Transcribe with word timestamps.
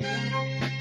Música 0.00 0.79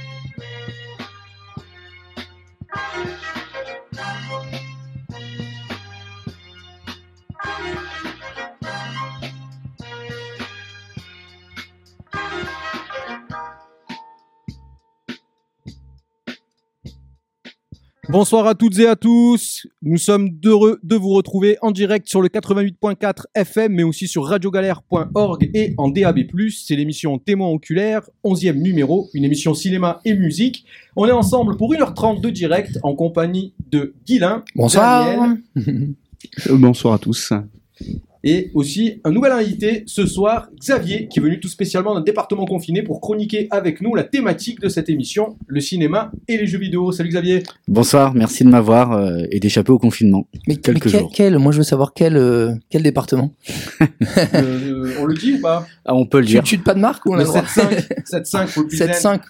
Bonsoir 18.11 18.47
à 18.47 18.55
toutes 18.55 18.79
et 18.79 18.87
à 18.87 18.95
tous. 18.95 19.67
Nous 19.83 19.99
sommes 19.99 20.31
heureux 20.43 20.79
de 20.81 20.95
vous 20.95 21.09
retrouver 21.09 21.59
en 21.61 21.69
direct 21.69 22.09
sur 22.09 22.23
le 22.23 22.27
88.4 22.27 23.25
FM, 23.35 23.71
mais 23.71 23.83
aussi 23.83 24.07
sur 24.07 24.25
radiogalère.org 24.25 25.51
et 25.53 25.75
en 25.77 25.89
DAB+. 25.89 26.21
C'est 26.49 26.75
l'émission 26.75 27.19
Témoin 27.19 27.49
oculaire, 27.49 28.09
11e 28.23 28.55
numéro, 28.55 29.09
une 29.13 29.25
émission 29.25 29.53
cinéma 29.53 29.99
et 30.05 30.15
musique. 30.15 30.65
On 30.95 31.05
est 31.05 31.11
ensemble 31.11 31.55
pour 31.55 31.71
1h30 31.71 32.19
de 32.19 32.31
direct 32.31 32.79
en 32.81 32.95
compagnie 32.95 33.53
de 33.69 33.93
Guilain. 34.07 34.43
Bonsoir. 34.55 35.05
Daniel, 35.55 35.93
Bonsoir 36.49 36.95
à 36.95 36.97
tous. 36.97 37.31
Et 38.23 38.51
aussi 38.53 38.99
un 39.05 39.11
nouvel 39.11 39.31
invité 39.31 39.83
ce 39.85 40.05
soir, 40.05 40.49
Xavier, 40.59 41.07
qui 41.07 41.19
est 41.19 41.21
venu 41.21 41.39
tout 41.39 41.47
spécialement 41.47 41.95
d'un 41.95 42.01
département 42.01 42.45
confiné 42.45 42.83
pour 42.83 42.99
chroniquer 43.01 43.47
avec 43.51 43.79
nous 43.81 43.95
la 43.95 44.03
thématique 44.03 44.59
de 44.59 44.67
cette 44.69 44.89
émission, 44.89 45.37
le 45.47 45.61
cinéma 45.61 46.11
et 46.27 46.37
les 46.37 46.45
jeux 46.47 46.57
vidéo. 46.59 46.91
Salut 46.91 47.09
Xavier. 47.09 47.43
Bonsoir, 47.67 48.13
merci 48.13 48.43
de 48.43 48.49
m'avoir 48.49 48.91
euh, 48.91 49.23
et 49.31 49.39
d'échapper 49.39 49.71
au 49.71 49.79
confinement. 49.79 50.27
Mais, 50.47 50.57
Quelques 50.57 50.85
mais 50.85 50.91
quel, 50.91 50.99
jours. 51.01 51.11
quel- 51.13 51.39
moi 51.39 51.51
je 51.53 51.59
veux 51.59 51.63
savoir 51.63 51.93
quel, 51.93 52.17
euh, 52.17 52.51
quel 52.69 52.83
département. 52.83 53.31
Euh, 54.35 54.93
on 54.99 55.05
le 55.05 55.13
dit 55.15 55.33
ou 55.33 55.41
pas? 55.41 55.67
Ah, 55.85 55.95
on 55.95 56.05
peut 56.05 56.19
le 56.19 56.25
Tu 56.25 56.31
dire. 56.33 56.43
tu 56.43 56.57
de 56.57 56.61
pas 56.63 56.73
de 56.73 56.79
marque 56.79 57.05
ou 57.05 57.11
on 57.11 57.13
a 57.15 57.17
Le 57.19 57.23
le 57.23 57.27
droit 57.27 57.41
7-5, 57.41 57.87
7-5, 58.05 58.47
faut 58.47 58.61
le 58.61 58.67
plus 58.67 58.77
7-5. 58.79 59.21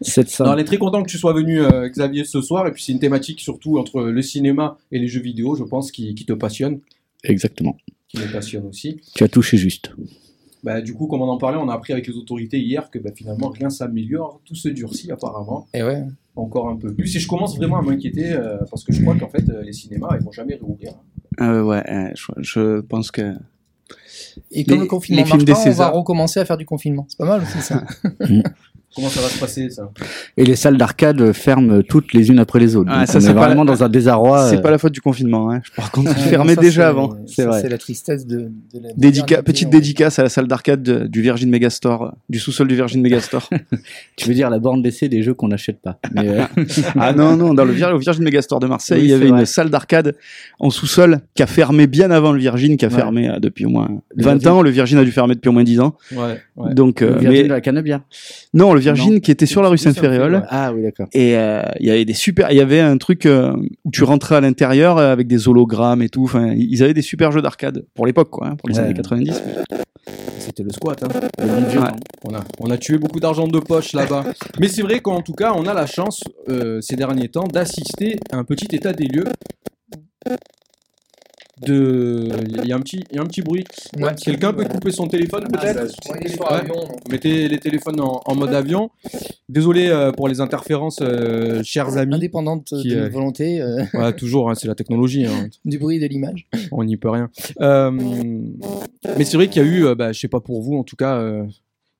700. 0.00 0.44
Alors, 0.44 0.56
on 0.56 0.58
est 0.58 0.64
très 0.64 0.78
content 0.78 1.02
que 1.02 1.10
tu 1.10 1.18
sois 1.18 1.32
venu, 1.32 1.60
euh, 1.60 1.88
Xavier, 1.88 2.24
ce 2.24 2.40
soir. 2.40 2.66
Et 2.66 2.72
puis, 2.72 2.82
c'est 2.82 2.92
une 2.92 2.98
thématique 2.98 3.40
surtout 3.40 3.78
entre 3.78 4.02
le 4.02 4.22
cinéma 4.22 4.78
et 4.90 4.98
les 4.98 5.06
jeux 5.08 5.20
vidéo, 5.20 5.54
je 5.56 5.64
pense, 5.64 5.90
qui, 5.92 6.14
qui 6.14 6.24
te 6.24 6.32
passionne, 6.32 6.80
Exactement. 7.22 7.76
Qui 8.14 8.26
me 8.26 8.32
passionne 8.32 8.66
aussi. 8.66 9.00
Tu 9.14 9.24
as 9.24 9.28
touché 9.28 9.56
juste. 9.56 9.92
Bah, 10.62 10.80
du 10.80 10.94
coup, 10.94 11.06
comme 11.06 11.20
on 11.20 11.28
en 11.28 11.36
parlait, 11.36 11.58
on 11.60 11.68
a 11.68 11.74
appris 11.74 11.92
avec 11.92 12.06
les 12.06 12.14
autorités 12.14 12.58
hier 12.58 12.90
que 12.90 12.98
bah, 12.98 13.10
finalement 13.14 13.48
rien 13.50 13.68
s'améliore, 13.68 14.40
tout 14.46 14.54
se 14.54 14.68
durcit 14.70 15.10
apparemment, 15.12 15.66
Et 15.74 15.82
ouais. 15.82 16.04
encore 16.36 16.68
un 16.70 16.76
peu 16.76 16.92
plus. 16.94 17.14
Et 17.14 17.18
je 17.18 17.28
commence 17.28 17.56
vraiment 17.56 17.78
à 17.78 17.82
m'inquiéter 17.82 18.32
euh, 18.32 18.56
parce 18.70 18.82
que 18.82 18.92
je 18.92 19.02
crois 19.02 19.14
qu'en 19.16 19.28
fait, 19.28 19.48
euh, 19.50 19.62
les 19.62 19.72
cinémas, 19.74 20.16
ils 20.18 20.24
vont 20.24 20.32
jamais 20.32 20.54
réouvrir. 20.54 20.92
Euh, 21.40 21.62
ouais, 21.62 21.82
euh, 21.90 22.10
je, 22.14 22.32
je 22.42 22.80
pense 22.80 23.10
que 23.10 23.34
Et 24.52 24.64
comme 24.64 24.76
Les- 24.76 24.80
le 24.82 24.86
confinement 24.86 25.20
les 25.22 25.26
films 25.26 25.36
marche 25.40 25.44
des 25.44 25.52
pas, 25.52 25.70
on 25.70 25.72
va 25.72 25.88
recommencer 25.90 26.40
à 26.40 26.44
faire 26.46 26.56
du 26.56 26.64
confinement. 26.64 27.04
C'est 27.08 27.18
pas 27.18 27.26
mal 27.26 27.42
aussi 27.42 27.60
ça. 27.60 27.84
Comment 28.94 29.08
ça 29.08 29.20
va 29.20 29.28
se 29.28 29.38
passer, 29.38 29.70
ça? 29.70 29.90
Et 30.36 30.44
les 30.44 30.56
salles 30.56 30.76
d'arcade 30.76 31.32
ferment 31.32 31.82
toutes 31.82 32.12
les 32.12 32.28
unes 32.30 32.38
après 32.38 32.60
les 32.60 32.76
autres. 32.76 32.90
Ah, 32.92 33.06
ça, 33.06 33.18
on 33.18 33.20
c'est 33.20 33.32
vraiment 33.32 33.64
la- 33.64 33.72
dans 33.72 33.82
un 33.84 33.88
désarroi. 33.88 34.48
c'est 34.50 34.58
euh, 34.58 34.60
pas 34.60 34.70
la 34.70 34.78
faute 34.78 34.92
du 34.92 35.00
confinement. 35.00 35.50
Hein. 35.50 35.62
Par 35.76 35.90
contre, 35.90 36.12
ils 36.16 36.22
fermaient 36.24 36.54
déjà 36.56 36.82
c'est- 36.82 36.88
avant. 36.88 37.16
c'est 37.26 37.42
ça, 37.42 37.48
vrai. 37.48 37.60
C'est 37.62 37.68
la 37.68 37.78
tristesse 37.78 38.26
de, 38.26 38.50
de 38.72 38.80
la 38.82 38.90
Dédica- 38.96 39.42
petite 39.42 39.68
dédicace 39.70 40.18
à 40.18 40.22
la 40.22 40.28
salle 40.28 40.46
d'arcade 40.46 40.82
de- 40.82 41.06
du 41.06 41.22
Virgin 41.22 41.50
Megastore, 41.50 42.14
du 42.28 42.38
sous-sol 42.38 42.68
du 42.68 42.74
Virgin 42.76 43.00
Megastore. 43.02 43.48
Tu 44.16 44.28
veux 44.28 44.34
dire 44.34 44.48
la 44.50 44.58
borne 44.60 44.82
d'essai 44.82 45.08
des 45.08 45.22
jeux 45.22 45.34
qu'on 45.34 45.48
n'achète 45.48 45.80
pas. 45.80 45.98
Mais, 46.14 46.28
euh, 46.28 46.42
ah 46.98 47.12
non, 47.12 47.36
non, 47.36 47.52
dans 47.54 47.64
le 47.64 47.72
Vir- 47.72 47.92
au 47.94 47.98
Virgin 47.98 48.22
Megastore 48.22 48.60
de 48.60 48.66
Marseille, 48.68 48.98
Oui, 49.00 49.04
il 49.04 49.06
y 49.06 49.10
c'est 49.10 49.16
avait 49.16 49.28
une 49.40 49.44
salle 49.46 49.70
d'arcade 49.70 50.14
en 50.60 50.70
sous-sol 50.70 51.18
qui 51.34 51.42
a 51.42 51.46
fermé 51.46 51.86
bien 51.88 52.10
avant 52.12 52.32
le 52.32 52.38
Virgin, 52.38 52.76
qui 52.76 52.84
a 52.84 52.88
Ouais. 52.88 52.94
fermé 52.94 53.28
euh, 53.28 53.38
depuis 53.40 53.66
au 53.66 53.70
moins 53.70 53.88
Le 54.14 54.24
20 54.24 54.32
Virgin. 54.34 54.48
ans. 54.50 54.62
Le 54.62 54.70
Virgin 54.70 54.98
a 54.98 55.04
dû 55.04 55.10
fermer 55.10 55.34
depuis 55.34 55.48
au 55.48 55.52
moins 55.52 55.64
10 55.64 55.80
ans. 55.80 55.96
Ouais, 56.12 56.40
ouais. 56.56 56.74
Donc, 56.74 57.02
euh, 57.02 57.14
le 57.14 57.20
Virgin 57.20 57.30
mais 57.30 57.42
de 57.44 57.48
la 57.48 57.60
Canebière. 57.60 58.00
non, 58.52 58.72
le 58.74 58.80
Virgin 58.84 59.14
Non. 59.14 59.20
qui 59.20 59.30
était 59.30 59.46
sur 59.46 59.62
la 59.62 59.68
rue 59.68 59.76
ouais. 59.76 60.40
Ah 60.48 60.72
oui, 60.72 60.82
d'accord. 60.82 61.06
Et 61.12 61.36
euh, 61.36 61.62
il 61.80 61.86
y 61.86 61.90
avait 61.90 62.04
des 62.04 62.14
super, 62.14 62.50
il 62.52 62.56
y 62.56 62.60
avait 62.60 62.80
un 62.80 62.96
truc 62.98 63.26
euh, 63.26 63.52
où 63.84 63.90
tu 63.90 64.04
rentrais 64.04 64.36
à 64.36 64.40
l'intérieur 64.40 64.98
euh, 64.98 65.12
avec 65.12 65.26
des 65.26 65.48
hologrammes 65.48 66.02
et 66.02 66.08
tout. 66.08 66.24
Enfin, 66.24 66.52
ils 66.56 66.82
avaient 66.82 66.94
des 66.94 67.02
super 67.02 67.32
jeux 67.32 67.42
d'arcade 67.42 67.84
pour 67.94 68.06
l'époque, 68.06 68.30
quoi, 68.30 68.48
hein, 68.48 68.56
pour 68.56 68.68
les 68.68 68.76
Ouais. 68.76 68.84
années 68.84 68.94
90. 68.94 69.42
C'était 70.38 70.62
le 70.62 70.70
squat, 70.70 71.02
hein. 71.02 71.08
Le 71.38 71.80
Ouais. 71.80 71.88
On 72.24 72.34
a, 72.34 72.40
on 72.60 72.70
a 72.70 72.76
tué 72.76 72.98
beaucoup 72.98 73.20
d'argent 73.20 73.48
de 73.48 73.58
poche 73.58 73.92
là-bas. 73.94 74.24
Mais 74.60 74.68
c'est 74.68 74.82
vrai 74.82 75.00
qu'en 75.00 75.20
tout 75.22 75.32
cas, 75.32 75.52
on 75.56 75.66
a 75.66 75.74
la 75.74 75.86
chance 75.86 76.22
euh, 76.48 76.80
ces 76.80 76.96
derniers 76.96 77.28
temps 77.28 77.46
d'assister 77.48 78.18
à 78.32 78.36
un 78.36 78.44
petit 78.44 78.74
état 78.76 78.92
des 78.92 79.06
lieux. 79.06 79.24
De, 81.62 82.28
il 82.62 82.66
y 82.66 82.72
a 82.72 82.76
un 82.76 82.80
petit, 82.80 83.04
il 83.10 83.16
y 83.16 83.18
a 83.18 83.22
un 83.22 83.26
petit 83.26 83.42
bruit. 83.42 83.64
Ouais. 83.98 84.12
Quelqu'un 84.20 84.52
peut 84.52 84.64
couper 84.64 84.90
son 84.90 85.06
téléphone 85.06 85.44
peut-être 85.52 85.94
avion, 86.48 86.74
donc. 86.74 87.08
Mettez 87.10 87.48
les 87.48 87.58
téléphones 87.58 88.00
en, 88.00 88.20
en 88.24 88.34
mode 88.34 88.52
avion. 88.54 88.90
Désolé 89.48 89.88
euh, 89.88 90.10
pour 90.10 90.26
les 90.28 90.40
interférences, 90.40 90.98
euh, 91.00 91.62
chers 91.62 91.96
amis. 91.96 92.14
Indépendante 92.16 92.64
Qui, 92.82 92.88
de 92.90 92.96
euh, 92.96 93.08
volonté, 93.08 93.60
euh, 93.60 94.12
toujours, 94.16 94.50
hein, 94.50 94.54
c'est 94.54 94.66
la 94.68 94.74
technologie. 94.74 95.26
hein. 95.26 95.48
du 95.64 95.78
bruit 95.78 95.96
et 95.96 96.00
de 96.00 96.06
l'image. 96.06 96.46
on 96.72 96.82
n'y 96.84 96.96
peut 96.96 97.10
rien. 97.10 97.30
Euh, 97.60 97.90
mais 99.16 99.24
c'est 99.24 99.36
vrai 99.36 99.48
qu'il 99.48 99.62
y 99.62 99.64
a 99.64 99.68
eu, 99.68 99.84
euh, 99.86 99.94
bah, 99.94 100.12
je 100.12 100.18
sais 100.20 100.28
pas 100.28 100.40
pour 100.40 100.62
vous, 100.62 100.76
en 100.76 100.82
tout 100.84 100.96
cas, 100.96 101.18
euh, 101.18 101.44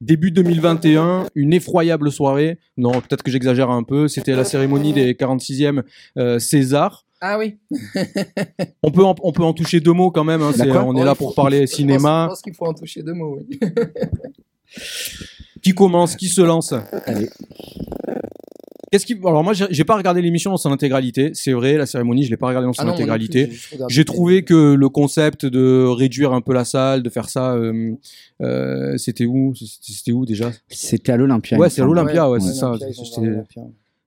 début 0.00 0.30
2021, 0.30 1.26
une 1.34 1.52
effroyable 1.52 2.10
soirée. 2.10 2.58
Non, 2.76 2.92
peut-être 2.92 3.22
que 3.22 3.30
j'exagère 3.30 3.70
un 3.70 3.82
peu. 3.82 4.08
C'était 4.08 4.34
la 4.34 4.44
cérémonie 4.44 4.92
des 4.92 5.14
46e 5.14 5.82
euh, 6.18 6.38
César. 6.38 7.03
Ah 7.26 7.38
oui. 7.38 7.56
On 8.82 8.90
peut, 8.90 9.02
en, 9.02 9.14
on 9.22 9.32
peut 9.32 9.42
en 9.44 9.54
toucher 9.54 9.80
deux 9.80 9.92
mots 9.94 10.10
quand 10.10 10.24
même. 10.24 10.42
hein, 10.42 10.52
on 10.86 10.94
est 10.94 11.04
là 11.04 11.14
pour 11.14 11.34
parler 11.34 11.66
cinéma. 11.66 12.24
Je 12.26 12.28
pense 12.28 12.42
qu'il 12.42 12.52
faut 12.54 12.66
en 12.66 12.74
toucher 12.74 13.02
deux 13.02 13.14
mots. 13.14 13.38
Oui. 13.38 13.58
Qui 15.62 15.72
commence 15.72 16.16
Qui 16.16 16.28
se 16.28 16.42
lance? 16.42 16.74
Allez. 17.06 17.30
Qu'est-ce 18.92 19.06
qui 19.06 19.14
Alors 19.24 19.42
moi, 19.42 19.54
j'ai 19.54 19.84
pas 19.84 19.96
regardé 19.96 20.20
l'émission 20.20 20.50
dans 20.50 20.58
son 20.58 20.70
intégralité. 20.70 21.30
C'est 21.32 21.52
vrai, 21.52 21.76
la 21.78 21.86
cérémonie, 21.86 22.24
je 22.24 22.30
l'ai 22.30 22.36
pas 22.36 22.46
regardée 22.48 22.66
dans 22.66 22.74
son 22.74 22.82
Ah 22.82 22.84
non, 22.84 22.92
plus, 22.92 23.02
intégralité. 23.02 23.50
j'ai 23.88 24.04
trouvé 24.04 24.44
que 24.44 24.74
le 24.74 24.88
concept 24.90 25.46
de 25.46 25.84
réduire 25.86 26.32
un 26.34 26.42
peu 26.42 26.52
la 26.52 26.64
salle, 26.66 27.02
de 27.02 27.08
faire 27.10 27.28
ça, 27.30 27.54
euh, 27.54 27.94
euh, 28.42 28.96
c'était 28.98 29.24
où? 29.24 29.52
C'était 29.56 30.12
où 30.12 30.26
déjà? 30.26 30.52
C'était 30.68 31.10
à 31.12 31.16
l'Olympia. 31.16 31.58
Ouais, 31.58 31.70
c'est 31.70 31.80
à 31.80 31.86
l'Olympia, 31.86 32.28
ouais, 32.30 32.38
Ouais, 32.38 32.40
c'est 32.46 32.52
ça. 32.54 32.72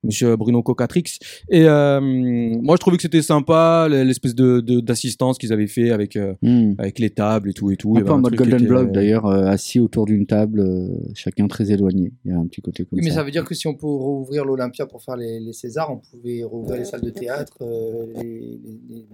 Monsieur 0.07 0.35
Bruno 0.35 0.63
Cocatrix. 0.63 1.03
Et 1.51 1.65
euh, 1.67 2.01
moi, 2.01 2.75
je 2.75 2.79
trouvais 2.79 2.97
que 2.97 3.03
c'était 3.03 3.21
sympa, 3.21 3.87
l'espèce 3.89 4.33
de 4.33 4.59
de- 4.61 4.79
d'assistance 4.79 5.37
qu'ils 5.37 5.53
avaient 5.53 5.67
fait 5.67 5.91
avec 5.91 6.15
euh, 6.15 6.33
Hmm. 6.41 6.73
avec 6.79 6.97
les 6.99 7.09
tables 7.11 7.49
et 7.49 7.53
tout 7.53 7.69
et 7.71 7.77
tout. 7.77 7.95
Un 7.97 8.01
peu 8.01 8.11
en 8.11 8.19
mode 8.19 8.35
Golden 8.35 8.65
Block 8.65 8.87
euh, 8.87 8.91
d'ailleurs, 8.91 9.25
euh, 9.27 9.45
assis 9.45 9.79
autour 9.79 10.05
d'une 10.05 10.25
table, 10.25 10.61
euh, 10.61 10.87
chacun 11.13 11.47
très 11.47 11.71
éloigné. 11.71 12.13
Il 12.25 12.31
y 12.31 12.33
a 12.33 12.37
un 12.37 12.47
petit 12.47 12.61
côté 12.61 12.83
comme 12.85 12.97
Oui, 12.99 13.05
mais 13.05 13.11
ça. 13.11 13.23
veut 13.23 13.31
dire 13.31 13.43
que 13.45 13.53
si 13.53 13.67
on 13.67 13.75
peut 13.75 13.85
rouvrir 13.85 14.45
l'Olympia 14.45 14.85
pour 14.87 15.01
faire 15.03 15.15
les, 15.17 15.39
les 15.39 15.53
Césars, 15.53 15.91
on 15.91 15.97
pouvait 15.97 16.43
rouvrir 16.43 16.77
les 16.77 16.85
salles 16.85 17.01
de 17.01 17.09
théâtre, 17.09 17.57
euh, 17.61 18.05
les, 18.15 18.23
les- 18.23 18.79
les- 18.89 19.05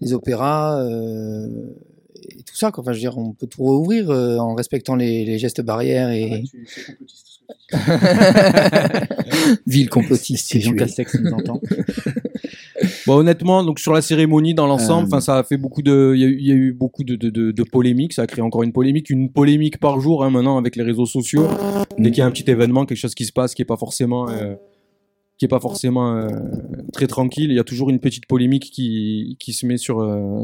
les 0.00 0.12
opéras, 0.12 0.80
euh, 0.82 1.48
et 2.38 2.42
tout 2.42 2.54
ça. 2.56 2.70
Quoi. 2.70 2.82
Enfin, 2.82 2.92
je 2.92 2.98
veux 2.98 3.00
dire, 3.00 3.18
on 3.18 3.32
peut 3.32 3.46
tout 3.46 3.62
rouvrir 3.62 4.10
euh, 4.10 4.38
en 4.38 4.54
respectant 4.54 4.94
les, 4.96 5.24
les 5.24 5.38
gestes 5.38 5.60
barrières 5.62 6.10
et 6.10 6.42
tu 6.50 6.58
dis. 6.62 7.33
ville 9.66 9.88
complotiste. 9.88 10.46
Si 10.48 10.60
Jean. 10.60 10.72
Castex 10.74 11.14
nous 11.20 11.32
entend. 11.32 11.60
Bon, 13.06 13.14
honnêtement, 13.18 13.62
donc 13.64 13.78
sur 13.78 13.92
la 13.92 14.02
cérémonie 14.02 14.52
dans 14.52 14.66
l'ensemble, 14.66 15.04
Euh, 15.04 15.06
enfin, 15.08 15.20
ça 15.20 15.38
a 15.38 15.44
fait 15.44 15.56
beaucoup 15.56 15.80
de, 15.80 16.12
il 16.16 16.20
y, 16.20 16.24
a 16.24 16.26
eu- 16.26 16.36
il 16.40 16.46
y 16.46 16.50
a 16.52 16.54
eu 16.54 16.72
beaucoup 16.72 17.04
de, 17.04 17.14
de, 17.16 17.30
de, 17.30 17.50
de 17.52 17.62
polémiques. 17.62 18.12
Ça 18.14 18.22
a 18.22 18.26
créé 18.26 18.42
encore 18.42 18.62
une 18.62 18.72
polémique, 18.72 19.10
une 19.10 19.30
polémique 19.30 19.78
par 19.78 20.00
jour 20.00 20.24
hein, 20.24 20.30
maintenant 20.30 20.58
avec 20.58 20.74
les 20.76 20.82
réseaux 20.82 21.06
sociaux. 21.06 21.46
Dès 21.98 22.10
qu'il 22.10 22.18
y 22.18 22.22
a 22.22 22.26
un 22.26 22.30
petit 22.30 22.50
événement, 22.50 22.84
quelque 22.84 22.98
chose 22.98 23.14
qui 23.14 23.24
se 23.24 23.32
passe, 23.32 23.54
qui 23.54 23.62
est 23.62 23.66
pas 23.66 23.76
forcément, 23.76 24.28
euh, 24.28 24.54
qui 25.38 25.44
est 25.44 25.48
pas 25.48 25.60
forcément 25.60 26.14
euh, 26.16 26.28
très 26.92 27.06
tranquille, 27.06 27.50
il 27.50 27.54
y 27.56 27.60
a 27.60 27.64
toujours 27.64 27.90
une 27.90 28.00
petite 28.00 28.26
polémique 28.26 28.70
qui, 28.72 29.36
qui 29.38 29.52
se 29.52 29.66
met 29.66 29.76
sur 29.76 29.96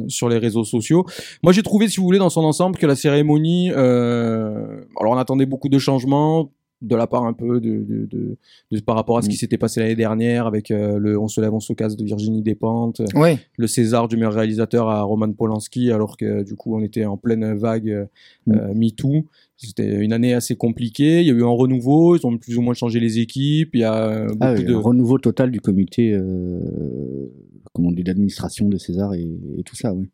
sur 0.09 0.29
les 0.29 0.39
réseaux 0.39 0.65
sociaux. 0.65 1.05
Moi, 1.43 1.53
j'ai 1.53 1.63
trouvé, 1.63 1.89
si 1.89 1.97
vous 1.99 2.05
voulez, 2.05 2.19
dans 2.19 2.31
son 2.31 2.45
ensemble, 2.45 2.77
que 2.79 2.87
la 2.87 2.97
cérémonie, 2.97 3.71
alors 3.71 5.11
on 5.13 5.17
attendait 5.17 5.47
beaucoup 5.47 5.69
de 5.69 5.79
changements 5.79 6.51
de 6.83 6.97
la 6.97 7.07
part 7.07 7.25
un 7.25 7.33
peu 7.35 7.61
de, 7.61 7.71
de, 7.83 8.07
de, 8.11 8.37
de- 8.71 8.81
par 8.81 8.97
rapport 8.97 9.19
à 9.19 9.23
ce 9.23 9.29
qui 9.29 9.35
Mm. 9.35 9.39
s'était 9.39 9.59
passé 9.59 9.81
l'année 9.81 9.97
dernière 9.97 10.47
avec 10.47 10.71
euh, 10.71 10.99
le 10.99 11.19
On 11.19 11.29
se 11.29 11.41
lève, 11.41 11.53
on 11.53 11.61
se 11.61 11.73
casse 11.75 11.97
de 11.97 12.05
Virginie 12.05 12.43
Despentes, 12.43 13.03
Ouais, 13.15 13.39
le 13.59 13.67
César 13.67 14.09
du 14.09 14.17
meilleur 14.17 14.33
réalisateur 14.35 14.89
à 14.89 15.03
Roman 15.03 15.31
Polanski, 15.33 15.91
alors 15.93 16.17
que 16.17 16.43
du 16.43 16.55
coup 16.57 16.75
on 16.75 16.81
était 16.83 17.05
en 17.05 17.17
pleine 17.17 17.55
vague 17.55 17.91
euh, 17.91 18.05
Mm. 18.47 18.53
euh, 18.55 18.75
MeToo. 18.75 19.27
C'était 19.63 19.97
une 20.03 20.15
année 20.15 20.33
assez 20.33 20.57
compliquée. 20.57 21.21
Il 21.21 21.27
y 21.27 21.31
a 21.31 21.35
eu 21.35 21.43
un 21.43 21.49
renouveau. 21.49 22.17
Ils 22.17 22.27
ont 22.27 22.39
plus 22.39 22.57
ou 22.57 22.63
moins 22.63 22.73
changé 22.73 22.99
les 22.99 23.19
équipes. 23.19 23.69
Il 23.75 23.81
y 23.81 23.85
a 23.85 23.95
euh, 24.09 24.25
beaucoup 24.29 24.39
Ah 24.41 24.55
oui, 24.57 24.65
de. 24.65 24.75
un 24.75 24.79
renouveau 24.81 25.19
total 25.19 25.51
du 25.51 25.61
comité, 25.61 26.15
euh, 26.15 26.61
comment 27.75 27.89
on 27.89 27.93
dit, 27.93 28.03
d'administration 28.03 28.69
de 28.71 28.79
César 28.79 29.13
et, 29.13 29.29
et 29.59 29.63
tout 29.63 29.77
ça, 29.77 29.93
oui. 29.93 30.09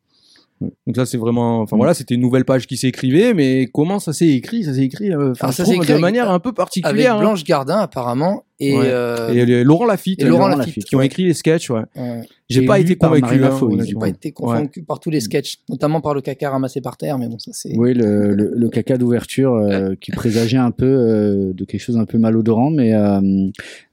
Donc 0.59 0.95
ça 0.95 1.05
c'est 1.05 1.17
vraiment, 1.17 1.61
enfin 1.61 1.77
voilà, 1.77 1.93
c'était 1.93 2.15
une 2.15 2.21
nouvelle 2.21 2.43
page 2.45 2.65
qui 2.65 2.77
s'écrivait, 2.77 3.35
mais 3.35 3.67
comment 3.71 3.99
ça 3.99 4.11
s'est 4.11 4.27
écrit? 4.29 4.63
Ça 4.63 4.73
s'est 4.73 4.83
écrit, 4.85 5.11
euh, 5.11 5.31
enfin, 5.31 5.45
Alors, 5.47 5.51
je 5.51 5.57
ça 5.57 5.63
trouve, 5.63 5.73
s'est 5.75 5.77
écrit 5.77 5.87
de 5.89 5.93
avec- 5.93 6.01
manière 6.01 6.31
un 6.31 6.39
peu 6.39 6.49
Avec 6.49 6.57
particulière. 6.57 7.15
hein. 7.17 7.19
Blanche 7.19 7.43
Gardin 7.43 7.77
apparemment 7.77 8.43
et, 8.59 8.75
Ouais. 8.75 8.85
euh, 8.87 9.29
Et 9.33 9.45
les- 9.45 9.63
Laurent 9.63 9.85
Lafitte, 9.85 10.19
et 10.23 10.25
Laurent 10.25 10.51
euh, 10.51 10.55
Lafitte, 10.55 10.85
qui 10.85 10.95
ont 10.95 11.01
écrit 11.01 11.25
les 11.25 11.35
sketchs. 11.35 11.69
Ouais. 11.69 11.81
ouais. 11.95 12.21
J'ai 12.49 12.65
pas 12.65 12.79
été 12.79 12.95
convaincu. 12.95 13.43
Hein. 13.43 13.51
J'ai 13.85 13.93
pas 13.93 14.09
été 14.09 14.31
convaincu 14.31 14.81
par 14.81 14.99
tous 14.99 15.11
les 15.11 15.19
sketchs, 15.19 15.57
notamment 15.69 16.01
par 16.01 16.15
le 16.15 16.21
caca 16.21 16.49
ramassé 16.49 16.81
par 16.81 16.97
terre, 16.97 17.19
mais 17.19 17.27
bon 17.27 17.37
ça 17.37 17.51
c'est. 17.53 17.77
Oui, 17.77 17.93
le, 17.93 18.33
le, 18.33 18.51
le 18.55 18.69
caca 18.69 18.97
d'ouverture 18.97 19.53
euh, 19.53 19.93
qui 20.01 20.09
présageait 20.11 20.57
un 20.57 20.71
peu 20.71 20.85
euh, 20.87 21.53
de 21.53 21.65
quelque 21.65 21.81
chose 21.81 21.97
un 21.97 22.05
peu 22.05 22.17
malodorant, 22.17 22.71
mais 22.71 22.95
euh, 22.95 23.21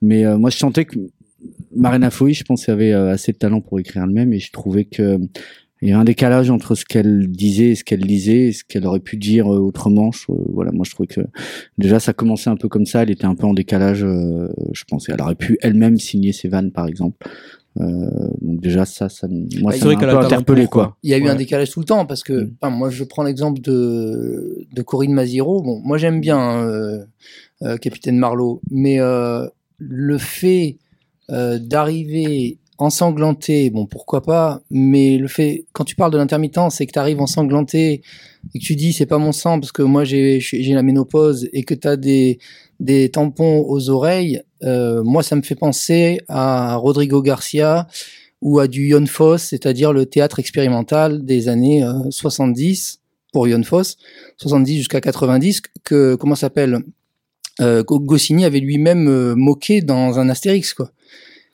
mais 0.00 0.24
euh, 0.24 0.38
moi 0.38 0.48
je 0.48 0.56
sentais 0.56 0.86
que 0.86 0.96
Marina 1.76 2.10
Foïs, 2.10 2.38
je 2.38 2.44
pense, 2.44 2.66
avait 2.70 2.92
euh, 2.94 3.10
assez 3.10 3.32
de 3.32 3.36
talent 3.36 3.60
pour 3.60 3.78
écrire 3.78 4.04
elle-même, 4.04 4.32
et 4.32 4.38
je 4.38 4.50
trouvais 4.50 4.84
que 4.86 5.18
il 5.84 5.90
y 5.90 5.92
a 5.92 5.98
un 5.98 6.04
décalage 6.04 6.50
entre 6.50 6.74
ce 6.74 6.84
qu'elle 6.86 7.28
disait 7.30 7.68
et 7.70 7.74
ce 7.74 7.84
qu'elle 7.84 8.00
disait, 8.06 8.48
et 8.48 8.52
ce 8.52 8.64
qu'elle 8.64 8.86
aurait 8.86 9.00
pu 9.00 9.16
dire 9.18 9.52
euh, 9.52 9.58
autrement. 9.58 10.10
Je, 10.12 10.32
euh, 10.32 10.36
voilà, 10.52 10.72
moi 10.72 10.84
je 10.88 10.90
trouvais 10.92 11.06
que 11.06 11.20
déjà 11.78 12.00
ça 12.00 12.12
commençait 12.14 12.48
un 12.48 12.56
peu 12.56 12.68
comme 12.68 12.86
ça, 12.86 13.02
elle 13.02 13.10
était 13.10 13.26
un 13.26 13.34
peu 13.34 13.46
en 13.46 13.52
décalage. 13.52 14.02
euh, 14.02 14.48
je 14.72 14.84
pense, 14.88 15.08
elle 15.10 15.20
aurait 15.20 15.34
pu 15.34 15.58
elle-même 15.60 15.98
signer 15.98 16.32
ses 16.32 16.48
vannes, 16.48 16.72
par 16.72 16.86
exemple. 16.88 17.28
Euh, 17.80 17.84
donc 18.40 18.60
déjà 18.60 18.84
ça, 18.84 19.08
ça, 19.08 19.26
me- 19.28 19.46
moi 19.60 19.72
Bah, 19.72 19.76
ça 19.76 19.78
c'est 19.78 19.84
vrai 19.84 19.94
m'a 19.96 20.00
qu'elle 20.00 20.10
un 20.10 20.18
peu 20.20 20.26
interpellé 20.26 20.66
quoi. 20.68 20.96
Il 21.02 21.10
y 21.10 21.14
a 21.14 21.18
eu 21.18 21.24
Ouais. 21.24 21.28
un 21.30 21.34
décalage 21.34 21.70
tout 21.70 21.80
le 21.80 21.86
temps 21.86 22.06
parce 22.06 22.22
que 22.22 22.44
Mm. 22.62 22.68
moi 22.70 22.88
je 22.88 23.04
prends 23.04 23.24
l'exemple 23.24 23.60
de, 23.60 24.64
de 24.72 24.82
Corinne 24.82 25.12
Maziro. 25.12 25.60
Bon, 25.60 25.80
moi 25.84 25.98
j'aime 25.98 26.20
bien 26.20 26.38
hein, 26.38 26.66
euh, 26.68 27.04
euh, 27.62 27.76
Capitaine 27.76 28.16
Marlowe, 28.16 28.60
mais 28.70 28.98
le 29.78 30.18
fait 30.18 30.78
d'arriver 31.28 32.58
ensanglanté, 32.78 33.70
bon 33.70 33.86
pourquoi 33.86 34.22
pas, 34.22 34.60
mais 34.70 35.16
le 35.18 35.28
fait 35.28 35.64
quand 35.72 35.84
tu 35.84 35.94
parles 35.96 36.12
de 36.12 36.18
l'intermittence 36.18 36.76
c'est 36.76 36.86
que 36.86 36.92
tu 36.92 36.98
arrives 36.98 37.20
ensanglanté 37.20 38.02
et 38.54 38.58
que 38.58 38.64
tu 38.64 38.74
dis 38.76 38.92
c'est 38.92 39.06
pas 39.06 39.18
mon 39.18 39.32
sang 39.32 39.60
parce 39.60 39.72
que 39.72 39.82
moi 39.82 40.04
j'ai 40.04 40.40
la 40.68 40.82
ménopause 40.82 41.48
et 41.52 41.62
que 41.64 41.74
tu 41.74 41.86
as 41.88 41.96
des 41.96 42.38
des 42.80 43.08
tampons 43.10 43.64
aux 43.68 43.88
oreilles, 43.90 44.42
euh, 44.64 45.02
moi 45.04 45.22
ça 45.22 45.36
me 45.36 45.42
fait 45.42 45.54
penser 45.54 46.20
à 46.28 46.74
Rodrigo 46.76 47.22
Garcia 47.22 47.86
ou 48.42 48.58
à 48.58 48.66
du 48.68 48.88
Yon 48.88 49.06
Foss, 49.06 49.42
c'est-à-dire 49.44 49.92
le 49.92 50.06
théâtre 50.06 50.38
expérimental 50.40 51.24
des 51.24 51.48
années 51.48 51.84
euh, 51.84 51.92
70 52.10 53.00
pour 53.32 53.48
Yon 53.48 53.62
Foss, 53.62 53.96
70 54.36 54.76
jusqu'à 54.76 55.00
90, 55.00 55.62
que 55.84 56.14
comment 56.16 56.34
s'appelle 56.34 56.80
euh, 57.60 57.84
Go- 57.84 58.00
Goscinny 58.00 58.44
avait 58.44 58.60
lui-même 58.60 59.08
euh, 59.08 59.34
moqué 59.36 59.80
dans 59.80 60.18
un 60.18 60.28
Astérix 60.28 60.74
quoi. 60.74 60.90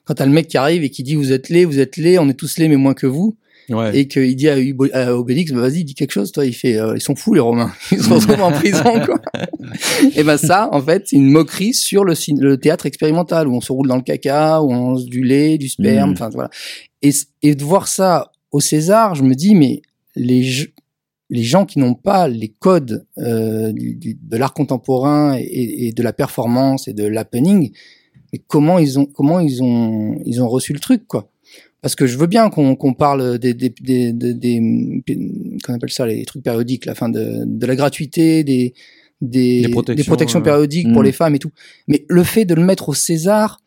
Quand 0.05 0.15
t'as 0.15 0.25
le 0.25 0.31
mec 0.31 0.47
qui 0.47 0.57
arrive 0.57 0.83
et 0.83 0.89
qui 0.89 1.03
dit 1.03 1.15
vous 1.15 1.31
êtes 1.31 1.49
laid, 1.49 1.65
vous 1.65 1.79
êtes 1.79 1.97
laid, 1.97 2.17
on 2.19 2.27
est 2.29 2.33
tous 2.33 2.57
laid 2.57 2.67
mais 2.69 2.77
moins 2.77 2.93
que 2.93 3.07
vous, 3.07 3.37
Ouais. 3.69 3.97
et 3.97 4.07
qu'il 4.07 4.35
dit 4.35 4.49
à, 4.49 5.15
Obélix 5.15 5.51
bah, 5.53 5.61
vas-y 5.61 5.83
dis 5.85 5.93
quelque 5.95 6.11
chose 6.11 6.31
toi, 6.33 6.45
il 6.45 6.53
fait 6.53 6.77
euh, 6.77 6.95
ils 6.97 7.01
sont 7.01 7.15
fous 7.15 7.33
les 7.35 7.39
Romains, 7.39 7.71
ils 7.91 8.01
se 8.01 8.09
retrouvent 8.11 8.41
en 8.41 8.51
prison 8.51 8.83
quoi. 9.05 9.21
et 10.15 10.23
ben 10.23 10.35
ça 10.37 10.67
en 10.73 10.81
fait 10.81 11.03
c'est 11.07 11.15
une 11.15 11.29
moquerie 11.29 11.73
sur 11.73 12.03
le, 12.03 12.15
théâtre 12.57 12.85
expérimental 12.85 13.47
où 13.47 13.55
on 13.55 13.61
se 13.61 13.71
roule 13.71 13.87
dans 13.87 13.95
le 13.95 14.01
caca, 14.01 14.61
où 14.61 14.71
on 14.71 14.97
se 14.97 15.05
du 15.05 15.23
lait, 15.23 15.57
du 15.57 15.69
sperme, 15.69 16.09
Mhm. 16.09 16.13
enfin 16.15 16.29
voilà. 16.29 16.49
Et, 17.01 17.11
et 17.43 17.55
de 17.55 17.63
voir 17.63 17.87
ça 17.87 18.31
au 18.51 18.59
César, 18.59 19.15
je 19.15 19.23
me 19.23 19.35
dis 19.35 19.55
mais 19.55 19.81
les 20.15 20.43
les 21.29 21.43
gens 21.43 21.65
qui 21.65 21.79
n'ont 21.79 21.93
pas 21.93 22.27
les 22.27 22.49
codes 22.49 23.05
euh, 23.19 23.71
du- 23.71 23.95
du- 23.95 24.17
de 24.21 24.35
l'art 24.37 24.53
contemporain 24.53 25.37
et, 25.39 25.87
et 25.87 25.91
de 25.93 26.03
la 26.03 26.11
performance 26.11 26.89
et 26.89 26.93
de 26.93 27.05
l'happening, 27.05 27.71
mais 28.33 28.39
comment 28.47 28.79
ils 28.79 28.97
ont 28.99 29.05
comment 29.05 29.39
ils 29.39 29.61
ont 29.63 30.19
ils 30.25 30.41
ont 30.41 30.47
reçu 30.49 30.73
le 30.73 30.79
truc 30.79 31.07
quoi 31.07 31.29
parce 31.81 31.95
que 31.95 32.05
je 32.05 32.17
veux 32.17 32.27
bien 32.27 32.49
qu'on 32.49 32.75
qu'on 32.75 32.93
parle 32.93 33.39
des 33.39 33.53
des 33.53 33.69
des, 33.81 34.13
des, 34.13 34.33
des- 34.33 35.57
qu'on 35.65 35.73
appelle 35.73 35.89
ça 35.91 36.05
les 36.05 36.23
trucs 36.25 36.43
périodiques 36.43 36.85
la 36.85 36.95
fin 36.95 37.09
de 37.09 37.43
de 37.45 37.65
la 37.65 37.75
gratuité 37.75 38.43
des 38.43 38.73
des, 39.21 39.61
Des 39.61 39.69
protections, 39.69 40.09
protections 40.11 40.39
euh. 40.39 40.43
périodiques 40.43 40.91
pour 40.91 41.01
Mm. 41.03 41.05
les 41.05 41.11
femmes 41.11 41.35
et 41.35 41.39
tout 41.39 41.51
mais 41.87 42.05
le 42.09 42.23
fait 42.23 42.45
de 42.45 42.55
le 42.55 42.63
mettre 42.63 42.89
au 42.89 42.93
César 42.95 43.59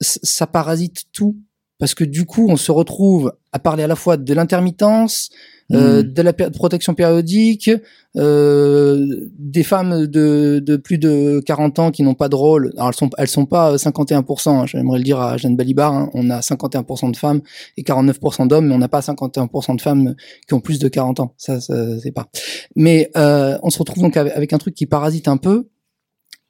ça 0.00 0.46
parasite 0.46 1.04
tout 1.12 1.36
parce 1.78 1.94
que 1.94 2.04
du 2.04 2.24
coup 2.24 2.46
on 2.48 2.56
se 2.56 2.72
retrouve 2.72 3.32
à 3.52 3.58
parler 3.58 3.82
à 3.82 3.86
la 3.86 3.96
fois 3.96 4.16
de 4.16 4.34
l'intermittence 4.34 5.30
euh, 5.72 6.04
Mm. 6.04 6.12
de 6.12 6.22
la 6.22 6.32
protection 6.32 6.94
périodique, 6.94 7.70
euh, 8.16 9.28
des 9.36 9.64
femmes 9.64 10.06
de, 10.06 10.62
de 10.64 10.76
plus 10.76 10.96
de 10.98 11.42
40 11.44 11.78
ans 11.80 11.90
qui 11.90 12.04
n'ont 12.04 12.14
pas 12.14 12.28
de 12.28 12.36
rôle. 12.36 12.72
Alors 12.76 12.88
elles 12.90 12.94
sont 12.94 13.10
elles 13.18 13.26
sont 13.26 13.46
pas 13.46 13.72
euh, 13.72 13.76
51%. 13.76 14.48
hein, 14.48 14.66
J'aimerais 14.66 14.98
le 14.98 15.04
dire 15.04 15.20
à 15.20 15.36
Jeanne 15.36 15.56
Balibar. 15.56 15.92
hein, 15.92 16.10
on 16.14 16.30
a 16.30 16.38
51% 16.40 17.10
de 17.10 17.16
femmes 17.16 17.40
et 17.76 17.82
49% 17.82 18.46
d'hommes, 18.46 18.68
mais 18.68 18.74
on 18.74 18.78
n'a 18.78 18.86
pas 18.88 19.00
51% 19.00 19.74
de 19.76 19.80
femmes 19.80 20.14
qui 20.46 20.54
ont 20.54 20.60
plus 20.60 20.78
de 20.78 20.86
40 20.86 21.18
ans. 21.18 21.34
Ça, 21.36 21.60
ça 21.60 21.98
c'est 22.00 22.12
pas. 22.12 22.28
Mais 22.76 23.10
euh, 23.16 23.58
on 23.64 23.70
se 23.70 23.78
retrouve 23.80 24.04
donc 24.04 24.16
avec, 24.16 24.34
avec 24.34 24.52
un 24.52 24.58
truc 24.58 24.74
qui 24.74 24.86
parasite 24.86 25.26
un 25.26 25.36
peu 25.36 25.68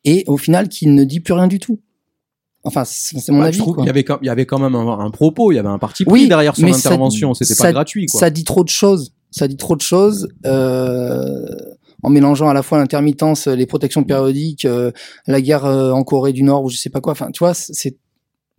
et 0.05 0.25
au 0.27 0.37
final 0.37 0.69
qui 0.69 0.89
ne 0.89 1.05
dit 1.05 1.21
plus 1.21 1.33
rien 1.33 1.47
du 1.47 1.59
tout. 1.59 1.81
Enfin, 2.67 2.83
c'est 2.85 3.31
mon 3.31 3.39
Bah, 3.39 3.45
avis. 3.47 3.57
je 3.57 3.63
trouve 3.63 3.75
quoi. 3.75 3.85
qu'il 3.85 3.89
y 3.89 3.91
avait 3.91 4.05
quand, 4.05 4.19
il 4.23 4.27
y 4.27 4.31
avait 4.31 4.45
quand 4.45 4.59
même 4.59 4.75
un, 4.75 4.99
un 4.99 5.11
propos, 5.11 5.53
il 5.53 5.55
y 5.55 5.59
avait 5.59 5.69
un 5.69 5.79
parti 5.79 6.05
pris 6.05 6.13
Oui, 6.13 6.29
derrière 6.29 6.57
son 6.57 6.67
intervention. 6.67 7.33
C'était 7.33 7.55
pas 7.55 7.73
gratuit, 7.73 8.07
quoi. 8.07 8.19
Ça 8.21 8.31
dit 8.31 8.45
trop 8.45 8.65
de 8.65 8.69
choses. 8.69 9.13
Ça 9.31 9.47
dit 9.49 9.57
trop 9.57 9.77
de 9.77 9.83
choses. 9.83 10.29
Euh, 10.45 11.47
en 12.03 12.11
mélangeant 12.11 12.49
à 12.49 12.55
la 12.55 12.63
fois 12.63 12.79
l'intermittence, 12.79 13.47
les 13.47 13.67
protections 13.67 14.05
périodiques, 14.05 14.65
euh, 14.65 14.91
la 15.27 15.41
guerre 15.41 15.65
euh, 15.65 15.93
en 15.93 16.03
Corée 16.05 16.33
du 16.33 16.43
Nord 16.43 16.65
ou 16.65 16.69
je 16.71 16.77
sais 16.77 16.91
pas 16.91 17.01
quoi. 17.01 17.13
Enfin, 17.13 17.31
tu 17.31 17.39
vois, 17.39 17.55
c'est. 17.55 17.97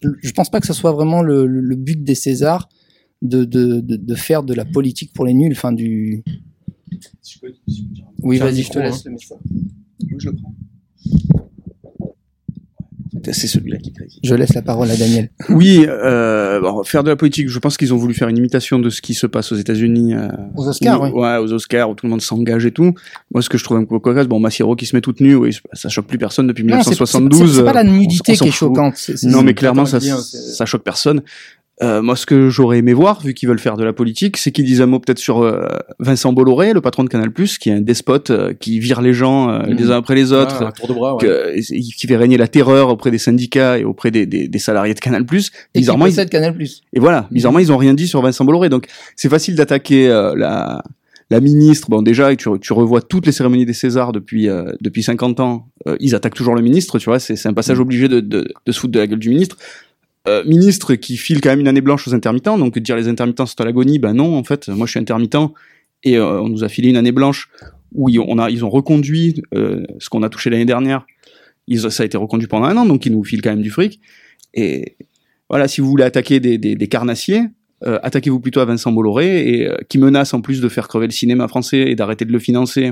Je 0.02 0.32
pense 0.32 0.50
pas 0.50 0.60
que 0.60 0.68
ce 0.68 0.74
soit 0.74 0.92
vraiment 0.92 1.22
le, 1.22 1.76
but 1.76 2.04
des 2.04 2.16
Césars 2.16 2.70
de, 3.22 3.46
de, 3.46 3.82
de, 3.82 3.96
de 3.98 4.16
faire 4.16 4.44
de 4.44 4.54
la 4.54 4.64
politique 4.64 5.12
pour 5.14 5.26
les 5.26 5.34
nuls. 5.34 5.52
Enfin, 5.52 5.72
du. 5.72 6.24
Oui, 8.22 8.38
vas-y, 8.38 8.64
je 8.64 8.70
te 8.72 8.80
laisse 8.80 8.98
hein. 8.98 9.02
le 9.06 9.12
message. 9.12 9.38
Je 10.18 10.30
le 10.30 10.36
prends. 10.36 10.54
C'est 13.32 13.48
celui-là 13.48 13.78
qui 13.78 13.92
craque. 13.94 14.08
Je 14.24 14.36
laisse 14.36 14.54
la 14.54 14.62
parole 14.62 14.90
à 14.92 14.96
Daniel. 14.96 15.30
Oui, 15.50 15.86
euh, 15.88 16.60
bon, 16.62 16.84
faire 16.84 17.04
de 17.04 17.10
la 17.10 17.16
politique, 17.16 17.50
je 17.50 17.60
pense 17.60 17.78
qu'ils 17.78 17.94
ont 17.94 17.98
voulu 17.98 18.14
faire 18.14 18.28
une 18.28 18.38
imitation 18.38 18.80
de 18.80 18.90
ce 18.90 19.02
qui 19.02 19.14
se 19.14 19.28
passe 19.28 19.52
aux 19.52 19.56
États-Unis. 19.56 20.14
euh, 20.14 20.28
Aux 20.56 20.68
Oscars, 20.68 21.02
oui. 21.02 21.10
Ouais, 21.12 21.38
aux 21.38 21.52
Oscars, 21.54 21.90
où 21.90 21.96
tout 21.96 22.06
le 22.06 22.10
monde 22.10 22.22
s'engage 22.22 22.66
et 22.66 22.72
tout. 22.72 22.94
Moi, 23.34 23.42
ce 23.42 23.50
que 23.50 23.58
je 23.58 23.64
trouve 23.64 23.78
un 23.78 23.86
peu 23.86 24.00
cocasse, 24.00 24.28
bon, 24.28 24.40
Massiro 24.40 24.76
qui 24.76 24.86
se 24.86 24.96
met 24.96 25.02
toute 25.02 25.20
nue, 25.22 25.36
oui, 25.36 25.56
ça 25.74 25.90
choque 25.90 26.08
plus 26.08 26.18
personne 26.18 26.48
depuis 26.48 26.64
Non, 26.64 26.78
c'est- 26.84 26.94
c'est- 26.96 27.18
1972. 27.18 27.56
C'est 27.58 27.64
pas 27.64 27.74
la 27.74 27.82
euh, 27.82 27.84
on- 27.84 27.98
nudité 27.98 28.32
on 28.34 28.36
qui 28.36 28.48
est 28.48 28.52
choquante. 28.52 29.12
Non, 29.24 29.42
mais 29.44 29.54
clairement, 29.54 29.86
ça, 29.86 30.00
bien, 30.00 30.18
ça 30.18 30.66
choque 30.66 30.84
personne. 30.84 31.22
Euh, 31.84 32.02
moi, 32.02 32.16
ce 32.16 32.26
que 32.26 32.50
j'aurais 32.50 32.80
aimé 32.80 32.92
voir, 32.94 33.22
vu 33.22 33.36
qu'ils 33.36 33.48
veulent 33.48 33.60
faire 33.60 33.78
de 33.78 33.84
la 33.84 33.94
politique, 33.94 34.38
c'est 34.38 34.52
qu'ils 34.52 34.66
disent 34.66 34.82
un 34.82 34.88
mot 34.88 35.00
peut-être 35.00 35.20
sur 35.20 35.44
euh, 35.44 35.68
Vincent 36.00 36.34
Bolloré, 36.34 36.74
le 36.74 36.82
patron 36.82 37.04
de 37.04 37.10
Canal+, 37.10 37.32
qui 37.32 37.70
est 37.70 37.74
un 37.74 37.82
despote, 37.82 38.32
euh, 38.32 38.54
qui 38.60 38.80
vire 38.80 39.00
les 39.00 39.14
gens 39.14 39.50
euh, 39.52 39.60
Mhm. 39.68 39.74
les 39.78 39.92
uns 39.92 39.98
après 39.98 40.16
les 40.16 40.32
autres, 40.34 40.64
Ah, 40.66 40.72
tour 40.72 40.88
de 40.88 40.94
bras, 40.96 41.16
ouais. 41.16 41.22
que- 41.22 41.60
qui 41.96 42.08
fait 42.08 42.16
régner 42.18 42.38
la 42.38 42.48
terreur 42.48 42.90
auprès 42.90 43.12
des 43.12 43.20
syndicats 43.20 43.78
et 43.78 43.84
auprès 43.84 44.10
des, 44.10 44.26
des, 44.26 44.48
des 44.48 44.60
salariés 44.60 44.96
de 44.96 45.00
Canal+. 45.00 45.22
Et 45.22 45.38
qui 45.38 45.52
Bizarrement, 45.76 46.08
ils, 46.08 46.10
possède 46.10 46.30
Canal+. 46.32 46.56
et 46.94 47.00
voilà, 47.00 47.28
bizarrement, 47.30 47.60
ils 47.60 47.72
ont 47.72 47.78
rien 47.78 47.94
dit 47.94 48.08
sur 48.08 48.24
Vincent 48.24 48.44
Bolloré. 48.44 48.70
Donc, 48.70 48.88
c'est 49.16 49.30
facile 49.30 49.54
d'attaquer 49.56 50.10
euh, 50.10 50.34
la, 50.36 50.84
la 51.30 51.40
ministre. 51.42 51.90
Bon, 51.92 52.02
déjà, 52.02 52.36
tu, 52.36 52.50
tu 52.60 52.74
revois 52.74 53.02
toutes 53.04 53.28
les 53.28 53.32
cérémonies 53.32 53.66
des 53.68 53.74
Césars 53.74 54.14
depuis 54.14 54.50
euh, 54.50 54.72
depuis 54.82 55.04
50 55.04 55.40
ans. 55.42 55.68
euh, 55.86 55.96
ils 56.00 56.16
attaquent 56.16 56.34
toujours 56.34 56.56
le 56.56 56.64
ministre, 56.64 56.98
tu 56.98 57.06
vois. 57.06 57.20
C'est 57.20 57.36
c'est 57.36 57.50
un 57.50 57.54
passage 57.54 57.80
obligé 57.80 58.08
de, 58.08 58.20
de, 58.20 58.48
de 58.66 58.72
se 58.72 58.80
foutre 58.80 58.94
de 58.94 59.00
la 59.00 59.06
gueule 59.06 59.20
du 59.20 59.30
ministre. 59.30 59.58
Euh, 60.28 60.44
ministre 60.44 60.96
qui 60.96 61.16
file 61.16 61.40
quand 61.40 61.50
même 61.50 61.62
une 61.62 61.68
année 61.68 61.82
blanche 61.82 62.08
aux 62.08 62.14
intermittents. 62.14 62.58
Donc, 62.58 62.78
dire 62.80 62.98
les 62.98 63.08
intermittents 63.08 63.46
c'est 63.46 63.62
à 63.62 63.66
l'agonie, 63.66 63.98
ben 63.98 64.14
non, 64.14 64.38
en 64.38 64.44
fait. 64.44 64.68
Moi, 64.68 64.86
je 64.86 64.92
suis 64.92 65.00
intermittent 65.00 65.38
et 66.04 66.18
euh, 66.18 66.42
on 66.42 66.50
nous 66.50 66.64
a 66.64 66.70
filé 66.70 66.90
une 66.90 66.98
année 66.98 67.14
blanche 67.14 67.50
où 67.94 68.10
ils, 68.10 68.20
on 68.20 68.38
a, 68.38 68.50
ils 68.50 68.66
ont 68.66 68.70
reconduit 68.70 69.42
euh, 69.56 69.86
ce 70.00 70.10
qu'on 70.10 70.24
a 70.24 70.30
touché 70.30 70.50
l'année 70.50 70.66
dernière. 70.66 71.06
Ils, 71.68 71.92
ça 71.92 72.04
a 72.04 72.06
été 72.06 72.18
reconduit 72.18 72.48
pendant 72.48 72.66
un 72.66 72.76
an, 72.76 72.86
donc 72.86 73.06
ils 73.06 73.12
nous 73.12 73.24
filent 73.24 73.42
quand 73.42 73.52
même 73.52 73.62
du 73.62 73.72
fric. 73.72 74.02
Et 74.54 74.98
voilà, 75.50 75.68
si 75.68 75.80
vous 75.80 75.90
voulez 75.90 76.04
attaquer 76.04 76.40
des, 76.40 76.88
carnassiers, 76.88 77.44
attaquez-vous 77.82 78.40
plutôt 78.40 78.60
à 78.60 78.66
Vincent 78.66 78.92
Bolloré, 78.92 79.50
et, 79.50 79.70
qui 79.88 79.98
menace 79.98 80.34
en 80.34 80.42
plus 80.42 80.62
de 80.62 80.70
faire 80.70 80.88
crever 80.88 81.08
le 81.08 81.12
cinéma 81.12 81.48
français 81.48 81.90
et 81.90 81.96
d'arrêter 81.96 82.26
de 82.26 82.32
le 82.32 82.40
financer. 82.40 82.92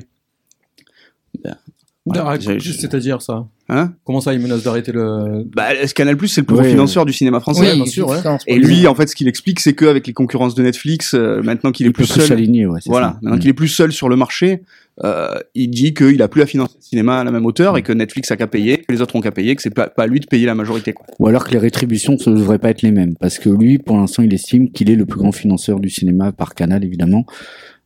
Ben, 1.43 1.57
voilà, 2.05 2.37
C'est-à-dire 2.39 3.21
ça. 3.21 3.47
hein 3.69 3.93
Comment 4.03 4.21
ça, 4.21 4.33
il 4.33 4.39
menace 4.39 4.63
d'arrêter 4.63 4.91
le. 4.91 5.43
bah, 5.55 5.69
ce 5.87 5.93
Canal 5.93 6.17
Plus, 6.17 6.27
c'est 6.27 6.41
le 6.41 6.45
plus 6.45 6.55
gros 6.55 6.63
Ouais. 6.63 6.69
financeur 6.69 7.05
du 7.05 7.13
cinéma 7.13 7.39
français. 7.39 7.71
Oui, 7.71 7.75
bien 7.75 7.85
sûr, 7.85 8.07
ouais. 8.07 8.17
Et 8.47 8.57
lui, 8.59 8.85
en 8.87 8.93
fait, 8.93 9.07
ce 9.07 9.15
qu'il 9.15 9.27
explique, 9.27 9.59
c'est 9.59 9.73
qu'avec 9.73 10.05
les 10.05 10.13
concurrences 10.13 10.53
de 10.55 10.61
Netflix, 10.63 11.13
euh, 11.15 11.41
maintenant 11.41 11.71
qu'il 11.71 11.85
est 11.87 11.89
Il 11.89 11.93
plus 11.93 12.05
seul, 12.05 12.23
s'aligner, 12.27 12.67
ouais. 12.67 12.79
voilà, 12.85 13.07
ça. 13.07 13.13
maintenant 13.21 13.37
Mm. 13.37 13.39
qu'il 13.39 13.49
est 13.49 13.53
plus 13.53 13.67
seul 13.69 13.91
sur 13.91 14.07
le 14.07 14.15
marché, 14.15 14.61
euh, 15.03 15.33
il 15.55 15.69
dit 15.69 15.93
qu'il 15.95 16.21
a 16.21 16.27
plus 16.27 16.41
à 16.43 16.45
financer 16.45 16.75
le 16.79 16.83
cinéma 16.85 17.19
à 17.19 17.23
la 17.23 17.31
même 17.31 17.45
hauteur 17.45 17.75
et 17.75 17.81
que 17.81 17.91
Netflix 17.91 18.29
a 18.31 18.37
qu'à 18.37 18.47
payer, 18.47 18.77
que 18.77 18.93
les 18.93 19.01
autres 19.01 19.15
ont 19.15 19.21
qu'à 19.21 19.31
payer, 19.31 19.55
que 19.55 19.61
c'est 19.63 19.73
pas, 19.73 19.87
pas 19.87 20.03
à 20.03 20.07
lui 20.07 20.19
de 20.19 20.27
payer 20.27 20.45
la 20.45 20.55
majorité. 20.55 20.93
Quoi. 20.93 21.05
Ou 21.19 21.27
alors 21.27 21.43
que 21.45 21.51
les 21.51 21.57
rétributions 21.57 22.15
ne 22.27 22.35
devraient 22.37 22.59
pas 22.59 22.69
être 22.69 22.81
les 22.83 22.91
mêmes, 22.91 23.15
parce 23.19 23.39
que 23.39 23.49
lui, 23.49 23.77
pour 23.79 23.97
l'instant, 23.97 24.21
il 24.23 24.33
estime 24.33 24.69
qu'il 24.71 24.89
est 24.91 24.95
le 24.95 25.05
plus 25.07 25.17
grand 25.17 25.31
financeur 25.31 25.79
du 25.79 25.89
cinéma 25.89 26.31
par 26.31 26.53
canal, 26.53 26.83
évidemment. 26.85 27.25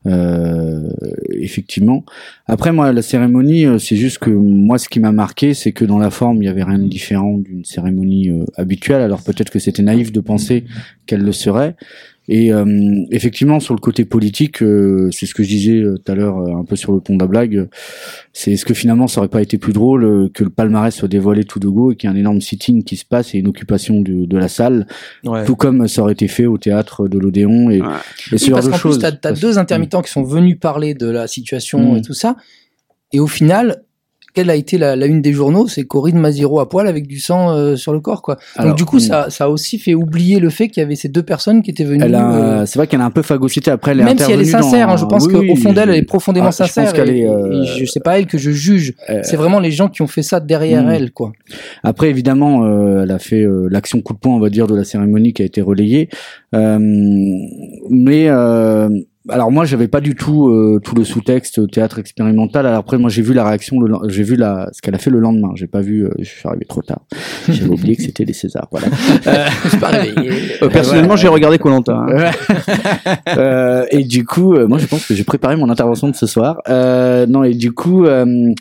Euh, 0.06 0.90
effectivement. 1.32 2.06
Après, 2.48 2.72
moi, 2.72 2.94
la 2.94 3.02
cérémonie, 3.02 3.66
euh, 3.66 3.80
c'est 3.80 3.98
juste 3.98 4.20
que 4.20 4.30
moi, 4.30 4.78
ce 4.78 4.88
qui 4.88 5.00
m'a 5.02 5.12
marqué, 5.12 5.54
c'est 5.54 5.74
que 5.74 5.84
dans 5.84 6.00
la 6.00 6.10
forme, 6.10 6.42
il 6.42 6.46
y 6.46 6.50
avait 6.50 6.64
rien 6.64 6.80
de 6.80 6.88
différent 6.88 7.38
d'une 7.38 7.66
cérémonie 7.66 8.30
euh, 8.30 8.46
habituelle. 8.56 9.02
Alors 9.02 9.24
peut-être 9.24 9.50
que 9.50 9.60
c'était 9.60 9.84
naïf 9.84 10.14
de 10.14 10.22
penser 10.22 10.64
qu'elle 11.06 11.22
le 11.22 11.34
serait. 11.34 11.76
Et 12.32 12.54
euh, 12.54 12.64
effectivement, 13.10 13.60
sur 13.60 13.74
le 13.74 13.80
côté 13.80 14.06
politique, 14.06 14.62
euh, 14.62 15.10
c'est 15.12 15.26
ce 15.26 15.34
que 15.34 15.42
je 15.42 15.50
disais 15.50 15.80
euh, 15.82 15.98
tout 15.98 16.12
à 16.12 16.14
l'heure, 16.16 16.38
un 16.38 16.64
peu 16.64 16.76
sur 16.76 16.92
le 16.92 17.00
pont 17.00 17.16
de 17.16 17.20
la 17.22 17.28
blague. 17.28 17.68
C'est 18.34 18.52
est-ce 18.52 18.66
que 18.66 18.76
finalement, 18.76 19.08
ça 19.08 19.20
aurait 19.20 19.30
pas 19.30 19.42
été 19.42 19.58
plus 19.58 19.74
drôle 19.74 20.30
que 20.32 20.44
le 20.44 20.52
palmarès 20.52 20.94
soit 20.96 21.08
dévoilé 21.08 21.44
tout 21.44 21.60
de 21.60 21.68
go 21.68 21.92
et 21.92 21.96
qu'il 21.96 22.08
y 22.08 22.14
ait 22.14 22.16
un 22.16 22.20
énorme 22.20 22.40
sitting 22.40 22.84
qui 22.84 22.98
se 22.98 23.06
passe 23.06 23.34
et 23.34 23.40
une 23.40 23.48
occupation 23.48 24.02
de, 24.02 24.26
de 24.26 24.38
la 24.38 24.48
salle, 24.48 24.86
Ouais. 25.26 25.44
tout 25.44 25.56
comme 25.56 25.88
ça 25.88 26.04
aurait 26.04 26.14
été 26.14 26.28
fait 26.28 26.46
au 26.46 26.60
théâtre 26.60 27.08
de 27.08 27.18
l'Odéon 27.18 27.72
et, 27.72 27.82
Ouais. 27.82 27.88
et 28.32 28.38
ce 28.38 28.44
Oui, 28.46 28.50
genre 28.52 28.60
parce 28.60 28.70
qu'en 28.70 28.78
choses. 28.78 29.00
plus, 29.00 29.12
t'as, 29.20 29.32
deux 29.32 29.58
intermittents 29.58 30.04
qui 30.04 30.12
sont 30.12 30.24
venus 30.24 30.60
parler 30.60 30.94
de 30.94 31.08
la 31.10 31.26
situation 31.28 31.94
Mm. 31.94 31.98
et 31.98 32.02
tout 32.04 32.14
ça. 32.14 32.36
Et 33.12 33.20
au 33.20 33.26
final, 33.28 33.82
quelle 34.34 34.50
a 34.50 34.56
été 34.56 34.78
la, 34.78 34.96
la 34.96 35.06
une 35.06 35.22
des 35.22 35.34
journaux 35.34 35.68
C'est 35.68 35.84
Corinne 35.86 36.18
Maziro 36.20 36.60
à 36.60 36.70
poil 36.70 36.88
avec 36.88 37.08
du 37.08 37.20
sang 37.20 37.52
euh, 37.52 37.76
sur 37.76 37.94
le 37.94 38.00
corps, 38.00 38.22
quoi. 38.22 38.38
Alors, 38.56 38.70
Donc 38.72 38.78
du 38.78 38.86
coup, 38.86 38.98
mm. 38.98 39.02
ça, 39.02 39.30
ça 39.30 39.46
a 39.46 39.50
aussi 39.50 39.80
fait 39.80 39.94
oublier 39.94 40.40
le 40.40 40.50
fait 40.50 40.68
qu'il 40.68 40.82
y 40.82 40.86
avait 40.86 40.96
ces 40.96 41.10
deux 41.10 41.24
personnes 41.24 41.62
qui 41.62 41.72
étaient 41.72 41.84
venues. 41.84 42.04
Euh, 42.04 42.66
c'est 42.66 42.78
vrai 42.80 42.88
qu'elle 42.88 43.02
a 43.02 43.06
un 43.06 43.10
peu 43.12 43.22
phagocyté 43.22 43.72
après. 43.72 43.92
Elle 43.92 44.02
est 44.02 44.04
même 44.04 44.18
si 44.20 44.32
elle 44.32 44.42
est 44.42 44.46
sincère, 44.46 44.88
dans- 44.88 44.94
hein, 44.94 44.98
je 44.98 45.06
pense 45.06 45.26
Oui, 45.28 45.34
qu'au 45.34 45.40
oui, 45.40 45.56
fond 45.56 45.74
d'elle, 45.74 45.90
elle 45.90 45.96
est 45.98 46.02
profondément 46.04 46.48
Ah, 46.48 46.52
je 46.52 46.58
pense 46.58 46.72
sincère. 46.72 46.94
qu'elle 46.94 47.10
et, 47.10 47.22
est, 47.22 47.28
euh, 47.28 47.64
et 47.64 47.66
je 47.80 47.86
sais 47.86 48.00
pas 48.00 48.20
elle 48.20 48.28
que 48.28 48.38
je 48.38 48.52
juge. 48.52 48.94
Euh, 49.10 49.22
C'est 49.24 49.38
vraiment 49.38 49.60
les 49.60 49.72
gens 49.72 49.88
qui 49.88 50.02
ont 50.02 50.08
fait 50.08 50.24
ça 50.24 50.40
derrière 50.40 50.84
Mm. 50.84 50.90
elle, 50.92 51.12
quoi. 51.12 51.32
Après, 51.84 52.10
évidemment, 52.10 52.66
euh, 52.66 53.04
elle 53.04 53.12
a 53.12 53.20
fait 53.20 53.42
euh, 53.44 53.68
l'action 53.72 54.02
coup 54.02 54.14
de 54.14 54.20
poing, 54.20 54.34
on 54.36 54.40
va 54.40 54.50
dire, 54.50 54.68
de 54.68 54.76
la 54.76 54.84
cérémonie 54.84 55.34
qui 55.34 55.42
a 55.42 55.46
été 55.46 55.62
relayée. 55.62 56.10
Euh, 56.56 56.78
mais 57.90 58.28
euh, 58.30 58.90
alors 59.32 59.52
moi, 59.52 59.66
j'avais 59.66 59.88
pas 59.88 60.02
du 60.02 60.16
tout 60.16 60.50
euh, 60.50 60.80
tout 60.84 60.96
le 60.96 61.04
sous-texte 61.04 61.70
théâtre 61.72 62.00
expérimental. 62.00 62.66
Alors 62.66 62.80
après, 62.80 62.98
moi, 62.98 63.10
j'ai 63.10 63.22
vu 63.22 63.34
la 63.34 63.46
réaction, 63.46 63.80
le 63.80 63.96
j'ai 64.10 64.24
vu 64.24 64.36
la 64.36 64.70
ce 64.74 64.82
qu'elle 64.82 64.96
a 64.96 64.98
fait 64.98 65.10
le 65.10 65.20
lendemain. 65.20 65.52
J'ai 65.56 65.68
pas 65.68 65.82
vu, 65.82 66.06
euh, 66.06 66.12
je 66.20 66.26
suis 66.26 66.48
arrivé 66.48 66.66
trop 66.66 66.82
tard. 66.82 67.02
J'avais 67.48 67.70
oublié 67.70 67.96
que 67.96 68.04
c'était 68.04 68.26
les 68.26 68.34
Césars. 68.34 68.68
Voilà. 68.72 68.88
Je 69.64 69.70
suis 69.70 69.78
pas 69.78 69.88
réveillé. 69.88 70.32
Euh, 70.62 70.70
personnellement, 70.70 71.16
j'ai 71.16 71.28
regardé 71.28 71.58
Colanta. 71.58 71.94
Hein. 71.94 72.32
Euh, 73.38 73.86
et 73.92 74.04
du 74.04 74.26
coup, 74.26 74.54
euh, 74.54 74.68
moi, 74.68 74.78
je 74.78 74.86
pense 74.86 75.06
que 75.06 75.14
j'ai 75.14 75.24
préparé 75.24 75.56
mon 75.56 75.70
intervention 75.70 76.10
de 76.10 76.16
ce 76.16 76.26
soir. 76.26 76.58
Euh, 76.68 77.26
non, 77.28 77.44
et 77.44 77.54
du 77.54 77.72
coup, 77.72 78.06
euh, 78.06 78.54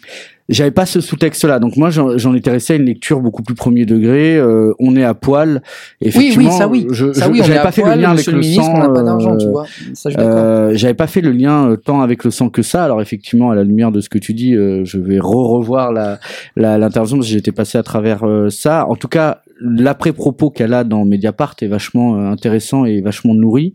j'avais 0.48 0.70
pas 0.70 0.86
ce 0.86 1.00
sous-texte-là. 1.00 1.58
Donc 1.58 1.76
moi, 1.76 1.90
j'en 1.90 2.34
étais 2.34 2.50
resté 2.50 2.72
à 2.74 2.76
une 2.76 2.84
lecture 2.86 3.20
beaucoup 3.20 3.42
plus 3.42 3.54
premier 3.54 3.84
degré. 3.84 4.36
Euh, 4.36 4.72
on 4.78 4.96
est 4.96 5.04
à 5.04 5.14
poil. 5.14 5.62
Oui, 6.00 6.08
Effectivement, 6.08 6.50
oui, 6.50 6.56
ça 6.56 6.68
oui. 6.68 6.86
Je, 6.90 7.12
ça 7.12 7.28
oui, 7.28 7.40
on 7.40 7.44
est 7.44 7.46
j'avais 7.46 7.62
pas 7.62 7.72
fait 7.72 7.82
poil, 7.82 7.96
le 7.96 8.02
lien 8.02 8.10
avec 8.12 8.26
le 8.26 8.32
le 8.32 8.38
ministre, 8.38 8.64
sang. 8.64 8.74
on 8.76 8.78
n'a 8.78 8.88
pas 8.88 9.02
d'argent, 9.02 9.36
tu 9.36 9.46
vois. 9.48 9.66
Ça, 9.94 10.08
je 10.10 10.14
suis 10.14 10.16
d'accord. 10.16 10.32
euh, 10.36 10.70
j'avais 10.74 10.94
pas 10.94 11.06
fait 11.06 11.20
le 11.20 11.32
lien 11.32 11.76
tant 11.84 12.00
avec 12.00 12.24
le 12.24 12.30
sang 12.30 12.48
que 12.48 12.62
ça. 12.62 12.84
Alors 12.84 13.02
effectivement, 13.02 13.50
à 13.50 13.54
la 13.54 13.64
lumière 13.64 13.92
de 13.92 14.00
ce 14.00 14.08
que 14.08 14.18
tu 14.18 14.32
dis, 14.32 14.54
euh, 14.54 14.84
je 14.84 14.98
vais 14.98 15.18
re-revoir 15.18 15.92
la, 15.92 16.18
la, 16.56 16.78
l'intervention 16.78 17.16
parce 17.18 17.28
que 17.28 17.32
j'étais 17.32 17.52
passé 17.52 17.76
à 17.78 17.82
travers 17.82 18.24
euh, 18.24 18.48
ça. 18.48 18.86
En 18.88 18.96
tout 18.96 19.08
cas, 19.08 19.42
l'après-propos 19.60 20.50
qu'elle 20.50 20.72
a 20.74 20.84
dans 20.84 21.04
Mediapart 21.04 21.54
est 21.62 21.66
vachement 21.66 22.16
euh, 22.16 22.30
intéressant 22.30 22.84
et 22.84 23.00
vachement 23.00 23.34
nourri. 23.34 23.74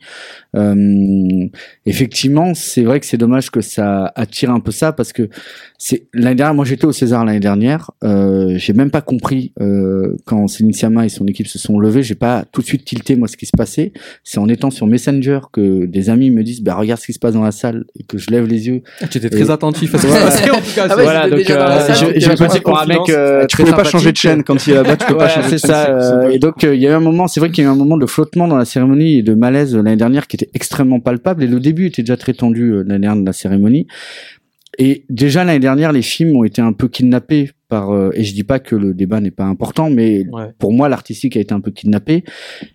Euh, 0.56 1.48
effectivement, 1.86 2.54
c'est 2.54 2.84
vrai 2.84 3.00
que 3.00 3.06
c'est 3.06 3.18
dommage 3.18 3.50
que 3.50 3.62
ça 3.62 4.12
attire 4.16 4.52
un 4.52 4.60
peu 4.60 4.72
ça 4.72 4.94
parce 4.94 5.13
que 5.13 5.30
c'est 5.78 6.08
l'année 6.13 6.36
dernière. 6.36 6.54
Moi, 6.56 6.66
j'étais 6.66 6.86
au 6.86 6.92
César 6.92 7.25
l'année 7.25 7.40
dernière. 7.40 7.92
Euh, 8.04 8.54
j'ai 8.58 8.74
même 8.74 8.92
pas 8.92 9.02
compris 9.02 9.52
euh, 9.60 10.16
quand 10.25 10.48
Céline 10.48 10.74
Sciamma 10.74 11.06
et 11.06 11.10
son 11.10 11.25
équipe 11.28 11.48
se 11.48 11.60
sont 11.60 11.80
levés. 11.80 12.04
J'ai 12.04 12.16
pas 12.16 12.46
tout 12.52 12.62
de 12.62 12.66
suite 12.66 12.86
tilté 12.86 13.16
moi 13.16 13.28
ce 13.28 13.36
qui 13.38 13.46
se 13.46 13.52
passait. 13.58 13.92
C'est 14.24 14.40
en 14.40 14.48
étant 14.48 14.70
sur 14.72 14.88
Messenger 14.88 15.40
que 15.52 15.86
des 15.86 16.10
amis 16.10 16.30
me 16.32 16.44
disent 16.44 16.62
bah 16.62 16.75
regarde 16.75 17.00
ce 17.02 17.06
qui 17.08 17.13
se 17.13 17.20
passe 17.20 17.34
dans 17.34 17.44
la 17.44 17.52
salle 17.52 17.86
et 18.00 18.04
que 18.04 18.18
je 18.18 18.30
lève 18.32 18.48
les 18.48 18.68
yeux. 18.68 18.82
Tu 19.10 19.18
étais 19.18 19.30
très 19.30 19.48
Et- 19.48 19.52
attentif 19.52 19.94
à 19.96 19.98
ce 19.98 20.06
qui 20.08 20.13
se 20.13 20.18
passait 20.20 20.50
en 20.52 20.56
tout 20.58 20.62
cas. 20.75 20.88
Ah 20.90 20.96
ouais, 20.96 21.04
voilà 21.04 21.30
donc 21.30 21.50
euh, 21.50 21.80
j'ai 22.16 22.36
passé 22.36 22.62
pour 22.62 22.80
un 22.80 22.86
mec 22.86 23.00
euh, 23.10 23.46
Tu 23.48 23.58
pouvais 23.58 23.72
pas 23.72 23.84
changer 23.84 24.12
de 24.12 24.18
chaîne 24.18 24.44
quand 24.44 24.66
il 24.68 24.72
est 24.74 24.75
là-bas. 24.75 24.96
Tu 24.98 25.06
peux 25.08 25.18
pas 25.18 25.30
changer 25.30 25.56
de 25.56 25.58
chaîne. 25.58 25.72
Ça. 25.74 26.24
euh, 26.25 26.30
et 26.30 26.39
donc 26.39 26.63
euh, 26.63 26.75
il 26.75 26.82
y 26.82 26.88
a 26.88 26.92
eu 26.92 26.94
un 26.94 27.00
moment, 27.00 27.27
c'est 27.27 27.39
vrai 27.39 27.50
qu'il 27.51 27.63
y 27.63 27.68
a 27.68 27.70
eu 27.70 27.74
un 27.74 27.75
moment 27.75 27.98
de 27.98 28.06
flottement 28.06 28.48
dans 28.48 28.58
la 28.58 28.65
cérémonie 28.65 29.18
et 29.18 29.24
de 29.24 29.34
malaise 29.34 29.75
euh, 29.75 29.82
l'année 29.82 29.98
dernière 29.98 30.27
qui 30.27 30.36
était 30.38 30.50
extrêmement 30.53 31.00
palpable. 31.00 31.44
Et 31.44 31.48
le 31.48 31.60
début 31.60 31.88
était 31.88 32.01
déjà 32.03 32.18
très 32.18 32.34
tendu 32.34 32.72
euh, 32.72 32.84
l'année 32.86 33.01
dernière 33.01 33.22
de 33.22 33.25
la 33.25 33.34
cérémonie. 33.34 33.88
Et 34.80 35.06
déjà 35.10 35.44
l'année 35.44 35.60
dernière, 35.60 35.92
les 35.92 36.01
films 36.01 36.36
ont 36.36 36.44
été 36.44 36.60
un 36.62 36.74
peu 36.74 36.88
kidnappés 36.88 37.51
par. 37.70 37.92
euh, 37.92 38.10
et 38.13 38.24
je 38.24 38.34
dis 38.34 38.44
pas 38.44 38.58
que 38.60 38.75
le 38.75 38.94
débat 38.96 39.20
n'est 39.20 39.30
pas 39.32 39.46
important, 39.46 39.89
mais 39.92 40.25
Ouais. 40.32 40.48
pour 40.58 40.74
moi 40.74 40.89
l'artistique 40.89 41.38
a 41.38 41.39
été 41.39 41.53
un 41.53 41.62
peu 41.62 41.70
kidnappé. 41.72 42.24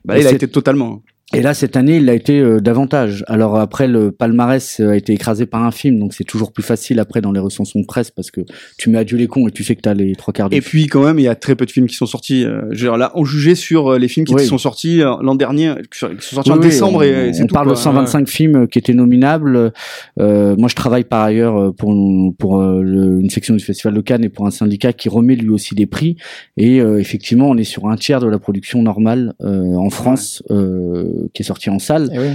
Bah, 0.05 0.14
là, 0.14 0.21
il 0.21 0.26
a 0.28 0.33
été 0.33 0.47
totalement. 0.47 1.02
Et 1.35 1.42
là, 1.42 1.52
cette 1.52 1.76
année, 1.76 1.97
il 1.99 2.06
l'a 2.06 2.14
été 2.14 2.40
euh, 2.40 2.58
davantage. 2.58 3.23
Alors 3.28 3.58
après, 3.58 3.87
le 3.87 4.11
palmarès 4.12 4.80
euh, 4.80 4.92
a 4.92 4.97
été 4.97 5.12
écrasé 5.12 5.44
par 5.44 5.62
un 5.62 5.70
film, 5.70 5.99
donc 5.99 6.14
c'est 6.14 6.25
toujours 6.25 6.52
plus 6.52 6.62
facile 6.62 6.99
après 7.00 7.20
dans 7.20 7.32
les 7.32 7.38
recensions 7.40 7.80
de 7.80 7.85
presse 7.85 8.11
parce 8.11 8.30
que 8.30 8.40
tu 8.78 8.88
mets 8.88 8.97
adieu 8.97 9.18
les 9.18 9.26
cons 9.26 9.47
et 9.47 9.50
tu 9.50 9.62
sais 9.62 9.76
que 9.76 9.82
t'as 9.82 9.92
les 9.92 10.14
trois 10.16 10.32
quarts 10.32 10.49
du 10.49 10.56
Et 10.56 10.62
puis 10.62 10.87
quand 10.87 11.04
même, 11.04 11.18
il 11.18 11.25
y 11.25 11.28
a 11.28 11.35
très 11.35 11.54
peu 11.54 11.66
de 11.66 11.70
films 11.70 11.87
qui 11.87 11.97
sont 11.97 12.06
sortis. 12.06 12.44
euh, 12.47 12.62
dire, 12.75 12.97
là, 12.97 13.12
on 13.14 13.26
jugeait 13.26 13.54
sur 13.56 13.88
euh, 13.92 13.99
les 13.99 14.08
films 14.08 14.25
qui 14.25 14.32
Oui. 14.35 14.47
sont 14.47 14.56
sortis 14.56 15.02
euh, 15.02 15.16
l'an 15.20 15.35
dernier, 15.35 15.75
qui 15.92 15.99
sont 15.99 16.08
sortis 16.18 16.50
en 16.50 16.54
Oui, 16.56 16.61
décembre 16.62 17.00
on, 17.00 17.02
et, 17.02 17.30
on 17.42 17.47
tout. 17.47 17.52
parle 17.52 17.66
quoi. 17.66 17.75
de 17.75 17.78
125 17.78 18.26
films 18.26 18.66
qui 18.66 18.78
étaient 18.78 18.94
nominables. 18.94 19.73
Euh, 20.18 20.56
moi, 20.56 20.70
je 20.70 20.75
travaille 20.76 21.04
par 21.04 21.23
ailleurs 21.25 21.75
pour 21.75 21.94
pour 22.38 22.62
le- 22.62 23.20
une 23.20 23.28
section 23.28 23.54
du 23.54 23.62
Festival 23.62 23.92
de 23.92 24.00
Cannes 24.00 24.25
et 24.25 24.30
pour 24.30 24.47
un 24.47 24.50
syndicat 24.50 24.94
qui 24.94 25.11
remet 25.11 25.37
lui 25.37 25.50
aussi 25.50 25.75
des 25.75 25.85
prix. 25.87 26.16
Et 26.56 26.80
euh, 26.80 26.99
effectivement, 26.99 27.50
on 27.50 27.56
est 27.58 27.64
sur 27.64 27.87
un 27.87 27.97
tiers 27.97 28.20
de 28.20 28.28
la 28.28 28.38
production 28.38 28.82
normale 28.82 29.35
euh, 29.42 29.75
en 29.75 29.90
France 29.90 30.42
euh, 30.50 31.04
qui 31.32 31.42
est 31.42 31.46
sortie 31.46 31.70
en 31.70 31.78
salle. 31.78 32.08
Eh 32.12 32.18
oui. 32.18 32.26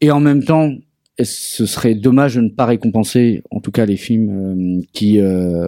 Et 0.00 0.10
en 0.10 0.20
même 0.20 0.44
temps, 0.44 0.70
ce 1.22 1.64
serait 1.64 1.94
dommage 1.94 2.34
de 2.34 2.42
ne 2.42 2.50
pas 2.50 2.66
récompenser, 2.66 3.42
en 3.50 3.60
tout 3.60 3.70
cas, 3.70 3.86
les 3.86 3.96
films 3.96 4.28
euh, 4.28 4.82
qui, 4.92 5.18
euh, 5.18 5.66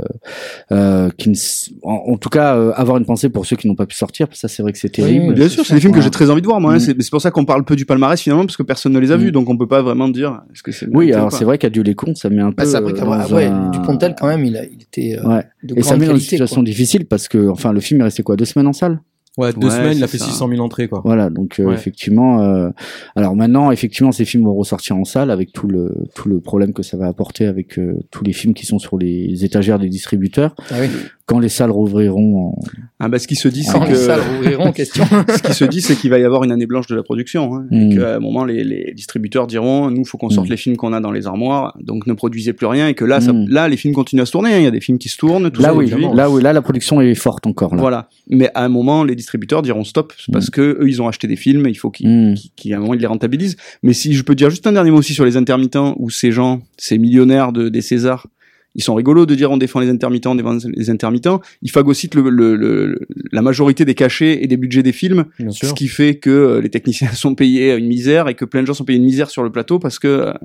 euh, 0.73 1.09
qui 1.17 1.31
ne 1.31 1.35
en, 1.83 2.13
en 2.13 2.17
tout 2.19 2.29
cas, 2.29 2.55
euh, 2.57 2.73
avoir 2.75 2.99
une 2.99 3.07
pensée 3.07 3.31
pour 3.31 3.47
ceux 3.47 3.57
qui 3.57 3.67
n'ont 3.67 3.75
pas 3.75 3.87
pu 3.87 3.97
sortir. 3.97 4.27
Ça, 4.33 4.47
c'est 4.49 4.63
vrai 4.63 4.73
que 4.73 4.79
c'est 4.79 4.91
terrible. 4.91 5.29
oui, 5.29 5.35
Bien 5.35 5.49
sûr, 5.49 5.65
c'est 5.65 5.73
des 5.75 5.81
films 5.81 5.95
que 5.95 6.03
j'ai 6.03 6.11
très 6.11 6.29
envie 6.29 6.43
de 6.43 6.47
voir, 6.47 6.61
moi. 6.61 6.73
hein. 6.73 6.77
Mm. 6.77 6.81
C'est 6.81 7.01
c'est 7.03 7.11
pour 7.11 7.23
ça 7.23 7.31
qu'on 7.31 7.47
parle 7.47 7.65
peu 7.65 7.77
du 7.77 7.87
palmarès 7.87 8.21
finalement, 8.21 8.45
parce 8.45 8.59
que 8.59 8.63
personne 8.63 8.93
ne 8.93 8.99
les 8.99 9.11
a 9.11 9.17
Mm. 9.17 9.21
vus, 9.21 9.33
donc 9.33 9.49
on 9.49 9.57
peut 9.57 9.67
pas 9.67 9.81
vraiment 9.81 10.09
dire. 10.11 10.43
Est-ce 10.53 10.63
que 10.63 10.71
c'est 10.73 10.87
Oui, 10.95 11.15
alors 11.15 11.33
c'est 11.33 11.47
vrai 11.47 11.57
qu'à 11.57 11.71
Dieu 11.71 11.83
les 11.83 11.95
cons, 11.95 12.15
ça 12.15 12.29
met 12.29 12.43
un 12.43 12.51
peu. 12.51 12.57
Bah, 12.57 12.67
c'est 12.67 12.77
après 12.77 12.93
euh, 12.93 12.97
qu'après- 12.97 13.29
dans 13.31 13.35
ouais, 13.37 13.47
un- 13.47 13.71
Dupontel, 13.71 14.15
quand 14.21 14.27
même, 14.27 14.45
il, 14.45 14.55
a, 14.57 14.65
il 14.67 14.83
était 14.83 15.17
euh, 15.19 15.27
Ouais. 15.27 15.45
de 15.63 15.79
Et 15.79 15.83
ça 15.83 15.97
met 15.97 16.05
dans 16.07 16.13
une 16.13 16.21
situation 16.21 16.57
quoi. 16.57 16.65
difficile 16.65 17.07
parce 17.07 17.27
que, 17.27 17.49
enfin, 17.49 17.73
le 17.73 17.81
film 17.81 18.01
est 18.03 18.05
resté 18.05 18.23
quoi, 18.23 18.37
deux 18.37 18.45
semaines 18.45 18.67
en 18.67 18.75
salle? 18.75 19.01
Ouais, 19.39 19.53
deux 19.53 19.69
Ouais, 19.69 19.73
semaines, 19.73 19.97
il 19.97 20.05
a 20.05 20.09
fait 20.09 20.19
ça. 20.19 20.27
600 20.27 20.49
000 20.49 20.61
entrées, 20.63 20.89
quoi. 20.89 21.01
Voilà, 21.05 21.31
donc 21.31 21.59
euh, 21.61 21.65
Ouais. 21.67 21.75
effectivement, 21.75 22.43
euh, 22.43 22.69
alors 23.17 23.35
maintenant, 23.37 23.71
effectivement, 23.71 24.13
ces 24.13 24.25
films 24.25 24.45
vont 24.45 24.55
ressortir 24.55 24.97
en 24.97 25.05
salle 25.05 25.31
avec 25.31 25.53
tout 25.53 25.67
le 25.69 25.95
tout 26.15 26.29
le 26.29 26.41
problème 26.41 26.73
que 26.73 26.83
ça 26.83 26.97
va 26.97 27.07
apporter 27.07 27.47
avec 27.47 27.79
euh, 27.79 27.95
tous 28.11 28.25
les 28.25 28.33
films 28.33 28.53
qui 28.55 28.67
sont 28.67 28.79
sur 28.79 28.99
les 28.99 29.45
étagères 29.45 29.79
des 29.79 29.89
distributeurs. 29.89 30.55
Ah 30.71 30.75
oui. 30.81 30.89
Quand 31.27 31.41
les 31.41 31.51
salles 31.51 31.71
rouvriront, 31.71 32.47
en... 32.47 32.59
Ah 33.01 33.09
bah, 33.11 33.19
ce 33.19 33.29
qui 33.29 33.37
se 33.37 33.49
dit, 33.49 33.63
c'est 33.63 33.73
Quand 33.73 33.85
les 33.85 33.91
que 33.91 33.95
salles 34.09 34.23
rouvriront, 34.23 34.73
question. 34.73 35.05
ce 35.29 35.43
qui 35.43 35.53
se 35.53 35.65
dit, 35.67 35.83
c'est 35.83 35.95
qu'il 35.95 36.09
va 36.09 36.19
y 36.19 36.25
avoir 36.25 36.43
une 36.43 36.51
année 36.53 36.65
blanche 36.67 36.87
de 36.87 36.97
la 36.97 37.03
production, 37.03 37.55
hein, 37.55 37.67
Mm. 37.71 37.77
et 37.93 37.97
qu'à 37.97 38.17
un 38.17 38.19
moment, 38.19 38.45
les, 38.47 38.65
les 38.65 38.93
distributeurs 38.95 39.47
diront, 39.47 39.91
nous, 39.91 40.07
faut 40.07 40.17
qu'on 40.17 40.31
sorte 40.31 40.47
Mm. 40.49 40.51
les 40.51 40.57
films 40.57 40.77
qu'on 40.79 40.95
a 40.95 41.01
dans 41.01 41.13
les 41.13 41.27
armoires, 41.27 41.77
donc 41.83 42.07
ne 42.07 42.15
produisez 42.15 42.55
plus 42.55 42.67
rien, 42.67 42.89
et 42.89 42.95
que 42.95 43.05
là, 43.05 43.21
ça- 43.21 43.35
Mm. 43.35 43.47
là, 43.51 43.69
les 43.69 43.77
films 43.77 43.93
continuent 43.95 44.23
à 44.23 44.27
se 44.27 44.33
tourner. 44.33 44.55
hein. 44.55 44.59
Il 44.59 44.65
y 44.65 44.67
a 44.67 44.71
des 44.71 44.81
films 44.81 44.97
qui 44.97 45.11
se 45.11 45.19
tournent, 45.19 45.51
tout 45.51 45.61
là 45.61 45.69
ça 45.69 45.75
oui, 45.75 45.93
là 46.15 46.31
oui, 46.31 46.43
là 46.43 46.53
la 46.55 46.63
production 46.63 47.03
est 47.03 47.15
forte 47.15 47.47
encore. 47.47 47.75
Là. 47.75 47.81
Voilà. 47.83 48.09
Mais 48.31 48.51
à 48.55 48.65
un 48.65 48.69
moment, 48.71 49.05
les 49.05 49.15
distributeurs 49.15 49.28
diront 49.63 49.85
stop, 49.85 50.13
parce 50.33 50.51
que 50.51 50.61
eux, 50.81 50.89
ils 50.89 51.01
ont 51.03 51.09
acheté 51.09 51.27
des 51.29 51.37
films, 51.37 51.67
il 51.69 51.75
faut 51.75 51.91
qu'ils 51.91 52.09
Mm. 52.09 52.73
à 52.73 52.77
un 52.77 52.81
moment 52.81 52.95
ils 52.95 53.01
les 53.01 53.07
rentabilisent. 53.07 53.57
Mais 53.83 53.93
si 53.93 54.15
je 54.15 54.23
peux 54.23 54.35
dire 54.35 54.51
juste 54.51 54.67
un 54.67 54.73
dernier 54.73 54.91
mot 54.91 54.99
aussi 54.99 55.15
sur 55.15 55.25
les 55.25 55.37
intermittents, 55.37 55.95
où 55.99 56.11
ces 56.11 56.33
gens, 56.33 56.61
ces 56.77 56.99
millionnaires 56.99 57.53
de, 57.53 57.69
des 57.69 57.81
Césars, 57.83 58.27
ils 58.75 58.83
sont 58.83 58.95
rigolos 58.95 59.27
de 59.27 59.35
dire 59.35 59.51
on 59.51 59.57
défend 59.57 59.81
les 59.81 59.89
intermittents, 59.89 60.33
on 60.33 60.35
défend 60.37 60.57
les 60.77 60.91
intermittents. 60.91 61.41
Ils 61.63 61.71
phagocytent 61.71 62.15
le, 62.15 62.29
le, 62.31 62.55
le- 62.55 63.01
la 63.33 63.43
majorité 63.43 63.85
des 63.85 63.95
cachets 63.95 64.45
et 64.45 64.47
des 64.47 64.57
budgets 64.57 64.83
des 64.85 64.93
films, 64.93 65.25
Bien 65.41 65.51
ce 65.51 65.67
sûr. 65.67 65.75
qui 65.75 65.89
fait 65.89 66.17
que 66.17 66.31
euh, 66.31 66.61
les 66.61 66.69
techniciens 66.69 67.11
sont 67.13 67.35
payés 67.35 67.75
une 67.75 67.87
misère 67.89 68.29
et 68.29 68.35
que 68.35 68.45
plein 68.45 68.61
de 68.63 68.67
gens 68.67 68.75
sont 68.75 68.85
payés 68.85 68.99
une 68.99 69.05
misère 69.07 69.31
sur 69.31 69.43
le 69.43 69.51
plateau 69.51 69.79
parce 69.81 69.99
que 69.99 70.29
as, 70.29 70.39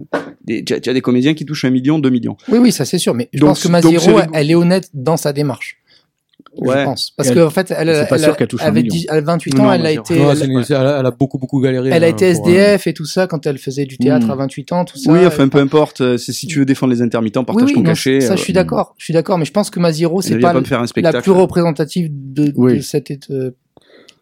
tu 0.48 0.90
as 0.90 0.94
des 0.94 1.02
comédiens 1.02 1.34
qui 1.36 1.46
touchent 1.46 1.66
un 1.66 1.70
million, 1.70 2.00
deux 2.00 2.10
millions. 2.10 2.38
Oui, 2.50 2.58
oui, 2.60 2.72
ça 2.72 2.86
c'est 2.86 2.98
sûr. 2.98 3.14
Mais 3.14 3.30
je 3.34 3.40
Donc, 3.40 3.50
pense 3.50 3.64
que 3.64 3.68
Maziro, 3.68 4.20
elle 4.34 4.50
est 4.50 4.56
honnête 4.56 4.90
dans 4.94 5.18
sa 5.18 5.32
démarche. 5.34 5.78
Ouais. 6.56 6.80
Je 6.80 6.84
pense. 6.86 7.12
Parce 7.18 7.30
Elle- 7.30 7.36
qu'en 7.36 7.50
fait, 7.50 7.74
elle, 7.76 7.88
c'est 7.96 8.08
pas 8.08 8.16
elle, 8.16 8.22
sûr 8.22 8.36
elle, 8.40 8.48
touche 8.48 8.62
avait 8.62 8.84
million. 8.84 8.94
dix- 8.96 9.08
elle 9.10 9.18
a 9.18 9.22
28 9.22 9.60
ans, 9.60 9.64
Non, 9.64 9.74
elle 9.74 9.86
a 9.86 9.92
sûr. 9.92 10.02
été, 10.02 10.20
Non, 10.20 10.32
elle, 10.32 10.50
une- 10.52 10.64
elle, 10.70 10.76
a, 10.76 11.00
elle 11.00 11.06
a 11.06 11.12
beaucoup, 11.12 11.38
beaucoup 11.40 11.60
galéré. 11.60 11.90
elle 11.92 12.04
a 12.04 12.08
hein, 12.08 12.10
été 12.10 12.34
pour, 12.34 12.48
euh, 12.48 12.50
SDF 12.52 12.88
et 12.88 12.94
tout 12.94 13.06
ça 13.06 13.26
quand 13.28 13.46
elle 13.48 13.58
faisait 13.58 13.86
du 13.86 13.98
théâtre 13.98 14.28
Mm. 14.28 14.32
à 14.32 14.36
28 14.36 14.72
ans, 14.72 14.86
tout 14.86 14.98
ça. 14.98 15.12
oui, 15.12 15.26
enfin 15.26 15.44
Elle- 15.44 15.50
peu 15.50 15.60
importe. 15.60 16.02
euh, 16.02 16.18
C'est 16.18 16.32
si 16.32 16.46
tu 16.48 16.60
veux 16.60 16.66
défendre 16.66 16.94
les 16.94 17.02
intermittents, 17.02 17.44
partage 17.44 17.66
oui, 17.68 17.74
ton 17.74 17.80
non, 17.82 17.86
cachet. 17.88 18.22
ça, 18.22 18.34
euh, 18.34 18.38
je 18.38 18.42
suis 18.44 18.54
d'accord. 18.54 18.94
Je 18.98 19.06
suis 19.06 19.14
d'accord, 19.14 19.38
mais 19.40 19.46
je 19.46 19.52
pense 19.52 19.70
que 19.72 19.80
Maziro, 19.80 20.22
c'est 20.22 20.38
pas 20.40 20.54
pas 20.54 20.60
me 20.60 20.66
faire 20.66 20.80
un 20.80 20.86
la 20.96 21.22
plus 21.22 21.32
représentative 21.32 22.10
de, 22.12 22.52
de 22.76 22.80
cette 22.82 23.12
euh, 23.32 23.52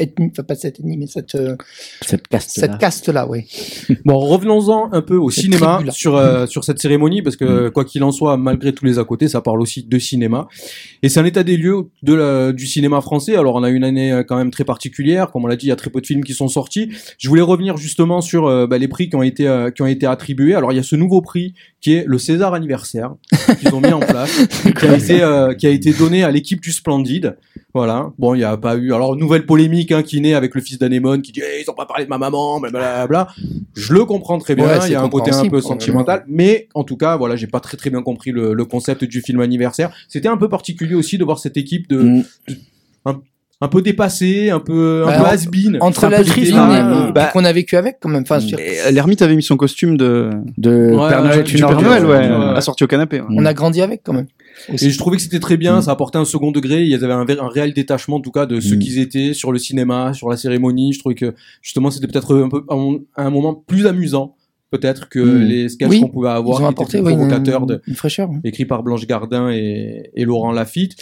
ethnie, 0.01 0.29
enfin 0.31 0.43
pas 0.43 0.55
cette 0.55 0.79
ethnie, 0.79 0.97
mais 0.97 1.07
cette, 1.07 1.35
euh, 1.35 1.55
Cette 2.01 2.27
caste. 2.27 2.51
cette 2.51 3.17
oui. 3.29 3.45
Bon, 4.05 4.17
revenons-en 4.17 4.89
un 4.91 5.01
peu 5.01 5.15
au 5.15 5.29
Cette 5.29 5.43
cinéma 5.45 5.81
sur 5.91 6.15
euh, 6.15 6.45
sur 6.47 6.63
cette 6.63 6.79
cérémonie 6.79 7.21
parce 7.21 7.35
que 7.35 7.69
quoi 7.69 7.85
qu'il 7.85 8.03
en 8.03 8.11
soit, 8.11 8.37
malgré 8.37 8.73
tous 8.73 8.85
les 8.85 8.99
à 8.99 9.03
côté, 9.03 9.27
ça 9.27 9.41
parle 9.41 9.61
aussi 9.61 9.83
de 9.83 9.99
cinéma 9.99 10.47
et 11.03 11.09
c'est 11.09 11.19
un 11.19 11.25
état 11.25 11.43
des 11.43 11.57
lieux 11.57 11.89
de 12.03 12.13
la, 12.13 12.51
du 12.51 12.67
cinéma 12.67 13.01
français. 13.01 13.35
Alors 13.35 13.55
on 13.55 13.63
a 13.63 13.69
une 13.69 13.83
année 13.83 14.11
euh, 14.11 14.23
quand 14.23 14.37
même 14.37 14.51
très 14.51 14.63
particulière, 14.63 15.31
comme 15.31 15.45
on 15.45 15.47
l'a 15.47 15.55
dit, 15.55 15.67
il 15.67 15.69
y 15.69 15.73
a 15.73 15.75
très 15.75 15.89
peu 15.89 16.01
de 16.01 16.05
films 16.05 16.23
qui 16.23 16.33
sont 16.33 16.47
sortis. 16.47 16.91
Je 17.17 17.29
voulais 17.29 17.41
revenir 17.41 17.77
justement 17.77 18.21
sur 18.21 18.47
euh, 18.47 18.67
bah, 18.67 18.77
les 18.77 18.87
prix 18.87 19.09
qui 19.09 19.15
ont 19.15 19.23
été 19.23 19.47
euh, 19.47 19.71
qui 19.71 19.81
ont 19.81 19.87
été 19.87 20.05
attribués. 20.05 20.55
Alors 20.55 20.71
il 20.71 20.75
y 20.75 20.79
a 20.79 20.83
ce 20.83 20.95
nouveau 20.95 21.21
prix 21.21 21.53
qui 21.79 21.93
est 21.93 22.03
le 22.07 22.17
César 22.17 22.53
anniversaire 22.53 23.15
qu'ils 23.59 23.73
ont 23.73 23.81
mis 23.81 23.93
en 23.93 23.99
place, 23.99 24.47
qui 24.79 24.85
a 24.85 24.97
été 24.97 25.21
euh, 25.21 25.53
qui 25.53 25.67
a 25.67 25.69
été 25.69 25.93
donné 25.93 26.23
à 26.23 26.31
l'équipe 26.31 26.61
du 26.61 26.71
Splendide. 26.71 27.37
Voilà. 27.73 28.11
Bon, 28.19 28.33
il 28.35 28.39
y 28.39 28.43
a 28.43 28.57
pas 28.57 28.75
eu 28.75 28.93
alors 28.93 29.15
nouvelle 29.15 29.45
polémique 29.45 29.91
américain 29.91 30.07
qui 30.07 30.19
naît 30.21 30.33
avec 30.33 30.55
le 30.55 30.61
fils 30.61 30.77
d'anémone 30.77 31.21
qui 31.21 31.31
dit 31.31 31.41
Eh, 31.41 31.61
ils 31.61 31.69
ont 31.69 31.73
pas 31.73 31.85
parlé 31.85 32.03
de 32.05 32.09
ma 32.09 32.17
maman, 32.17 32.59
blablabla. 32.59 33.27
Je 33.75 33.93
le 33.93 34.03
comprends 34.05 34.37
très 34.39 34.55
bien. 34.55 34.65
Ouais, 34.65 34.77
il 34.87 34.91
y 34.91 34.95
a 34.95 35.01
un 35.01 35.09
côté 35.09 35.31
un 35.31 35.45
peu 35.47 35.61
sentimental, 35.61 36.25
mais 36.27 36.67
en 36.73 36.83
tout 36.83 36.97
cas, 36.97 37.15
voilà, 37.17 37.35
j'ai 37.35 37.47
pas 37.47 37.59
très 37.61 37.77
très 37.77 37.89
bien 37.89 38.01
compris 38.01 38.31
le, 38.31 38.53
le 38.53 38.65
concept 38.65 39.03
du 39.05 39.21
film 39.21 39.39
anniversaire. 39.41 39.91
C'était 40.09 40.27
un 40.27 40.37
peu 40.37 40.49
particulier 40.49 40.95
aussi 40.95 41.17
de 41.17 41.23
voir 41.23 41.39
cette 41.39 41.57
équipe 41.57 41.87
de 41.89 42.01
Mm. 42.01 43.11
un 43.63 43.67
peu 43.67 43.81
dépassée, 43.81 44.49
un 44.49 44.59
peu 44.59 45.03
un 45.05 45.11
Bah, 45.11 45.17
peu 45.19 45.25
has-been. 45.27 45.77
Entre 45.81 46.07
la 46.09 46.19
hein. 46.19 46.23
puis 46.25 46.51
Bah- 47.13 47.29
qu'on 47.31 47.45
a 47.45 47.53
vécu 47.53 47.75
avec 47.77 47.97
quand 48.01 48.09
même. 48.09 48.23
Enfin, 48.23 48.39
je 48.39 48.45
veux 48.45 48.47
dire, 48.49 48.59
Et, 48.59 48.79
euh, 48.87 48.91
L'ermite 48.91 49.21
avait 49.21 49.35
mis 49.35 49.43
son 49.43 49.55
costume 49.55 49.97
de 49.97 50.31
De 50.57 50.91
Ouais, 50.95 51.09
Père 51.09 51.21
ouais, 51.23 51.43
Noël. 51.43 51.81
Noël, 51.83 52.05
ouais, 52.05 52.17
ouais. 52.29 52.57
assorti 52.57 52.83
au 52.83 52.87
canapé. 52.87 53.21
ouais. 53.21 53.27
on 53.29 53.45
a 53.45 53.53
grandi 53.53 53.81
avec 53.81 54.01
quand 54.03 54.13
même. 54.13 54.25
Et 54.69 54.89
je 54.89 54.97
trouvais 54.97 55.17
que 55.17 55.23
c'était 55.23 55.39
très 55.39 55.57
bien, 55.57 55.77
Mm. 55.79 55.81
ça 55.83 55.91
apportait 55.91 56.17
un 56.17 56.25
second 56.25 56.51
degré, 56.51 56.83
il 56.83 56.89
y 56.89 56.95
avait 56.95 57.11
un, 57.13 57.47
réel 57.47 57.73
détachement 57.73 58.17
en 58.17 58.21
tout 58.21 58.31
cas 58.31 58.45
de 58.45 58.59
ce 58.59 58.75
Mm. 58.75 58.79
qu'ils 58.79 58.99
étaient 58.99 59.33
sur 59.33 59.51
le 59.51 59.59
cinéma, 59.59 60.13
sur 60.13 60.29
la 60.29 60.37
cérémonie. 60.37 60.93
Je 60.93 60.99
trouvais 60.99 61.15
que 61.15 61.33
justement 61.61 61.91
c'était 61.91 62.07
peut-être 62.07 62.35
un 62.41 62.49
peu 62.49 62.63
un, 62.69 62.97
un 63.15 63.29
moment 63.29 63.53
plus 63.55 63.85
amusant 63.87 64.35
peut-être 64.71 65.09
que 65.09 65.19
Mm. 65.19 65.41
les 65.43 65.69
sketchs 65.69 65.89
Oui, 65.89 65.99
qu'on 66.01 66.07
pouvait 66.09 66.29
Ils 66.29 66.31
avoir 66.31 66.57
ont 66.61 66.63
qui 66.63 66.69
apporté 66.69 66.97
étaient 66.99 67.05
ouais, 67.07 67.13
provocateurs 67.15 67.65
de, 67.65 67.81
une 67.87 67.95
fraîcheur. 67.95 68.29
ouais. 68.29 68.37
écrit 68.45 68.65
par 68.65 68.83
Blanche 68.83 69.05
Gardin 69.05 69.49
et, 69.51 70.09
et 70.15 70.23
Laurent 70.25 70.51
Lafitte. 70.53 70.95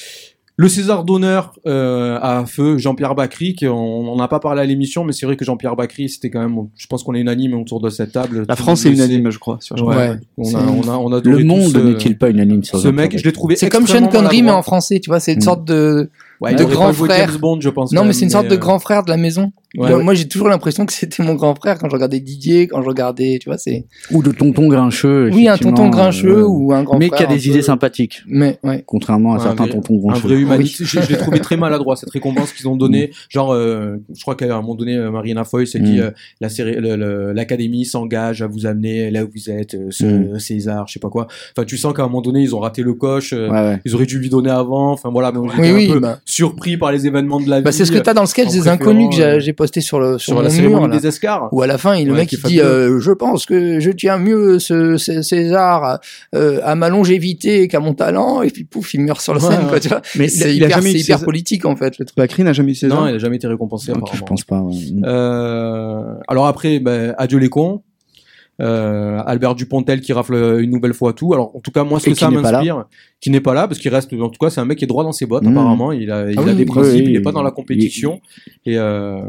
Le 0.62 0.68
César 0.68 1.06
d'honneur 1.06 1.54
euh, 1.68 2.20
à 2.22 2.44
feu 2.46 2.78
Jean-Pierre 2.78 3.16
Bacry, 3.16 3.56
qui 3.56 3.66
on 3.66 4.04
n'en 4.04 4.20
a 4.22 4.28
pas 4.28 4.42
parlé 4.42 4.62
à 4.62 4.66
l'émission, 4.66 5.06
mais 5.06 5.13
c'est 5.13 5.25
vrai 5.25 5.38
que 5.38 5.46
Jean-Pierre 5.46 5.78
Bacry, 5.78 6.10
c'était 6.10 6.30
quand 6.30 6.42
même, 6.42 6.68
je 6.75 6.86
pense 6.88 7.04
qu'on 7.04 7.16
est 7.16 7.22
unanime 7.22 7.54
autour 7.54 7.80
de 7.80 7.89
cette 7.89 8.12
table. 8.12 8.44
La 8.50 8.58
France 8.58 8.86
est 8.86 8.92
unanime, 8.92 9.30
je 9.32 9.39
crois. 9.39 9.58
sur- 9.62 9.82
Ouais. 9.82 9.96
Ouais. 9.96 10.16
On 10.38 10.54
a, 10.56 10.60
on 10.68 10.82
a, 10.89 10.98
on 10.98 11.13
a 11.13 11.22
Le 11.24 11.44
monde 11.46 11.74
n'est-il 11.78 12.18
pas 12.18 12.30
unanime 12.30 12.66
sur 12.66 12.78
ce 12.78 12.89
mec, 12.89 13.18
je 13.18 13.24
l'ai 13.24 13.32
trouvé 13.32 13.56
C'est 13.56 13.70
comme 13.70 13.88
Sean 13.88 14.06
Connery, 14.10 14.42
mais 14.42 14.51
en 14.51 14.62
français, 14.62 15.00
tu 15.00 15.10
vois, 15.10 15.22
c'est 15.22 15.32
une 15.32 15.38
Mm. 15.39 15.44
sorte 15.44 15.63
de. 15.63 16.10
Ouais, 16.42 16.54
de 16.56 16.63
grand 16.66 16.92
frère. 16.92 17.30
James 17.30 17.38
Bond, 17.39 17.60
je 17.62 17.70
pense. 17.70 17.94
Non, 17.94 18.04
mais 18.04 18.12
c'est 18.12 18.25
une 18.25 18.30
sorte 18.32 18.48
de 18.50 18.56
euh, 18.56 18.58
grand 18.58 18.80
frère 18.80 19.04
de 19.04 19.10
la 19.10 19.18
maison. 19.18 19.54
Ouais, 19.78 19.88
moi, 19.90 19.98
ouais. 20.00 20.04
moi, 20.04 20.14
j'ai 20.16 20.28
toujours 20.28 20.50
l'impression 20.50 20.86
que 20.88 20.94
c'était 20.94 21.22
mon 21.22 21.36
grand 21.36 21.54
frère 21.54 21.78
quand 21.78 21.88
je 21.90 21.94
regardais 21.94 22.20
Didier, 22.20 22.68
quand 22.68 22.82
je 22.82 22.88
regardais, 22.88 23.38
tu 23.40 23.50
vois, 23.50 23.60
c'est. 23.60 23.86
Ou 24.12 24.24
de 24.24 24.32
tonton 24.32 24.68
grincheux. 24.68 25.30
Oui, 25.32 25.48
un 25.48 25.58
tonton 25.58 25.90
grincheux 25.90 26.40
euh, 26.40 26.48
ou 26.48 26.74
un 26.74 26.82
grand 26.84 26.98
Mais 26.98 27.08
frère. 27.08 27.18
qui 27.20 27.24
a 27.26 27.28
un 27.28 27.36
des 27.36 27.40
peu- 27.40 27.50
idées 27.50 27.62
sympathiques, 27.62 28.24
Mais, 28.28 28.58
ouais. 28.64 28.84
contrairement 28.88 29.34
à 29.34 29.38
Un 29.38 29.40
certains 29.42 29.68
tontons 29.68 29.96
un 29.98 30.14
grincheux. 30.14 30.28
vrai 30.28 30.38
humaniste. 30.40 30.84
Je, 30.84 31.00
je 31.02 31.10
l'ai 31.10 31.18
trouvé 31.18 31.40
très 31.40 31.56
maladroit 31.56 31.96
cette 31.96 32.10
récompense 32.10 32.52
qu'ils 32.54 32.68
ont 32.68 32.76
donnée. 32.78 33.12
Genre, 33.30 33.52
euh, 33.54 33.98
je 34.16 34.22
crois 34.22 34.34
qu'à 34.36 34.46
un 34.56 34.62
moment 34.62 34.74
donné, 34.76 34.96
euh, 34.96 35.12
Marina 35.12 35.44
Foy, 35.44 35.68
c'est 35.68 35.80
qui 35.84 35.98
Mm. 35.98 36.02
euh, 36.02 36.12
la 36.42 36.50
série, 36.50 36.76
l'académie 37.34 37.86
s'engage 37.86 38.42
à 38.42 38.48
vous 38.48 38.66
amener 38.66 39.12
là 39.12 39.24
où 39.24 39.30
vous 39.34 39.50
êtes, 39.50 39.76
euh, 39.76 39.88
ce 39.92 40.06
Mm. 40.06 40.40
César, 40.40 40.88
je 40.88 40.94
sais 40.94 41.00
pas 41.00 41.10
quoi. 41.10 41.28
Enfin, 41.56 41.66
tu 41.66 41.78
sens 41.78 41.94
qu'à 41.94 42.02
un 42.04 42.08
moment 42.08 42.22
donné, 42.22 42.42
ils 42.42 42.56
ont 42.56 42.60
raté 42.60 42.82
le 42.82 42.94
coche. 42.94 43.34
euh, 43.34 43.50
Ouais, 43.50 43.60
ouais. 43.62 43.80
Ils 43.86 43.96
auraient 43.96 44.06
dû 44.06 44.20
lui 44.20 44.30
donner 44.30 44.50
avant. 44.50 44.92
Enfin 44.92 45.10
voilà, 45.12 45.32
mais 45.32 45.40
j'étais 45.50 45.62
Oui, 45.62 45.70
un 45.70 45.76
oui, 45.76 45.88
peu 45.94 46.00
bah. 46.00 46.20
surpris 46.26 46.78
par 46.78 46.92
les 46.92 47.06
événements 47.08 47.40
de 47.40 47.50
la 47.50 47.62
Bah, 47.62 47.70
vie. 47.70 47.76
c'est 47.78 47.86
ce 47.86 47.92
que 47.92 47.98
t'as 48.00 48.14
dans 48.14 48.22
le 48.22 48.28
sketch 48.28 48.50
des 48.50 48.68
inconnus 48.68 49.16
que 49.16 49.40
j'ai 49.40 49.54
posté 49.60 49.82
sur 49.82 50.00
le, 50.00 50.18
sur, 50.18 50.34
sur 50.34 50.42
la 50.42 50.50
cérémonie 50.50 50.88
mur, 50.88 50.89
des 51.00 51.06
Escars. 51.06 51.50
Où 51.51 51.62
à 51.62 51.68
la 51.68 51.78
fin, 51.78 51.96
il, 51.96 52.08
le 52.08 52.13
Ouais, 52.13 52.20
mec 52.20 52.30
qui 52.30 52.38
il 52.38 52.44
dit 52.48 52.62
euh, 52.62 53.00
Je 53.00 53.12
pense 53.12 53.46
que 53.46 53.80
je 53.80 53.92
tiens 53.92 54.18
mieux 54.18 54.58
ce, 54.58 54.98
ce 54.98 55.22
César 55.22 56.00
euh, 56.34 56.60
à 56.63 56.75
ma 56.75 56.89
longévité 56.89 57.68
qu'à 57.68 57.80
mon 57.82 57.94
talent. 57.94 58.42
Et 58.42 58.50
puis 58.50 58.63
pouf, 58.63 58.94
il 58.94 59.01
meurt 59.01 59.22
sur 59.22 59.34
la 59.34 59.44
Ouais, 59.44 59.51
scène. 59.51 59.63
ouais. 59.66 59.70
Quoi, 59.70 59.80
tu 59.82 59.89
vois. 59.89 60.01
Mais 60.16 60.28
C'est 60.30 60.56
hyper, 60.56 60.70
jamais 60.70 60.89
eu 60.89 60.92
c'est 60.94 60.98
de 61.00 61.04
hyper 61.04 61.18
César. 61.18 61.25
politique 61.25 61.66
en 61.66 61.75
fait. 61.75 61.98
Le 62.00 62.06
truc. 62.06 62.18
Bacri 62.18 62.44
n'a 62.44 62.54
jamais 62.54 62.72
eu 62.72 62.75
César. 62.75 63.01
Non, 63.01 63.08
il 63.08 63.16
a 63.16 63.20
jamais 63.20 63.36
été 63.36 63.48
récompensé 63.48 63.92
Ok, 63.92 63.98
apparemment. 63.98 64.18
je 64.18 64.24
pense 64.24 64.44
pas. 64.46 64.62
ouais. 64.62 64.74
Euh, 65.04 66.13
alors 66.28 66.48
après, 66.48 66.80
ben, 66.80 67.13
adieu 67.18 67.38
les 67.38 67.50
cons. 67.50 67.82
Euh, 68.62 69.22
Albert 69.25 69.56
Dupontel 69.56 70.01
qui 70.01 70.12
rafle 70.13 70.58
une 70.62 70.70
nouvelle 70.72 70.94
fois 70.94 71.13
tout. 71.13 71.34
Alors 71.34 71.56
en 71.56 71.60
tout 71.62 71.72
cas 71.72 71.84
moi 71.84 72.00
ce 72.00 72.06
que 72.06 72.10
qui 72.12 72.20
ça 72.20 72.30
n'est 72.30 72.42
pas 72.42 72.51
là. 72.51 72.58
m'inspire, 72.60 72.86
qui 73.22 73.30
n'est 73.30 73.39
pas 73.42 73.54
là 73.54 73.68
parce 73.68 73.80
qu'il 73.80 73.94
reste 73.94 74.12
en 74.13 74.30
tout 74.30 74.38
cas 74.39 74.50
c'est 74.50 74.60
un 74.60 74.66
mec 74.66 74.78
qui 74.78 74.84
est 74.84 74.88
droit 74.88 75.04
dans 75.04 75.12
ses 75.13 75.25
bottes 75.25 75.44
Mmh. 75.44 75.51
apparemment. 75.58 75.92
Il 75.92 76.12
a, 76.12 76.30
il 76.30 76.38
Ah 76.38 76.42
a 76.42 76.46
oui, 76.46 76.56
des 76.56 76.66
principes, 76.66 77.06
oui, 77.06 77.12
il 77.12 77.13
n'est 77.13 77.22
pas 77.22 77.32
dans 77.32 77.42
la 77.44 77.51
compétition. 77.51 78.20
Et, 78.66 78.78
euh, 78.78 79.22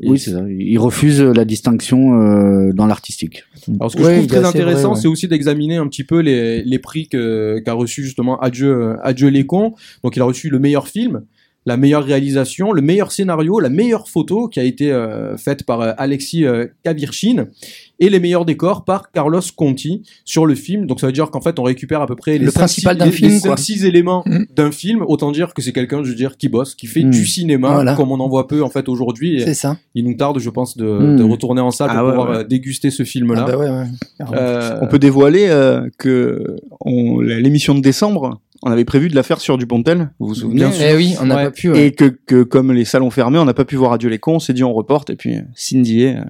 et 0.00 0.08
Oui, 0.10 0.18
c'est 0.18 0.30
ça. 0.32 0.42
Il 0.48 0.78
refuse 0.78 1.20
la 1.20 1.44
distinction 1.44 2.20
euh, 2.22 2.72
dans 2.72 2.86
l'artistique. 2.86 3.44
Alors 3.78 3.90
ce 3.90 3.96
que 3.96 4.02
Ouais, 4.02 4.10
je 4.12 4.16
trouve 4.18 4.26
très 4.28 4.44
intéressant, 4.44 4.94
ouais. 4.94 5.00
c'est 5.00 5.08
aussi 5.08 5.26
d'examiner 5.26 5.76
un 5.76 5.88
petit 5.88 6.04
peu 6.04 6.20
les, 6.20 6.62
les 6.62 6.78
prix 6.78 7.08
qu'a 7.08 7.72
reçu 7.72 8.04
justement 8.04 8.38
Adieu, 8.40 8.96
Adieu 9.02 9.28
les 9.28 9.46
cons. 9.46 9.74
Donc 10.04 10.16
il 10.16 10.22
a 10.22 10.26
reçu 10.26 10.48
le 10.50 10.58
meilleur 10.58 10.86
film, 10.86 11.22
la 11.66 11.76
meilleure 11.76 12.04
réalisation, 12.04 12.72
le 12.72 12.80
meilleur 12.82 13.12
scénario, 13.12 13.60
la 13.60 13.68
meilleure 13.68 14.08
photo 14.08 14.48
qui 14.48 14.60
a 14.60 14.64
été 14.64 14.92
euh, 14.92 15.36
faite 15.36 15.64
par 15.64 15.80
euh, 15.82 15.92
Alexis 15.98 16.44
euh, 16.46 16.66
Kavirchin 16.84 17.46
et 18.00 18.08
les 18.10 18.18
meilleurs 18.18 18.44
décors 18.44 18.84
par 18.84 19.12
Carlos 19.12 19.40
Conti 19.54 20.02
sur 20.24 20.46
le 20.46 20.54
film. 20.54 20.86
Donc 20.86 20.98
ça 21.00 21.06
veut 21.06 21.12
dire 21.12 21.30
qu'en 21.30 21.40
fait 21.40 21.58
on 21.58 21.62
récupère 21.62 22.00
à 22.02 22.06
peu 22.06 22.16
près 22.16 22.32
les 22.38 22.46
Le 22.46 22.50
cinq, 22.50 22.60
principal 22.60 22.94
six- 22.94 22.98
d'un 22.98 23.04
les- 23.06 23.12
film, 23.12 23.30
les 23.32 23.40
quoi. 23.40 23.50
5-6 23.56 23.84
éléments 23.84 24.22
Mhm. 24.26 24.46
d'un 24.56 24.72
film. 24.72 25.02
Autant 25.06 25.30
dire 25.32 25.54
que 25.54 25.62
c'est 25.62 25.72
quelqu'un, 25.72 26.02
je 26.02 26.08
veux 26.08 26.14
dire, 26.16 26.36
qui 26.36 26.48
bosse, 26.48 26.74
qui 26.74 26.86
fait 26.86 27.02
Mhm. 27.04 27.10
du 27.10 27.26
cinéma 27.26 27.72
Voilà. 27.74 27.94
comme 27.94 28.10
on 28.10 28.18
en 28.20 28.28
voit 28.28 28.48
peu 28.48 28.62
en 28.62 28.70
fait 28.70 28.88
aujourd'hui. 28.88 29.42
C'est 29.44 29.54
ça. 29.54 29.76
Il 29.94 30.04
nous 30.04 30.14
tarde, 30.14 30.38
je 30.40 30.50
pense, 30.50 30.76
de, 30.76 31.16
de 31.16 31.22
retourner 31.22 31.60
en 31.60 31.70
salle 31.70 31.90
Ah 31.92 31.96
pour 31.98 32.04
ouais, 32.04 32.10
pouvoir 32.10 32.30
ouais. 32.30 32.36
euh, 32.38 32.44
déguster 32.44 32.90
ce 32.90 33.04
film-là. 33.04 33.44
Ah 33.46 33.50
bah 33.50 33.56
ouais, 33.58 33.68
ouais. 33.70 33.84
Carrément. 34.18 34.36
Euh, 34.40 34.78
On 34.82 34.86
peut 34.86 34.98
dévoiler 34.98 35.46
euh, 35.48 35.88
que 35.98 36.56
on- 36.80 37.20
l'émission 37.20 37.74
de 37.74 37.80
décembre, 37.80 38.40
on 38.62 38.70
avait 38.70 38.84
prévu 38.84 39.08
de 39.08 39.14
la 39.14 39.22
faire 39.22 39.40
sur 39.40 39.56
Dupontel, 39.58 40.10
vous 40.18 40.28
vous 40.28 40.34
souvenez? 40.34 40.56
Bien 40.56 40.72
sûr. 40.72 40.86
Eh 40.90 40.96
oui, 40.96 41.14
on 41.20 41.26
n'a 41.26 41.36
Ouais. 41.36 41.44
pas 41.44 41.50
pu. 41.50 41.70
ouais. 41.70 41.86
Et 41.88 41.92
que, 41.92 42.04
que 42.26 42.42
comme 42.42 42.72
les 42.72 42.84
salons 42.84 43.10
fermés, 43.10 43.38
on 43.38 43.44
n'a 43.44 43.54
pas 43.54 43.64
pu 43.64 43.76
voir 43.76 43.92
Adieu 43.92 44.08
les 44.08 44.18
cons, 44.18 44.34
on 44.36 44.38
s'est 44.38 44.52
dit 44.52 44.64
on 44.64 44.72
reporte, 44.72 45.10
et 45.10 45.16
puis 45.16 45.36
Cindy 45.54 46.04
euh, 46.06 46.20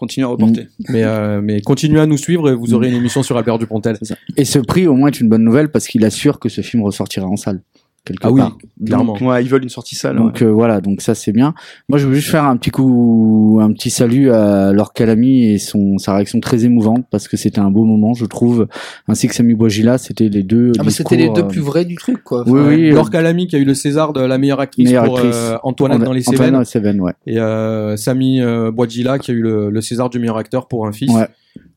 continue 0.00 0.24
à 0.24 0.28
reporter. 0.28 0.66
Mais, 0.88 1.04
euh, 1.04 1.42
mais 1.42 1.60
continuez 1.60 2.00
à 2.00 2.06
nous 2.06 2.16
suivre 2.16 2.48
et 2.48 2.54
vous 2.54 2.72
aurez 2.72 2.88
une 2.88 2.96
émission 2.96 3.22
sur 3.22 3.36
Albert 3.36 3.58
Dupontel. 3.58 3.98
Et 4.38 4.46
ce 4.46 4.58
prix, 4.58 4.86
au 4.86 4.94
moins, 4.94 5.08
est 5.08 5.20
une 5.20 5.28
bonne 5.28 5.44
nouvelle 5.44 5.70
parce 5.70 5.86
qu'il 5.86 6.04
assure 6.06 6.40
que 6.40 6.48
ce 6.48 6.62
film 6.62 6.82
ressortira 6.82 7.26
en 7.26 7.36
salle. 7.36 7.60
Quelque 8.04 8.20
Ah 8.26 8.30
oui, 8.30 8.40
part. 8.40 8.56
clairement. 8.84 9.16
Ouais, 9.20 9.42
ils 9.44 9.48
veulent 9.50 9.62
une 9.62 9.68
sortie 9.68 9.94
salle. 9.94 10.16
Donc 10.16 10.36
ouais. 10.40 10.46
euh, 10.46 10.50
voilà, 10.50 10.80
donc 10.80 11.02
ça 11.02 11.14
c'est 11.14 11.32
bien. 11.32 11.52
Moi 11.90 11.98
je 11.98 12.06
veux 12.06 12.14
juste 12.14 12.28
faire 12.30 12.44
un 12.44 12.56
petit 12.56 12.70
coup, 12.70 13.58
un 13.60 13.72
petit 13.72 13.90
salut 13.90 14.30
à 14.32 14.72
Laure 14.72 14.92
Calamy 14.94 15.44
et 15.52 15.58
son 15.58 15.98
sa 15.98 16.14
réaction 16.14 16.40
très 16.40 16.64
émouvante 16.64 17.04
parce 17.10 17.28
que 17.28 17.36
c'était 17.36 17.58
un 17.60 17.70
beau 17.70 17.84
moment, 17.84 18.14
je 18.14 18.24
trouve, 18.24 18.68
ainsi 19.06 19.28
que 19.28 19.34
Samy 19.34 19.52
Bouagila, 19.54 19.98
c'était 19.98 20.28
les 20.30 20.42
deux. 20.42 20.72
Ah 20.78 20.82
bah, 20.82 20.90
c'était 20.90 21.16
les 21.16 21.28
deux 21.28 21.42
euh, 21.42 21.48
plus 21.48 21.60
vrais 21.60 21.84
du 21.84 21.96
truc, 21.96 22.24
quoi. 22.24 22.42
Oui, 22.46 22.60
Enfin, 22.60 22.68
oui. 22.68 22.90
Laure 22.90 23.06
Euh, 23.06 23.10
Calamy 23.10 23.46
qui 23.46 23.56
a 23.56 23.58
eu 23.58 23.64
le 23.64 23.74
César 23.74 24.12
de 24.14 24.20
la 24.22 24.38
meilleure 24.38 24.60
actrice 24.60 24.86
Meilleure 24.86 25.04
pour 25.04 25.18
actrice. 25.18 25.36
euh, 25.36 25.56
Antoinette 25.62 26.00
dans 26.02 26.12
les 26.12 26.22
Cévennes 26.22 26.52
dans 26.52 26.58
les 26.60 26.64
Cévennes, 26.64 27.00
ouais. 27.00 27.12
et 27.26 27.38
euh, 27.38 27.96
Samy 27.98 28.40
euh, 28.40 28.70
Bouadjila 28.70 29.18
qui 29.18 29.30
a 29.30 29.34
eu 29.34 29.42
le, 29.42 29.68
le 29.70 29.80
César 29.82 30.08
du 30.08 30.18
meilleur 30.18 30.38
acteur 30.38 30.68
pour 30.68 30.86
un 30.86 30.92
fils. 30.92 31.12
Ouais. 31.12 31.28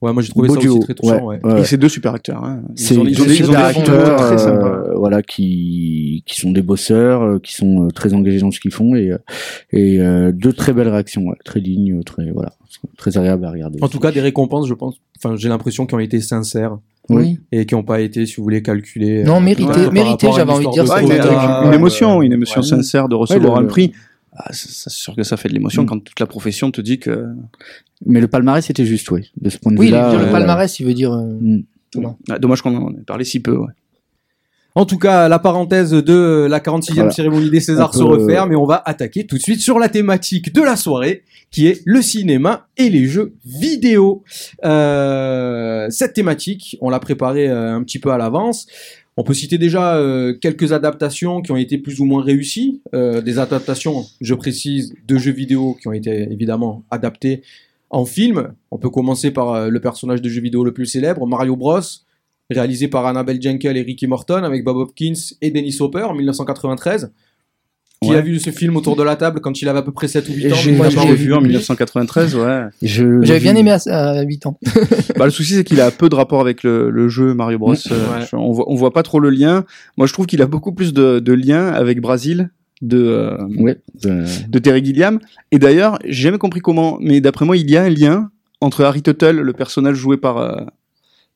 Ouais, 0.02 0.12
moi 0.14 0.22
j'ai 0.22 0.30
trouvé 0.30 0.50
Beau 0.50 0.56
ça 0.56 0.60
duo, 0.60 0.74
aussi 0.78 0.82
très 0.86 0.94
touchant. 0.96 1.26
ouais, 1.26 1.40
ouais. 1.44 1.54
ouais. 1.54 1.62
Et 1.62 1.64
c'est 1.64 1.78
deux 1.78 1.88
super 1.90 2.14
acteurs. 2.14 2.44
hein. 2.44 2.62
Ils 2.78 3.00
ont- 3.00 3.04
des 3.04 3.12
ils 3.12 3.22
ont 3.22 3.26
des- 3.26 3.36
ils 3.38 3.44
ont 3.44 3.46
super 3.48 3.66
acteurs, 3.66 4.16
très 4.18 4.38
sympas. 4.38 4.68
euh, 4.68 4.94
voilà, 4.96 5.22
qui 5.22 6.24
qui 6.26 6.40
sont 6.40 6.52
des 6.52 6.62
bosseurs, 6.62 7.22
euh, 7.24 7.40
qui 7.40 7.54
sont 7.54 7.86
euh, 7.86 7.88
très 7.90 8.14
engagés 8.14 8.40
dans 8.40 8.52
ce 8.52 8.60
qu'ils 8.60 8.74
font 8.74 8.96
et 8.96 9.12
et 9.72 10.00
euh, 10.02 10.32
deux 10.34 10.54
très 10.54 10.74
belles 10.74 10.90
réactions, 10.90 11.24
ouais, 11.24 11.36
très 11.46 11.62
dignes, 11.62 12.02
très 12.04 12.32
voilà, 12.32 12.54
très 12.98 13.18
agréables 13.18 13.46
à 13.46 13.52
regarder. 13.52 13.80
En 13.82 13.88
tout 13.88 14.00
cas, 14.00 14.12
des 14.12 14.22
récompenses, 14.22 14.68
je 14.68 14.74
pense. 14.74 14.96
Enfin, 15.18 15.36
j'ai 15.38 15.48
l'impression 15.50 15.86
qui 15.86 15.96
ont 15.96 16.00
été 16.00 16.20
sincères 16.20 16.78
Oui. 17.10 17.40
et 17.54 17.66
qui 17.66 17.74
n'ont 17.76 17.84
pas 17.84 18.02
été, 18.02 18.26
si 18.26 18.36
vous 18.36 18.44
voulez, 18.44 18.62
calculées. 18.62 19.24
Non, 19.24 19.40
mérité, 19.40 19.90
mérité, 19.92 20.28
j'avais 20.36 20.52
envie 20.52 20.66
de 20.68 20.72
dire 20.72 20.88
ça. 20.88 21.02
une 21.02 21.74
émotion, 21.74 22.22
une 22.22 22.34
émotion 22.34 22.62
ouais. 22.62 22.68
sincère 22.68 23.08
de 23.08 23.16
recevoir 23.16 23.54
Ouais, 23.54 23.60
le- 23.62 23.66
un 23.66 23.70
prix. 23.70 23.94
Ah, 24.36 24.50
c'est 24.52 24.90
sûr 24.90 25.16
que 25.16 25.24
ça 25.24 25.38
fait 25.38 25.48
de 25.50 25.54
l'émotion 25.54 25.84
Mm. 25.84 25.86
quand 25.86 26.00
toute 26.00 26.20
la 26.20 26.26
profession 26.26 26.72
te 26.72 26.82
dit 26.82 27.00
que. 27.00 27.28
Mais 28.06 28.20
le 28.20 28.28
palmarès 28.28 28.68
était 28.70 28.86
juste, 28.86 29.10
oui, 29.12 29.32
de 29.40 29.50
ce 29.50 29.58
point 29.58 29.72
de 29.72 29.78
Oui, 29.78 29.88
vue-là. 29.88 30.14
le 30.16 30.28
euh, 30.28 30.32
palmarès, 30.32 30.80
il 30.80 30.86
veut 30.86 30.94
dire. 30.94 31.14
euh, 31.14 31.38
mm. 31.40 31.64
Ah, 32.30 32.40
dommage 32.40 32.62
qu'on 32.64 32.76
en 32.76 32.90
ait 32.92 33.04
parlé 33.06 33.24
si 33.24 33.40
peu. 33.40 33.56
Ouais. 33.56 33.68
En 34.76 34.88
tout 34.88 34.98
cas, 34.98 35.30
la 35.30 35.38
parenthèse 35.38 35.92
de 35.92 36.48
la 36.50 36.60
46e 36.60 36.96
Voilà. 36.96 37.12
cérémonie 37.12 37.52
des 37.52 37.60
Césars 37.60 37.92
On 37.94 37.94
se 37.94 38.00
peut- 38.00 38.24
referme 38.24 38.52
et 38.54 38.56
on 38.56 38.66
va 38.66 38.82
attaquer 38.84 39.28
tout 39.28 39.38
de 39.38 39.42
suite 39.44 39.60
sur 39.62 39.78
la 39.78 39.88
thématique 39.88 40.52
de 40.52 40.62
la 40.64 40.76
soirée, 40.76 41.22
qui 41.52 41.68
est 41.68 41.84
le 41.86 42.02
cinéma 42.02 42.66
et 42.78 42.90
les 42.90 43.06
jeux 43.06 43.36
vidéo. 43.46 44.24
Euh, 44.66 45.88
cette 45.92 46.14
thématique, 46.14 46.76
on 46.82 46.90
l'a 46.90 47.00
préparée 47.00 47.48
euh, 47.48 47.76
un 47.76 47.84
petit 47.84 48.00
peu 48.00 48.10
à 48.12 48.18
l'avance. 48.18 48.66
On 49.16 49.24
peut 49.24 49.34
citer 49.34 49.58
déjà 49.58 49.96
euh, 49.98 50.34
quelques 50.34 50.74
adaptations 50.74 51.42
qui 51.42 51.52
ont 51.52 51.58
été 51.58 51.78
plus 51.78 52.00
ou 52.00 52.06
moins 52.06 52.24
réussies. 52.24 52.82
Euh, 52.96 53.22
des 53.22 53.38
adaptations, 53.38 54.06
je 54.22 54.34
précise, 54.34 54.94
de 55.08 55.18
jeux 55.18 55.32
vidéo 55.32 55.78
qui 55.80 55.88
ont 55.88 55.94
été 55.94 56.24
évidemment 56.32 56.84
adaptés 56.90 57.44
en 57.92 58.06
film. 58.06 58.54
On 58.72 58.80
peut 58.80 58.90
commencer 58.90 59.30
par 59.30 59.54
euh, 59.54 59.70
le 59.70 59.80
personnage 59.80 60.22
de 60.22 60.30
jeu 60.30 60.42
vidéo 60.42 60.64
le 60.64 60.74
plus 60.74 60.88
célèbre, 60.88 61.28
Mario 61.28 61.56
Bros, 61.56 61.80
réalisé 62.50 62.88
par 62.88 63.06
Annabelle 63.06 63.40
Jenkel 63.40 63.78
et 63.78 63.84
Ricky 63.84 64.08
Morton 64.08 64.44
avec 64.44 64.64
Bob 64.64 64.78
Hopkins 64.78 65.14
et 65.42 65.52
Dennis 65.52 65.78
Hopper 65.80 66.04
en 66.04 66.16
1993. 66.16 67.12
Qui 68.04 68.10
Ouais. 68.12 68.18
a 68.18 68.22
vu 68.22 68.40
ce 68.40 68.50
film 68.50 68.76
autour 68.78 68.96
de 68.96 69.04
la 69.04 69.16
table 69.16 69.40
quand 69.42 69.62
il 69.62 69.68
avait 69.70 69.80
à 69.80 69.82
peu 69.82 69.92
près 69.92 70.08
7 70.08 70.28
ou 70.30 70.34
8 70.34 70.46
ans 70.54 70.56
Moi, 70.76 70.90
je 70.90 71.00
l'ai 71.00 71.16
vu 71.16 71.34
en 71.34 71.38
depuis. 71.38 71.50
1993, 71.50 72.36
ouais. 72.36 72.64
J'avais 72.82 73.40
bien 73.40 73.56
aimé 73.56 73.72
à, 73.72 73.80
à 73.90 74.22
8 74.24 74.46
ans. 74.46 74.60
Bah, 75.18 75.26
le 75.26 75.32
souci, 75.32 75.54
c'est 75.54 75.64
qu'il 75.64 75.80
a 75.82 75.92
peu 75.92 76.10
de 76.10 76.16
rapport 76.16 76.42
avec 76.42 76.64
le, 76.64 76.90
le 76.90 77.08
jeu 77.10 77.34
Mario 77.34 77.60
Bros. 77.60 77.74
Mm. 77.74 77.78
Euh, 77.92 78.26
on, 78.34 78.52
voit, 78.52 78.66
on 78.70 78.76
voit 78.76 78.92
pas 78.94 79.04
trop 79.04 79.20
le 79.20 79.30
lien. 79.30 79.64
Moi, 79.98 80.08
je 80.08 80.14
trouve 80.14 80.26
qu'il 80.26 80.42
a 80.42 80.48
beaucoup 80.48 80.72
plus 80.74 80.94
de, 80.94 81.20
de 81.20 81.34
liens 81.34 81.68
avec 81.68 82.02
Brasil 82.02 82.50
de, 82.82 82.98
euh, 82.98 83.38
Ouais. 83.60 83.78
euh, 84.06 84.26
de 84.50 84.60
Terry 84.60 84.84
Gilliam. 84.84 85.20
Et 85.52 85.60
d'ailleurs, 85.60 86.00
j'ai 86.06 86.24
jamais 86.24 86.38
compris 86.40 86.60
comment, 86.62 86.98
mais 87.00 87.22
d'après 87.22 87.46
moi, 87.46 87.56
il 87.58 87.70
y 87.70 87.78
a 87.78 87.84
un 87.84 87.90
lien 87.90 88.30
entre 88.60 88.84
Harry 88.84 89.02
Tuttle, 89.02 89.40
le 89.42 89.54
personnage 89.54 89.96
joué 89.96 90.18
par, 90.18 90.38
euh, 90.38 90.62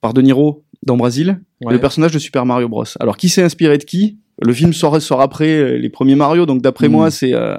par 0.01 0.13
De 0.13 0.21
Niro 0.21 0.63
dans 0.86 0.97
Brasil, 0.97 1.39
et 1.67 1.71
le 1.71 1.80
personnage 1.80 2.12
de 2.12 2.19
Super 2.19 2.45
Mario 2.45 2.67
Bros. 2.69 2.86
Alors, 2.99 3.17
qui 3.17 3.30
s'est 3.30 3.43
inspiré 3.43 3.77
de 3.77 3.84
qui? 3.84 4.17
Le 4.41 4.54
film 4.54 4.73
sort, 4.73 5.02
sort 5.02 5.21
après 5.21 5.50
euh, 5.50 5.78
les 5.78 5.89
premiers 5.89 6.15
Mario, 6.15 6.45
donc 6.45 6.62
d'après 6.62 6.88
moi, 6.89 7.10
c'est 7.12 7.34
euh, 7.34 7.56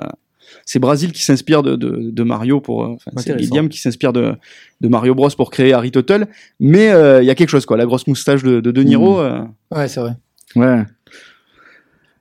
c'est 0.64 0.78
Brasil 0.78 1.12
qui 1.12 1.22
s'inspire 1.22 1.62
de, 1.62 1.76
de, 1.76 2.10
de 2.10 2.22
Mario 2.22 2.60
pour, 2.60 2.84
euh, 2.84 2.88
enfin, 2.94 3.10
c'est. 3.16 3.34
William 3.34 3.68
qui 3.68 3.78
s'inspire 3.80 4.12
de, 4.12 4.34
de 4.80 4.88
Mario 4.88 5.14
Bros 5.14 5.30
pour 5.36 5.50
créer 5.50 5.72
Harry 5.72 5.90
Tuttle. 5.90 6.26
Mais 6.60 6.90
euh, 6.90 7.22
il 7.22 7.26
y 7.26 7.30
a 7.30 7.34
quelque 7.34 7.48
chose, 7.48 7.66
quoi. 7.66 7.76
La 7.76 7.86
grosse 7.86 8.06
moustache 8.06 8.42
de, 8.42 8.60
de 8.60 8.70
De 8.70 8.82
Niro. 8.82 9.18
euh, 9.20 9.40
Ouais, 9.74 9.88
c'est 9.88 10.00
vrai. 10.00 10.12
Ouais. 10.56 10.82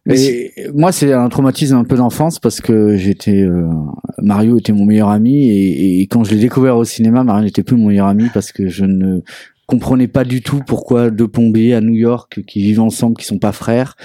Mais 0.06 0.18
Et 0.22 0.54
moi, 0.74 0.94
c'est 0.94 1.12
un 1.12 1.28
traumatisme 1.28 1.76
un 1.76 1.84
peu 1.84 1.98
d'enfance 1.98 2.40
parce 2.40 2.62
que 2.62 2.96
j'étais 2.96 3.42
euh, 3.44 3.68
Mario 4.20 4.58
était 4.58 4.72
mon 4.72 4.86
meilleur 4.86 5.10
ami 5.10 5.50
et, 5.50 6.00
et 6.02 6.08
quand 6.08 6.24
je 6.24 6.32
l'ai 6.34 6.40
découvert 6.40 6.78
au 6.78 6.86
cinéma, 6.86 7.26
Mario 7.26 7.44
n'était 7.44 7.64
plus 7.64 7.76
mon 7.76 7.88
meilleur 7.90 8.08
ami 8.08 8.30
parce 8.34 8.54
que 8.54 8.70
je 8.70 8.86
ne 8.86 9.20
comprenais 9.68 10.08
pas 10.08 10.24
du 10.24 10.42
tout 10.42 10.62
pourquoi 10.66 11.10
deux 11.10 11.28
plombiers 11.28 11.74
à 11.74 11.82
New 11.82 11.94
York 11.94 12.42
qui 12.48 12.62
vivent 12.62 12.80
ensemble, 12.80 13.18
qui 13.18 13.26
sont 13.26 13.38
pas 13.38 13.52
frères. 13.52 13.96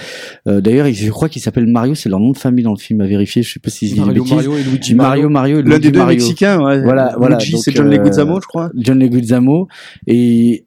Euh, 0.47 0.61
D'ailleurs, 0.61 0.87
je 0.91 1.09
crois 1.09 1.29
qu'ils 1.29 1.41
s'appellent 1.41 1.67
Mario, 1.67 1.95
c'est 1.95 2.09
leur 2.09 2.19
nom 2.19 2.31
de 2.31 2.37
famille 2.37 2.65
dans 2.65 2.73
le 2.73 2.77
film 2.77 2.99
à 3.01 3.07
vérifier. 3.07 3.41
Je 3.43 3.53
sais 3.53 3.59
pas 3.59 3.69
si 3.69 3.95
Mario. 3.95 4.25
Mario 4.25 4.57
et 4.57 4.63
Luigi 4.63 4.93
Mario, 4.93 5.29
Mario, 5.29 5.59
et 5.59 5.63
L'un 5.63 5.79
des 5.79 5.91
deux. 5.91 6.05
Mexicains, 6.05 6.61
ouais. 6.61 6.83
Voilà, 6.83 7.15
voilà, 7.17 7.37
Luigi, 7.37 7.57
c'est 7.57 7.71
John 7.71 7.87
euh, 7.87 7.97
Leguizamo, 7.97 8.41
je 8.41 8.47
crois. 8.47 8.71
John 8.75 8.99
Leguizamo 8.99 9.69
et 10.05 10.65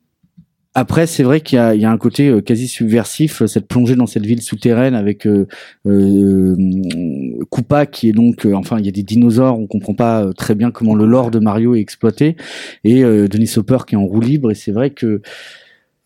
après 0.77 1.07
c'est 1.07 1.23
vrai 1.23 1.41
qu'il 1.41 1.57
y 1.57 1.85
a, 1.85 1.91
un 1.91 1.97
côté 1.97 2.29
euh, 2.29 2.43
quasi 2.43 2.69
subversif 2.69 3.41
euh, 3.41 3.47
cette 3.47 3.67
plongée 3.67 3.97
dans 3.97 4.07
cette 4.07 4.27
ville 4.27 4.43
souterraine 4.43 4.95
avec 4.95 5.27
euh, 5.27 5.49
euh, 5.87 6.55
Koopa 7.49 7.87
qui 7.87 8.11
est 8.11 8.13
donc 8.13 8.47
enfin 8.53 8.79
il 8.79 8.85
y 8.85 8.89
a 8.91 8.93
des 8.93 9.03
dinosaures 9.03 9.59
on 9.59 9.67
comprend 9.67 9.95
pas 9.95 10.31
très 10.37 10.55
bien 10.55 10.71
comment 10.71 10.95
le 10.95 11.07
lore 11.07 11.31
de 11.31 11.39
Mario 11.39 11.75
est 11.75 11.81
exploité 11.81 12.37
et 12.85 13.03
euh, 13.03 13.27
Denis 13.27 13.51
Hopper 13.57 13.79
qui 13.87 13.95
est 13.95 13.99
en 13.99 14.05
roue 14.05 14.21
libre 14.21 14.51
et 14.51 14.55
c'est 14.55 14.71
vrai 14.71 14.91
que 14.91 15.23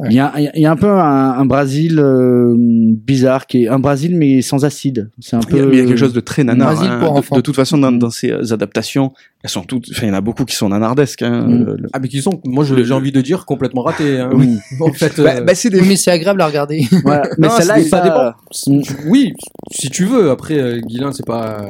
il 0.08 0.12
y, 0.14 0.20
a, 0.20 0.32
il 0.54 0.62
y 0.62 0.66
a 0.66 0.70
un 0.72 0.76
peu 0.76 0.88
un, 0.88 1.32
un 1.32 1.44
Brésil 1.44 1.98
euh, 1.98 2.54
bizarre 2.56 3.46
qui 3.46 3.64
est 3.64 3.68
un 3.68 3.78
Brésil 3.78 4.14
mais 4.16 4.40
sans 4.42 4.64
acide 4.64 5.10
c'est 5.20 5.36
un 5.36 5.40
Il 5.50 5.56
y, 5.56 5.60
a, 5.60 5.62
peu 5.64 5.72
il 5.72 5.78
y 5.78 5.82
a 5.82 5.84
quelque 5.84 5.96
chose 5.98 6.12
de 6.12 6.20
très 6.20 6.44
nanar. 6.44 6.74
Brésil 6.74 6.90
hein. 6.92 7.00
pour 7.00 7.12
De- 7.14 7.18
enfants. 7.18 7.36
De, 7.36 7.40
toute 7.40 7.56
façon, 7.56 7.76
dans, 7.78 7.92
dans 7.92 8.10
ces 8.10 8.30
euh, 8.30 8.52
adaptations, 8.52 9.12
elles 9.42 9.50
sont 9.50 9.62
toutes. 9.62 9.86
Enfin, 9.90 10.06
il 10.06 10.08
y 10.08 10.12
en 10.12 10.14
a 10.14 10.20
beaucoup 10.20 10.44
qui 10.44 10.54
sont 10.54 10.68
nanardesques. 10.68 11.22
Hein. 11.22 11.46
Mm. 11.46 11.64
Le- 11.64 11.76
le- 11.76 11.88
Ah, 11.92 11.98
mais 11.98 12.08
qui 12.08 12.20
sont, 12.22 12.40
moi, 12.44 12.64
j'ai 12.64 12.92
envie 12.92 13.12
de 13.12 13.20
dire, 13.20 13.44
complètement 13.46 13.82
ratés. 13.82 14.18
hein. 14.20 14.30
Oui. 14.34 14.56
En 14.80 14.92
fait, 14.92 15.20
Bah, 15.20 15.34
euh, 15.36 15.40
bah, 15.42 15.54
c'est 15.54 15.70
des. 15.70 15.80
Oui, 15.80 15.86
mais 15.88 15.96
c'est 15.96 16.10
agréable 16.10 16.40
à 16.42 16.46
regarder. 16.46 16.86
voilà. 17.02 17.28
mais 17.38 17.48
Non, 17.48 17.54
celle-là 17.56 17.82
ça 17.84 17.98
pas- 17.98 18.04
dépend. 18.04 18.82
Oui, 19.08 19.32
si 19.72 19.90
tu 19.90 20.04
veux. 20.04 20.30
Après, 20.30 20.58
euh, 20.58 20.78
Guilain, 20.80 21.12
c'est 21.12 21.26
pas. 21.26 21.68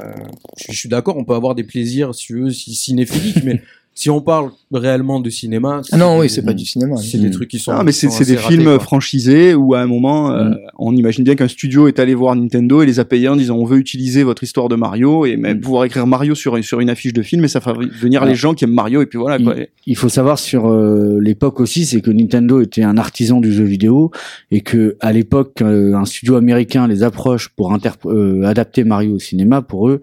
Je, 0.56 0.64
suis- 0.64 0.72
je 0.72 0.78
suis 0.78 0.88
d'accord, 0.88 1.16
on 1.16 1.24
peut 1.24 1.34
avoir 1.34 1.54
des 1.54 1.64
plaisirs, 1.64 2.14
si 2.14 2.26
tu 2.26 2.40
veux, 2.40 2.50
si, 2.50 2.74
cinéphiliques, 2.74 3.44
mais 3.44 3.62
si 4.00 4.08
on 4.08 4.22
parle 4.22 4.50
réellement 4.72 5.20
de 5.20 5.28
cinéma. 5.28 5.82
Ah 5.92 5.98
non, 5.98 6.18
oui, 6.20 6.30
c'est 6.30 6.40
pas 6.42 6.54
du 6.54 6.64
cinéma. 6.64 6.96
C'est 6.96 7.18
des 7.18 7.30
trucs 7.30 7.48
qui 7.50 7.58
sont. 7.58 7.72
Ah, 7.72 7.82
mais 7.84 7.92
c'est 7.92 8.06
des 8.24 8.36
ratés, 8.36 8.54
films 8.54 8.64
quoi. 8.64 8.78
franchisés 8.80 9.52
où 9.54 9.74
à 9.74 9.80
un 9.80 9.86
moment, 9.86 10.30
euh, 10.30 10.44
Mm. 10.50 10.56
on 10.78 10.96
imagine 10.96 11.22
bien 11.22 11.34
qu'un 11.34 11.48
studio 11.48 11.86
est 11.86 11.98
allé 11.98 12.14
voir 12.14 12.34
Nintendo 12.34 12.80
et 12.80 12.86
les 12.86 12.98
a 12.98 13.04
payés 13.04 13.28
en 13.28 13.36
disant 13.36 13.56
on 13.56 13.66
veut 13.66 13.76
utiliser 13.76 14.22
votre 14.22 14.42
histoire 14.42 14.68
de 14.70 14.76
Mario 14.76 15.26
et 15.26 15.36
même 15.36 15.58
Mm. 15.58 15.60
pouvoir 15.60 15.84
écrire 15.84 16.06
Mario 16.06 16.34
sur, 16.34 16.56
une- 16.56 16.62
sur 16.62 16.80
une 16.80 16.88
affiche 16.88 17.12
de 17.12 17.20
film 17.22 17.44
et 17.44 17.48
ça 17.48 17.60
fait 17.60 17.72
venir 18.00 18.22
Ah. 18.22 18.26
les 18.26 18.34
gens 18.34 18.54
qui 18.54 18.64
aiment 18.64 18.72
Mario 18.72 19.02
et 19.02 19.06
puis 19.06 19.18
voilà 19.18 19.38
quoi. 19.38 19.54
il 19.86 19.96
faut 19.96 20.08
savoir 20.08 20.38
sur 20.38 20.68
euh, 20.70 21.18
l'époque 21.20 21.60
aussi, 21.60 21.84
c'est 21.84 22.00
que 22.00 22.10
Nintendo 22.10 22.62
était 22.62 22.82
un 22.84 22.96
artisan 22.96 23.40
du 23.40 23.52
jeu 23.52 23.64
vidéo 23.64 24.10
et 24.50 24.62
que 24.62 24.96
à 25.00 25.12
l'époque, 25.12 25.60
euh, 25.60 25.94
un 25.94 26.06
studio 26.06 26.36
américain 26.36 26.88
les 26.88 27.02
approche 27.02 27.48
pour 27.50 27.76
euh, 28.06 28.42
adapter 28.44 28.84
Mario 28.84 29.16
au 29.16 29.18
cinéma. 29.18 29.60
Pour 29.62 29.88
eux, 29.90 30.00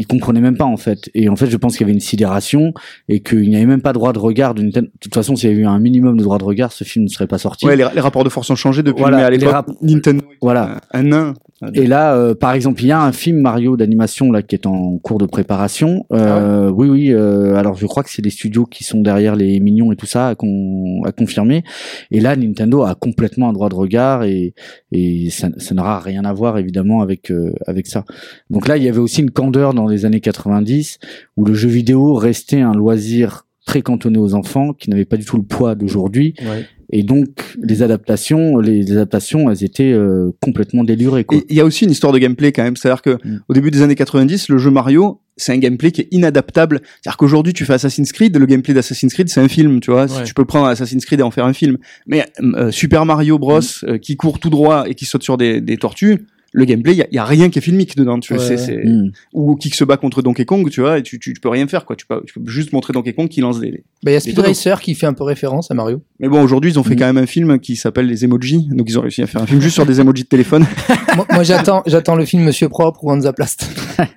ils 0.00 0.06
comprenaient 0.06 0.40
même 0.40 0.56
pas 0.56 0.64
en 0.64 0.76
fait. 0.78 1.10
Et 1.14 1.28
en 1.28 1.36
fait, 1.36 1.50
je 1.50 1.56
pense 1.58 1.76
qu'il 1.76 1.82
y 1.82 1.84
avait 1.84 1.92
une 1.92 2.00
sidération 2.00 2.72
et 3.08 3.20
qu'il 3.20 3.48
n'y 3.50 3.56
avait 3.56 3.66
même 3.66 3.82
pas 3.82 3.92
droit 3.92 4.12
de 4.14 4.18
regard 4.18 4.54
de 4.54 4.62
Nintendo. 4.62 4.88
De 4.88 4.98
toute 4.98 5.14
façon, 5.14 5.36
s'il 5.36 5.50
y 5.50 5.52
avait 5.52 5.60
eu 5.62 5.66
un 5.66 5.78
minimum 5.78 6.16
de 6.16 6.22
droit 6.24 6.38
de 6.38 6.44
regard, 6.44 6.72
ce 6.72 6.84
film 6.84 7.04
ne 7.04 7.10
serait 7.10 7.26
pas 7.26 7.38
sorti. 7.38 7.66
Ouais, 7.66 7.76
les, 7.76 7.86
les 7.94 8.00
rapports 8.00 8.24
de 8.24 8.30
force 8.30 8.48
ont 8.50 8.56
changé 8.56 8.82
depuis, 8.82 9.00
Voilà, 9.02 9.18
mais 9.18 9.22
à 9.24 9.30
l'époque, 9.30 9.66
Nintendo 9.82 10.24
Voilà. 10.40 10.80
un, 10.92 11.00
un 11.00 11.02
nain. 11.02 11.34
Et 11.74 11.86
là, 11.86 12.14
euh, 12.16 12.34
par 12.34 12.52
exemple, 12.52 12.82
il 12.82 12.86
y 12.86 12.90
a 12.92 13.02
un 13.02 13.12
film 13.12 13.38
Mario 13.40 13.76
d'animation 13.76 14.32
là 14.32 14.42
qui 14.42 14.54
est 14.54 14.66
en 14.66 14.96
cours 14.98 15.18
de 15.18 15.26
préparation. 15.26 16.06
Euh, 16.12 16.70
Oui, 16.70 16.88
oui. 16.88 17.12
euh, 17.12 17.54
alors, 17.56 17.74
je 17.76 17.84
crois 17.86 18.02
que 18.02 18.10
c'est 18.10 18.22
les 18.22 18.30
studios 18.30 18.64
qui 18.64 18.82
sont 18.82 19.00
derrière 19.02 19.36
les 19.36 19.60
mignons 19.60 19.92
et 19.92 19.96
tout 19.96 20.06
ça 20.06 20.28
à, 20.28 20.34
con- 20.34 21.02
à 21.04 21.12
confirmer. 21.12 21.62
Et 22.10 22.20
là, 22.20 22.34
Nintendo 22.34 22.82
a 22.84 22.94
complètement 22.94 23.48
un 23.50 23.52
droit 23.52 23.68
de 23.68 23.74
regard 23.74 24.24
et, 24.24 24.54
et 24.92 25.28
ça, 25.30 25.48
ça 25.58 25.74
n'aura 25.74 26.00
rien 26.00 26.24
à 26.24 26.32
voir 26.32 26.56
évidemment 26.56 27.02
avec 27.02 27.30
euh, 27.30 27.52
avec 27.66 27.86
ça. 27.86 28.04
Donc 28.48 28.66
là, 28.66 28.76
il 28.78 28.82
y 28.82 28.88
avait 28.88 28.98
aussi 28.98 29.20
une 29.20 29.30
candeur 29.30 29.74
dans 29.74 29.86
les 29.86 30.06
années 30.06 30.20
90 30.20 30.98
où 31.36 31.44
le 31.44 31.52
jeu 31.54 31.68
vidéo 31.68 32.14
restait 32.14 32.60
un 32.62 32.72
loisir 32.72 33.46
très 33.66 33.82
cantonné 33.82 34.18
aux 34.18 34.34
enfants 34.34 34.72
qui 34.72 34.88
n'avait 34.90 35.04
pas 35.04 35.16
du 35.18 35.24
tout 35.24 35.36
le 35.36 35.42
poids 35.44 35.74
d'aujourd'hui 35.74 36.34
Ouais. 36.40 36.64
Et 36.92 37.02
donc 37.02 37.56
les 37.62 37.82
adaptations 37.82 38.58
les, 38.58 38.82
les 38.82 38.92
adaptations 38.92 39.50
elles 39.50 39.64
étaient 39.64 39.92
euh, 39.92 40.30
complètement 40.40 40.84
délurées 40.84 41.24
il 41.48 41.56
y 41.56 41.60
a 41.60 41.64
aussi 41.64 41.84
une 41.84 41.90
histoire 41.90 42.12
de 42.12 42.18
gameplay 42.18 42.52
quand 42.52 42.62
même, 42.62 42.76
c'est-à-dire 42.76 43.02
que 43.02 43.10
Mm. 43.24 43.38
au 43.48 43.54
début 43.54 43.70
des 43.70 43.82
années 43.82 43.94
90, 43.94 44.48
le 44.48 44.58
jeu 44.58 44.70
Mario, 44.70 45.20
c'est 45.36 45.52
un 45.52 45.58
gameplay 45.58 45.90
qui 45.90 46.02
est 46.02 46.08
inadaptable. 46.10 46.80
C'est-à-dire 47.00 47.16
qu'aujourd'hui, 47.16 47.52
tu 47.52 47.64
fais 47.64 47.74
Assassin's 47.74 48.12
Creed, 48.12 48.36
le 48.36 48.46
gameplay 48.46 48.74
d'Assassin's 48.74 49.12
Creed, 49.12 49.28
c'est 49.28 49.40
un 49.40 49.48
film, 49.48 49.80
tu 49.80 49.90
vois. 49.90 50.04
Ouais. 50.04 50.24
Tu 50.24 50.34
peux 50.34 50.44
prendre 50.44 50.66
Assassin's 50.66 51.04
Creed 51.04 51.20
et 51.20 51.22
en 51.22 51.30
faire 51.30 51.46
un 51.46 51.52
film. 51.52 51.78
Mais 52.06 52.24
euh, 52.40 52.70
Super 52.70 53.06
Mario 53.06 53.38
Bros, 53.38 53.60
euh, 53.84 53.98
qui 53.98 54.16
court 54.16 54.38
tout 54.38 54.50
droit 54.50 54.84
et 54.88 54.94
qui 54.94 55.04
saute 55.06 55.22
sur 55.22 55.36
des, 55.36 55.60
des 55.60 55.76
tortues, 55.76 56.26
le 56.52 56.64
gameplay, 56.64 56.92
il 56.92 56.98
y 56.98 57.02
a, 57.02 57.06
il 57.10 57.14
y 57.14 57.18
a 57.18 57.24
rien 57.24 57.48
qui 57.48 57.58
est 57.58 57.62
filmique 57.62 57.96
dedans. 57.96 58.18
Tu 58.18 58.34
vois, 58.34 58.42
Ouais, 58.42 58.56
c'est- 58.56 58.72
ouais. 58.74 58.82
c'est- 58.82 58.88
Mm. 58.88 59.12
Ou 59.34 59.54
qui 59.56 59.70
se 59.70 59.84
bat 59.84 59.96
contre 59.96 60.20
Donkey 60.22 60.44
Kong, 60.44 60.68
tu 60.70 60.80
vois, 60.80 60.98
et 60.98 61.02
tu, 61.02 61.18
tu, 61.20 61.32
tu 61.32 61.40
peux 61.40 61.48
rien 61.48 61.66
faire, 61.68 61.84
quoi. 61.84 61.94
Tu 61.96 62.06
peux, 62.06 62.22
tu 62.26 62.40
peux 62.40 62.50
juste 62.50 62.72
montrer 62.72 62.92
Donkey 62.92 63.12
Kong 63.12 63.28
qui 63.28 63.40
lance 63.40 63.60
des. 63.60 63.84
Bah, 64.02 64.10
il 64.10 64.14
y 64.14 64.16
a 64.16 64.20
Speed. 64.20 64.38
Racer 64.38 64.80
qui 64.80 64.94
fait 64.94 65.06
un 65.06 65.12
peu 65.12 65.22
référence 65.24 65.70
à 65.70 65.74
Mario. 65.74 66.02
Mais 66.18 66.28
bon, 66.28 66.42
aujourd'hui, 66.42 66.72
ils 66.72 66.78
ont 66.78 66.82
fait 66.82 66.94
Mm. 66.94 66.98
quand 66.98 67.06
même 67.06 67.18
un 67.18 67.26
film 67.26 67.58
qui 67.60 67.76
s'appelle 67.76 68.06
Les 68.06 68.24
Emojis. 68.24 68.66
Donc, 68.72 68.88
ils 68.90 68.98
ont 68.98 69.02
réussi 69.02 69.22
à 69.22 69.26
faire 69.28 69.42
un 69.42 69.46
film 69.46 69.60
juste 69.60 69.74
sur 69.74 69.86
des 69.86 70.00
emojis 70.00 70.24
de 70.24 70.28
téléphone. 70.28 70.66
moi, 71.16 71.26
moi, 71.30 71.42
j'attends, 71.44 71.82
j'attends 71.86 72.16
le 72.16 72.24
film 72.24 72.42
Monsieur 72.42 72.68
Propre 72.68 73.04
ou 73.04 73.10
Hansaplast. 73.12 73.68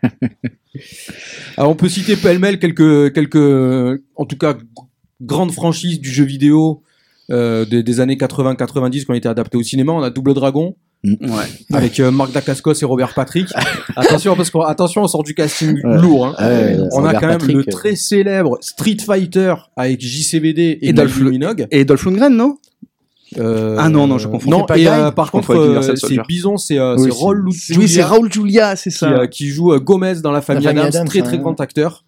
Alors 1.58 1.70
on 1.72 1.76
peut 1.76 1.90
citer 1.90 2.16
pêle-mêle 2.16 2.58
quelques, 2.60 3.14
quelques, 3.14 4.02
en 4.16 4.26
tout 4.26 4.38
cas, 4.38 4.56
grandes 5.22 5.52
franchises 5.52 6.00
du 6.00 6.10
jeu 6.10 6.24
vidéo 6.24 6.82
euh, 7.30 7.64
des, 7.66 7.84
des 7.84 8.00
années 8.00 8.16
80-90 8.16 9.06
qui 9.06 9.12
ont 9.12 9.14
été 9.14 9.30
adaptées 9.30 9.58
au 9.58 9.64
cinéma. 9.64 9.92
On 9.94 10.02
a 10.02 10.10
Double 10.10 10.34
Dragon 10.34 10.76
Ouais. 11.04 11.18
avec 11.74 12.00
euh, 12.00 12.12
Marc 12.12 12.32
Dacascos 12.32 12.74
et 12.82 12.86
Robert 12.86 13.14
Patrick. 13.14 13.50
attention 13.96 14.36
parce 14.36 14.50
qu'on 14.50 14.62
attention, 14.62 15.04
on 15.04 15.08
sort 15.08 15.24
du 15.24 15.34
casting 15.34 15.80
Ouais. 15.84 15.98
lourd. 16.02 16.28
hein. 16.38 16.48
Ouais, 16.48 16.78
on 16.94 17.04
a 17.06 17.14
quand 17.14 17.28
même 17.28 17.38
Patrick, 17.40 17.56
le 17.58 17.62
euh, 17.62 17.72
très 17.72 17.96
célèbre 17.96 18.58
Street 18.62 18.98
Fighter 19.06 19.54
avec 19.76 20.00
JCVD 20.02 20.62
et, 20.82 20.90
Et 20.90 20.94
Dolph 20.94 21.20
Minogue. 21.20 21.68
Et 21.72 21.84
Dolph 21.86 22.06
Lundgren, 22.06 22.36
non? 22.36 22.58
Euh, 23.40 23.78
Ah 23.80 23.90
non, 23.90 24.06
non, 24.06 24.20
je 24.20 24.28
confonds. 24.28 24.50
Non, 24.52 24.64
pas 24.64 24.78
et 24.78 24.88
euh, 24.88 25.10
par 25.10 25.32
contre, 25.32 25.56
euh, 25.56 25.82
c'est. 25.96 26.20
Bison, 26.28 26.58
c'est 26.58 26.78
euh, 26.78 26.96
Oui, 27.00 27.10
Raoul 27.12 27.46
Oui, 27.48 27.54
c'est 27.54 27.74
Julia 27.74 28.06
Raoul 28.06 28.32
Julia, 28.32 28.76
c'est 28.76 28.92
qui, 28.92 28.96
ça. 28.96 29.10
euh, 29.12 29.26
qui 29.28 29.48
joue 29.48 29.76
Gomez 29.80 30.22
dans 30.22 30.32
la 30.32 30.42
famille 30.42 30.64
famille 30.68 30.84
Adams, 30.84 31.08
très 31.08 31.24
très 31.24 31.40
grand 31.40 31.60
acteur. 31.60 32.06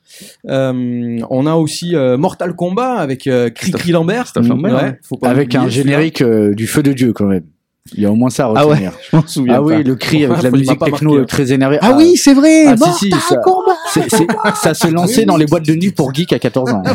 Euh, 0.47 1.17
on 1.31 1.47
a 1.47 1.55
aussi 1.55 1.95
euh, 1.95 2.15
Mortal 2.17 2.55
Kombat 2.55 2.93
avec 2.97 3.25
euh, 3.25 3.49
Cricri 3.49 3.91
Lambert. 3.91 4.31
Ouais, 4.38 4.99
faut 5.03 5.17
pas 5.17 5.29
avec 5.29 5.55
un 5.55 5.67
générique 5.67 6.21
euh, 6.21 6.53
du 6.53 6.67
feu 6.67 6.84
de 6.84 6.93
Dieu 6.93 7.12
quand 7.12 7.25
même. 7.25 7.43
Il 7.93 8.02
y 8.02 8.06
a 8.08 8.12
au 8.12 8.15
moins 8.15 8.32
ça 8.32 8.48
à 8.48 8.54
Ah 8.56 8.65
ouais, 8.65 8.71
retenir. 8.74 8.93
Je 9.12 9.15
m'en 9.15 9.28
souviens 9.28 9.54
Ah, 9.58 9.62
oui, 9.62 9.74
pas. 9.76 9.84
le 9.84 9.95
cri 9.95 10.26
avec 10.26 10.41
la 10.41 10.50
musique 10.50 10.80
techno 10.80 11.12
marqué, 11.12 11.21
euh, 11.21 11.26
très 11.26 11.54
énervée. 11.54 11.78
Ah 11.82 11.93
oui, 11.95 12.15
c'est 12.17 12.34
vrai. 12.34 12.65
Ah, 12.65 12.76
si, 12.98 13.12
si, 13.12 13.12
ça- 13.12 14.56
ça 14.56 14.74
se 14.74 14.88
lançait 14.88 15.19
Oui, 15.19 15.26
dans 15.28 15.36
oui. 15.36 15.41
les 15.41 15.45
boîtes 15.45 15.65
de 15.67 15.76
nuit 15.76 15.91
pour 15.91 16.12
geeks 16.12 16.34
à 16.34 16.39
14 16.39 16.71
ans. 16.71 16.82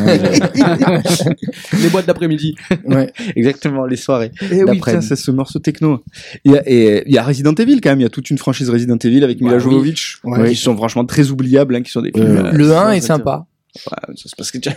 Les 1.81 1.89
boîtes 1.91 2.07
d'après-midi. 2.07 2.57
Ouais. 2.87 3.13
Exactement, 3.37 3.87
les 3.87 3.97
soirées. 3.97 4.33
Et 4.51 4.65
oui, 4.65 4.79
D'après- 4.79 4.93
tiens, 4.93 5.01
c'est 5.01 5.15
ce 5.17 5.31
morceau 5.31 5.61
techno. 5.61 6.03
Il 6.45 6.53
y, 6.53 6.57
a, 6.59 6.63
et 6.69 7.05
il 7.07 7.15
y 7.15 7.19
a 7.19 7.23
Resident 7.23 7.55
Evil 7.55 7.81
quand 7.81 7.91
même. 7.91 8.01
Il 8.01 8.05
y 8.05 8.07
a 8.07 8.11
toute 8.11 8.29
une 8.31 8.39
franchise 8.39 8.69
Resident 8.69 8.97
Evil 8.99 9.23
avec 9.23 9.41
Mila 9.41 9.53
Ouais, 9.57 9.59
oui. 9.59 9.71
Jovovich, 9.71 10.19
Ouais. 10.25 10.49
qui 10.51 10.57
sont 10.57 10.77
franchement 10.77 11.05
très 11.05 11.31
oubliables, 11.31 11.77
hein, 11.77 11.83
qui 11.83 11.91
sont 11.93 12.03
des 12.03 12.11
films. 12.13 12.27
Euh, 12.27 12.45
euh, 12.47 12.53
Le 12.53 12.77
1 12.77 12.89
ouais, 12.89 12.99
est 12.99 13.01
sympa. 13.01 13.47
Ouais, 13.77 14.15
ça, 14.17 14.23
c'est 14.27 14.37
parce 14.37 14.51
que 14.51 14.59
tu- 14.59 14.71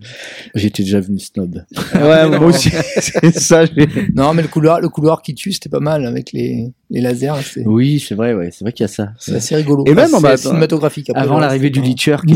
J'étais 0.54 0.82
déjà 0.82 1.00
venu 1.00 1.18
snob. 1.18 1.64
ouais, 1.94 2.28
non. 2.28 2.38
moi 2.40 2.46
aussi. 2.48 2.70
c'est 2.98 3.38
ça. 3.38 3.64
Non, 4.14 4.34
mais 4.34 4.42
le 4.42 4.48
couloir, 4.48 4.80
le 4.80 4.88
couloir 4.88 5.22
qui 5.22 5.34
tue, 5.34 5.52
c'était 5.52 5.68
pas 5.68 5.80
mal 5.80 6.06
avec 6.06 6.32
les, 6.32 6.72
les 6.90 7.00
lasers. 7.00 7.32
C'est, 7.42 7.66
Oui, 7.66 7.98
c'est 8.06 8.14
vrai, 8.14 8.34
ouais, 8.34 8.50
c'est 8.52 8.64
vrai 8.64 8.72
qu'il 8.72 8.84
y 8.84 8.88
a 8.88 8.88
ça. 8.88 9.08
c'est 9.18 9.34
assez 9.34 9.56
rigolo. 9.56 9.84
Et 9.86 9.94
même, 9.94 10.10
bah, 10.20 10.36
cinématographique. 10.36 11.10
Après, 11.10 11.22
Avant 11.22 11.38
l'arrivée 11.38 11.70
du 11.70 11.80
est 11.80 11.84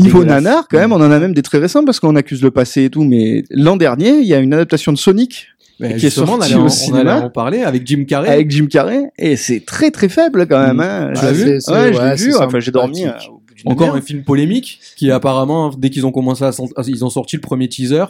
Niveau 0.01 0.23
nanar, 0.23 0.67
quand 0.69 0.77
même, 0.79 0.91
on 0.91 0.95
en 1.01 1.11
a 1.11 1.19
même 1.19 1.33
des 1.33 1.41
très 1.41 1.57
récents 1.59 1.85
parce 1.85 1.99
qu'on 1.99 2.15
accuse 2.15 2.41
le 2.41 2.51
passé 2.51 2.85
et 2.85 2.89
tout. 2.89 3.03
Mais 3.03 3.43
l'an 3.49 3.77
dernier, 3.77 4.19
il 4.19 4.27
y 4.27 4.33
a 4.33 4.39
une 4.39 4.53
adaptation 4.53 4.91
de 4.91 4.97
Sonic 4.97 5.47
Mais 5.79 5.95
Qui 5.95 6.05
est 6.07 6.17
on 6.19 6.25
sorti 6.27 6.45
allait, 6.45 6.55
en, 6.55 6.61
au 6.61 6.65
on 6.65 6.69
cinéma. 6.69 7.13
allait 7.15 7.25
en 7.25 7.29
parler 7.29 7.61
avec 7.63 7.85
Jim 7.87 8.03
Carrey. 8.07 8.29
avec 8.29 8.51
Jim 8.51 8.67
Carrey 8.69 9.11
et 9.17 9.35
c'est 9.35 9.65
très 9.65 9.89
très 9.91 10.09
faible 10.09 10.45
quand 10.47 10.61
même. 10.61 10.79
Hein. 10.79 11.11
Tu 11.15 11.21
l'as 11.23 11.31
Ouais, 11.31 11.33
vu 11.33 11.43
c'est- 11.45 11.59
c'est- 11.61 11.71
Ouais, 11.71 11.93
je 11.93 11.97
ouais, 11.99 12.11
l'ai 12.11 12.17
c'est 12.17 12.25
vu. 12.25 12.35
Enfin, 12.35 12.59
j'ai 12.59 12.71
dormi 12.71 13.05
euh, 13.05 13.11
au 13.31 13.40
Encore 13.65 13.87
demi-heure. 13.87 13.95
un 13.95 14.01
film 14.01 14.23
polémique 14.23 14.79
qui 14.95 15.11
apparemment, 15.11 15.71
dès 15.77 15.89
qu'ils 15.89 16.05
ont 16.05 16.11
commencé 16.11 16.43
à, 16.43 16.51
ils 16.87 17.05
ont 17.05 17.09
sorti 17.09 17.35
le 17.35 17.41
premier 17.41 17.67
teaser, 17.67 18.05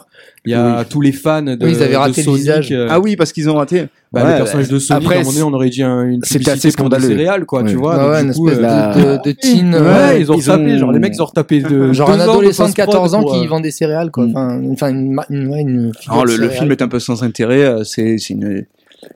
il 0.45 0.51
y 0.51 0.53
a 0.53 0.83
tous 0.85 1.01
les 1.01 1.11
fans 1.11 1.41
de, 1.41 1.57
Oui, 1.61 1.71
ils 1.71 1.81
avaient 1.83 1.91
de 1.93 1.97
raté 1.97 2.21
le 2.21 2.25
Sonic, 2.25 2.39
visage. 2.41 2.71
euh, 2.71 2.87
Ah 2.89 2.99
oui, 2.99 3.15
parce 3.15 3.31
qu'ils 3.33 3.49
ont 3.49 3.55
raté. 3.55 3.87
bah, 4.11 4.23
Ouais, 4.23 4.31
les 4.31 4.37
personnages 4.37 4.67
de 4.69 4.79
Sonic, 4.79 5.03
Après, 5.03 5.15
à 5.15 5.19
un 5.19 5.21
moment 5.23 5.31
donné, 5.33 5.43
on 5.43 5.53
aurait 5.53 5.69
dit 5.69 5.83
un, 5.83 6.03
une 6.03 6.21
c'était 6.23 6.39
publicité 6.39 6.67
assez 6.69 6.77
pour 6.77 6.89
des 6.89 6.95
scandaleux. 6.97 7.17
céréales, 7.17 7.45
quoi, 7.45 7.63
tu 7.63 7.69
Ouais. 7.69 7.73
vois. 7.75 7.95
Ouais, 7.95 8.01
donc, 8.03 8.11
ouais, 8.11 8.21
du 8.21 8.27
une 8.27 8.33
coup, 8.33 8.49
espèce 8.49 8.65
euh, 8.65 8.93
de, 8.93 9.17
de, 9.17 9.23
de 9.23 9.31
teen. 9.31 9.73
Ouais, 9.75 9.79
ouais. 9.81 10.21
ils 10.21 10.31
ont 10.31 10.35
ils 10.35 10.43
tapé, 10.45 10.73
ont- 10.73 10.77
genre 10.77 10.91
les 10.91 10.99
mecs 10.99 11.19
ont 11.21 11.25
retapé 11.25 11.61
de 11.61 11.93
Genre 11.93 12.09
un 12.09 12.19
adolescent 12.19 12.63
de 12.63 12.67
post-prod 12.69 12.87
14 12.87 13.13
ans 13.15 13.21
pour, 13.21 13.33
qui 13.33 13.45
euh, 13.45 13.49
vend 13.49 13.59
des 13.59 13.71
céréales, 13.71 14.11
quoi. 14.11 14.25
Mm. 14.25 14.29
Enfin, 14.35 14.59
une, 14.61 14.71
enfin, 14.73 14.89
une, 14.89 15.19
une, 15.29 15.47
ouais, 15.47 15.61
une 15.61 15.91
Alors, 16.09 16.25
le, 16.25 16.35
le 16.37 16.49
film 16.49 16.71
est 16.71 16.81
un 16.81 16.87
peu 16.87 16.99
sans 16.99 17.23
intérêt. 17.23 17.63
euh, 17.63 17.83
C'est 17.83 18.17
c'est 18.17 18.33
une 18.33 18.65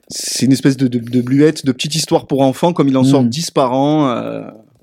c'est 0.08 0.46
une 0.46 0.52
espèce 0.52 0.76
de, 0.76 0.88
de, 0.88 0.98
de 0.98 1.20
bluette, 1.20 1.64
de 1.64 1.70
petite 1.72 1.94
histoire 1.94 2.26
pour 2.26 2.40
enfants, 2.42 2.72
comme 2.72 2.88
il 2.88 2.96
en 2.96 3.04
sort 3.04 3.22
Mm. 3.22 3.28
10 3.28 3.50
par 3.52 3.72
an. 3.72 4.08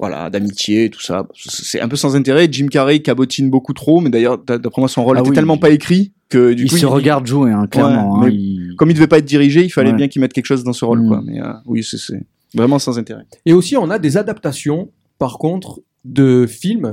Voilà, 0.03 0.29
d'amitié, 0.29 0.89
tout 0.89 0.99
ça. 1.01 1.25
C'est 1.33 1.79
un 1.79 1.87
peu 1.87 1.95
sans 1.95 2.13
intérêt. 2.17 2.49
Jim 2.51 2.67
Carrey 2.67 2.99
cabotine 2.99 3.49
beaucoup 3.49 3.71
trop, 3.71 4.01
mais 4.01 4.09
d'ailleurs, 4.09 4.37
d'a- 4.37 4.57
d'après 4.57 4.81
moi, 4.81 4.89
son 4.89 5.05
rôle 5.05 5.15
Ah 5.17 5.21
était 5.21 5.29
oui. 5.29 5.35
tellement 5.35 5.57
pas 5.57 5.69
écrit 5.69 6.11
que 6.27 6.51
du 6.51 6.65
il 6.65 6.69
coup, 6.69 6.75
se 6.77 6.85
regarde 6.85 7.25
jouer, 7.25 7.51
hein, 7.53 7.67
clairement. 7.67 8.19
Ouais, 8.19 8.25
hein, 8.27 8.29
mais 8.29 8.35
il- 8.35 8.75
comme 8.77 8.89
il 8.91 8.95
devait 8.95 9.07
pas 9.07 9.19
être 9.19 9.25
dirigé, 9.25 9.63
il 9.63 9.69
fallait 9.69 9.91
Ouais. 9.91 9.95
bien 9.95 10.09
qu'il 10.09 10.19
mette 10.21 10.33
quelque 10.33 10.45
chose 10.47 10.65
dans 10.65 10.73
ce 10.73 10.83
rôle, 10.83 11.03
Mm. 11.03 11.07
quoi. 11.07 11.21
Mais 11.25 11.39
euh, 11.41 11.53
oui, 11.65 11.83
c'est- 11.85 11.95
c'est 11.97 12.21
vraiment 12.53 12.79
sans 12.79 12.99
intérêt. 12.99 13.23
Et 13.45 13.53
aussi, 13.53 13.77
on 13.77 13.89
a 13.89 13.97
des 13.97 14.17
adaptations, 14.17 14.91
par 15.19 15.37
contre, 15.37 15.79
de 16.03 16.45
films 16.47 16.91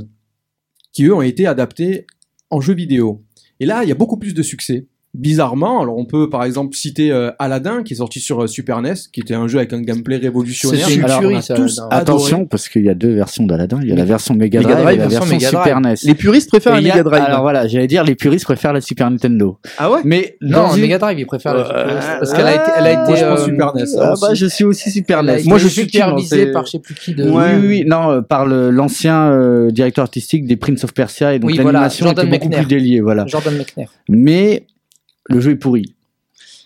qui, 0.92 1.06
eux, 1.06 1.14
ont 1.14 1.22
été 1.22 1.46
adaptés 1.48 2.06
en 2.50 2.60
jeux 2.60 2.74
vidéo. 2.74 3.24
Et 3.58 3.66
là, 3.66 3.82
il 3.82 3.88
y 3.88 3.92
a 3.92 3.96
beaucoup 3.96 4.18
plus 4.18 4.34
de 4.34 4.42
succès. 4.44 4.86
Bizarrement, 5.12 5.80
alors 5.82 5.98
on 5.98 6.04
peut 6.04 6.30
par 6.30 6.44
exemple 6.44 6.76
citer 6.76 7.10
euh, 7.10 7.32
Aladdin 7.40 7.82
qui 7.82 7.94
est 7.94 7.96
sorti 7.96 8.20
sur 8.20 8.44
euh, 8.44 8.46
Super 8.46 8.80
NES, 8.80 8.94
qui 9.12 9.18
était 9.20 9.34
un 9.34 9.48
jeu 9.48 9.58
avec 9.58 9.72
un 9.72 9.80
gameplay 9.82 10.18
révolutionnaire. 10.18 10.86
C'était 10.86 10.98
une 11.00 11.04
Alors, 11.04 11.18
tuerie, 11.18 11.34
on 11.34 11.38
a 11.38 11.42
ça. 11.42 11.54
tous. 11.54 11.80
Attention, 11.90 12.46
parce 12.46 12.68
qu'il 12.68 12.84
y 12.84 12.88
a 12.88 12.94
deux 12.94 13.12
versions 13.14 13.44
d'Aladdin. 13.44 13.80
Il 13.82 13.88
y 13.88 13.92
a 13.92 13.96
la 13.96 14.04
version 14.04 14.34
Mega 14.34 14.60
Drive, 14.60 14.78
et 14.78 14.96
la 14.96 15.08
version 15.08 15.20
version 15.26 15.34
Mega 15.34 15.48
Super 15.48 15.80
NES. 15.80 15.94
Les 16.04 16.14
puristes 16.14 16.48
préfèrent 16.48 16.74
Et 16.76 16.80
la 16.80 16.88
Mega 16.94 17.02
Drive. 17.02 17.22
Alors 17.24 17.42
voilà, 17.42 17.66
j'allais 17.66 17.88
dire, 17.88 18.04
les 18.04 18.14
puristes 18.14 18.44
préfèrent 18.44 18.72
la 18.72 18.80
Super 18.80 19.10
Nintendo. 19.10 19.58
Ah 19.78 19.90
ouais? 19.90 19.98
Mais 20.04 20.36
Non, 20.40 20.72
une- 20.76 20.80
Mega 20.82 20.98
Drive, 20.98 21.18
il 21.18 21.26
préfère 21.26 21.54
la 21.54 21.64
Super 21.64 21.86
NES, 21.88 21.94
parce 22.20 22.32
qu'elle 22.32 22.46
a 22.46 22.54
été, 22.54 22.70
elle 22.78 22.86
a 22.86 22.92
été 22.92 23.02
Moi, 23.10 23.16
je 23.16 23.24
pense 23.24 23.40
euh, 23.40 23.44
Super 23.46 23.74
NES. 23.74 23.84
Ah 24.00 24.12
aussi. 24.12 24.22
bah, 24.22 24.34
je 24.34 24.46
suis 24.46 24.64
aussi 24.64 24.90
Super 24.92 25.22
NES. 25.24 25.38
été 25.40 25.48
Moi, 25.48 25.58
je 25.58 25.66
suis 25.66 25.82
supervisée 25.82 26.36
c'est- 26.46 26.52
par 26.52 26.66
je 26.66 26.70
sais 26.70 26.78
plus 26.78 26.94
qui 26.94 27.14
de. 27.16 27.28
Ouais. 27.28 27.56
Oui, 27.60 27.66
oui, 27.66 27.84
non, 27.84 28.10
euh, 28.12 28.20
par 28.20 28.46
le- 28.46 28.70
l'ancien 28.70 29.32
euh, 29.32 29.72
directeur 29.72 30.04
artistique 30.04 30.46
des 30.46 30.56
Prince 30.56 30.84
of 30.84 30.94
Persia 30.94 31.34
et 31.34 31.40
donc 31.40 31.52
l'animation 31.56 32.06
Jordan 32.06 32.28
était 32.28 32.38
beaucoup 32.38 32.50
plus 32.54 32.66
déliée, 32.66 33.00
voilà. 33.00 33.26
Jordan 33.26 33.56
Mechner. 33.56 33.88
Mais 34.08 34.66
le 35.28 35.40
jeu 35.40 35.52
est 35.52 35.56
pourri. 35.56 35.94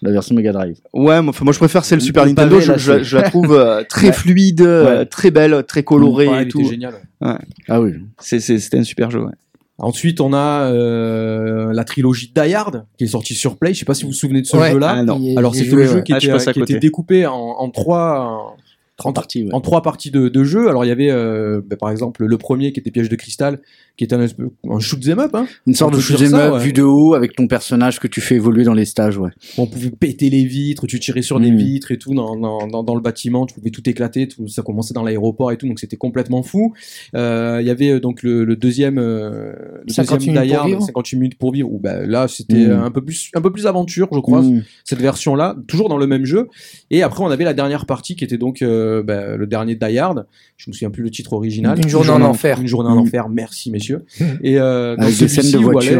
La 0.03 0.11
version 0.11 0.35
Mega 0.35 0.53
Drive. 0.53 0.77
Ouais, 0.93 1.23
moi, 1.23 1.33
je 1.33 1.59
préfère 1.59 1.85
celle 1.85 1.99
Le 2.01 2.05
Super 2.05 2.27
Nintendo. 2.27 2.61
Je, 2.61 2.73
là, 2.73 2.77
je- 2.77 2.93
c'est- 2.99 3.05
je 3.05 3.17
la 3.17 3.23
trouve 3.31 3.53
euh, 3.53 3.83
très 3.89 4.09
Ouais. 4.09 4.13
fluide, 4.13 4.61
euh, 4.61 4.99
Ouais. 4.99 5.07
très 5.07 5.31
belle, 5.31 5.65
très 5.67 5.83
colorée 5.83 6.29
Ouais, 6.29 6.43
et 6.43 6.49
tout. 6.49 6.63
génial. 6.69 6.95
Ah 7.23 7.81
oui. 7.81 7.93
C'était 8.21 8.77
un 8.79 8.85
super 8.85 9.11
jeu. 9.11 9.21
Ouais. 9.21 9.33
Ensuite, 9.79 10.21
on 10.21 10.33
a 10.35 10.71
euh, 10.71 11.73
la 11.73 11.85
trilogie 11.85 12.33
Die 12.35 12.55
Hard 12.55 12.85
qui 12.99 13.05
est 13.05 13.09
sortie 13.09 13.35
sur 13.35 13.57
Play. 13.57 13.73
Je 13.75 13.79
sais 13.81 13.85
pas 13.85 13.95
si 13.95 14.03
vous 14.05 14.11
vous 14.11 14.15
souvenez 14.15 14.43
de 14.43 14.47
ce 14.47 14.57
Ouais. 14.57 14.73
jeu-là. 14.73 15.05
Ah, 15.09 15.15
Alors 15.39 15.55
c'était 15.55 15.75
le 15.75 15.85
jeu 15.87 15.95
ouais. 15.97 16.03
qui, 16.03 16.13
Ah, 16.13 16.19
était, 16.19 16.53
qui 16.53 16.61
était 16.61 16.79
découpé 16.79 17.27
en, 17.27 17.33
en 17.35 17.71
trois 17.71 18.57
en, 19.03 19.13
parties, 19.13 19.45
ouais. 19.45 19.53
en 19.55 19.61
trois 19.61 19.83
parties 19.83 20.11
de, 20.13 20.29
de 20.29 20.45
jeu. 20.45 20.69
Alors 20.69 20.85
il 20.85 20.89
y 20.89 20.93
avait 20.93 21.11
euh, 21.11 21.61
bah, 21.67 21.77
par 21.77 21.91
exemple 21.91 22.25
le 22.25 22.39
premier 22.39 22.73
qui 22.73 22.79
était 22.81 22.91
Piège 22.93 23.09
de 23.09 23.17
cristal, 23.17 23.59
qui 23.97 24.05
était 24.05 24.17
un, 24.17 24.27
un 24.71 24.79
shoot 24.81 25.01
'em 25.09 25.19
up. 25.21 25.31
Hein. 25.35 25.47
Une 25.67 25.75
sorte 25.75 25.95
de 25.95 26.01
shoot'em 26.01 26.31
ça, 26.31 26.47
up 26.49 26.55
ouais. 26.55 26.61
vu 26.65 26.73
de 26.73 26.83
haut 26.83 27.15
avec 27.15 27.37
ton 27.37 27.47
personnage 27.47 28.01
que 28.01 28.09
tu 28.09 28.21
fais 28.21 28.35
évoluer 28.35 28.65
dans 28.65 28.75
les 28.75 28.85
stages, 28.87 29.19
ouais. 29.19 29.31
On 29.57 29.67
pouvait 29.67 29.91
péter 29.91 30.31
les 30.31 30.45
vitres, 30.45 30.87
tu 30.89 30.99
tirais 30.99 31.23
sur 31.23 31.39
des 31.39 31.51
Mm. 31.53 31.57
vitres 31.57 31.91
et 31.93 31.99
tout 31.99 32.13
dans, 32.15 32.35
dans, 32.37 32.67
dans, 32.67 32.83
dans 32.83 32.95
le 32.97 33.01
bâtiment, 33.01 33.47
tu 33.47 33.55
pouvais 33.55 33.71
tout 33.71 33.89
éclater, 33.89 34.27
tout, 34.27 34.49
ça 34.49 34.63
commençait 34.63 34.95
dans 34.95 35.03
l'aéroport 35.05 35.53
et 35.53 35.57
tout, 35.57 35.69
donc 35.69 35.79
c'était 35.79 35.97
complètement 35.97 36.43
fou. 36.43 36.75
Euh, 37.15 37.59
Il 37.61 37.67
y 37.67 37.71
avait 37.71 37.91
euh, 37.91 38.01
donc 38.01 38.23
le, 38.25 38.45
le 38.45 38.57
deuxième, 38.57 38.99
euh, 38.99 39.53
le 39.87 39.93
58 39.93 40.19
deuxième 40.19 40.35
minutes 40.35 40.43
Die 40.49 40.51
pour 40.55 40.59
Hard, 40.61 40.69
vivre. 40.71 40.83
58 40.87 41.17
minutes 41.17 41.39
pour 41.39 41.53
vivre. 41.53 41.73
Où 41.73 41.79
bah, 41.79 42.05
là 42.07 42.27
c'était 42.29 42.67
Mm. 42.67 42.73
un 42.83 42.91
peu 42.91 43.03
plus 43.05 43.31
un 43.35 43.41
peu 43.41 43.53
plus 43.53 43.67
aventure, 43.67 44.09
je 44.13 44.19
crois, 44.19 44.43
Mm. 44.43 44.63
cette 44.85 45.01
version-là, 45.01 45.57
toujours 45.69 45.89
dans 45.89 45.99
le 45.99 46.07
même 46.09 46.25
jeu. 46.25 46.49
Et 46.91 47.03
après 47.03 47.23
on 47.23 47.29
avait 47.31 47.45
la 47.45 47.55
dernière 47.55 47.87
partie 47.87 48.17
qui 48.17 48.25
était 48.25 48.39
donc 48.39 48.61
euh, 48.63 49.03
bah, 49.05 49.37
le 49.37 49.47
dernier 49.47 49.77
Die 49.77 49.99
Hard. 49.99 50.27
Je 50.57 50.71
me 50.71 50.73
souviens 50.73 50.91
plus 50.91 51.03
le 51.03 51.11
titre 51.11 51.33
original. 51.33 51.79
Une 51.79 51.89
journée 51.89 52.11
en 52.11 52.23
enfer. 52.23 52.61
Une 52.61 52.67
journée 52.69 52.89
en 52.89 52.95
Mm. 52.95 52.99
enfer. 53.01 53.29
Merci 53.29 53.71
messieurs. 53.71 54.05
Et 54.43 54.59
euh, 54.59 54.97
dans 54.97 55.09
celui-ci 55.09 55.51
il 55.51 55.57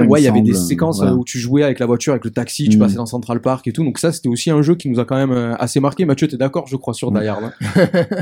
ouais, 0.07 0.23
y 0.23 0.29
avait 0.29 0.41
des 0.43 0.55
séquences 0.55 0.99
Voilà. 0.99 1.13
euh, 1.13 1.17
où 1.17 1.25
tu 1.25 1.39
jouais 1.39 1.63
avec 1.65 1.81
la 1.81 1.87
voiture, 1.87 2.13
avec 2.13 2.25
le 2.25 2.31
taxi, 2.31 2.69
tu 2.69 2.77
Mm. 2.77 2.81
passais 2.81 2.95
dans 2.97 3.07
Central 3.07 3.41
Park 3.41 3.67
et 3.67 3.73
tout. 3.73 3.85
Donc 3.85 3.99
ça, 3.99 4.13
c'était 4.13 4.29
aussi 4.29 4.51
un 4.51 4.63
jeu 4.63 4.77
qui 4.77 4.89
nous 4.89 5.01
a 5.01 5.05
quand 5.05 5.17
même 5.17 5.33
euh, 5.33 5.55
assez 5.57 5.81
marqué. 5.81 6.05
Mathieu, 6.05 6.29
t'es 6.29 6.37
d'accord, 6.37 6.67
je 6.69 6.77
crois, 6.77 6.95
sur 6.95 7.11
Mm. 7.11 7.21
Die 7.21 7.27
Hard. 7.27 7.45
hein 7.45 7.53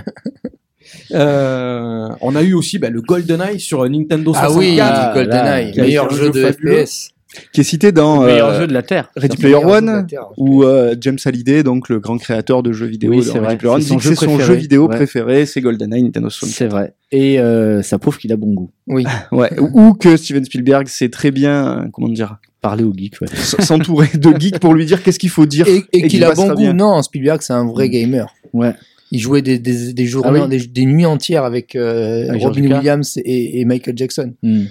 Euh, 1.13 2.09
on 2.21 2.35
a 2.35 2.43
eu 2.43 2.55
aussi 2.55 2.79
bah, 2.79 2.91
le 2.91 3.01
GoldenEye 3.01 3.61
sur 3.61 3.89
Nintendo 3.89 4.35
64. 4.35 4.53
Ah 4.53 4.59
oui, 4.59 5.15
GoldenEye, 5.15 5.81
meilleur 5.81 6.11
jeu 6.11 6.31
de 6.31 6.43
fabuleux. 6.43 6.85
FPS. 6.85 7.11
Qui 7.53 7.61
est 7.63 7.65
cité 7.65 7.93
dans 7.93 8.21
Le 8.23 8.27
meilleur 8.27 8.49
euh, 8.51 8.61
jeu 8.61 8.67
de 8.67 8.73
la 8.75 8.83
Terre. 8.83 9.11
Ready 9.17 9.37
Player 9.37 9.55
One, 9.55 10.07
Terre. 10.09 10.27
où 10.37 10.65
euh, 10.65 10.95
James 11.01 11.19
Hallyday, 11.25 11.63
donc 11.63 11.89
le 11.89 11.99
grand 11.99 12.19
créateur 12.19 12.63
de 12.63 12.73
jeux 12.73 12.87
vidéo 12.87 13.11
Oui, 13.13 13.23
c'est 13.23 13.39
Ready. 13.39 13.57
Player 13.57 13.75
One, 13.75 13.83
son 13.83 13.97
que 13.97 14.03
jeu 14.03 14.15
c'est 14.15 14.25
son 14.27 14.39
jeu 14.39 14.55
vidéo 14.55 14.87
Ouais. 14.89 14.97
préféré, 14.97 15.47
c'est 15.47 15.61
GoldenEye 15.61 16.03
Nintendo 16.03 16.29
64. 16.29 16.57
C'est 16.59 16.67
vrai. 16.67 16.95
Et 17.11 17.39
euh, 17.41 17.83
ça 17.83 17.99
prouve 17.99 18.19
qu'il 18.19 18.33
a 18.33 18.37
bon 18.37 18.53
goût. 18.53 18.71
Oui. 18.87 19.05
Ouais. 19.33 19.51
Ou 19.61 19.95
que 19.95 20.17
Steven 20.17 20.45
Spielberg 20.45 20.89
sait 20.89 21.09
très 21.09 21.31
bien, 21.31 21.79
euh, 21.79 21.89
comment 21.93 22.09
dire, 22.09 22.37
Parler 22.61 22.85
au 22.85 22.93
geek, 22.93 23.21
ouais. 23.21 23.29
s- 23.33 23.57
s'entourer 23.61 24.09
de 24.15 24.33
geeks 24.39 24.59
pour 24.61 24.75
lui 24.75 24.85
dire 24.87 25.03
qu'est-ce 25.03 25.19
qu'il 25.19 25.31
faut 25.31 25.47
dire. 25.47 25.67
Et, 25.67 25.79
et 25.93 26.05
Et 26.05 26.09
qu'il 26.09 26.23
a 26.25 26.33
bon 26.35 26.49
goût. 26.51 26.57
bien. 26.57 26.73
Non, 26.75 27.03
Spielberg, 27.03 27.41
c'est 27.43 27.53
un 27.55 27.67
vrai 27.67 27.89
Mm. 27.89 27.91
gamer. 27.91 28.35
Ouais. 28.53 28.75
Il 29.11 29.19
jouait 29.21 29.43
des, 29.43 29.59
des, 29.59 29.93
des 29.93 30.07
journées, 30.07 30.41
Ah 30.43 30.47
oui. 30.49 30.59
des, 30.59 30.67
des 30.67 30.85
nuits 30.87 31.05
entières 31.07 31.45
avec, 31.45 31.75
euh, 31.77 32.29
Robin. 32.39 32.63
Williams 32.63 33.19
et, 33.25 33.61
et 33.61 33.65
Michael 33.65 33.97
Jackson. 33.97 34.33
Mm. 34.43 34.65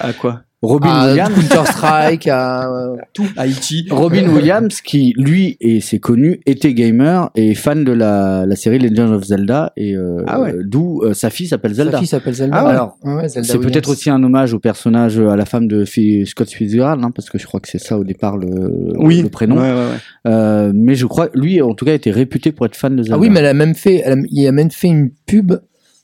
À 0.00 0.12
quoi? 0.12 0.42
Robin 0.66 0.88
à 0.90 1.08
Williams. 1.08 1.34
Counter 1.34 1.70
Strike, 1.72 2.28
à 2.28 2.68
euh, 2.70 2.96
tout. 3.14 3.26
Haïti. 3.36 3.86
Robin 3.90 4.28
Williams, 4.34 4.80
qui 4.80 5.14
lui, 5.16 5.56
et 5.60 5.80
c'est 5.80 5.98
connu, 5.98 6.40
était 6.46 6.74
gamer 6.74 7.30
et 7.34 7.54
fan 7.54 7.84
de 7.84 7.92
la, 7.92 8.44
la 8.46 8.56
série 8.56 8.78
Legend 8.78 9.12
of 9.12 9.24
Zelda, 9.24 9.72
et 9.76 9.94
euh, 9.96 10.22
Ah 10.26 10.40
ouais. 10.40 10.54
d'où 10.64 11.02
euh, 11.02 11.14
sa 11.14 11.30
fille 11.30 11.46
s'appelle 11.46 11.72
Sa 11.74 11.84
Zelda. 11.84 11.98
fille 11.98 12.06
s'appelle 12.06 12.34
Zelda. 12.34 12.56
Ah 12.58 12.64
ouais. 12.64 12.70
Alors, 12.70 12.98
ouais, 13.04 13.28
C'est 13.28 13.58
peut-être 13.58 13.88
aussi 13.90 14.10
un 14.10 14.22
hommage 14.22 14.52
au 14.54 14.58
personnage, 14.58 15.18
à 15.18 15.36
la 15.36 15.44
femme 15.44 15.66
de 15.68 15.84
Scott 15.84 16.50
Fitzgerald, 16.50 17.02
hein, 17.04 17.10
parce 17.14 17.30
que 17.30 17.38
je 17.38 17.46
crois 17.46 17.60
que 17.60 17.68
c'est 17.68 17.78
ça 17.78 17.98
au 17.98 18.04
départ 18.04 18.36
le, 18.36 18.92
Oui. 18.98 19.22
le 19.22 19.28
prénom. 19.28 19.56
Ouais, 19.56 19.62
ouais, 19.70 19.74
ouais. 19.74 19.96
Euh, 20.26 20.72
mais 20.74 20.94
je 20.94 21.06
crois, 21.06 21.28
lui, 21.34 21.62
en 21.62 21.74
tout 21.74 21.84
cas, 21.84 21.94
était 21.94 22.10
réputé 22.10 22.52
pour 22.52 22.66
être 22.66 22.76
fan 22.76 22.96
de 22.96 23.02
Zelda. 23.02 23.16
Ah 23.16 23.18
oui, 23.18 23.30
mais 23.30 23.40
elle 23.40 23.46
a 23.46 23.54
même 23.54 23.74
fait, 23.74 24.02
elle 24.04 24.12
a, 24.18 24.22
il 24.30 24.46
a 24.46 24.52
même 24.52 24.70
fait 24.70 24.88
une 24.88 25.10
pub 25.26 25.52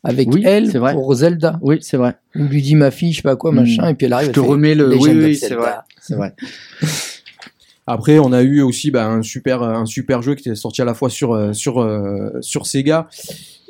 avec 0.04 0.28
Oui, 0.32 0.42
elle 0.44 0.70
c'est 0.70 0.78
vrai. 0.78 0.92
pour 0.94 1.14
Zelda. 1.14 1.58
Oui, 1.62 1.78
c'est 1.80 1.96
vrai. 1.96 2.14
On 2.34 2.44
lui 2.44 2.60
dit 2.62 2.74
ma 2.74 2.90
fille, 2.90 3.12
je 3.12 3.16
sais 3.18 3.22
pas 3.22 3.36
quoi, 3.36 3.52
Mm. 3.52 3.56
machin, 3.56 3.88
et 3.88 3.94
puis 3.94 4.06
elle 4.06 4.12
arrive. 4.12 4.26
Je 4.26 4.30
elle 4.30 4.34
te 4.34 4.40
remets 4.40 4.74
le. 4.74 4.96
Oui, 4.96 5.10
oui, 5.14 5.36
c'est 5.36 5.54
vrai. 5.54 5.74
C'est 6.00 6.14
vrai. 6.16 6.34
Après, 7.84 8.20
on 8.20 8.32
a 8.32 8.42
eu 8.42 8.62
aussi 8.62 8.92
bah, 8.92 9.08
un 9.08 9.22
super 9.22 9.62
un 9.64 9.86
super 9.86 10.22
jeu 10.22 10.36
qui 10.36 10.48
était 10.48 10.54
sorti 10.56 10.80
à 10.82 10.84
la 10.84 10.94
fois 10.94 11.10
sur 11.10 11.32
euh, 11.34 11.52
sur 11.52 11.80
euh, 11.82 12.30
sur 12.40 12.64
Sega 12.64 13.08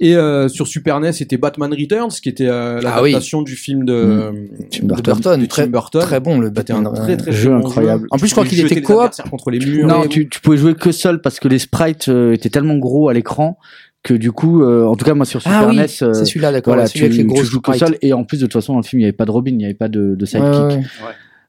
et 0.01 0.14
euh, 0.16 0.49
sur 0.49 0.66
Super 0.66 1.01
NES. 1.01 1.12
C'était 1.12 1.38
Batman 1.38 1.73
Returns, 1.73 2.11
qui 2.23 2.29
était 2.29 2.47
euh, 2.47 2.79
Ah 2.85 3.01
oui. 3.03 3.11
l'adaptation 3.12 3.40
du 3.40 3.57
film 3.57 3.87
de, 3.87 3.92
euh, 3.95 4.33
Tim 4.71 4.83
de 4.83 4.88
Burton. 4.88 5.03
Burton, 5.14 5.40
de 5.40 5.47
très- 5.47 5.64
Tim 5.64 5.71
Burton. 5.71 6.03
Très 6.03 6.21
bon 6.21 6.38
le 6.38 6.53
C'était 6.55 6.75
un 6.75 6.83
Batman. 6.83 7.03
très 7.05 7.16
très 7.16 7.33
Jeu 7.33 7.49
très 7.53 7.59
bon 7.59 7.66
incroyable. 7.66 8.07
En 8.11 8.18
plus, 8.18 8.29
je 8.29 8.33
crois 8.35 8.45
qu'il 8.45 8.61
était 8.61 8.83
coop. 8.83 9.11
contre 9.31 9.51
les 9.51 9.61
murs. 9.61 9.87
Non, 9.87 10.07
tu, 10.07 10.29
tu 10.29 10.40
pouvais 10.42 10.59
jouer 10.59 10.75
que 10.75 10.92
seul 10.92 11.23
parce 11.23 11.40
que 11.40 11.49
les 11.49 11.59
sprites 11.59 12.09
euh, 12.11 12.35
étaient 12.35 12.51
tellement 12.51 12.77
gros 12.77 13.09
à 13.09 13.14
l'écran 13.14 13.59
que 14.03 14.15
du 14.15 14.33
coup, 14.33 14.62
euh, 14.62 14.85
en 14.87 14.97
tout 14.97 15.05
cas 15.05 15.15
moi 15.15 15.25
sur 15.27 15.41
Super 15.41 15.61
Ah 15.65 15.69
oui, 15.69 15.77
NES, 15.77 15.83
euh, 16.03 16.12
c'est 16.12 16.25
celui-là, 16.25 16.51
d'accord. 16.53 16.75
voilà, 16.75 16.88
celui 16.88 17.05
avec 17.07 17.17
tu, 17.19 17.23
les 17.27 17.35
tu 17.35 17.45
joues 17.45 17.61
seul 17.75 17.97
et 18.03 18.12
en 18.12 18.25
plus 18.25 18.38
de 18.41 18.47
toute 18.47 18.53
façon 18.55 18.73
dans 18.73 18.81
le 18.81 18.85
film 18.85 18.99
il 19.01 19.05
n'y 19.05 19.07
avait 19.07 19.12
pas 19.12 19.25
de 19.27 19.31
Robin, 19.31 19.53
il 19.53 19.57
n'y 19.59 19.65
avait 19.65 19.75
pas 19.75 19.88
de, 19.88 20.15
de 20.17 20.27
sidekick. 20.27 20.47
Ouais, 20.51 20.67
ouais, 20.67 20.75
ouais. 20.77 20.83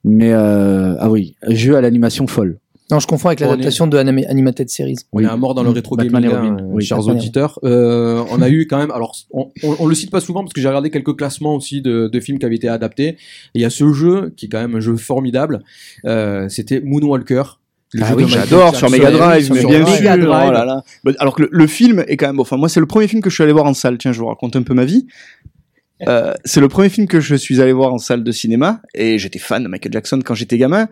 Mais 0.03 0.33
euh, 0.33 0.95
ah 0.99 1.09
oui, 1.09 1.35
jeu 1.47 1.75
à 1.75 1.81
l'animation 1.81 2.27
folle. 2.27 2.59
Non, 2.91 2.99
je 2.99 3.07
confonds 3.07 3.29
avec 3.29 3.39
On 3.41 3.45
est- 3.45 3.47
l'adaptation 3.47 3.87
de 3.87 3.97
Anima- 3.97 4.27
Animated 4.27 4.69
Series. 4.69 4.97
On 5.13 5.17
Oui. 5.19 5.23
est 5.23 5.27
à 5.27 5.37
mort 5.37 5.55
dans 5.55 5.63
le 5.63 5.69
Mm. 5.71 5.73
rétro 5.73 5.95
Batman 5.95 6.21
gaming, 6.21 6.35
et 6.35 6.35
Robin, 6.49 6.63
hein, 6.63 6.67
oui. 6.73 6.83
chers 6.83 6.97
Batman 6.97 7.15
auditeurs. 7.15 7.57
Euh, 7.63 8.23
on 8.29 8.41
a 8.41 8.49
eu 8.49 8.67
quand 8.67 8.77
même, 8.77 8.91
alors 8.91 9.15
on, 9.31 9.49
on, 9.63 9.75
on 9.79 9.87
le 9.87 9.95
cite 9.95 10.11
pas 10.11 10.19
souvent 10.19 10.41
parce 10.41 10.51
que 10.53 10.59
j'ai 10.61 10.67
regardé 10.67 10.89
quelques 10.91 11.15
classements 11.15 11.55
aussi 11.55 11.81
de, 11.81 12.07
de 12.11 12.19
films 12.19 12.37
qui 12.39 12.45
avaient 12.45 12.57
été 12.57 12.67
adaptés. 12.67 13.07
Et 13.07 13.17
il 13.55 13.61
y 13.61 13.65
a 13.65 13.69
ce 13.71 13.91
jeu 13.93 14.33
qui 14.35 14.45
est 14.45 14.49
quand 14.49 14.59
même 14.59 14.75
un 14.75 14.79
jeu 14.81 14.95
formidable. 14.97 15.63
Euh, 16.05 16.49
C'était 16.49 16.81
Moonwalker. 16.81 17.43
Le 17.93 18.03
Ah 18.03 18.15
oui, 18.15 18.25
j'adore 18.27 18.75
sur. 18.75 18.89
Mega 18.89 19.11
Drive, 19.11 19.51
mais 19.53 19.63
bien 19.63 19.85
sûr. 19.85 20.11
Oh 20.11 20.51
là 20.51 20.65
là. 20.65 20.83
Bah, 21.03 21.11
Alors 21.19 21.35
que 21.35 21.43
le, 21.43 21.49
le 21.51 21.67
film 21.67 22.03
est 22.07 22.17
quand 22.17 22.27
même. 22.27 22.39
Enfin, 22.39 22.57
moi, 22.57 22.69
c'est 22.69 22.79
le 22.79 22.85
premier 22.85 23.07
film 23.07 23.21
que 23.21 23.29
je 23.29 23.35
suis 23.35 23.43
allé 23.43 23.53
voir 23.53 23.65
en 23.65 23.73
salle. 23.73 23.97
Tiens, 23.97 24.11
je 24.11 24.19
vous 24.19 24.27
raconte 24.27 24.55
un 24.55 24.63
peu 24.63 24.73
ma 24.73 24.85
vie. 24.85 25.07
Euh, 26.07 26.33
c'est 26.43 26.59
le 26.59 26.67
premier 26.67 26.89
film 26.89 27.07
que 27.07 27.21
je 27.21 27.35
suis 27.35 27.61
allé 27.61 27.71
voir 27.71 27.93
en 27.93 27.97
salle 27.97 28.25
de 28.25 28.31
cinéma 28.33 28.81
et 28.93 29.17
j'étais 29.19 29.39
fan 29.39 29.63
de 29.63 29.69
Michael 29.69 29.93
Jackson 29.93 30.19
quand 30.25 30.33
j'étais 30.33 30.57
gamin. 30.57 30.89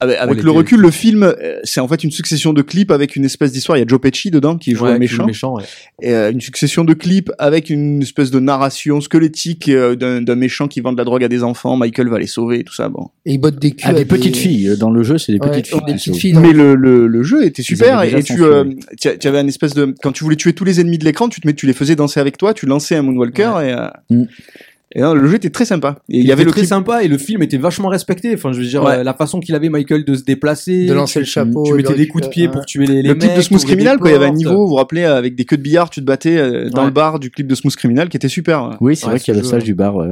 Avec, 0.00 0.18
avec 0.18 0.42
le 0.42 0.50
recul, 0.50 0.80
le 0.80 0.90
film, 0.90 1.22
euh, 1.22 1.60
c'est 1.64 1.80
en 1.80 1.88
fait 1.88 2.02
une 2.04 2.10
succession 2.10 2.52
de 2.52 2.62
clips 2.62 2.90
avec 2.90 3.16
une 3.16 3.24
espèce 3.24 3.52
d'histoire. 3.52 3.78
Il 3.78 3.80
y 3.80 3.84
a 3.84 3.86
Joe 3.86 4.00
Pesci 4.00 4.30
dedans 4.30 4.56
qui 4.56 4.72
joue 4.74 4.84
Ouais, 4.84 4.92
un 4.92 4.98
méchant. 4.98 5.22
joue 5.22 5.26
méchant, 5.26 5.54
ouais. 5.56 5.62
Et, 6.02 6.12
euh, 6.12 6.30
une 6.32 6.40
succession 6.40 6.84
de 6.84 6.92
clips 6.94 7.30
avec 7.38 7.70
une 7.70 8.02
espèce 8.02 8.30
de 8.30 8.40
narration 8.40 9.00
squelettique 9.00 9.68
euh, 9.68 9.94
d'un 9.94 10.34
méchant 10.34 10.68
qui 10.68 10.80
vend 10.80 10.92
de 10.92 10.98
la 10.98 11.04
drogue 11.04 11.24
à 11.24 11.28
des 11.28 11.42
enfants. 11.42 11.76
Michael 11.76 12.08
va 12.08 12.18
les 12.18 12.26
sauver 12.26 12.60
et 12.60 12.64
tout 12.64 12.74
ça. 12.74 12.88
Bon. 12.88 13.08
Et 13.24 13.34
ils 13.34 13.38
bottent 13.38 13.58
des 13.60 13.70
culs 13.70 13.84
Ah, 13.86 13.90
à 13.90 13.94
des 13.94 14.04
petites 14.04 14.36
filles 14.36 14.76
dans 14.78 14.90
le 14.90 15.02
jeu, 15.02 15.16
c'est 15.18 15.32
des 15.32 15.38
Ouais, 15.38 15.48
petites 15.50 15.68
filles. 15.68 15.80
des 15.86 15.94
petites 15.94 16.36
Mais 16.36 16.52
le, 16.52 16.74
le, 16.74 17.06
le 17.06 17.22
jeu 17.22 17.44
était 17.44 17.62
super 17.62 18.02
et, 18.02 18.22
tu, 18.22 18.42
euh, 18.42 18.64
tu 18.98 19.26
avais 19.28 19.38
un 19.38 19.46
espèce 19.46 19.74
de 19.74 19.94
quand 20.02 20.12
tu 20.12 20.24
voulais 20.24 20.36
tuer 20.36 20.52
tous 20.52 20.64
les 20.64 20.80
ennemis 20.80 20.98
de 20.98 21.04
l'écran, 21.04 21.28
tu 21.28 21.40
te 21.40 21.46
mets, 21.46 21.54
tu 21.54 21.66
les 21.66 21.72
faisais 21.72 21.96
danser 21.96 22.20
avec 22.20 22.36
toi, 22.36 22.52
tu 22.54 22.66
lançais 22.66 22.96
un 22.96 23.02
Moonwalker 23.02 23.52
et, 23.62 23.72
euh, 23.72 23.88
Mm. 24.10 24.24
Et 24.94 25.00
non, 25.00 25.14
le 25.14 25.26
jeu 25.26 25.36
était 25.36 25.50
très 25.50 25.64
sympa. 25.64 25.96
Et 26.08 26.18
il 26.18 26.24
y 26.26 26.32
avait 26.32 26.42
était 26.42 26.44
le 26.44 26.50
très 26.52 26.60
clip. 26.62 26.68
sympa 26.68 27.02
et 27.02 27.08
le 27.08 27.18
film 27.18 27.42
était 27.42 27.56
vachement 27.58 27.88
respecté. 27.88 28.32
Enfin, 28.34 28.52
je 28.52 28.60
veux 28.60 28.66
dire, 28.66 28.82
Ouais. 28.84 28.98
euh, 28.98 29.02
la 29.04 29.14
façon 29.14 29.40
qu'il 29.40 29.54
avait 29.54 29.68
Michael 29.68 30.04
de 30.04 30.14
se 30.14 30.22
déplacer, 30.24 30.86
de 30.86 30.92
lancer 30.94 31.14
tu, 31.14 31.18
le 31.20 31.24
chapeau. 31.24 31.64
tu 31.66 31.74
mettais 31.74 31.94
des 31.94 32.06
coups 32.08 32.24
de 32.24 32.28
pied 32.28 32.42
récupérer- 32.44 32.52
pour 32.52 32.66
tuer 32.66 32.86
les, 32.86 33.02
les 33.02 33.08
Le 33.08 33.14
clip 33.14 33.28
mecs, 33.30 33.36
de 33.38 33.42
Smooth 33.42 33.64
Criminal, 33.64 33.98
quand 33.98 34.06
il 34.06 34.12
y 34.12 34.14
avait 34.14 34.26
un 34.26 34.32
niveau, 34.32 34.56
vous 34.64 34.68
vous 34.68 34.74
rappelez, 34.74 35.04
avec 35.04 35.34
des 35.34 35.44
queues 35.44 35.56
de 35.56 35.62
billard, 35.62 35.90
tu 35.90 36.00
te 36.00 36.04
battais 36.06 36.36
euh, 36.36 36.70
dans 36.70 36.80
Ouais. 36.80 36.86
le 36.86 36.92
bar 36.92 37.18
du 37.18 37.30
clip 37.30 37.46
de 37.46 37.54
Smooth 37.54 37.76
Criminal 37.76 38.08
qui 38.08 38.16
était 38.16 38.28
super. 38.28 38.76
Oui, 38.80 38.94
c'est 38.96 39.06
Ouais, 39.06 39.10
vrai 39.12 39.20
qu'il 39.20 39.34
y 39.34 39.36
a 39.36 39.38
ce 39.38 39.38
le 39.40 39.42
jeu, 39.44 39.48
stage 39.48 39.62
ouais. 39.62 39.66
du 39.66 39.74
bar. 39.74 39.96
Ouais, 39.96 40.06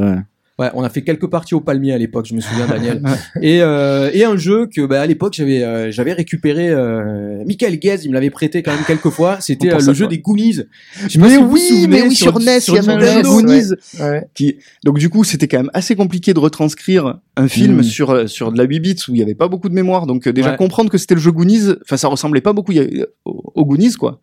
on 0.74 0.82
a 0.82 0.88
fait 0.88 1.02
quelques 1.02 1.26
parties 1.26 1.54
au 1.54 1.60
palmier 1.60 1.92
à 1.92 1.98
l'époque, 1.98 2.26
je 2.26 2.34
me 2.34 2.40
souviens, 2.40 2.66
Daniel. 2.66 3.02
et, 3.42 3.60
euh, 3.62 4.10
et 4.12 4.24
un 4.24 4.36
jeu 4.36 4.66
que, 4.66 4.86
bah, 4.86 5.00
à 5.00 5.06
l'époque, 5.06 5.34
j'avais, 5.34 5.62
euh, 5.62 5.90
j'avais 5.90 6.12
récupéré, 6.12 6.68
euh, 6.70 7.42
Michael 7.46 7.78
Guez, 7.78 7.96
il 8.04 8.08
me 8.10 8.14
l'avait 8.14 8.30
prêté 8.30 8.62
quand 8.62 8.72
même 8.72 8.84
quelques 8.86 9.10
fois. 9.10 9.38
C'était 9.40 9.72
euh, 9.72 9.78
le 9.84 9.92
jeu 9.94 10.06
des 10.06 10.18
Goonies. 10.18 10.60
Je 11.08 11.18
Mais 11.18 11.30
si 11.30 11.36
vous 11.36 11.48
vous 11.48 11.54
oui, 11.54 11.86
mais 11.88 12.02
oui, 12.02 12.14
sur, 12.14 12.38
NES, 12.38 12.58
il 12.68 12.74
y 12.74 12.78
avait 12.78 12.92
un 12.92 12.98
Nintendo. 12.98 13.22
jeu 13.22 13.42
Goonies. 13.46 13.68
Ouais. 14.00 14.26
Qui... 14.34 14.56
Donc 14.84 14.98
du 14.98 15.08
coup, 15.08 15.24
c'était 15.24 15.48
quand 15.48 15.58
même 15.58 15.70
assez 15.74 15.96
compliqué 15.96 16.34
de 16.34 16.38
retranscrire 16.38 17.18
un 17.36 17.48
film 17.48 17.78
Mm. 17.78 17.82
sur 17.82 18.28
sur 18.28 18.52
de 18.52 18.58
la 18.58 18.64
8 18.64 18.80
bits 18.80 18.96
où 19.08 19.14
il 19.14 19.18
y 19.18 19.22
avait 19.22 19.34
pas 19.34 19.48
beaucoup 19.48 19.68
de 19.68 19.74
mémoire. 19.74 20.06
Donc 20.06 20.26
euh, 20.26 20.32
déjà 20.32 20.50
Ouais. 20.50 20.56
comprendre 20.56 20.90
que 20.90 20.98
c'était 20.98 21.14
le 21.14 21.20
jeu 21.20 21.32
Goonies, 21.32 21.70
enfin 21.82 21.96
ça 21.96 22.08
ressemblait 22.08 22.40
pas 22.42 22.52
beaucoup 22.52 22.72
il 22.72 22.78
y 22.78 23.02
a- 23.02 23.06
au, 23.24 23.52
au 23.54 23.64
Goonies 23.64 23.92
quoi. 23.94 24.20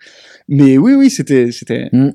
Mais 0.48 0.78
oui 0.78 0.94
oui, 0.94 1.10
c'était 1.10 1.52
c'était 1.52 1.90
Mm. 1.92 2.12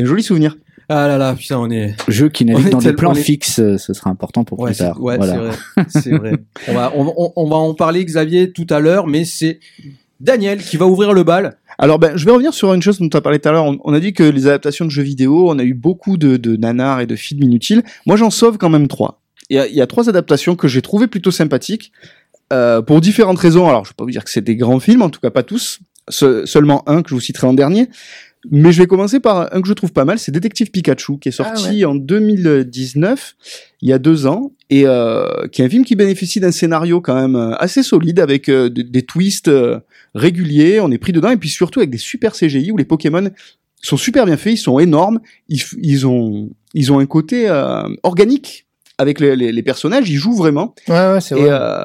un 0.00 0.04
joli 0.04 0.22
souvenir. 0.22 0.56
Ah 0.88 1.08
là 1.08 1.16
là, 1.18 1.34
putain, 1.34 1.58
on 1.58 1.70
est. 1.70 1.94
Jeu 2.08 2.28
qui 2.28 2.44
navigue 2.44 2.70
dans 2.70 2.78
des 2.78 2.92
plans 2.92 3.14
est- 3.14 3.22
fixes, 3.22 3.58
euh, 3.58 3.78
ce 3.78 3.94
sera 3.94 4.10
important 4.10 4.44
pour 4.44 4.58
Ouais, 4.60 4.70
plus 4.70 4.74
c'est 4.76 4.84
tard. 4.84 5.00
ouais, 5.02 5.16
Voilà. 5.16 5.50
c'est 5.88 6.10
vrai. 6.12 6.32
On 6.68 6.74
va, 6.74 6.92
on, 6.94 7.14
on- 7.16 7.32
on 7.36 7.48
va 7.48 7.56
en 7.56 7.74
parler, 7.74 8.04
Xavier, 8.04 8.52
tout 8.52 8.66
à 8.70 8.80
l'heure, 8.80 9.06
mais 9.06 9.24
c'est 9.24 9.60
Daniel 10.20 10.58
qui 10.62 10.76
va 10.76 10.86
ouvrir 10.86 11.12
le 11.12 11.24
bal. 11.24 11.56
Alors 11.78 11.98
ben, 11.98 12.16
je 12.16 12.24
vais 12.24 12.30
revenir 12.30 12.54
sur 12.54 12.72
une 12.72 12.82
chose 12.82 12.98
dont 13.00 13.08
tu 13.08 13.16
as 13.16 13.20
parlé 13.20 13.38
tout 13.40 13.48
à 13.48 13.52
l'heure. 13.52 13.64
On, 13.64 13.78
on 13.82 13.92
a 13.94 14.00
dit 14.00 14.12
que 14.12 14.22
les 14.22 14.46
adaptations 14.46 14.84
de 14.84 14.90
jeux 14.90 15.02
vidéo, 15.02 15.50
on 15.50 15.58
a 15.58 15.64
eu 15.64 15.74
beaucoup 15.74 16.16
de, 16.16 16.36
de 16.36 16.56
nanars 16.56 17.00
et 17.00 17.06
de 17.06 17.16
films 17.16 17.42
inutiles. 17.42 17.82
Moi, 18.06 18.16
j'en 18.16 18.30
sauve 18.30 18.58
quand 18.58 18.70
même 18.70 18.86
trois. 18.86 19.20
Il 19.50 19.56
y 19.56 19.58
a, 19.58 19.66
il 19.66 19.74
y 19.74 19.80
a 19.80 19.86
trois 19.86 20.08
adaptations 20.08 20.54
que 20.54 20.68
j'ai 20.68 20.82
trouvées 20.82 21.08
plutôt 21.08 21.30
sympathiques 21.32 21.90
euh, 22.52 22.80
pour 22.80 23.00
différentes 23.00 23.38
raisons. 23.38 23.68
Alors, 23.68 23.84
je 23.84 23.90
vais 23.90 23.94
pas 23.96 24.04
vous 24.04 24.10
dire 24.10 24.22
que 24.24 24.30
c'est 24.30 24.40
des 24.44 24.54
grands 24.56 24.78
films, 24.80 25.02
en 25.02 25.10
tout 25.10 25.20
cas 25.20 25.30
pas 25.30 25.42
tous. 25.42 25.80
Se- 26.10 26.44
seulement 26.46 26.86
un 26.88 27.02
que 27.02 27.08
je 27.08 27.14
vous 27.14 27.20
citerai 27.20 27.46
en 27.46 27.54
dernier. 27.54 27.88
Mais 28.50 28.72
je 28.72 28.78
vais 28.80 28.86
commencer 28.86 29.20
par 29.20 29.54
un 29.54 29.62
que 29.62 29.68
je 29.68 29.72
trouve 29.72 29.92
pas 29.92 30.04
mal, 30.04 30.18
c'est 30.18 30.32
Détective 30.32 30.70
Pikachu, 30.70 31.18
qui 31.18 31.28
est 31.30 31.32
sorti 31.32 31.84
en 31.84 31.94
2019, 31.94 33.36
il 33.82 33.88
y 33.88 33.92
a 33.92 33.98
deux 33.98 34.26
ans, 34.26 34.52
et 34.70 34.82
euh, 34.86 35.46
qui 35.52 35.62
est 35.62 35.64
un 35.64 35.68
film 35.68 35.84
qui 35.84 35.96
bénéficie 35.96 36.40
d'un 36.40 36.52
scénario 36.52 37.00
quand 37.00 37.14
même 37.14 37.36
euh, 37.36 37.54
assez 37.56 37.82
solide, 37.82 38.20
avec 38.20 38.48
euh, 38.48 38.68
des, 38.68 38.84
des 38.84 39.02
twists 39.02 39.48
euh, 39.48 39.78
réguliers, 40.14 40.80
on 40.80 40.90
est 40.90 40.98
pris 40.98 41.12
dedans, 41.12 41.30
et 41.30 41.36
puis 41.36 41.48
surtout 41.48 41.80
avec 41.80 41.90
des 41.90 41.98
super 41.98 42.32
CGI 42.34 42.70
où 42.70 42.76
les 42.76 42.84
Pokémon 42.84 43.30
sont 43.82 43.96
super 43.96 44.24
bien 44.26 44.36
faits, 44.36 44.54
ils 44.54 44.58
sont 44.58 44.78
énormes, 44.78 45.20
ils, 45.48 46.06
ont 46.06 46.50
ils 46.72 46.92
ont 46.92 46.98
un 46.98 47.06
côté 47.06 47.48
euh, 47.48 47.82
organique 48.02 48.66
avec 48.98 49.20
les, 49.20 49.36
les, 49.36 49.52
les 49.52 49.62
personnages, 49.62 50.08
ils 50.08 50.16
jouent 50.16 50.36
vraiment, 50.36 50.74
Ouais, 50.88 50.94
ouais, 50.94 51.20
c'est 51.20 51.36
et, 51.36 51.42
vrai. 51.42 51.50
euh, 51.52 51.84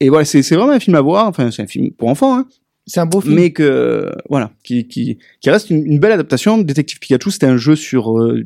et 0.00 0.08
voilà, 0.08 0.24
c'est 0.24 0.42
c'est 0.42 0.54
vraiment 0.56 0.72
un 0.72 0.80
film 0.80 0.96
à 0.96 1.00
voir, 1.00 1.26
enfin 1.28 1.50
c'est 1.50 1.62
un 1.62 1.66
film 1.66 1.90
pour 1.92 2.08
enfants, 2.08 2.36
hein, 2.38 2.46
C'est 2.86 3.00
un 3.00 3.06
beau 3.06 3.20
film. 3.20 3.34
mais 3.34 3.50
que 3.52 4.12
voilà, 4.28 4.50
qui 4.62 4.86
qui 4.88 5.18
qui 5.40 5.50
reste 5.50 5.70
une, 5.70 5.84
une 5.86 5.98
belle 5.98 6.12
adaptation. 6.12 6.58
Détective 6.58 6.98
Pikachu, 6.98 7.30
c'était 7.30 7.46
un 7.46 7.56
jeu 7.56 7.76
sur 7.76 8.18
euh, 8.18 8.44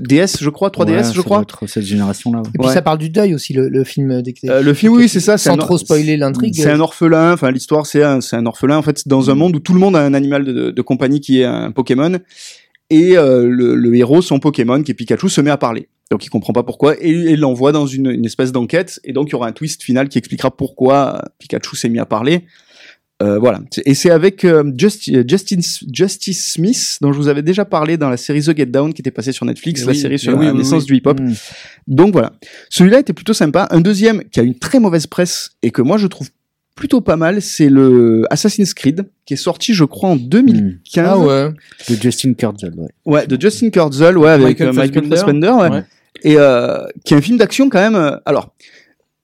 DS, 0.00 0.36
je 0.40 0.50
crois, 0.50 0.68
3DS, 0.70 0.90
Ouais, 1.08 1.14
je 1.14 1.20
crois. 1.20 1.44
cette 1.66 1.82
génération-là. 1.84 2.38
ouais. 2.42 2.48
Et 2.54 2.58
puis 2.58 2.68
Ouais. 2.68 2.74
ça 2.74 2.80
parle 2.82 2.98
du 2.98 3.08
deuil 3.08 3.34
aussi, 3.34 3.54
le, 3.54 3.68
le 3.68 3.82
film. 3.82 4.22
dès 4.22 4.32
que- 4.34 4.46
Euh, 4.48 4.62
le 4.62 4.72
film, 4.72 4.92
oui, 4.92 5.08
c'est 5.08 5.18
ça. 5.20 5.36
Sans 5.36 5.54
un- 5.54 5.56
trop 5.56 5.78
spoiler 5.78 6.16
l'intrigue. 6.16 6.54
C'est 6.54 6.70
un 6.70 6.78
orphelin. 6.80 7.32
Enfin, 7.32 7.50
l'histoire, 7.50 7.86
c'est 7.86 8.02
un, 8.04 8.20
c'est 8.20 8.36
un 8.36 8.46
orphelin. 8.46 8.76
En 8.76 8.82
fait, 8.82 9.08
dans 9.08 9.30
un 9.30 9.34
monde 9.34 9.56
où 9.56 9.58
tout 9.58 9.72
le 9.74 9.80
monde 9.80 9.96
a 9.96 10.00
un 10.04 10.14
animal 10.14 10.44
de, 10.44 10.70
de 10.70 10.82
compagnie 10.82 11.20
qui 11.20 11.40
est 11.40 11.44
un 11.44 11.72
Pokémon, 11.72 12.18
et 12.90 13.16
euh, 13.16 13.48
le, 13.48 13.74
le 13.74 13.94
héros, 13.96 14.22
son 14.22 14.38
Pokémon, 14.38 14.82
qui 14.82 14.92
est 14.92 14.94
Pikachu, 14.94 15.28
se 15.28 15.40
met 15.40 15.50
à 15.50 15.56
parler. 15.56 15.88
Donc, 16.12 16.24
il 16.24 16.28
comprend 16.28 16.52
pas 16.52 16.62
pourquoi, 16.64 16.94
et 17.00 17.08
et 17.10 17.30
il 17.32 17.40
l'envoie 17.40 17.72
dans 17.72 17.86
une, 17.86 18.10
une 18.10 18.26
espèce 18.26 18.52
d'enquête. 18.52 19.00
Et 19.04 19.12
donc, 19.12 19.28
il 19.28 19.32
y 19.32 19.34
aura 19.34 19.48
un 19.48 19.52
twist 19.52 19.82
final 19.82 20.08
qui 20.08 20.18
expliquera 20.18 20.50
pourquoi 20.56 21.22
Pikachu 21.38 21.74
s'est 21.76 21.88
mis 21.88 21.98
à 22.00 22.06
parler. 22.06 22.44
Euh, 23.22 23.38
voilà. 23.38 23.60
Et 23.84 23.94
c'est 23.94 24.10
avec 24.10 24.44
euh, 24.44 24.64
Justi- 24.76 25.22
Justin, 25.28 25.58
Justice 25.92 26.52
Smith, 26.52 26.96
dont 27.02 27.12
je 27.12 27.18
vous 27.18 27.28
avais 27.28 27.42
déjà 27.42 27.64
parlé 27.66 27.96
dans 27.98 28.08
la 28.08 28.16
série 28.16 28.40
The 28.42 28.56
Get 28.56 28.66
Down, 28.66 28.94
qui 28.94 29.02
était 29.02 29.10
passée 29.10 29.32
sur 29.32 29.44
Netflix, 29.44 29.80
Mais 29.82 29.86
la 29.88 29.92
oui, 29.92 29.98
série 29.98 30.14
mais 30.14 30.18
sur 30.18 30.38
oui, 30.38 30.46
la 30.46 30.52
oui, 30.52 30.58
naissance 30.58 30.82
oui. 30.82 30.86
du 30.86 30.96
hip-hop. 30.96 31.20
Mm. 31.20 31.32
Donc 31.86 32.12
voilà. 32.12 32.32
Celui-là 32.70 33.00
était 33.00 33.12
plutôt 33.12 33.34
sympa. 33.34 33.68
Un 33.70 33.80
deuxième 33.80 34.24
qui 34.24 34.40
a 34.40 34.42
une 34.42 34.58
très 34.58 34.80
mauvaise 34.80 35.06
presse 35.06 35.50
et 35.62 35.70
que 35.70 35.82
moi 35.82 35.98
je 35.98 36.06
trouve 36.06 36.28
plutôt 36.76 37.02
pas 37.02 37.16
mal, 37.16 37.42
c'est 37.42 37.68
le 37.68 38.24
Assassin's 38.30 38.72
Creed 38.72 39.04
qui 39.26 39.34
est 39.34 39.36
sorti 39.36 39.74
je 39.74 39.84
crois 39.84 40.08
en 40.10 40.16
2015. 40.16 41.06
Ah 41.06 41.18
ouais. 41.18 41.50
De 41.90 41.94
Justin 42.00 42.32
Kurzel, 42.32 42.72
ouais. 42.76 42.88
Ouais, 43.04 43.26
de 43.26 43.38
Justin 43.38 43.68
Kurzel, 43.68 44.16
ouais, 44.16 44.30
avec 44.30 44.46
Michael 44.60 44.68
euh, 44.68 44.72
Michael 44.72 45.06
Fassbender. 45.08 45.50
Ouais. 45.50 45.68
Ouais. 45.68 45.84
Et 46.22 46.36
euh, 46.38 46.86
qui 47.04 47.12
est 47.12 47.16
un 47.18 47.20
film 47.20 47.36
d'action 47.36 47.68
quand 47.68 47.80
même. 47.80 47.96
euh, 47.96 48.16
alors, 48.24 48.54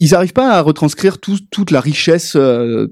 ils 0.00 0.14
arrivent 0.14 0.34
pas 0.34 0.50
à 0.52 0.60
retranscrire 0.60 1.16
tout- 1.18 1.38
toute 1.50 1.70
la 1.70 1.80
richesse 1.80 2.34
euh, 2.36 2.88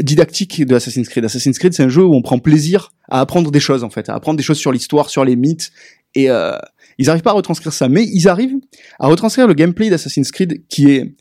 didactique 0.00 0.64
de 0.64 0.74
Assassin's 0.74 1.08
Creed. 1.08 1.24
Assassin's 1.24 1.58
Creed, 1.58 1.74
c'est 1.74 1.82
un 1.82 1.88
jeu 1.88 2.02
où 2.04 2.14
on 2.14 2.22
prend 2.22 2.38
plaisir 2.38 2.90
à 3.08 3.20
apprendre 3.20 3.50
des 3.50 3.60
choses 3.60 3.84
en 3.84 3.90
fait, 3.90 4.08
à 4.08 4.14
apprendre 4.14 4.36
des 4.36 4.42
choses 4.42 4.58
sur 4.58 4.72
l'histoire, 4.72 5.10
sur 5.10 5.24
les 5.24 5.36
mythes. 5.36 5.70
Et 6.14 6.30
euh, 6.30 6.56
ils 6.98 7.10
arrivent 7.10 7.22
pas 7.22 7.30
à 7.30 7.34
retranscrire 7.34 7.72
ça, 7.72 7.88
mais 7.88 8.04
ils 8.04 8.28
arrivent 8.28 8.56
à 8.98 9.08
retranscrire 9.08 9.46
le 9.46 9.54
gameplay 9.54 9.90
d'Assassin's 9.90 10.30
Creed 10.30 10.62
qui 10.68 10.90
est 10.90 11.14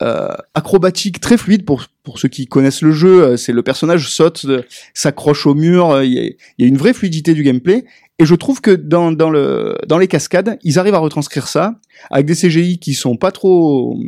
euh, 0.00 0.28
acrobatique, 0.54 1.18
très 1.20 1.36
fluide 1.36 1.64
pour 1.64 1.86
pour 2.04 2.18
ceux 2.20 2.28
qui 2.28 2.46
connaissent 2.46 2.82
le 2.82 2.92
jeu. 2.92 3.24
euh, 3.24 3.36
C'est 3.36 3.52
le 3.52 3.62
personnage 3.62 4.08
saute, 4.08 4.44
euh, 4.44 4.62
s'accroche 4.94 5.44
au 5.46 5.54
mur. 5.54 5.90
euh, 5.90 6.04
Il 6.04 6.12
y, 6.12 6.18
a, 6.20 6.22
il 6.22 6.36
y 6.60 6.64
a 6.64 6.68
une 6.68 6.78
vraie 6.78 6.94
fluidité 6.94 7.34
du 7.34 7.42
gameplay. 7.42 7.84
Et 8.20 8.24
je 8.24 8.34
trouve 8.36 8.60
que 8.60 8.70
dans 8.70 9.10
dans 9.12 9.28
le 9.30 9.76
dans 9.88 9.98
les 9.98 10.06
cascades, 10.08 10.56
ils 10.62 10.78
arrivent 10.78 10.94
à 10.94 10.98
retranscrire 10.98 11.48
ça 11.48 11.80
avec 12.10 12.26
des 12.26 12.34
CGI 12.34 12.78
qui 12.78 12.94
sont 12.94 13.16
pas 13.16 13.32
trop 13.32 13.98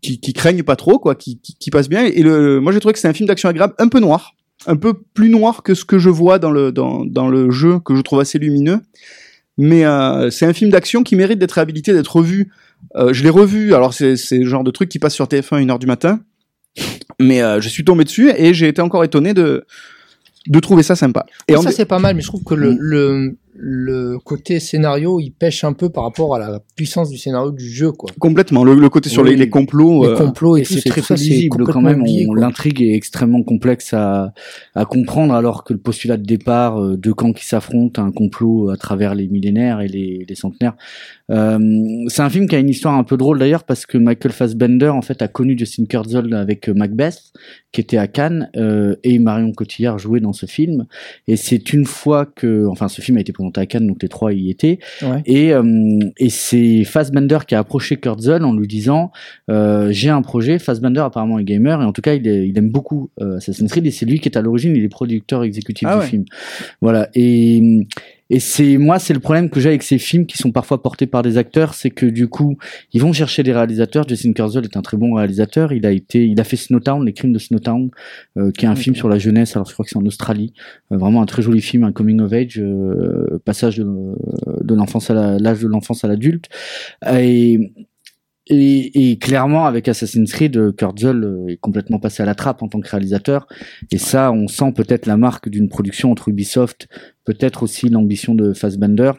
qui, 0.00 0.20
qui 0.20 0.32
craignent 0.32 0.62
pas 0.62 0.76
trop 0.76 0.98
quoi, 0.98 1.14
qui, 1.14 1.38
qui, 1.40 1.54
qui 1.54 1.70
passent 1.70 1.88
bien. 1.88 2.04
Et 2.04 2.22
le 2.22 2.60
moi 2.60 2.72
j'ai 2.72 2.80
trouvé 2.80 2.92
que 2.94 2.98
c'est 2.98 3.08
un 3.08 3.12
film 3.12 3.26
d'action 3.28 3.48
agréable, 3.48 3.74
un 3.78 3.88
peu 3.88 4.00
noir, 4.00 4.34
un 4.66 4.76
peu 4.76 4.94
plus 5.14 5.28
noir 5.28 5.62
que 5.62 5.74
ce 5.74 5.84
que 5.84 5.98
je 5.98 6.08
vois 6.08 6.38
dans 6.38 6.50
le 6.50 6.72
dans 6.72 7.04
dans 7.04 7.28
le 7.28 7.50
jeu 7.50 7.78
que 7.80 7.94
je 7.94 8.00
trouve 8.00 8.20
assez 8.20 8.38
lumineux. 8.38 8.80
Mais 9.58 9.84
euh, 9.84 10.30
c'est 10.30 10.46
un 10.46 10.52
film 10.54 10.70
d'action 10.70 11.02
qui 11.02 11.14
mérite 11.14 11.38
d'être 11.38 11.52
réhabilité, 11.52 11.92
d'être 11.92 12.16
revu. 12.16 12.50
Euh, 12.96 13.12
je 13.12 13.22
l'ai 13.22 13.28
revu. 13.30 13.74
Alors 13.74 13.92
c'est 13.92 14.14
le 14.32 14.46
genre 14.46 14.64
de 14.64 14.70
truc 14.70 14.88
qui 14.88 14.98
passe 14.98 15.14
sur 15.14 15.26
TF1 15.26 15.56
à 15.56 15.60
1h 15.74 15.78
du 15.78 15.86
matin. 15.86 16.20
Mais 17.20 17.42
euh, 17.42 17.60
je 17.60 17.68
suis 17.68 17.84
tombé 17.84 18.04
dessus 18.04 18.30
et 18.34 18.54
j'ai 18.54 18.68
été 18.68 18.80
encore 18.80 19.04
étonné 19.04 19.34
de 19.34 19.64
de 20.48 20.58
trouver 20.58 20.82
ça 20.82 20.96
sympa. 20.96 21.24
Et 21.48 21.54
en- 21.56 21.62
ça 21.62 21.70
c'est 21.70 21.84
pas 21.84 21.98
mal, 21.98 22.16
mais 22.16 22.22
je 22.22 22.26
trouve 22.26 22.42
que 22.42 22.54
le, 22.54 22.74
le, 22.78 23.36
le 23.54 24.18
côté 24.18 24.60
scénario, 24.60 25.20
il 25.20 25.30
pêche 25.30 25.64
un 25.64 25.72
peu 25.72 25.90
par 25.90 26.04
rapport 26.04 26.34
à 26.34 26.38
la 26.38 26.60
puissance 26.76 27.10
du 27.10 27.18
scénario 27.18 27.50
du 27.50 27.68
jeu, 27.68 27.92
quoi. 27.92 28.10
complètement 28.18 28.64
le, 28.64 28.74
le 28.74 28.88
côté 28.88 29.08
sur 29.10 29.22
les, 29.24 29.32
Oui. 29.32 29.36
les 29.36 29.48
complots. 29.50 30.04
Les 30.04 30.10
euh, 30.10 30.16
complots 30.16 30.56
et, 30.56 30.60
Et 30.60 30.64
tout, 30.64 30.74
c'est 30.74 30.88
très 30.88 31.14
lisible 31.14 31.64
quand 31.64 31.80
même. 31.82 32.04
L'intrigue 32.36 32.80
est 32.82 32.94
extrêmement 32.94 33.42
complexe 33.42 33.92
à, 33.92 34.32
à 34.74 34.84
comprendre, 34.84 35.34
alors 35.34 35.64
que 35.64 35.72
le 35.72 35.78
postulat 35.78 36.16
de 36.16 36.24
départ, 36.24 36.80
euh, 36.82 36.96
deux 36.96 37.14
camps 37.14 37.32
qui 37.32 37.46
s'affrontent, 37.46 38.02
un 38.02 38.10
complot 38.10 38.70
à 38.70 38.76
travers 38.76 39.14
les 39.14 39.28
millénaires 39.28 39.80
et 39.80 39.88
les, 39.88 40.24
les 40.28 40.34
centenaires. 40.34 40.74
Euh, 41.30 41.58
c'est 42.08 42.22
un 42.22 42.28
film 42.30 42.46
qui 42.46 42.56
a 42.56 42.58
une 42.58 42.68
histoire 42.68 42.94
un 42.94 43.04
peu 43.04 43.16
drôle 43.16 43.38
d'ailleurs 43.38 43.64
parce 43.64 43.86
que 43.86 43.96
Michael 43.96 44.32
Fassbender 44.32 44.88
en 44.88 45.00
fait 45.02 45.22
a 45.22 45.28
connu 45.28 45.56
Justin 45.58 45.86
Kurzel 45.86 46.32
avec 46.34 46.68
euh, 46.68 46.74
Macbeth, 46.74 47.32
qui 47.70 47.80
était 47.80 47.96
à 47.96 48.06
Cannes, 48.06 48.50
euh, 48.56 48.96
et 49.02 49.18
Marion 49.18 49.52
Cotillard 49.52 49.98
jouait 49.98 50.20
dans 50.20 50.34
ce 50.34 50.44
film. 50.46 50.86
Et 51.28 51.36
c'est 51.36 51.72
une 51.72 51.86
fois 51.86 52.26
que, 52.26 52.66
enfin, 52.66 52.88
ce 52.88 53.00
film 53.00 53.16
a 53.16 53.20
été 53.20 53.32
présenté 53.50 53.60
à 53.60 53.66
Cannes, 53.66 53.86
donc 53.86 54.02
les 54.02 54.08
trois 54.08 54.32
y 54.32 54.50
étaient. 54.50 54.78
Ouais. 55.02 55.22
Et, 55.26 55.52
euh, 55.52 55.98
et 56.18 56.30
c'est 56.30 56.84
Fassbender 56.84 57.38
qui 57.46 57.54
a 57.54 57.58
approché 57.58 57.96
Kurtzon 57.96 58.42
en 58.42 58.54
lui 58.54 58.66
disant 58.66 59.10
euh, 59.50 59.88
j'ai 59.90 60.10
un 60.10 60.22
projet. 60.22 60.58
Fassbender 60.58 61.00
apparemment 61.00 61.38
est 61.38 61.44
gamer 61.44 61.80
et 61.82 61.84
en 61.84 61.92
tout 61.92 62.02
cas 62.02 62.14
il, 62.14 62.26
est- 62.26 62.48
il 62.48 62.56
aime 62.58 62.70
beaucoup 62.70 63.10
euh, 63.20 63.36
Assassin's 63.38 63.70
Creed 63.70 63.86
et 63.86 63.90
c'est 63.90 64.06
lui 64.06 64.20
qui 64.20 64.28
est 64.28 64.36
à 64.38 64.42
l'origine, 64.42 64.74
il 64.76 64.84
est 64.84 64.88
producteur 64.88 65.42
exécutif 65.44 65.88
Ah 65.90 65.94
du 65.96 66.00
ouais. 66.00 66.06
film. 66.06 66.24
Voilà 66.80 67.08
et 67.14 67.86
et 68.32 68.40
c'est 68.40 68.78
moi 68.78 68.98
c'est 68.98 69.12
le 69.12 69.20
problème 69.20 69.50
que 69.50 69.60
j'ai 69.60 69.68
avec 69.68 69.82
ces 69.82 69.98
films 69.98 70.24
qui 70.24 70.38
sont 70.38 70.52
parfois 70.52 70.82
portés 70.82 71.06
par 71.06 71.20
des 71.20 71.36
acteurs, 71.36 71.74
c'est 71.74 71.90
que 71.90 72.06
du 72.06 72.28
coup 72.28 72.56
ils 72.94 73.02
vont 73.02 73.12
chercher 73.12 73.42
des 73.42 73.52
réalisateurs. 73.52 74.08
Justin 74.08 74.32
Kurzel 74.32 74.64
est 74.64 74.76
un 74.78 74.80
très 74.80 74.96
bon 74.96 75.12
réalisateur. 75.12 75.74
Il 75.74 75.84
a 75.84 75.90
été 75.90 76.24
il 76.24 76.40
a 76.40 76.44
fait 76.44 76.56
Snowtown, 76.56 77.04
les 77.04 77.12
crimes 77.12 77.34
de 77.34 77.38
Snowtown, 77.38 77.90
euh, 78.38 78.50
qui 78.50 78.64
est 78.64 78.68
un 78.68 78.74
film 78.74 78.96
sur 78.96 79.10
la 79.10 79.18
jeunesse. 79.18 79.54
Alors 79.54 79.68
je 79.68 79.74
crois 79.74 79.84
que 79.84 79.90
c'est 79.90 79.98
en 79.98 80.06
Australie. 80.06 80.54
Euh, 80.92 80.96
vraiment 80.96 81.20
un 81.20 81.26
très 81.26 81.42
joli 81.42 81.60
film, 81.60 81.84
un 81.84 81.92
coming 81.92 82.20
of 82.20 82.32
age, 82.32 82.58
euh, 82.58 83.38
passage 83.44 83.76
de, 83.76 83.84
de 83.84 84.74
l'enfance 84.74 85.10
à 85.10 85.38
l'âge 85.38 85.60
de 85.60 85.68
l'enfance 85.68 86.02
à 86.02 86.08
l'adulte. 86.08 86.48
Et, 87.12 87.70
et, 88.48 89.10
et 89.10 89.18
clairement, 89.18 89.66
avec 89.66 89.86
Assassin's 89.88 90.32
Creed, 90.32 90.56
euh, 90.56 90.72
Kurtzl 90.72 91.22
euh, 91.24 91.48
est 91.48 91.58
complètement 91.58 92.00
passé 92.00 92.22
à 92.22 92.26
la 92.26 92.34
trappe 92.34 92.62
en 92.62 92.68
tant 92.68 92.80
que 92.80 92.88
réalisateur. 92.88 93.46
Et 93.92 93.98
ça, 93.98 94.32
on 94.32 94.48
sent 94.48 94.72
peut-être 94.72 95.06
la 95.06 95.16
marque 95.16 95.48
d'une 95.48 95.68
production 95.68 96.10
entre 96.10 96.28
Ubisoft, 96.28 96.88
peut-être 97.24 97.62
aussi 97.62 97.88
l'ambition 97.88 98.34
de 98.34 98.52
Fassbender. 98.52 99.12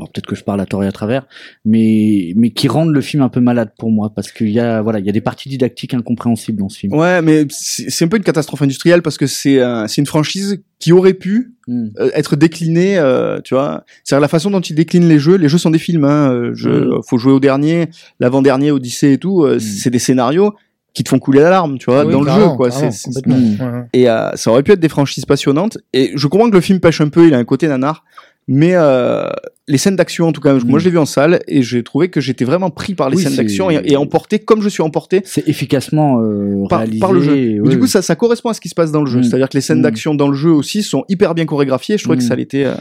Alors 0.00 0.10
peut-être 0.10 0.26
que 0.26 0.34
je 0.34 0.42
parle 0.44 0.60
à 0.60 0.66
tort 0.66 0.82
et 0.82 0.86
à 0.86 0.92
travers, 0.92 1.26
mais 1.64 2.32
mais 2.36 2.50
qui 2.50 2.68
rendent 2.68 2.92
le 2.94 3.00
film 3.00 3.22
un 3.22 3.28
peu 3.28 3.40
malade 3.40 3.70
pour 3.78 3.90
moi 3.90 4.12
parce 4.14 4.32
qu'il 4.32 4.48
y 4.50 4.58
a 4.58 4.80
voilà 4.82 4.98
il 4.98 5.06
y 5.06 5.08
a 5.08 5.12
des 5.12 5.20
parties 5.20 5.48
didactiques 5.48 5.94
incompréhensibles 5.94 6.58
dans 6.58 6.68
ce 6.68 6.78
film. 6.78 6.94
Ouais, 6.94 7.20
mais 7.22 7.46
c'est 7.50 8.04
un 8.04 8.08
peu 8.08 8.16
une 8.16 8.22
catastrophe 8.22 8.62
industrielle 8.62 9.02
parce 9.02 9.18
que 9.18 9.26
c'est 9.26 9.60
euh, 9.60 9.86
c'est 9.86 10.00
une 10.00 10.06
franchise 10.06 10.62
qui 10.78 10.92
aurait 10.92 11.14
pu 11.14 11.52
Hmm. 11.68 11.88
euh, 12.00 12.10
être 12.14 12.34
déclinée, 12.34 12.98
euh, 12.98 13.38
tu 13.44 13.54
vois. 13.54 13.84
C'est-à-dire 14.02 14.22
la 14.22 14.28
façon 14.28 14.50
dont 14.50 14.60
ils 14.60 14.74
déclinent 14.74 15.06
les 15.08 15.20
jeux. 15.20 15.36
Les 15.36 15.48
jeux 15.48 15.58
sont 15.58 15.70
des 15.70 15.78
films. 15.78 16.04
Hein, 16.04 16.32
euh, 16.32 16.50
je, 16.54 16.68
Mm. 16.70 17.00
faut 17.08 17.16
jouer 17.18 17.32
au 17.32 17.38
dernier, 17.38 17.90
l'avant-dernier, 18.18 18.72
Odyssée 18.72 19.12
et 19.12 19.18
tout. 19.18 19.44
euh, 19.44 19.58
C'est 19.60 19.90
des 19.90 20.00
scénarios 20.00 20.54
qui 20.94 21.04
te 21.04 21.08
font 21.10 21.20
couler 21.20 21.38
la 21.40 21.50
larme, 21.50 21.78
tu 21.78 21.84
vois, 21.84 22.04
Oui, 22.04 22.10
dans 22.12 22.22
le 22.22 22.30
jeu, 22.32 22.48
quoi. 22.56 22.70
C'est-. 22.72 22.90
Mm. 23.24 23.86
Et 23.92 24.08
euh, 24.10 24.30
ça 24.34 24.50
aurait 24.50 24.64
pu 24.64 24.72
être 24.72 24.80
des 24.80 24.88
franchises 24.88 25.26
passionnantes. 25.26 25.78
Et 25.92 26.10
je 26.16 26.26
comprends 26.26 26.48
que 26.50 26.54
le 26.56 26.60
film 26.60 26.80
pêche 26.80 27.00
un 27.02 27.08
peu. 27.08 27.28
Il 27.28 27.34
a 27.34 27.38
un 27.38 27.44
côté 27.44 27.68
nanar. 27.68 28.04
Mais 28.52 28.72
euh, 28.74 29.28
les 29.68 29.78
scènes 29.78 29.94
d'action, 29.94 30.26
en 30.26 30.32
tout 30.32 30.40
cas, 30.40 30.54
moi 30.54 30.76
Mm. 30.76 30.78
je 30.80 30.84
l'ai 30.86 30.90
vu 30.90 30.98
en 30.98 31.06
salle 31.06 31.38
et 31.46 31.62
j'ai 31.62 31.84
trouvé 31.84 32.08
que 32.10 32.20
j'étais 32.20 32.44
vraiment 32.44 32.68
pris 32.70 32.94
par 32.96 33.08
les 33.08 33.16
Oui, 33.16 33.22
scènes 33.22 33.36
d'action 33.36 33.70
et, 33.70 33.80
et 33.84 33.96
emporté 33.96 34.40
comme 34.40 34.60
je 34.60 34.68
suis 34.68 34.82
emporté 34.82 35.22
C'est 35.24 35.48
efficacement 35.48 36.20
euh, 36.20 36.64
par, 36.68 36.80
réalisé. 36.80 36.98
par 36.98 37.12
le 37.12 37.20
jeu. 37.20 37.36
et- 37.36 37.54
Mais 37.54 37.60
ouais, 37.60 37.68
du 37.68 37.78
coup, 37.78 37.86
ça, 37.86 38.02
ça 38.02 38.16
correspond 38.16 38.48
à 38.48 38.54
ce 38.54 38.60
qui 38.60 38.68
se 38.68 38.74
passe 38.74 38.90
dans 38.90 39.02
le 39.02 39.06
jeu. 39.10 39.20
Mm. 39.20 39.22
C'est-à-dire 39.22 39.48
que 39.48 39.56
les 39.56 39.60
scènes 39.60 39.78
Mm. 39.78 39.82
d'action 39.82 40.14
dans 40.16 40.26
le 40.28 40.34
jeu 40.34 40.50
aussi 40.50 40.82
sont 40.82 41.04
hyper 41.08 41.34
bien 41.36 41.44
chorégraphiées. 41.46 41.96
Je 41.96 42.02
trouvais 42.02 42.18
que 42.18 42.24
ça 42.24 42.34
l'était. 42.34 42.64
euh, 42.64 42.74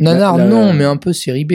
Nanar, 0.00 0.36
La- 0.36 0.44
la- 0.44 0.50
non, 0.50 0.72
mais 0.72 0.84
un 0.84 0.96
peu 0.96 1.12
série 1.12 1.44
B. 1.44 1.52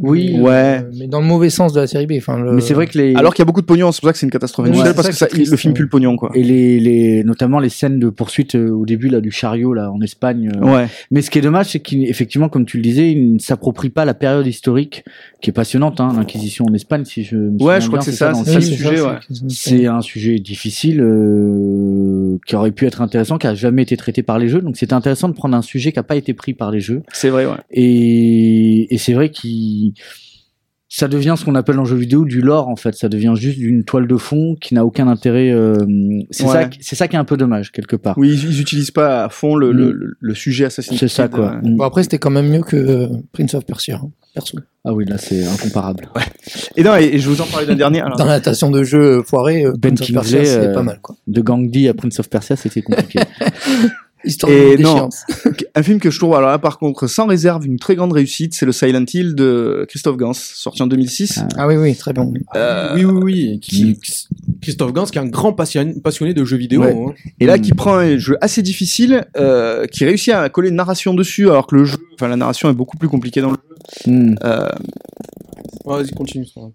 Oui. 0.00 0.32
Mais, 0.34 0.40
Ouais. 0.40 0.50
euh, 0.82 0.90
mais 0.98 1.06
dans 1.06 1.20
le 1.20 1.26
mauvais 1.26 1.50
sens 1.50 1.72
de 1.72 1.80
la 1.80 1.86
série 1.86 2.06
B. 2.06 2.12
Enfin, 2.16 2.38
le... 2.38 2.52
Mais 2.52 2.60
c'est 2.60 2.74
vrai 2.74 2.86
que 2.86 2.98
les 2.98 3.14
Alors 3.14 3.34
qu'il 3.34 3.42
y 3.42 3.44
a 3.44 3.46
beaucoup 3.46 3.60
de 3.60 3.66
pognon, 3.66 3.92
c'est 3.92 4.00
pour 4.00 4.08
ça 4.08 4.12
que 4.12 4.18
c'est 4.18 4.26
une 4.26 4.32
catastrophe 4.32 4.64
Ouais, 4.66 4.70
industrielle 4.70 4.94
c'est 4.96 5.02
parce 5.02 5.06
ça 5.18 5.26
que 5.26 5.30
ça, 5.30 5.36
triste, 5.36 5.50
le 5.50 5.56
film 5.56 5.72
ouais. 5.72 5.76
pue 5.76 5.82
le 5.82 5.88
pognon, 5.88 6.16
quoi. 6.16 6.30
et 6.34 6.42
les, 6.42 6.80
les 6.80 7.22
notamment 7.24 7.58
les 7.60 7.68
scènes 7.68 7.98
de 7.98 8.08
poursuite 8.08 8.54
euh, 8.56 8.70
au 8.70 8.86
début 8.86 9.08
là 9.08 9.20
du 9.20 9.30
chariot 9.30 9.72
là 9.74 9.90
en 9.92 10.00
Espagne. 10.00 10.50
euh, 10.56 10.64
Ouais. 10.66 10.86
Mais 11.10 11.22
ce 11.22 11.30
qui 11.30 11.38
est 11.38 11.42
dommage, 11.42 11.66
c'est 11.70 11.80
qu'effectivement, 11.80 12.48
comme 12.48 12.64
tu 12.66 12.76
le 12.78 12.82
disais, 12.82 13.12
il 13.12 13.34
ne 13.34 13.38
s'approprie 13.38 13.90
pas 13.90 14.04
la 14.04 14.14
période 14.14 14.46
historique 14.46 15.04
qui 15.40 15.50
est 15.50 15.52
passionnante, 15.54 16.00
hein, 16.00 16.12
l'Inquisition 16.16 16.64
en 16.68 16.74
Espagne, 16.74 17.04
si 17.04 17.22
je 17.24 17.36
me 17.36 17.58
souviens 17.58 17.80
je 17.80 17.86
crois 17.86 17.98
bien, 17.98 18.04
que 18.06 18.10
c'est 18.10 18.16
ça, 18.16 18.32
c'est 18.34 18.54
le 18.54 18.60
sujet, 18.60 19.00
ouais. 19.00 19.18
C'est 19.48 19.86
un 19.86 20.00
sujet 20.02 20.38
difficile 20.38 21.00
euh, 21.00 22.38
qui 22.46 22.56
aurait 22.56 22.72
pu 22.72 22.86
être 22.86 23.00
intéressant, 23.02 23.38
qui 23.38 23.46
a 23.46 23.54
jamais 23.54 23.82
été 23.82 23.96
traité 23.96 24.22
par 24.22 24.38
les 24.38 24.48
jeux. 24.48 24.60
Donc 24.60 24.76
c'était 24.76 24.92
intéressant 24.94 25.28
de 25.28 25.34
prendre 25.34 25.56
un 25.56 25.62
sujet 25.62 25.92
qui 25.92 25.98
a 25.98 26.02
pas 26.02 26.16
été 26.16 26.34
pris 26.34 26.54
par 26.54 26.70
les 26.70 26.80
jeux. 26.80 27.02
C'est 27.12 27.28
vrai, 27.30 27.46
ouais. 27.46 27.52
Et, 27.70 28.92
et 28.94 28.98
c'est 28.98 29.12
vrai 29.12 29.30
qu'il 29.30 29.89
ça 30.92 31.06
devient 31.06 31.34
ce 31.38 31.44
qu'on 31.44 31.54
appelle 31.54 31.78
en 31.78 31.84
jeu 31.84 31.94
vidéo 31.96 32.24
du 32.24 32.40
lore 32.40 32.66
en 32.68 32.74
fait. 32.74 32.94
Ça 32.96 33.08
devient 33.08 33.34
juste 33.36 33.58
d'une 33.58 33.84
toile 33.84 34.08
de 34.08 34.16
fond 34.16 34.56
qui 34.60 34.74
n'a 34.74 34.84
aucun 34.84 35.06
intérêt. 35.06 35.50
euh, 35.50 35.76
c'est 36.32 36.42
Ouais. 36.44 36.52
ça, 36.52 36.64
qui- 36.64 36.78
c'est 36.82 36.96
ça 36.96 37.06
qui 37.06 37.14
est 37.14 37.18
un 37.18 37.24
peu 37.24 37.36
dommage 37.36 37.70
quelque 37.70 37.94
part. 37.94 38.18
Oui, 38.18 38.30
ils, 38.30 38.50
ils 38.50 38.60
utilisent 38.60 38.90
pas 38.90 39.24
à 39.24 39.28
fond 39.28 39.54
le, 39.54 39.72
Mm. 39.72 39.76
le, 39.76 39.92
le- 39.92 40.14
le 40.18 40.34
sujet 40.34 40.64
Assassin's 40.64 40.98
C'est 40.98 41.06
Creed. 41.06 41.16
ça 41.16 41.28
quoi. 41.28 41.54
euh. 41.62 41.68
Mm. 41.68 41.76
Bon, 41.76 41.84
après, 41.84 42.02
c'était 42.02 42.18
quand 42.18 42.30
même 42.30 42.48
mieux 42.48 42.62
que 42.62 42.76
euh, 42.76 43.06
Prince 43.32 43.54
of 43.54 43.64
Persia, 43.64 44.00
hein, 44.02 44.10
perso. 44.34 44.58
Ah 44.84 44.92
oui, 44.92 45.04
là 45.04 45.16
c'est 45.18 45.44
incomparable. 45.46 46.08
Et 46.76 46.82
non, 46.82 46.96
et, 46.96 47.04
et 47.04 47.18
je 47.20 47.28
vous 47.28 47.40
en 47.40 47.46
parlais 47.46 47.66
d'un 47.66 47.76
dernier. 47.76 48.00
alors. 48.00 48.16
Dans 48.16 48.24
l'adaptation 48.24 48.70
de 48.72 48.82
jeu 48.82 49.22
foiré, 49.22 49.64
euh, 49.66 49.72
Ben 49.78 49.94
Prince 49.94 50.08
of 50.08 50.12
Persia, 50.14 50.38
Kingsley, 50.38 50.44
c'est 50.60 50.66
euh, 50.68 50.74
pas 50.74 50.82
mal, 50.82 50.98
quoi. 51.02 51.14
De 51.28 51.40
Gandhi 51.40 51.86
à 51.88 51.94
Prince 51.94 52.18
of 52.18 52.28
Persia, 52.28 52.56
c'était 52.56 52.82
compliqué. 52.82 53.20
Histoire 54.24 54.52
Et 54.52 54.76
de 54.76 54.82
non. 54.82 55.08
Un 55.74 55.82
film 55.82 55.98
que 55.98 56.10
je 56.10 56.18
trouve, 56.18 56.34
alors 56.34 56.50
là, 56.50 56.58
par 56.58 56.78
contre, 56.78 57.06
sans 57.06 57.26
réserve, 57.26 57.64
une 57.66 57.78
très 57.78 57.94
grande 57.96 58.12
réussite, 58.12 58.54
c'est 58.54 58.66
le 58.66 58.72
Silent 58.72 59.04
Hill 59.12 59.34
de 59.34 59.86
Christophe 59.88 60.16
Gans, 60.18 60.34
sorti 60.34 60.82
en 60.82 60.86
2006. 60.86 61.38
Ah. 61.42 61.48
Ah 61.56 61.66
oui, 61.66 61.76
oui, 61.76 61.94
très 61.96 62.12
bon. 62.12 62.34
Euh, 62.54 62.94
Oui, 62.96 63.04
oui, 63.04 63.20
oui. 63.22 63.60
Qui- 63.60 63.98
Christophe 64.60 64.92
Gans, 64.92 65.04
qui 65.06 65.16
est 65.18 65.22
un 65.22 65.26
grand 65.26 65.52
passion- 65.54 65.94
passionné 66.04 66.34
de 66.34 66.44
jeux 66.44 66.58
vidéo. 66.58 66.82
Ouais. 66.82 66.94
hein. 66.94 67.14
Et 67.40 67.46
là, 67.46 67.56
Mm. 67.56 67.60
qui 67.62 67.72
prend 67.72 67.94
un 67.94 68.18
jeu 68.18 68.36
assez 68.42 68.60
difficile, 68.62 69.24
euh, 69.38 69.86
qui 69.86 70.04
réussit 70.04 70.34
à 70.34 70.48
coller 70.50 70.68
une 70.68 70.74
narration 70.76 71.14
dessus, 71.14 71.48
alors 71.48 71.66
que 71.66 71.76
le 71.76 71.84
jeu, 71.84 71.96
enfin, 72.14 72.28
la 72.28 72.36
narration 72.36 72.68
est 72.68 72.74
beaucoup 72.74 72.98
plus 72.98 73.08
compliquée 73.08 73.40
dans 73.40 73.50
le 73.52 73.56
jeu. 74.06 74.12
Hmm. 74.12 74.34
Euh, 74.44 74.68
Vas-y, 75.86 76.10
continue 76.10 76.44
pas 76.54 76.60
grave. 76.60 76.72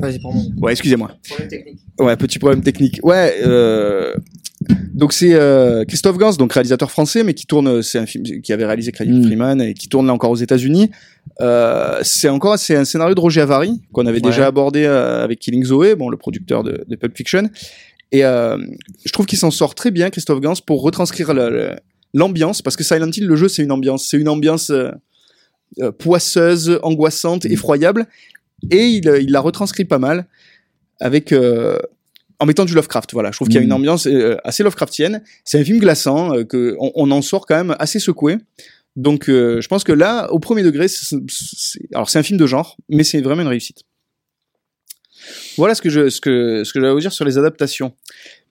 Vas-y, 0.00 0.18
pour 0.18 0.34
moi. 0.34 0.42
ouais, 0.62 0.72
excusez-moi. 0.72 1.10
Problème 1.28 1.48
technique. 1.48 1.78
Ouais, 1.98 2.16
petit 2.16 2.38
problème 2.38 2.62
technique. 2.62 3.00
Ouais, 3.02 3.34
euh, 3.46 4.14
donc 4.94 5.12
c'est 5.12 5.34
euh, 5.34 5.84
Christophe 5.84 6.18
Gans, 6.18 6.32
donc 6.34 6.52
réalisateur 6.52 6.90
français, 6.90 7.22
mais 7.24 7.34
qui 7.34 7.46
tourne, 7.46 7.82
c'est 7.82 7.98
un 7.98 8.06
film 8.06 8.24
qui 8.42 8.52
avait 8.52 8.66
réalisé 8.66 8.92
Craig 8.92 9.08
Mm. 9.10 9.24
Freeman 9.24 9.60
et 9.62 9.74
qui 9.74 9.88
tourne 9.88 10.06
là 10.06 10.12
encore 10.12 10.30
aux 10.30 10.36
États-Unis. 10.36 10.90
Euh, 11.40 11.98
c'est 12.02 12.28
encore, 12.28 12.58
c'est 12.58 12.76
un 12.76 12.84
scénario 12.84 13.14
de 13.14 13.20
Roger 13.20 13.40
Avary 13.42 13.80
qu'on 13.92 14.06
avait 14.06 14.16
Ouais. 14.18 14.30
déjà 14.30 14.46
abordé 14.46 14.84
euh, 14.84 15.24
avec 15.24 15.38
Killing 15.38 15.64
Zoe, 15.64 15.94
bon, 15.96 16.08
le 16.08 16.16
producteur 16.16 16.62
de, 16.64 16.84
de 16.86 16.96
Pulp 16.96 17.16
Fiction. 17.16 17.48
Et 18.12 18.24
euh, 18.24 18.56
je 19.04 19.12
trouve 19.12 19.26
qu'il 19.26 19.38
s'en 19.38 19.50
sort 19.50 19.74
très 19.74 19.90
bien, 19.90 20.10
Christophe 20.10 20.40
Gans, 20.40 20.54
pour 20.66 20.82
retranscrire 20.82 21.34
le- 21.34 21.50
le- 21.50 21.70
l'ambiance, 22.14 22.62
parce 22.62 22.76
que 22.76 22.84
Silent 22.84 23.10
Hill, 23.14 23.26
le 23.26 23.36
jeu, 23.36 23.48
c'est 23.48 23.62
une 23.62 23.72
ambiance, 23.72 24.06
c'est 24.08 24.16
une 24.16 24.28
ambiance 24.28 24.70
euh, 24.70 24.90
euh, 25.80 25.90
poisseuse, 25.92 26.78
angoissante, 26.82 27.44
Mm. 27.44 27.52
effroyable, 27.52 28.06
et 28.70 28.86
il, 28.86 29.08
euh, 29.08 29.20
il 29.20 29.30
la 29.32 29.40
retranscrit 29.40 29.84
pas 29.84 29.98
mal 29.98 30.26
avec 31.00 31.32
euh, 31.32 31.78
en 32.38 32.46
mettant 32.46 32.64
du 32.64 32.74
Lovecraft. 32.74 33.12
Voilà, 33.12 33.30
je 33.30 33.36
trouve 33.36 33.48
qu'il 33.48 33.56
y 33.56 33.60
a 33.60 33.62
une 33.62 33.72
ambiance 33.72 34.06
euh, 34.06 34.36
assez 34.44 34.62
Lovecraftienne. 34.62 35.22
C'est 35.44 35.58
un 35.60 35.64
film 35.64 35.78
glaçant 35.78 36.34
euh, 36.34 36.44
que 36.44 36.76
on, 36.80 36.90
on 36.94 37.10
en 37.10 37.22
sort 37.22 37.46
quand 37.46 37.56
même 37.56 37.76
assez 37.78 37.98
secoué. 37.98 38.36
Donc, 38.96 39.24
je 39.26 39.66
pense 39.68 39.84
que 39.84 39.92
là, 39.92 40.32
au 40.32 40.38
premier 40.38 40.62
degré, 40.62 40.88
c'est, 40.88 41.18
c'est- 41.28 41.80
alors 41.92 42.08
c'est 42.08 42.18
un 42.18 42.22
film 42.22 42.38
de 42.38 42.46
genre, 42.46 42.78
mais 42.88 43.04
c'est 43.04 43.20
vraiment 43.20 43.42
une 43.42 43.48
réussite. 43.48 43.82
Voilà 45.58 45.74
ce 45.74 45.82
que 45.82 45.90
je, 45.90 46.08
ce 46.08 46.20
que, 46.20 46.64
ce 46.64 46.72
que 46.72 46.78
j'avais 46.80 46.90
à 46.90 46.94
vous 46.94 47.00
dire 47.00 47.12
sur 47.12 47.26
les 47.26 47.36
adaptations. 47.36 47.92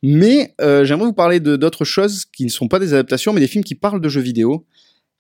Mais 0.04 0.54
j'aimerais 0.60 1.06
vous 1.08 1.14
parler 1.14 1.40
de 1.40 1.56
d'autres 1.56 1.84
choses 1.86 2.26
qui 2.26 2.44
ne 2.46 2.50
sont 2.50 2.68
pas 2.68 2.78
des 2.78 2.94
adaptations, 2.94 3.34
mais 3.34 3.40
des 3.40 3.48
films 3.48 3.64
qui 3.64 3.74
parlent 3.74 4.02
de 4.02 4.10
jeux 4.10 4.22
vidéo. 4.22 4.66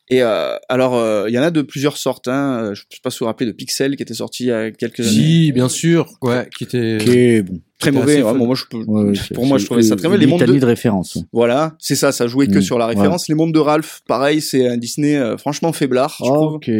Et 0.09 0.21
euh, 0.21 0.55
alors, 0.69 0.95
euh, 0.95 1.25
il 1.27 1.33
y 1.33 1.39
en 1.39 1.41
a 1.41 1.49
de 1.49 1.61
plusieurs 1.63 1.97
sortes. 1.97 2.27
Hein. 2.27 2.65
Je 2.75 2.81
ne 2.81 2.85
sais 2.91 2.99
pas 3.01 3.09
si 3.09 3.17
vous 3.19 3.25
vous 3.25 3.27
rappelez 3.27 3.47
de 3.47 3.51
Pixel 3.55 3.95
qui 3.95 4.03
était 4.03 4.13
sorti 4.13 4.43
il 4.43 4.47
y 4.47 4.51
a 4.51 4.69
quelques 4.71 4.99
années. 4.99 5.09
Si, 5.09 5.51
bien 5.51 5.67
sûr. 5.67 6.13
Ouais, 6.21 6.47
qui 6.55 6.63
était. 6.65 6.97
Ok, 7.01 7.45
bon. 7.51 7.59
Très 7.79 7.91
mauvais. 7.91 8.21
Ouais, 8.21 8.33
bon, 8.33 8.45
moi, 8.45 8.55
je 8.55 8.63
peux- 8.69 8.83
Ouais, 8.85 9.03
ouais, 9.09 9.13
c'est- 9.15 9.33
pour 9.33 9.45
moi, 9.45 9.57
je 9.57 9.65
trouvais 9.65 9.81
ça 9.81 9.95
très 9.95 10.07
bien. 10.07 10.17
Les 10.17 10.27
mondes 10.27 10.43
de... 10.43 10.59
de 10.59 10.65
référence. 10.65 11.17
Voilà, 11.33 11.75
c'est 11.79 11.95
ça, 11.95 12.11
ça 12.11 12.27
jouait 12.27 12.47
que 12.47 12.59
Mm, 12.59 12.61
sur 12.61 12.77
la 12.77 12.85
référence. 12.87 13.27
Les 13.27 13.35
mondes 13.35 13.51
de 13.53 13.59
Ralph, 13.59 14.01
pareil, 14.07 14.41
c'est 14.41 14.67
un 14.67 14.77
Disney 14.77 15.15
euh, 15.17 15.37
franchement 15.37 15.73
faiblard, 15.73 16.15
je 16.19 16.23
Oh, 16.29 16.33
trouve. 16.35 16.53
ok. 16.53 16.71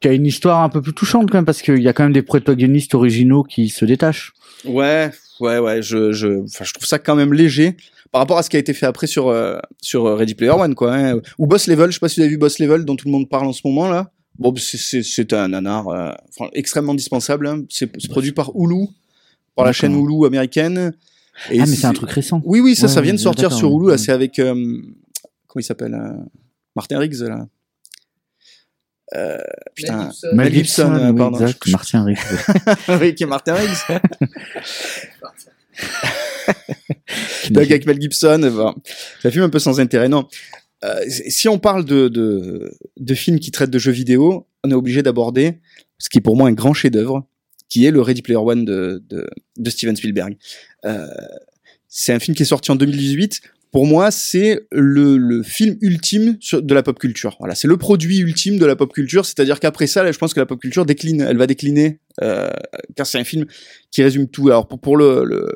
Qui 0.00 0.08
a 0.08 0.12
une 0.12 0.26
histoire 0.26 0.62
un 0.62 0.68
peu 0.68 0.82
plus 0.82 0.92
touchante 0.92 1.30
quand 1.30 1.38
même 1.38 1.46
parce 1.46 1.62
qu'il 1.62 1.80
y 1.82 1.88
a 1.88 1.92
quand 1.92 2.02
même 2.02 2.12
des 2.12 2.22
protagonistes 2.22 2.94
originaux 2.94 3.44
qui 3.44 3.68
se 3.70 3.84
détachent. 3.86 4.32
Ouais, 4.66 5.10
ouais, 5.40 5.58
ouais, 5.58 5.80
je, 5.82 6.12
je, 6.12 6.42
enfin, 6.44 6.64
je 6.64 6.72
trouve 6.74 6.86
ça 6.86 6.98
quand 6.98 7.14
même 7.14 7.32
léger 7.32 7.76
par 8.16 8.22
rapport 8.22 8.38
à 8.38 8.42
ce 8.42 8.48
qui 8.48 8.56
a 8.56 8.58
été 8.58 8.72
fait 8.72 8.86
après 8.86 9.06
sur, 9.06 9.28
euh, 9.28 9.58
sur 9.82 10.06
euh, 10.06 10.14
Ready 10.14 10.34
Player 10.34 10.52
One, 10.52 10.74
quoi. 10.74 10.94
hein. 10.94 11.20
Ou 11.36 11.46
Boss 11.46 11.66
Level, 11.66 11.90
je 11.90 11.96
sais 11.96 12.00
pas 12.00 12.08
si 12.08 12.16
vous 12.18 12.22
avez 12.22 12.30
vu 12.30 12.38
Boss 12.38 12.58
Level, 12.60 12.86
dont 12.86 12.96
tout 12.96 13.08
le 13.08 13.12
monde 13.12 13.28
parle 13.28 13.46
en 13.46 13.52
ce 13.52 13.60
moment, 13.62 13.90
là. 13.90 14.10
Bon, 14.38 14.54
c'est- 14.56 15.32
un 15.34 15.48
nanar 15.48 15.86
euh, 15.88 16.12
enfin, 16.30 16.48
extrêmement 16.54 16.94
dispensable. 16.94 17.46
hein. 17.46 17.64
C'est 17.68 17.92
produit 18.08 18.32
par 18.32 18.52
Hulu, 18.56 18.86
par 19.54 19.66
la 19.66 19.74
chaîne 19.74 19.92
Hulu 19.94 20.24
américaine. 20.24 20.94
Et 21.50 21.60
ah, 21.60 21.66
mais 21.66 21.76
c'est 21.76 21.86
un 21.86 21.92
truc 21.92 22.10
récent. 22.10 22.40
Oui, 22.46 22.60
oui, 22.60 22.74
ça, 22.74 22.86
Ouais, 22.86 22.92
ça 22.94 23.02
vient 23.02 23.12
de 23.12 23.18
sortir 23.18 23.52
sur 23.52 23.68
Hulu. 23.68 23.88
ouais. 23.90 23.98
C'est 23.98 24.12
avec 24.12 24.38
euh, 24.38 24.54
comment 24.54 25.60
il 25.60 25.62
s'appelle 25.62 25.92
euh, 25.92 26.14
Martin 26.74 26.98
Riggs 26.98 27.20
là. 27.20 27.46
Euh, 29.14 29.36
putain, 29.74 30.10
Mel 30.32 30.54
Gibson, 30.54 30.90
euh, 30.94 31.10
oui, 31.10 31.18
pardon. 31.18 31.38
exact. 31.38 31.66
Martin 31.68 32.04
Riggs. 32.04 32.16
oui, 32.98 33.14
qui 33.14 33.24
est 33.24 33.26
Martin 33.26 33.56
Riggs. 33.56 34.00
Donc 37.50 37.64
avec 37.64 37.86
Mel 37.86 38.00
Gibson, 38.00 38.40
euh, 38.42 38.50
bon, 38.50 38.74
c'est 39.20 39.28
un 39.28 39.30
film 39.30 39.44
un 39.44 39.48
peu 39.50 39.58
sans 39.58 39.80
intérêt. 39.80 40.08
Non, 40.08 40.26
Euh, 40.84 41.00
si 41.08 41.48
on 41.48 41.58
parle 41.58 41.86
de, 41.86 42.08
de, 42.08 42.70
de 42.98 43.14
films 43.14 43.40
qui 43.40 43.50
traitent 43.50 43.70
de 43.70 43.78
jeux 43.78 43.92
vidéo, 43.92 44.46
on 44.62 44.70
est 44.70 44.74
obligé 44.74 45.02
d'aborder 45.02 45.58
ce 45.98 46.10
qui 46.10 46.18
est 46.18 46.20
pour 46.20 46.36
moi 46.36 46.48
un 46.48 46.52
grand 46.52 46.74
chef-d'œuvre, 46.74 47.26
qui 47.70 47.86
est 47.86 47.90
le 47.90 48.02
Ready 48.02 48.20
Player 48.20 48.36
One 48.38 48.66
de, 48.66 49.02
de, 49.08 49.26
de 49.56 49.70
Steven 49.70 49.96
Spielberg. 49.96 50.36
Euh, 50.84 51.06
c'est 51.88 52.12
un 52.12 52.18
film 52.18 52.36
qui 52.36 52.42
est 52.42 52.46
sorti 52.46 52.70
en 52.70 52.76
2018. 52.76 53.40
Pour 53.72 53.86
moi, 53.86 54.10
c'est 54.10 54.66
le, 54.70 55.16
le 55.16 55.42
film 55.42 55.76
ultime 55.80 56.36
sur- 56.40 56.62
de 56.62 56.74
la 56.74 56.82
pop 56.82 56.98
culture. 56.98 57.36
Voilà, 57.40 57.54
c'est 57.54 57.68
le 57.68 57.78
produit 57.78 58.18
ultime 58.18 58.58
de 58.58 58.66
la 58.66 58.76
pop 58.76 58.92
culture. 58.92 59.24
C'est-à-dire 59.24 59.58
qu'après 59.60 59.86
ça, 59.86 60.02
là, 60.02 60.12
je 60.12 60.18
pense 60.18 60.34
que 60.34 60.40
la 60.40 60.46
pop 60.46 60.60
culture 60.60 60.84
décline. 60.84 61.22
Elle 61.22 61.38
va 61.38 61.46
décliner, 61.46 62.00
euh, 62.22 62.50
car 62.94 63.06
c'est 63.06 63.18
un 63.18 63.24
film 63.24 63.46
qui 63.90 64.02
résume 64.02 64.28
tout. 64.28 64.48
Alors 64.48 64.68
pour, 64.68 64.78
pour 64.78 64.96
le, 64.98 65.24
le, 65.24 65.52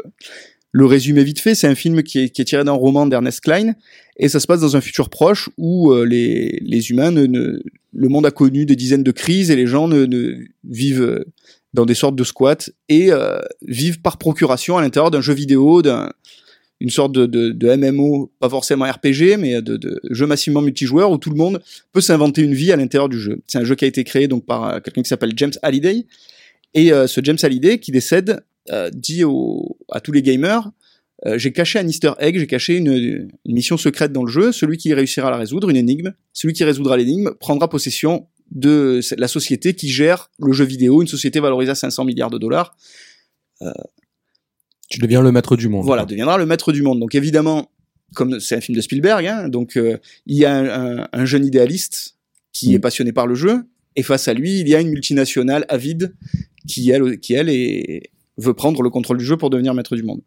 le 0.73 0.87
résumé 0.87 1.25
vite 1.25 1.41
fait, 1.41 1.55
c'est 1.55 1.67
un 1.67 1.75
film 1.75 2.03
qui 2.03 2.21
est, 2.21 2.45
tiré 2.45 2.63
d'un 2.63 2.73
roman 2.73 3.07
d'Ernest 3.07 3.41
Klein 3.41 3.75
et 4.17 4.29
ça 4.29 4.39
se 4.39 4.47
passe 4.47 4.61
dans 4.61 4.77
un 4.77 4.81
futur 4.81 5.11
proche 5.11 5.49
où 5.57 5.91
euh, 5.93 6.05
les, 6.05 6.61
les 6.63 6.91
humains, 6.91 7.11
le 7.11 8.09
monde 8.09 8.27
a 8.27 8.31
connu 8.31 8.67
des 8.67 8.77
dizaines 8.77 9.03
de 9.03 9.11
crises 9.11 9.51
et 9.51 9.57
les 9.57 9.67
gens 9.67 9.89
vivent 10.65 11.03
euh, 11.03 11.25
dans 11.75 11.87
des 11.87 11.95
sortes 11.95 12.15
de 12.15 12.25
squats 12.25 12.71
et 12.89 13.11
euh, 13.11 13.41
vivent 13.67 14.01
par 14.01 14.19
procuration 14.19 14.79
à 14.79 14.83
l'intérieur 14.83 15.11
d'un 15.11 15.21
jeu 15.21 15.35
vidéo, 15.35 15.83
d'un 15.83 16.13
une 16.83 16.89
sorte 16.89 17.13
de, 17.13 17.27
de, 17.27 17.77
MMO, 17.77 18.33
pas 18.41 18.49
forcément 18.49 18.87
RPG, 18.87 19.37
mais 19.39 19.61
de, 19.61 20.01
jeu 20.09 20.27
massivement 20.27 20.63
multijoueur 20.63 21.11
où 21.11 21.19
tout 21.19 21.29
le 21.29 21.37
monde 21.37 21.61
peut 21.93 22.01
s'inventer 22.01 22.41
une 22.41 22.55
vie 22.55 22.73
à 22.73 22.77
l'intérieur 22.77 23.11
du 23.11 23.21
jeu. 23.21 23.43
C'est 23.49 23.59
un 23.59 23.65
jeu 23.65 23.75
qui 23.75 23.85
a 23.85 23.89
été 23.89 24.03
créé 24.03 24.29
donc 24.29 24.47
par 24.47 24.81
quelqu'un 24.83 25.03
qui 25.03 25.09
s'appelle 25.11 25.33
James 25.37 25.53
Halliday 25.61 26.07
et 26.73 26.89
ce 26.89 27.21
James 27.23 27.37
Halliday 27.43 27.81
qui 27.81 27.93
décède 27.93 28.41
dit 28.93 29.25
au, 29.25 29.79
à 29.91 30.01
tous 30.01 30.13
les 30.13 30.23
gamers 30.23 30.71
euh, 31.27 31.37
j'ai 31.37 31.53
caché 31.53 31.79
un 31.79 31.87
Easter 31.87 32.13
egg, 32.19 32.39
j'ai 32.39 32.47
caché 32.47 32.77
une, 32.79 32.89
une 32.95 33.55
mission 33.55 33.77
secrète 33.77 34.11
dans 34.11 34.25
le 34.25 34.31
jeu. 34.33 34.53
Celui 34.53 34.79
qui 34.79 34.95
réussira 34.95 35.29
à 35.29 35.31
la 35.31 35.37
résoudre, 35.37 35.69
une 35.69 35.77
énigme, 35.77 36.15
celui 36.33 36.55
qui 36.55 36.65
résoudra 36.65 36.97
l'énigme 36.97 37.33
prendra 37.39 37.69
possession 37.69 38.27
de 38.53 39.01
la 39.19 39.29
société 39.29 39.75
qui 39.75 39.91
gère 39.91 40.31
le 40.39 40.53
jeu 40.53 40.65
vidéo, 40.65 41.03
une 41.03 41.09
société 41.09 41.39
valorisée 41.39 41.73
à 41.73 41.75
500 41.75 42.07
milliards 42.07 42.31
de 42.31 42.39
dollars. 42.39 42.75
Tu 44.89 44.99
deviens 44.99 45.23
le 45.23 45.31
maître 45.31 45.57
du 45.57 45.69
monde. 45.69 45.85
Voilà, 45.85 46.03
quoi. 46.03 46.11
deviendra 46.11 46.37
le 46.39 46.47
maître 46.47 46.73
du 46.73 46.83
monde. 46.83 46.99
Donc 46.99 47.15
évidemment, 47.15 47.71
comme 48.15 48.41
c'est 48.41 48.57
un 48.57 48.61
film 48.61 48.75
de 48.77 48.81
Spielberg, 48.81 49.25
hein, 49.27 49.49
donc 49.49 49.77
euh, 49.77 49.99
il 50.27 50.37
y 50.37 50.45
a 50.45 50.55
un, 50.57 51.01
un- 51.03 51.09
un 51.13 51.25
jeune 51.25 51.45
idéaliste 51.45 52.17
qui 52.53 52.71
Mm. 52.71 52.75
est 52.75 52.79
passionné 52.81 53.13
par 53.13 53.27
le 53.29 53.35
jeu, 53.37 53.63
et 53.95 54.03
face 54.03 54.27
à 54.27 54.35
lui, 54.35 54.61
il 54.61 54.69
y 54.69 54.75
a 54.75 54.81
une 54.81 54.89
multinationale 54.91 55.65
avide 55.69 56.15
qui 56.67 56.91
elle, 56.91 57.21
qui 57.21 57.35
elle 57.35 57.49
est, 57.49 58.11
veut 58.41 58.55
prendre 58.55 58.83
le 58.83 58.91
contrôle 58.91 59.19
du 59.19 59.25
jeu 59.25 59.37
pour 59.37 59.51
devenir 59.51 59.75
maître 59.75 59.97
du 59.97 60.03
monde. 60.03 60.21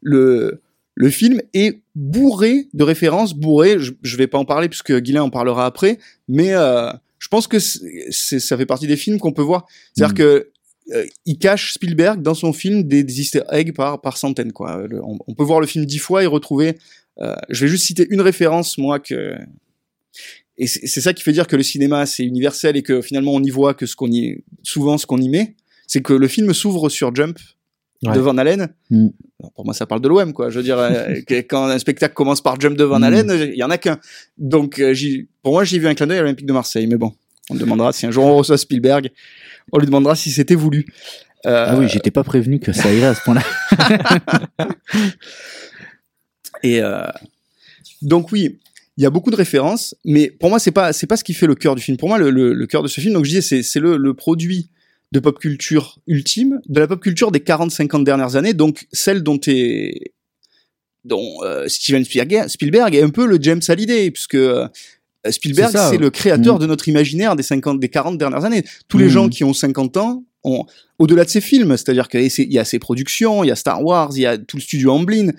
Le 0.00 0.62
le 0.96 1.08
film 1.08 1.40
est 1.54 1.80
bourré 1.94 2.68
de 2.74 2.82
références, 2.84 3.32
bourré. 3.34 3.78
Je, 3.78 3.92
je 4.02 4.16
vais 4.16 4.26
pas 4.26 4.38
en 4.38 4.44
parler 4.44 4.68
puisque 4.68 4.92
Guilain 4.98 5.22
en 5.22 5.30
parlera 5.30 5.64
après, 5.64 5.98
mais 6.28 6.52
euh, 6.52 6.90
je 7.18 7.28
pense 7.28 7.46
que 7.46 7.58
c'est, 7.58 8.40
ça 8.40 8.56
fait 8.56 8.66
partie 8.66 8.86
des 8.86 8.96
films 8.96 9.18
qu'on 9.18 9.32
peut 9.32 9.42
voir. 9.42 9.66
C'est-à-dire 9.94 10.14
Mm. 10.14 10.18
que 10.18 10.50
euh, 10.92 11.06
il 11.24 11.38
cache 11.38 11.72
Spielberg 11.74 12.20
dans 12.22 12.34
son 12.34 12.52
film 12.52 12.82
des, 12.82 13.04
des 13.04 13.20
Easter 13.20 13.42
eggs 13.52 13.72
par 13.72 14.00
par 14.00 14.16
centaines 14.18 14.52
quoi. 14.52 14.86
Le- 14.88 15.02
on, 15.04 15.18
on 15.26 15.34
peut 15.34 15.44
voir 15.44 15.60
le 15.60 15.66
film 15.66 15.86
dix 15.86 15.98
fois 15.98 16.22
et 16.22 16.26
retrouver. 16.26 16.76
euh, 17.20 17.34
je 17.48 17.64
vais 17.64 17.70
juste 17.70 17.84
citer 17.86 18.06
une 18.10 18.20
référence 18.20 18.76
moi 18.76 18.98
que 18.98 19.36
et 20.58 20.66
c'est 20.66 21.00
ça 21.00 21.14
qui 21.14 21.22
fait 21.22 21.32
dire 21.32 21.46
que 21.46 21.56
le 21.56 21.62
cinéma 21.62 22.04
c'est 22.06 22.24
universel 22.24 22.76
et 22.76 22.82
que 22.82 23.00
finalement 23.00 23.32
on 23.32 23.42
y 23.42 23.50
voit 23.50 23.72
que 23.74 23.86
ce 23.86 23.96
qu'on 23.96 24.10
y 24.10 24.42
souvent 24.62 24.98
ce 24.98 25.06
qu'on 25.06 25.18
y 25.20 25.28
met, 25.28 25.54
c'est 25.90 26.02
que 26.02 26.12
le 26.12 26.28
film 26.28 26.54
s'ouvre 26.54 26.88
sur 26.88 27.12
Jump 27.14 27.36
Ouais. 28.02 28.14
de 28.14 28.20
Van 28.20 28.38
Halen. 28.38 28.68
Mm. 28.88 29.08
Pour 29.54 29.64
moi, 29.66 29.74
ça 29.74 29.84
parle 29.84 30.00
de 30.00 30.08
l'OM, 30.08 30.32
quoi. 30.32 30.48
Je 30.48 30.56
veux 30.56 30.62
dire, 30.62 30.78
euh, 30.78 31.16
quand 31.50 31.64
un 31.66 31.78
spectacle 31.78 32.14
commence 32.14 32.40
par 32.40 32.58
Jump 32.58 32.74
de 32.78 32.84
Van 32.84 33.00
Mm. 33.00 33.02
Halen, 33.04 33.30
il 33.52 33.58
y 33.58 33.62
en 33.62 33.68
a 33.70 33.76
qu'un. 33.76 33.98
Donc, 34.38 34.78
euh, 34.78 34.94
pour 35.42 35.52
moi, 35.52 35.64
j'ai 35.64 35.78
vu 35.78 35.86
un 35.86 35.94
clin 35.94 36.06
d'œil 36.06 36.18
à 36.18 36.22
l'Olympique 36.22 36.46
de 36.46 36.52
Marseille. 36.54 36.86
Mais 36.86 36.96
bon, 36.96 37.12
on 37.50 37.56
demandera 37.56 37.92
si 37.92 38.06
un 38.06 38.10
jour 38.10 38.24
on 38.24 38.36
reçoit 38.36 38.56
Spielberg, 38.56 39.10
on 39.72 39.78
lui 39.78 39.84
demandera 39.86 40.14
si 40.14 40.30
c'était 40.30 40.54
voulu. 40.54 40.86
Euh, 41.46 41.66
Ah 41.68 41.76
oui, 41.78 41.88
j'étais 41.90 42.10
pas 42.10 42.24
prévenu 42.24 42.58
que 42.60 42.72
ça 42.72 42.90
irait 42.92 43.08
à 43.08 43.14
ce 43.14 43.20
point-là. 43.22 43.42
Et 46.62 46.80
euh, 46.82 47.04
donc 48.02 48.32
oui, 48.32 48.58
il 48.96 49.02
y 49.02 49.06
a 49.06 49.10
beaucoup 49.10 49.30
de 49.30 49.36
références, 49.36 49.94
mais 50.04 50.30
pour 50.30 50.50
moi 50.50 50.58
c'est 50.58 50.70
pas 50.72 50.92
c'est 50.92 51.06
pas 51.06 51.16
ce 51.16 51.24
qui 51.24 51.32
fait 51.34 51.46
le 51.46 51.54
cœur 51.54 51.74
du 51.74 51.82
film. 51.82 51.96
Pour 51.96 52.08
moi 52.08 52.18
le, 52.18 52.30
le, 52.30 52.52
le 52.52 52.66
cœur 52.66 52.82
de 52.82 52.88
ce 52.88 53.00
film, 53.00 53.14
donc 53.14 53.24
je 53.24 53.30
disais 53.30 53.40
c'est 53.42 53.62
c'est 53.62 53.80
le, 53.80 53.96
le 53.96 54.14
produit 54.14 54.68
de 55.12 55.18
pop 55.20 55.38
culture 55.38 55.98
ultime, 56.06 56.60
de 56.68 56.80
la 56.80 56.86
pop 56.86 57.00
culture 57.00 57.30
des 57.32 57.40
40-50 57.40 58.04
dernières 58.04 58.36
années, 58.36 58.54
donc 58.54 58.86
celle 58.92 59.22
dont 59.22 59.40
est 59.46 60.12
dont 61.04 61.42
euh, 61.42 61.66
Steven 61.66 62.04
Spielberg, 62.04 62.94
est 62.94 63.02
un 63.02 63.08
peu 63.08 63.26
le 63.26 63.38
James 63.40 63.62
Hallyday, 63.66 64.10
puisque 64.10 64.34
euh, 64.34 64.68
Spielberg 65.30 65.74
C'est 65.90 65.96
le 65.96 66.10
créateur 66.10 66.56
Mm. 66.56 66.60
de 66.60 66.66
notre 66.66 66.88
imaginaire 66.88 67.36
des 67.36 67.42
50 67.42 67.80
des 67.80 67.88
40 67.88 68.18
dernières 68.18 68.44
années. 68.44 68.64
Tous 68.88 68.98
les 68.98 69.06
Mm. 69.06 69.10
gens 69.10 69.28
qui 69.30 69.42
ont 69.44 69.54
50 69.54 69.96
ans 69.96 70.24
ont 70.44 70.64
au-delà 70.98 71.24
de 71.24 71.30
ses 71.30 71.40
films, 71.40 71.70
c'est-à-dire 71.76 72.08
qu'il 72.08 72.28
y 72.52 72.58
a 72.58 72.64
ses 72.64 72.78
productions, 72.78 73.42
il 73.44 73.48
y 73.48 73.50
a 73.50 73.56
Star 73.56 73.82
Wars, 73.82 74.10
il 74.14 74.20
y 74.22 74.26
a 74.26 74.36
tout 74.38 74.58
le 74.58 74.62
studio 74.62 74.92
Amblin, 74.92 75.32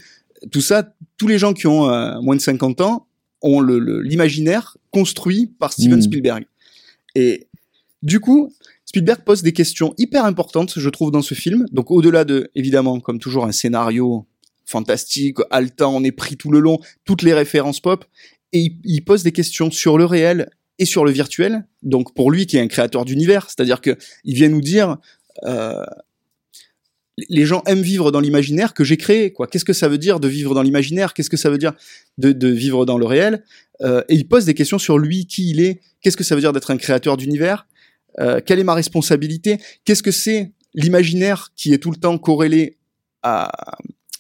tout 0.52 0.62
ça, 0.62 0.94
tous 1.18 1.28
les 1.28 1.38
gens 1.38 1.54
qui 1.54 1.68
ont 1.68 1.90
euh, 1.90 2.20
moins 2.22 2.36
de 2.36 2.42
50 2.42 2.82
ans 2.82 3.08
ont 3.44 3.60
le- 3.60 3.80
le- 3.80 4.02
l'imaginaire 4.02 4.78
construit 4.92 5.52
par 5.60 5.74
Steven 5.74 5.98
Mm. 6.00 6.02
Spielberg. 6.02 6.46
Et 7.16 7.48
du 8.02 8.20
coup, 8.20 8.52
Spielberg 8.92 9.22
pose 9.24 9.42
des 9.42 9.54
questions 9.54 9.94
hyper 9.98 10.26
importantes, 10.26 10.74
je 10.76 10.90
trouve, 10.90 11.12
dans 11.12 11.22
ce 11.22 11.34
film. 11.34 11.66
Donc, 11.72 11.92
au-delà 11.92 12.26
de, 12.26 12.52
évidemment, 12.56 13.00
comme 13.00 13.20
toujours, 13.20 13.46
un 13.46 13.54
scénario 13.54 14.28
fantastique, 14.66 15.38
haletant, 15.50 15.96
on 15.96 16.04
est 16.04 16.12
pris 16.12 16.36
tout 16.36 16.52
le 16.52 16.60
long, 16.60 16.78
toutes 17.06 17.22
les 17.22 17.34
références 17.34 17.80
pop, 17.80 18.04
et 18.52 18.76
il, 18.84 19.02
pose 19.06 19.24
des 19.24 19.32
questions 19.32 19.72
sur 19.72 19.98
le 19.98 20.04
réel 20.04 20.50
et 20.78 20.84
sur 20.84 21.06
le 21.06 21.12
virtuel. 21.12 21.66
Donc, 21.84 22.14
pour 22.14 22.32
lui, 22.32 22.46
qui 22.48 22.58
est 22.58 22.60
un 22.60 22.68
créateur 22.68 23.06
d'univers, 23.06 23.46
c'est-à-dire 23.48 23.80
que 23.80 23.96
il 24.26 24.36
vient 24.36 24.50
nous 24.50 24.60
dire, 24.60 24.98
euh, 25.46 25.86
les 27.30 27.46
gens 27.46 27.64
aiment 27.68 27.84
vivre 27.84 28.12
dans 28.12 28.20
l'imaginaire 28.20 28.74
que 28.74 28.84
j'ai 28.84 28.98
créé. 28.98 29.32
Quoi 29.32 29.48
Qu'est-ce 29.48 29.64
que 29.64 29.72
ça 29.72 29.88
veut 29.88 30.00
dire 30.00 30.20
de 30.20 30.28
vivre 30.28 30.54
dans 30.54 30.64
l'imaginaire? 30.64 31.14
Qu'est-ce 31.14 31.30
que 31.30 31.38
ça 31.38 31.50
veut 31.50 31.58
dire 31.58 31.72
de, 32.18 32.34
de 32.34 32.48
vivre 32.50 32.86
dans 32.86 32.98
le 32.98 33.06
réel? 33.06 33.46
Euh, 33.84 34.04
Et 34.10 34.16
il 34.16 34.28
pose 34.28 34.44
des 34.44 34.54
questions 34.54 34.80
sur 34.80 34.98
lui, 34.98 35.28
qui 35.28 35.50
il 35.50 35.62
est. 35.62 35.80
Qu'est-ce 36.02 36.18
que 36.18 36.26
ça 36.26 36.36
veut 36.36 36.42
dire 36.42 36.52
d'être 36.52 36.72
un 36.72 36.78
créateur 36.78 37.16
d'univers? 37.16 37.68
Euh, 38.20 38.42
Quelle 38.46 38.60
est 38.60 38.64
ma 38.64 38.74
responsabilité? 38.74 39.58
Qu'est-ce 39.86 40.04
que 40.04 40.12
c'est 40.12 40.52
l'imaginaire 40.74 41.52
qui 41.56 41.74
est 41.74 41.78
tout 41.78 41.92
le 41.92 41.98
temps 41.98 42.18
corrélé 42.18 42.78
à, 43.24 43.52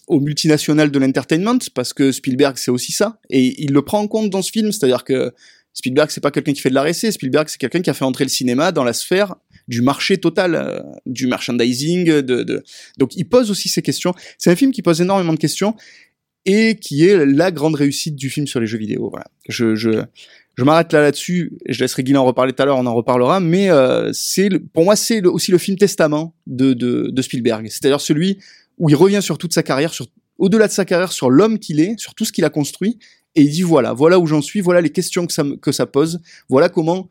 aux 0.07 0.19
multinationales 0.19 0.91
de 0.91 0.99
l'entertainment? 0.99 1.59
Parce 1.73 1.93
que 1.93 2.11
Spielberg, 2.11 2.57
c'est 2.57 2.71
aussi 2.71 2.91
ça. 2.91 3.19
Et 3.29 3.61
il 3.63 3.71
le 3.71 3.81
prend 3.81 3.99
en 3.99 4.07
compte 4.07 4.29
dans 4.29 4.41
ce 4.41 4.51
film. 4.51 4.71
C'est-à-dire 4.71 5.03
que 5.03 5.33
Spielberg, 5.73 6.09
c'est 6.11 6.21
pas 6.21 6.31
quelqu'un 6.31 6.53
qui 6.53 6.61
fait 6.61 6.69
de 6.69 6.75
la 6.75 6.81
récé. 6.83 7.11
Spielberg, 7.11 7.47
c'est 7.49 7.57
quelqu'un 7.57 7.81
qui 7.81 7.89
a 7.89 7.93
fait 7.93 8.05
entrer 8.05 8.25
le 8.25 8.29
cinéma 8.29 8.71
dans 8.71 8.83
la 8.83 8.93
sphère 8.93 9.35
du 9.67 9.81
marché 9.81 10.17
total, 10.17 10.55
euh, 10.55 10.79
du 11.05 11.27
merchandising. 11.27 12.05
De, 12.05 12.43
de... 12.43 12.63
Donc, 12.97 13.15
il 13.15 13.25
pose 13.25 13.51
aussi 13.51 13.69
ces 13.69 13.81
questions. 13.81 14.13
C'est 14.37 14.51
un 14.51 14.55
film 14.55 14.71
qui 14.71 14.81
pose 14.81 14.99
énormément 15.01 15.33
de 15.33 15.39
questions 15.39 15.75
et 16.45 16.75
qui 16.75 17.05
est 17.05 17.25
la 17.25 17.51
grande 17.51 17.75
réussite 17.75 18.15
du 18.15 18.29
film 18.29 18.47
sur 18.47 18.59
les 18.59 18.65
jeux 18.65 18.79
vidéo. 18.79 19.09
Voilà. 19.09 19.27
Je, 19.47 19.75
je, 19.75 20.03
je 20.57 20.63
m'arrête 20.63 20.91
là 20.93 21.01
là-dessus. 21.01 21.57
Je 21.67 21.79
laisserai 21.79 22.03
Guilain 22.03 22.19
en 22.19 22.25
reparler 22.25 22.53
tout 22.53 22.61
à 22.61 22.65
l'heure, 22.65 22.77
on 22.77 22.85
en 22.85 22.93
reparlera. 22.93 23.39
Mais 23.39 23.69
euh, 23.69 24.11
c'est 24.13 24.49
pour 24.73 24.83
moi, 24.83 24.95
c'est 24.95 25.25
aussi 25.25 25.51
le 25.51 25.57
film 25.57 25.77
testament 25.77 26.35
de, 26.47 26.73
de, 26.73 27.09
de 27.11 27.21
Spielberg. 27.21 27.67
C'est-à-dire 27.69 28.01
celui 28.01 28.37
où 28.77 28.89
il 28.89 28.95
revient 28.95 29.21
sur 29.21 29.37
toute 29.37 29.53
sa 29.53 29.63
carrière, 29.63 29.93
sur 29.93 30.07
au-delà 30.37 30.67
de 30.67 30.71
sa 30.71 30.85
carrière, 30.85 31.11
sur 31.11 31.29
l'homme 31.29 31.59
qu'il 31.59 31.79
est, 31.79 31.99
sur 31.99 32.15
tout 32.15 32.25
ce 32.25 32.31
qu'il 32.31 32.45
a 32.45 32.49
construit, 32.49 32.97
et 33.35 33.43
il 33.43 33.49
dit 33.49 33.61
voilà, 33.61 33.93
voilà 33.93 34.19
où 34.19 34.25
j'en 34.25 34.41
suis, 34.41 34.59
voilà 34.59 34.81
les 34.81 34.89
questions 34.89 35.25
que 35.27 35.33
ça, 35.33 35.43
que 35.61 35.71
ça 35.71 35.85
pose, 35.85 36.19
voilà 36.49 36.67
comment 36.67 37.09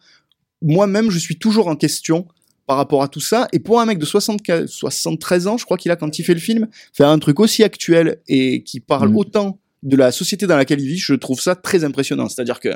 moi-même 0.63 1.11
je 1.11 1.19
suis 1.19 1.39
toujours 1.39 1.69
en 1.69 1.77
question 1.77 2.27
par 2.67 2.77
rapport 2.77 3.03
à 3.03 3.09
tout 3.09 3.21
ça. 3.21 3.49
Et 3.53 3.59
pour 3.59 3.81
un 3.81 3.87
mec 3.87 3.99
de 3.99 4.05
64 4.05 4.67
73 4.67 5.47
ans, 5.47 5.57
je 5.57 5.65
crois 5.65 5.77
qu'il 5.77 5.91
a 5.91 5.97
quand 5.97 6.19
il 6.19 6.23
fait 6.23 6.35
le 6.35 6.41
film, 6.41 6.69
faire 6.93 7.09
un 7.09 7.19
truc 7.19 7.41
aussi 7.41 7.65
actuel 7.65 8.21
et 8.29 8.63
qui 8.63 8.81
parle 8.81 9.11
Mm. 9.11 9.17
autant 9.17 9.59
de 9.83 9.97
la 9.97 10.13
société 10.13 10.47
dans 10.47 10.57
laquelle 10.57 10.81
il 10.81 10.89
vit, 10.89 10.99
je 10.99 11.15
trouve 11.15 11.41
ça 11.41 11.55
très 11.55 11.85
impressionnant. 11.85 12.29
C'est-à-dire 12.29 12.61
que 12.61 12.71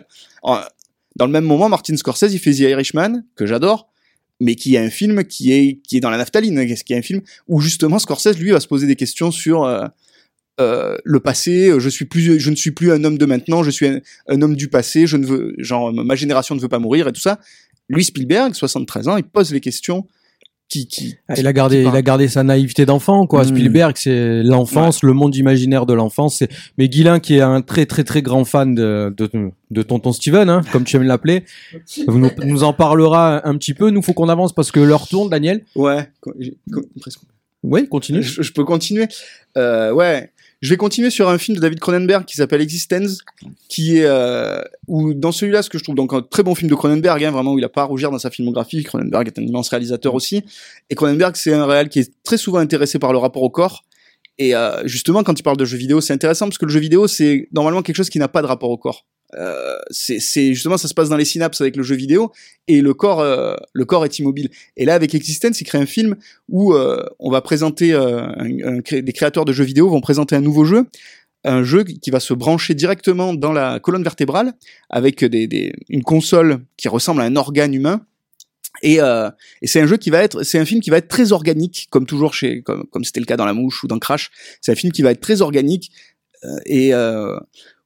dans 1.17 1.27
le 1.27 1.33
même 1.33 1.45
moment, 1.45 1.69
Martin 1.69 1.97
Scorsese, 1.97 2.33
il 2.33 2.39
fait 2.39 2.53
The 2.53 2.61
Irishman, 2.61 3.23
que 3.37 3.47
j'adore, 3.47 3.91
mais 4.41 4.55
qui 4.57 4.75
est 4.75 4.79
un 4.79 4.91
film 4.91 5.25
qui 5.25 5.53
est 5.53 5.81
qui 5.87 5.97
est 5.97 6.01
dans 6.01 6.11
la 6.11 6.17
naphtaline, 6.17 6.67
qui 6.67 6.93
est 6.93 6.97
un 6.97 7.03
film 7.03 7.21
où 7.47 7.61
justement 7.61 7.99
Scorsese 7.99 8.39
lui 8.39 8.51
va 8.51 8.61
se 8.61 8.67
poser 8.67 8.87
des 8.87 8.97
questions 8.97 9.31
sur 9.31 9.65
euh, 9.65 9.87
euh, 10.61 10.97
le 11.05 11.21
passé. 11.21 11.73
Je 11.79 11.89
suis 11.89 12.05
plus, 12.05 12.41
je 12.41 12.51
ne 12.51 12.57
suis 12.57 12.73
plus 12.73 12.91
un 12.93 13.05
homme 13.05 13.19
de 13.19 13.27
maintenant, 13.27 13.63
je 13.63 13.71
suis 13.71 13.87
un, 13.87 14.01
un 14.29 14.43
homme 14.43 14.57
du 14.57 14.69
passé. 14.69 15.07
Je 15.07 15.17
ne 15.17 15.27
veux, 15.27 15.55
genre 15.59 15.93
ma 15.93 16.17
génération 16.17 16.55
ne 16.55 16.61
veut 16.61 16.69
pas 16.69 16.79
mourir 16.79 17.07
et 17.07 17.13
tout 17.13 17.21
ça. 17.21 17.39
Lui 17.89 18.05
Spielberg, 18.05 18.55
73 18.55 19.09
ans, 19.09 19.17
il 19.17 19.25
pose 19.25 19.53
les 19.53 19.61
questions 19.61 20.07
qui 20.69 20.87
qui 20.89 21.17
Ah, 21.29 21.35
Il 21.37 21.47
a 21.47 21.53
gardé, 21.53 21.83
qui 21.83 21.89
il 21.89 21.95
a 21.97 22.03
gardé 22.03 22.27
sa 22.29 22.43
naïveté 22.43 22.87
d'enfant, 22.87 23.27
quoi. 23.27 23.43
Mm. 23.45 23.49
Spielberg, 23.49 23.97
c'est 23.97 24.43
l'enfance, 24.43 25.03
le 25.03 25.13
monde 25.13 25.37
imaginaire 25.37 25.87
de 25.87 25.93
l'enfance. 25.95 26.37
C'est- 26.39 26.49
Mais 26.79 26.89
Guilain, 26.89 27.21
qui 27.21 27.37
est 27.37 27.41
un 27.43 27.61
très, 27.63 27.87
très, 27.87 28.03
très 28.05 28.23
grand 28.23 28.45
fan 28.45 28.75
de, 28.75 29.15
de, 29.17 29.31
de 29.71 29.83
Tonton 29.83 30.13
Steven, 30.13 30.49
hein, 30.49 30.63
comme 30.73 30.85
tu 30.85 30.97
aimes 30.97 31.03
l'appeler, 31.05 31.45
nous, 32.09 32.31
nous 32.45 32.65
en 32.65 32.73
parlera 32.73 33.47
un 33.47 33.57
petit 33.57 33.75
peu. 33.75 33.91
Nous, 33.91 34.03
faut 34.03 34.15
qu'on 34.15 34.29
avance 34.29 34.53
parce 34.55 34.71
que 34.71 34.81
l'heure 34.81 35.07
tourne, 35.07 35.29
Daniel. 35.31 35.65
Ouais, 35.77 36.09
co- 36.21 36.35
j'ai- 36.41 36.57
co- 36.73 36.83
presque. 37.01 37.21
Oui, 37.63 37.89
continue. 37.89 38.23
Je, 38.23 38.43
je 38.43 38.53
peux 38.53 38.65
continuer. 38.65 39.07
Euh, 39.57 39.93
ouais, 39.93 40.31
je 40.65 40.71
vais 40.71 40.79
continuer 40.79 41.11
sur 41.11 41.29
un 41.29 41.37
film 41.37 41.57
de 41.57 41.61
David 41.61 41.79
Cronenberg 41.79 42.25
qui 42.25 42.37
s'appelle 42.37 42.63
Existence, 42.63 43.19
qui 43.69 43.99
est 43.99 44.07
euh, 44.07 44.63
où 44.89 45.13
dans 45.13 45.31
celui-là, 45.31 45.63
ce 45.63 45.69
que 45.69 45.77
je 45.77 45.85
trouve 45.85 45.95
donc 45.95 46.15
un 46.15 46.23
très 46.23 46.43
bon 46.43 46.55
film 46.55 46.71
de 46.71 46.75
Cronenberg, 46.75 47.23
hein, 47.23 47.31
vraiment 47.31 47.53
où 47.53 47.59
il 47.59 47.65
a 47.67 47.69
pas 47.69 47.83
à 47.83 47.85
rougir 47.85 48.11
dans 48.11 48.19
sa 48.19 48.31
filmographie. 48.31 48.83
Cronenberg 48.83 49.27
est 49.27 49.39
un 49.39 49.43
immense 49.43 49.69
réalisateur 49.69 50.15
aussi, 50.15 50.43
et 50.89 50.95
Cronenberg 50.95 51.37
c'est 51.37 51.53
un 51.53 51.67
réal 51.67 51.91
qui 51.91 51.99
est 51.99 52.11
très 52.23 52.39
souvent 52.39 52.61
intéressé 52.61 52.99
par 52.99 53.13
le 53.13 53.19
rapport 53.19 53.43
au 53.43 53.51
corps. 53.51 53.85
Et 54.39 54.57
euh, 54.57 54.81
justement, 54.87 55.23
quand 55.23 55.39
il 55.39 55.43
parle 55.43 55.59
de 55.59 55.67
jeux 55.67 55.77
vidéo, 55.77 56.01
c'est 56.01 56.15
intéressant 56.15 56.47
parce 56.47 56.57
que 56.57 56.65
le 56.65 56.73
jeu 56.73 56.81
vidéo 56.81 57.09
c'est 57.09 57.47
normalement 57.53 57.83
quelque 57.83 57.97
chose 57.97 58.09
qui 58.09 58.19
n'a 58.19 58.29
pas 58.29 58.41
de 58.41 58.47
rapport 58.47 58.71
au 58.71 58.79
corps. 58.79 59.05
Euh, 59.37 59.79
c'est 59.91 60.55
justement 60.55 60.77
ça 60.77 60.89
se 60.89 60.95
passe 60.95 61.09
dans 61.09 61.17
les 61.17 61.25
synapses 61.25 61.61
avec 61.61 61.77
le 61.77 61.83
jeu 61.83 61.97
vidéo 61.97 62.33
et 62.69 62.81
le 62.81 62.95
corps 62.95 63.21
euh, 63.21 63.55
le 63.73 63.85
corps 63.85 64.05
est 64.05 64.19
immobile. 64.19 64.51
Et 64.77 64.85
là 64.85 64.95
avec 64.95 65.15
Existence, 65.15 65.61
il 65.61 65.65
crée 65.65 65.79
un 65.79 65.87
film 65.87 66.17
où 66.49 66.75
euh, 66.75 67.05
on 67.19 67.31
va 67.31 67.41
présenter 67.41 67.93
des 68.91 69.13
créateurs 69.13 69.45
de 69.45 69.53
jeux 69.53 69.65
vidéo 69.65 69.89
vont 69.89 70.01
présenter 70.01 70.37
un 70.37 70.41
nouveau 70.41 70.65
jeu, 70.65 70.87
un 71.45 71.63
jeu 71.63 71.85
qui 71.85 72.11
va 72.11 72.21
se 72.21 72.35
brancher 72.35 72.75
directement 72.75 73.35
dans 73.35 73.53
la 73.53 73.81
colonne 73.81 74.03
vertébrale 74.03 74.53
avec 74.91 75.25
des, 75.25 75.73
une 75.89 76.03
console 76.03 76.61
qui 76.77 76.89
ressemble 76.89 77.21
à 77.21 77.25
un 77.25 77.37
organe 77.37 77.75
humain. 77.75 78.07
Et, 78.83 78.99
c'est 79.63 79.81
un 79.81 79.87
jeu 79.87 79.97
qui 79.97 80.11
va 80.11 80.23
être, 80.23 80.43
c'est 80.43 80.59
un 80.59 80.65
film 80.65 80.81
qui 80.81 80.91
va 80.91 80.99
être 80.99 81.09
très 81.09 81.33
organique, 81.33 81.87
comme 81.91 82.07
toujours 82.07 82.35
chez, 82.35 82.63
comme 82.63 82.85
comme 82.91 83.05
c'était 83.05 83.21
le 83.21 83.27
cas 83.27 83.37
dans 83.37 83.47
La 83.47 83.55
Mouche 83.55 83.83
ou 83.85 83.89
dans 83.89 83.99
Crash. 83.99 84.31
C'est 84.61 84.73
un 84.73 84.75
film 84.75 84.93
qui 84.93 85.03
va 85.03 85.11
être 85.11 85.21
très 85.21 85.43
organique 85.43 85.91
et 86.67 86.93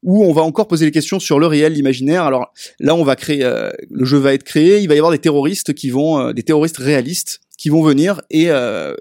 où 0.03 0.25
on 0.25 0.33
va 0.33 0.43
encore 0.43 0.69
poser 0.69 0.85
les 0.87 0.93
questions 0.93 1.19
sur 1.19 1.39
le 1.39 1.47
réel, 1.47 1.73
l'imaginaire. 1.73 2.23
Alors 2.23 2.53
là, 2.79 2.95
on 2.95 3.05
va 3.05 3.17
créer, 3.17 3.43
euh, 3.43 3.71
le 3.91 4.05
jeu 4.05 4.19
va 4.19 4.35
être 4.35 4.45
créé. 4.45 4.81
Il 4.81 4.89
va 4.89 4.95
y 4.95 4.99
avoir 4.99 5.13
des 5.13 5.19
terroristes 5.19 5.75
qui 5.75 5.91
vont, 5.91 6.21
euh, 6.21 6.33
des 6.33 6.43
terroristes 6.43 6.79
réalistes 6.79 7.41
qui 7.57 7.69
vont 7.69 7.83
venir 7.83 8.21
et 8.31 8.51
euh, 8.51 8.95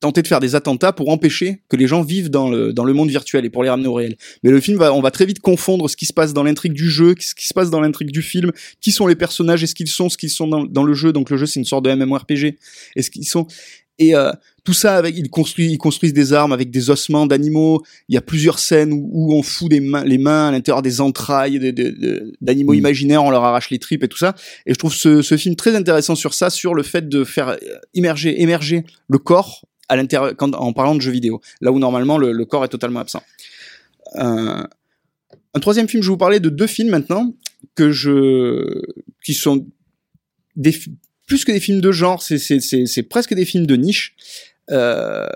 tenter 0.00 0.22
de 0.22 0.26
faire 0.26 0.40
des 0.40 0.54
attentats 0.54 0.92
pour 0.92 1.10
empêcher 1.10 1.62
que 1.68 1.76
les 1.76 1.86
gens 1.86 2.02
vivent 2.02 2.30
dans 2.30 2.50
le 2.50 2.72
dans 2.72 2.84
le 2.84 2.92
monde 2.92 3.10
virtuel 3.10 3.44
et 3.44 3.50
pour 3.50 3.62
les 3.62 3.70
ramener 3.70 3.88
au 3.88 3.94
réel. 3.94 4.16
Mais 4.42 4.50
le 4.50 4.60
film 4.60 4.78
va, 4.78 4.92
on 4.92 5.00
va 5.00 5.10
très 5.10 5.26
vite 5.26 5.40
confondre 5.40 5.88
ce 5.88 5.96
qui 5.96 6.06
se 6.06 6.12
passe 6.12 6.32
dans 6.32 6.42
l'intrigue 6.42 6.72
du 6.72 6.90
jeu, 6.90 7.14
ce 7.18 7.34
qui 7.34 7.46
se 7.46 7.54
passe 7.54 7.70
dans 7.70 7.80
l'intrigue 7.80 8.10
du 8.10 8.22
film, 8.22 8.50
qui 8.80 8.92
sont 8.92 9.06
les 9.06 9.14
personnages 9.14 9.62
et 9.62 9.66
ce 9.66 9.74
qu'ils 9.74 9.88
sont, 9.88 10.08
ce 10.08 10.16
qu'ils 10.16 10.30
sont 10.30 10.46
dans, 10.46 10.84
le 10.84 10.94
jeu. 10.94 11.12
Donc 11.12 11.30
le 11.30 11.36
jeu 11.36 11.46
c'est 11.46 11.60
une 11.60 11.66
sorte 11.66 11.84
de 11.84 11.94
MMORPG 11.94 12.58
et 12.96 13.02
ce 13.02 13.10
qu'ils 13.10 13.28
sont 13.28 13.46
et 14.00 14.14
euh, 14.16 14.32
tout 14.64 14.72
ça 14.72 14.96
avec 14.96 15.16
ils 15.16 15.28
construisent 15.30 15.70
ils 15.72 15.78
construisent 15.78 16.12
des 16.14 16.32
armes 16.32 16.52
avec 16.52 16.70
des 16.70 16.88
ossements 16.90 17.26
d'animaux. 17.26 17.82
Il 18.08 18.14
y 18.14 18.18
a 18.18 18.22
plusieurs 18.22 18.58
scènes 18.58 18.92
où, 18.92 19.08
où 19.12 19.34
on 19.34 19.42
fout 19.42 19.68
des 19.70 19.80
mains, 19.80 20.04
les 20.04 20.18
mains 20.18 20.48
à 20.48 20.50
l'intérieur 20.52 20.80
des 20.82 21.00
entrailles 21.00 21.58
de- 21.58 21.70
de- 21.70 21.90
de- 21.90 22.32
d'animaux 22.40 22.72
Mm. 22.72 22.76
imaginaires, 22.78 23.22
on 23.24 23.30
leur 23.30 23.44
arrache 23.44 23.68
les 23.70 23.78
tripes 23.78 24.02
et 24.02 24.08
tout 24.08 24.18
ça. 24.18 24.34
Et 24.66 24.72
je 24.72 24.78
trouve 24.78 24.94
ce, 24.94 25.20
ce 25.22 25.36
film 25.36 25.54
très 25.54 25.76
intéressant 25.76 26.14
sur 26.14 26.32
ça, 26.34 26.48
sur 26.50 26.74
le 26.74 26.82
fait 26.82 27.08
de 27.08 27.24
faire 27.24 27.48
euh, 27.50 27.56
immerger 27.94 28.40
émerger 28.42 28.84
le 29.08 29.18
corps 29.18 29.64
à 29.90 29.96
l'intérieur, 29.96 30.34
quand- 30.36 30.54
en 30.54 30.72
parlant 30.72 30.94
de 30.94 31.00
jeux 31.02 31.12
vidéo, 31.12 31.40
là 31.60 31.70
où 31.72 31.78
normalement 31.78 32.16
le, 32.16 32.32
le 32.32 32.44
corps 32.46 32.64
est 32.64 32.68
totalement 32.68 33.00
absent. 33.00 33.22
Euh, 34.16 34.62
un 35.54 35.60
troisième 35.60 35.88
film, 35.88 36.02
je 36.02 36.08
vais 36.08 36.12
vous 36.12 36.16
parler 36.16 36.40
de 36.40 36.48
deux 36.48 36.66
films 36.66 36.90
maintenant 36.90 37.34
que 37.74 37.90
je, 37.90 38.82
qui 39.24 39.34
sont 39.34 39.66
des, 40.56 40.74
plus 41.30 41.44
que 41.44 41.52
des 41.52 41.60
films 41.60 41.80
de 41.80 41.92
genre, 41.92 42.20
c'est 42.20 43.02
presque 43.04 43.34
des 43.34 43.44
films 43.44 43.66
de 43.66 43.76
niche. 43.76 44.14
Euh, 44.70 45.26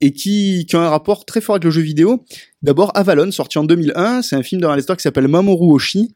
et 0.00 0.12
qui, 0.12 0.66
qui 0.68 0.74
ont 0.74 0.80
un 0.80 0.88
rapport 0.88 1.24
très 1.24 1.40
fort 1.40 1.54
avec 1.54 1.62
le 1.64 1.70
jeu 1.70 1.80
vidéo. 1.80 2.24
D'abord, 2.62 2.90
Avalon, 2.96 3.30
sorti 3.30 3.58
en 3.58 3.64
2001, 3.64 4.22
c'est 4.22 4.34
un 4.34 4.42
film 4.42 4.60
d'un 4.60 4.66
réalisateur 4.66 4.96
qui 4.96 5.02
s'appelle 5.04 5.28
Mamoru 5.28 5.72
Oshii, 5.72 6.12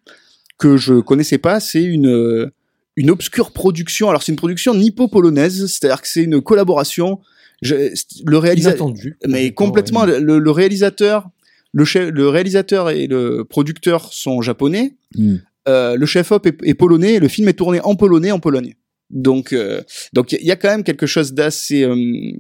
que 0.59 0.77
je 0.77 0.95
connaissais 0.95 1.39
pas, 1.39 1.61
c'est 1.61 1.85
une, 1.85 2.09
euh, 2.09 2.51
une 2.97 3.11
obscure 3.11 3.53
production. 3.53 4.09
Alors, 4.11 4.25
c'est 4.25 4.33
une 4.33 4.37
production 4.39 4.75
nippo-polonaise, 4.75 5.67
c'est-à-dire 5.67 6.03
que 6.03 6.09
c'est 6.09 6.25
une 6.25 6.41
collaboration. 6.43 7.21
Je- 7.62 7.95
le 8.27 8.39
réalisateur, 8.39 8.89
mais 9.29 9.53
complètement, 9.53 10.05
le, 10.05 10.19
le 10.41 10.51
réalisateur, 10.51 11.29
le, 11.73 11.85
chef, 11.85 12.11
le 12.11 12.29
réalisateur 12.29 12.91
et 12.91 13.07
le 13.07 13.45
producteur 13.45 14.12
sont 14.12 14.43
japonais. 14.43 14.97
Hmm. 15.14 15.37
Euh, 15.69 15.97
le 15.97 16.07
chef-op 16.07 16.47
est, 16.47 16.75
polonais. 16.75 17.14
et 17.14 17.19
Le 17.19 17.29
film 17.29 17.49
est 17.49 17.55
tourné 17.55 17.81
en 17.81 17.95
polonais 17.97 18.31
en 18.31 18.39
Pologne. 18.39 18.75
Donc, 19.11 19.53
euh, 19.53 19.83
donc 20.12 20.33
il 20.33 20.45
y, 20.45 20.51
a 20.51 20.57
quand 20.57 20.69
même 20.69 20.83
quelque 20.83 21.07
chose 21.07 21.33
d'assez 21.33 21.85
euh, 21.85 22.33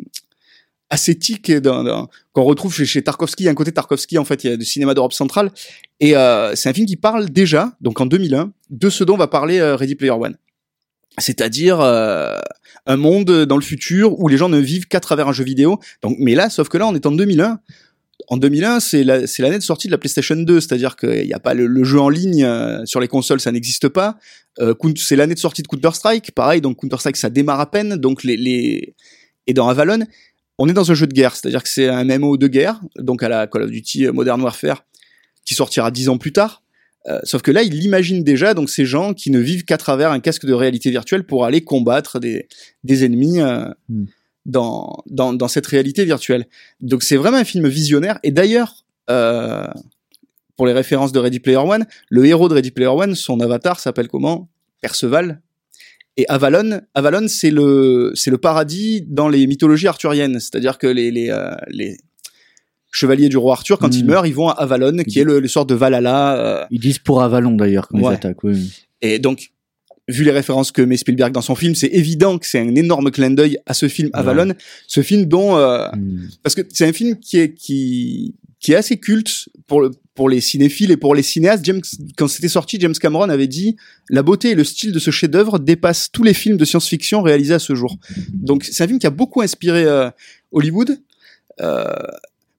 dans- 1.60 2.08
qu'on 2.32 2.42
retrouve 2.44 2.74
chez, 2.74 3.02
Tarkovsky. 3.02 3.44
Il 3.44 3.46
y 3.46 3.48
a 3.48 3.52
un 3.52 3.54
côté 3.54 3.72
Tarkovsky 3.72 4.18
en 4.18 4.24
fait. 4.24 4.44
Il 4.44 4.50
y 4.50 4.52
a 4.52 4.56
du 4.56 4.64
cinéma 4.64 4.94
d'Europe 4.94 5.12
centrale 5.12 5.50
et 6.00 6.16
euh, 6.16 6.54
c'est 6.54 6.68
un 6.68 6.72
film 6.72 6.86
qui 6.86 6.96
parle 6.96 7.30
déjà, 7.30 7.72
donc 7.80 8.00
en 8.00 8.06
2001, 8.06 8.52
de 8.70 8.90
ce 8.90 9.04
dont 9.04 9.16
va 9.16 9.28
parler 9.28 9.62
Ready 9.62 9.94
Player 9.94 10.12
One. 10.12 10.36
C'est-à-dire 11.18 11.80
un 11.80 12.96
monde 12.96 13.46
dans 13.46 13.56
le 13.56 13.62
futur 13.62 14.18
où 14.20 14.28
les 14.28 14.36
gens 14.36 14.48
ne 14.48 14.58
vivent 14.58 14.86
qu'à 14.86 15.00
travers 15.00 15.28
un 15.28 15.32
jeu 15.32 15.44
vidéo. 15.44 15.78
Donc, 16.02 16.16
mais 16.18 16.34
là, 16.34 16.50
sauf 16.50 16.68
que 16.68 16.78
là, 16.78 16.86
on 16.86 16.94
est 16.94 17.06
en 17.06 17.12
2001. 17.12 17.60
En 18.28 18.36
2001, 18.36 18.80
c'est 18.80 19.04
la- 19.04 19.26
c'est 19.26 19.42
l'année 19.42 19.58
de 19.58 19.62
sortie 19.62 19.86
de 19.86 19.92
la 19.92 19.98
PlayStation 19.98 20.34
2, 20.36 20.60
c'est-à-dire 20.60 20.96
qu'il 20.96 21.26
n'y 21.26 21.32
a 21.32 21.38
pas 21.38 21.54
le, 21.54 21.84
jeu 21.84 22.00
en 22.00 22.08
ligne 22.08 22.44
euh, 22.44 22.84
sur 22.84 23.00
les 23.00 23.08
consoles, 23.08 23.40
ça 23.40 23.52
n'existe 23.52 23.88
pas. 23.88 24.18
Euh, 24.60 24.74
c'est 24.96 25.16
l'année 25.16 25.34
de 25.34 25.38
sortie 25.38 25.62
de 25.62 25.68
Counter 25.68 25.90
Strike, 25.94 26.32
pareil. 26.32 26.60
Donc 26.60 26.80
Counter 26.80 26.96
Strike, 26.98 27.16
ça 27.16 27.30
démarre 27.30 27.60
à 27.60 27.70
peine. 27.70 27.96
Donc 27.96 28.24
les, 28.24 28.94
et 29.46 29.54
dans 29.54 29.68
Avalon, 29.68 30.00
on 30.58 30.68
est 30.68 30.72
dans 30.72 30.90
un 30.90 30.94
jeu 30.94 31.06
de 31.06 31.12
guerre, 31.12 31.36
c'est-à-dire 31.36 31.62
que 31.62 31.68
c'est 31.68 31.88
un 31.88 32.04
MMO 32.04 32.36
de 32.36 32.48
guerre, 32.48 32.80
donc 32.98 33.22
à 33.22 33.28
la 33.28 33.46
Call 33.46 33.62
of 33.62 33.70
Duty 33.70 34.06
Modern 34.08 34.40
Warfare, 34.40 34.84
qui 35.44 35.54
sortira 35.54 35.90
dix 35.90 36.08
ans 36.08 36.18
plus 36.18 36.32
tard. 36.32 36.62
Euh, 37.08 37.20
sauf 37.22 37.42
que 37.42 37.52
là, 37.52 37.62
il 37.62 37.84
imagine 37.84 38.24
déjà 38.24 38.52
donc 38.54 38.68
ces 38.68 38.84
gens 38.84 39.14
qui 39.14 39.30
ne 39.30 39.38
vivent 39.38 39.64
qu'à 39.64 39.76
travers 39.76 40.10
un 40.10 40.18
casque 40.18 40.44
de 40.46 40.52
réalité 40.52 40.90
virtuelle 40.90 41.24
pour 41.24 41.44
aller 41.44 41.62
combattre 41.62 42.18
des, 42.18 42.48
des 42.82 43.04
ennemis 43.04 43.40
euh, 43.40 43.66
Hmm. 43.88 44.06
Dans, 44.46 45.02
dans, 45.06 45.32
dans 45.34 45.48
cette 45.48 45.66
réalité 45.66 46.04
virtuelle. 46.04 46.46
Donc 46.80 47.02
c'est 47.02 47.16
vraiment 47.16 47.36
un 47.38 47.44
film 47.44 47.66
visionnaire. 47.68 48.18
Et 48.22 48.30
d'ailleurs, 48.30 48.84
euh, 49.10 49.66
pour 50.56 50.66
les 50.66 50.72
références 50.72 51.12
de 51.12 51.18
Ready 51.18 51.40
Player 51.40 51.58
One, 51.58 51.84
le 52.08 52.24
héros 52.24 52.48
de 52.48 52.54
Ready 52.54 52.70
Player 52.70 52.88
One, 52.90 53.14
son 53.14 53.40
avatar 53.40 53.78
s'appelle 53.80 54.08
comment? 54.08 54.48
Perceval. 54.80 55.42
Et 56.16 56.24
Avalon, 56.28 56.80
Avalon, 56.94 57.26
c'est 57.28 57.50
le, 57.50 58.12
c'est 58.14 58.30
le 58.30 58.38
paradis 58.38 59.02
dans 59.06 59.28
les 59.28 59.46
mythologies 59.46 59.86
arthuriennes. 59.86 60.40
C'est-à-dire 60.40 60.78
que 60.78 60.86
les, 60.86 61.10
les, 61.10 61.28
euh, 61.28 61.50
les 61.68 61.98
chevaliers 62.90 63.28
du 63.28 63.36
roi 63.36 63.52
Arthur, 63.52 63.78
quand 63.78 63.88
Hmm. 63.88 63.98
ils 63.98 64.04
meurent, 64.06 64.26
ils 64.26 64.34
vont 64.34 64.48
à 64.48 64.52
Avalon, 64.52 64.96
qui 65.06 65.18
est 65.20 65.24
le, 65.24 65.40
le 65.40 65.48
sort 65.48 65.66
de 65.66 65.74
Valhalla. 65.74 66.36
euh, 66.38 66.64
Ils 66.70 66.80
disent 66.80 67.00
pour 67.00 67.22
Avalon 67.22 67.52
d'ailleurs 67.52 67.88
quand 67.88 67.98
Ouais. 68.00 68.12
ils 68.12 68.14
attaquent. 68.14 68.44
Oui. 68.44 68.72
et 69.02 69.18
donc, 69.18 69.50
vu 70.08 70.24
les 70.24 70.30
références 70.30 70.72
que 70.72 70.82
met 70.82 70.96
Spielberg 70.96 71.32
dans 71.32 71.42
son 71.42 71.54
film, 71.54 71.74
c'est 71.74 71.88
évident 71.88 72.38
que 72.38 72.46
c'est 72.46 72.60
un 72.60 72.74
énorme 72.74 73.10
clin 73.10 73.30
d'œil 73.30 73.58
à 73.66 73.74
ce 73.74 73.88
film 73.88 74.10
Avalon, 74.12 74.54
ce 74.86 75.02
film 75.02 75.24
dont 75.24 75.56
euh, 75.56 75.88
Hmm. 75.96 76.28
parce 76.42 76.54
que 76.54 76.62
c'est 76.72 76.86
un 76.86 76.92
film 76.92 77.18
qui 77.18 77.38
est 77.38 77.54
qui 77.54 78.34
qui 78.60 78.72
est 78.72 78.76
assez 78.76 78.98
culte 78.98 79.48
pour 79.66 79.80
le 79.80 79.90
pour 80.14 80.28
les 80.28 80.40
cinéphiles 80.40 80.90
et 80.90 80.96
pour 80.96 81.14
les 81.14 81.22
cinéastes. 81.22 81.64
James 81.64 81.82
quand 82.16 82.28
c'était 82.28 82.48
sorti, 82.48 82.78
James 82.80 82.94
Cameron 82.94 83.28
avait 83.28 83.46
dit 83.46 83.76
la 84.08 84.22
beauté 84.22 84.50
et 84.50 84.54
le 84.54 84.64
style 84.64 84.92
de 84.92 84.98
ce 84.98 85.10
chef-d'œuvre 85.10 85.58
dépassent 85.58 86.10
tous 86.10 86.22
les 86.22 86.34
films 86.34 86.56
de 86.56 86.64
science-fiction 86.64 87.22
réalisés 87.22 87.54
à 87.54 87.58
ce 87.58 87.74
jour. 87.74 87.98
Donc 88.32 88.64
c'est 88.64 88.82
un 88.84 88.86
film 88.86 88.98
qui 88.98 89.06
a 89.06 89.10
beaucoup 89.10 89.42
inspiré 89.42 89.84
euh, 89.84 90.10
Hollywood. 90.52 90.98
Euh, 91.60 91.84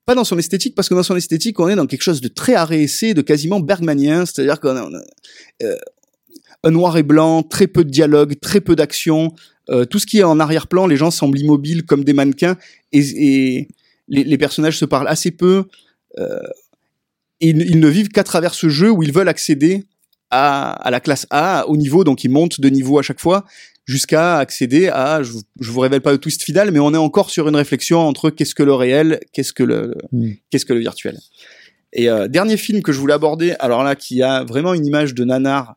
pas 0.06 0.16
dans 0.16 0.24
son 0.24 0.38
esthétique, 0.38 0.74
parce 0.74 0.88
que 0.88 0.94
dans 0.94 1.04
son 1.04 1.18
esthétique, 1.18 1.60
on 1.60 1.68
est 1.68 1.76
dans 1.76 1.86
quelque 1.86 2.02
chose 2.02 2.22
de 2.22 2.30
très 2.30 2.56
arrêté, 2.56 3.14
de 3.14 3.22
quasiment 3.22 3.60
bergmanien, 3.60 4.26
c'est-à-dire 4.26 4.62
qu'on 4.62 4.90
euh, 5.64 5.76
noir 6.66 6.98
et 6.98 7.04
blanc, 7.04 7.44
très 7.44 7.68
peu 7.68 7.84
de 7.84 7.90
dialogue, 7.90 8.40
très 8.42 8.62
peu 8.62 8.76
d'action, 8.76 9.34
euh, 9.70 9.86
tout 9.86 10.00
ce 10.00 10.06
qui 10.06 10.20
est 10.20 10.24
en 10.24 10.40
arrière-plan, 10.40 10.88
les 10.88 10.96
gens 10.98 11.12
semblent 11.12 11.40
immobiles 11.40 11.84
comme 11.86 12.04
des 12.04 12.14
mannequins, 12.14 12.58
et, 12.92 13.00
et 13.00 13.68
les, 14.08 14.24
les 14.24 14.38
personnages 14.38 14.78
se 14.78 14.86
parlent 14.86 15.08
assez 15.08 15.32
peu, 15.32 15.66
euh, 16.20 16.40
et 17.42 17.50
ils, 17.50 17.62
ils 17.62 17.80
ne 17.80 17.88
vivent 17.88 18.10
qu'à 18.10 18.24
travers 18.24 18.54
ce 18.54 18.70
jeu 18.70 18.90
où 18.90 19.04
ils 19.04 19.12
veulent 19.14 19.30
accéder 19.30 19.86
à, 20.32 20.72
à 20.72 20.92
la 20.92 21.00
classe 21.00 21.26
A, 21.30 21.66
au 21.68 21.78
niveau, 21.78 22.04
donc 22.04 22.24
ils 22.24 22.30
montent 22.32 22.60
de 22.60 22.70
niveau 22.70 23.00
à 23.00 23.02
chaque 23.02 23.20
fois, 23.22 23.46
jusqu'à 23.86 24.38
accéder 24.40 24.90
à, 24.90 25.24
je, 25.24 25.32
vous- 25.32 25.44
je 25.62 25.72
vous 25.72 25.80
révèle 25.80 26.02
pas 26.02 26.12
le 26.12 26.18
twist 26.18 26.44
final, 26.44 26.72
mais 26.72 26.80
on 26.80 26.94
est 26.94 26.98
encore 26.98 27.30
sur 27.30 27.48
une 27.48 27.56
réflexion 27.56 28.00
entre 28.00 28.30
qu'est-ce 28.30 28.56
que 28.56 28.64
le 28.64 28.74
réel, 28.74 29.20
qu'est-ce 29.32 29.54
que 29.54 29.64
le, 29.64 29.96
Mm. 30.12 30.32
qu'est-ce 30.50 30.66
que 30.66 30.74
le 30.74 30.80
virtuel. 30.82 31.18
Et 31.94 32.10
euh, 32.10 32.28
dernier 32.28 32.58
film 32.58 32.82
que 32.82 32.92
je 32.92 33.00
voulais 33.00 33.14
aborder, 33.14 33.54
alors 33.60 33.84
là, 33.84 33.96
qui 33.96 34.22
a 34.22 34.44
vraiment 34.44 34.74
une 34.74 34.86
image 34.86 35.14
de 35.14 35.24
nanar, 35.24 35.70
euh, 35.72 35.74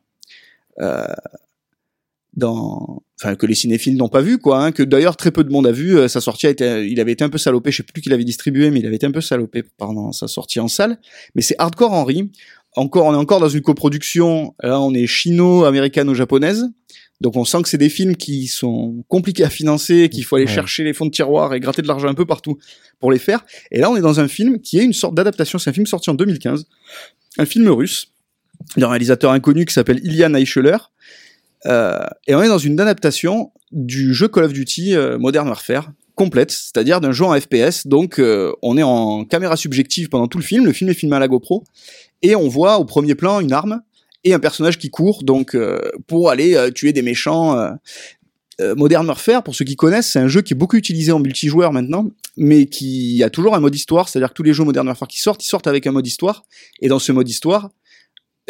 dans, 2.36 3.02
enfin 3.20 3.34
que 3.34 3.44
les 3.46 3.54
cinéphiles 3.56 3.96
n'ont 3.96 4.08
pas 4.08 4.20
vu 4.20 4.38
quoi, 4.38 4.62
hein, 4.64 4.72
que 4.72 4.82
d'ailleurs 4.84 5.16
très 5.16 5.30
peu 5.32 5.42
de 5.44 5.50
monde 5.50 5.66
a 5.66 5.72
vu. 5.72 5.98
Euh, 5.98 6.06
sa 6.08 6.20
sortie 6.20 6.46
a 6.46 6.50
été, 6.50 6.86
il 6.86 7.00
avait 7.00 7.12
été 7.12 7.24
un 7.24 7.28
peu 7.28 7.38
salopé, 7.38 7.70
je 7.72 7.78
sais 7.78 7.82
plus 7.82 8.00
qui 8.02 8.08
l'avait 8.08 8.24
distribué, 8.24 8.70
mais 8.70 8.80
il 8.80 8.86
avait 8.86 8.96
été 8.96 9.06
un 9.06 9.10
peu 9.10 9.20
salopé 9.20 9.64
pendant 9.76 10.12
sa 10.12 10.28
sortie 10.28 10.60
en 10.60 10.68
salle. 10.68 10.98
Mais 11.34 11.42
c'est 11.42 11.56
Hardcore 11.58 11.92
Henry. 11.92 12.30
Encore, 12.76 13.06
on 13.06 13.12
est 13.14 13.16
encore 13.16 13.40
dans 13.40 13.48
une 13.48 13.62
coproduction. 13.62 14.54
Là, 14.62 14.80
on 14.80 14.94
est 14.94 15.06
chino-américano-japonaise. 15.08 16.66
Donc 17.20 17.36
on 17.36 17.44
sent 17.44 17.62
que 17.62 17.68
c'est 17.68 17.76
des 17.78 17.88
films 17.90 18.16
qui 18.16 18.46
sont 18.46 19.04
compliqués 19.08 19.44
à 19.44 19.50
financer, 19.50 20.08
qu'il 20.08 20.24
faut 20.24 20.36
aller 20.36 20.46
Ouais. 20.46 20.54
chercher 20.54 20.84
les 20.84 20.94
fonds 20.94 21.04
de 21.04 21.10
tiroir 21.10 21.52
et 21.52 21.60
gratter 21.60 21.82
de 21.82 21.88
l'argent 21.88 22.08
un 22.08 22.14
peu 22.14 22.24
partout 22.24 22.58
pour 23.00 23.10
les 23.12 23.18
faire. 23.18 23.44
Et 23.72 23.78
là, 23.80 23.90
on 23.90 23.96
est 23.96 24.00
dans 24.00 24.20
un 24.20 24.28
film 24.28 24.60
qui 24.60 24.78
est 24.78 24.84
une 24.84 24.92
sorte 24.94 25.14
d'adaptation. 25.16 25.58
C'est 25.58 25.68
un 25.68 25.72
film 25.74 25.84
sorti 25.86 26.08
en 26.08 26.14
2015, 26.14 26.64
un 27.38 27.44
film 27.44 27.68
russe 27.68 28.06
d'un 28.76 28.88
réalisateur 28.88 29.32
inconnu 29.32 29.64
qui 29.64 29.74
s'appelle 29.74 30.00
Ilian 30.02 30.34
Eicheler. 30.34 30.76
Euh, 31.66 31.98
et 32.26 32.34
on 32.34 32.42
est 32.42 32.48
dans 32.48 32.58
une 32.58 32.80
adaptation 32.80 33.52
du 33.70 34.14
jeu 34.14 34.28
Call 34.28 34.44
of 34.44 34.52
Duty 34.52 34.94
euh, 34.94 35.18
Modern 35.18 35.46
Warfare 35.48 35.92
complète, 36.14 36.50
c'est-à-dire 36.50 37.00
d'un 37.00 37.12
jeu 37.12 37.24
en 37.24 37.38
FPS. 37.38 37.86
Donc 37.86 38.18
euh, 38.18 38.52
on 38.62 38.76
est 38.76 38.82
en 38.82 39.24
caméra 39.24 39.56
subjective 39.56 40.08
pendant 40.08 40.26
tout 40.26 40.38
le 40.38 40.44
film. 40.44 40.64
Le 40.66 40.72
film 40.72 40.90
est 40.90 40.94
filmé 40.94 41.16
à 41.16 41.18
la 41.18 41.28
GoPro 41.28 41.64
et 42.22 42.36
on 42.36 42.48
voit 42.48 42.78
au 42.78 42.84
premier 42.84 43.14
plan 43.14 43.40
une 43.40 43.52
arme 43.52 43.80
et 44.24 44.34
un 44.34 44.38
personnage 44.38 44.78
qui 44.78 44.90
court 44.90 45.22
donc 45.22 45.56
pour 46.06 46.28
aller 46.28 46.70
tuer 46.74 46.92
des 46.92 47.00
méchants. 47.00 47.56
Modern 48.76 49.06
Warfare, 49.06 49.42
pour 49.42 49.54
ceux 49.54 49.64
qui 49.64 49.76
connaissent, 49.76 50.12
c'est 50.12 50.18
un 50.18 50.28
jeu 50.28 50.42
qui 50.42 50.52
est 50.52 50.56
beaucoup 50.56 50.76
utilisé 50.76 51.12
en 51.12 51.18
multijoueur 51.18 51.72
maintenant, 51.72 52.10
mais 52.36 52.66
qui 52.66 53.22
a 53.22 53.30
toujours 53.30 53.54
un 53.54 53.60
mode 53.60 53.74
histoire, 53.74 54.10
c'est-à-dire 54.10 54.28
que 54.28 54.34
tous 54.34 54.42
les 54.42 54.52
jeux 54.52 54.64
Modern 54.64 54.86
Warfare 54.86 55.08
qui 55.08 55.18
sortent, 55.18 55.42
ils 55.42 55.48
sortent 55.48 55.66
avec 55.66 55.86
un 55.86 55.92
mode 55.92 56.06
histoire, 56.06 56.44
et 56.82 56.88
dans 56.88 56.98
ce 56.98 57.12
mode 57.12 57.26
histoire, 57.26 57.70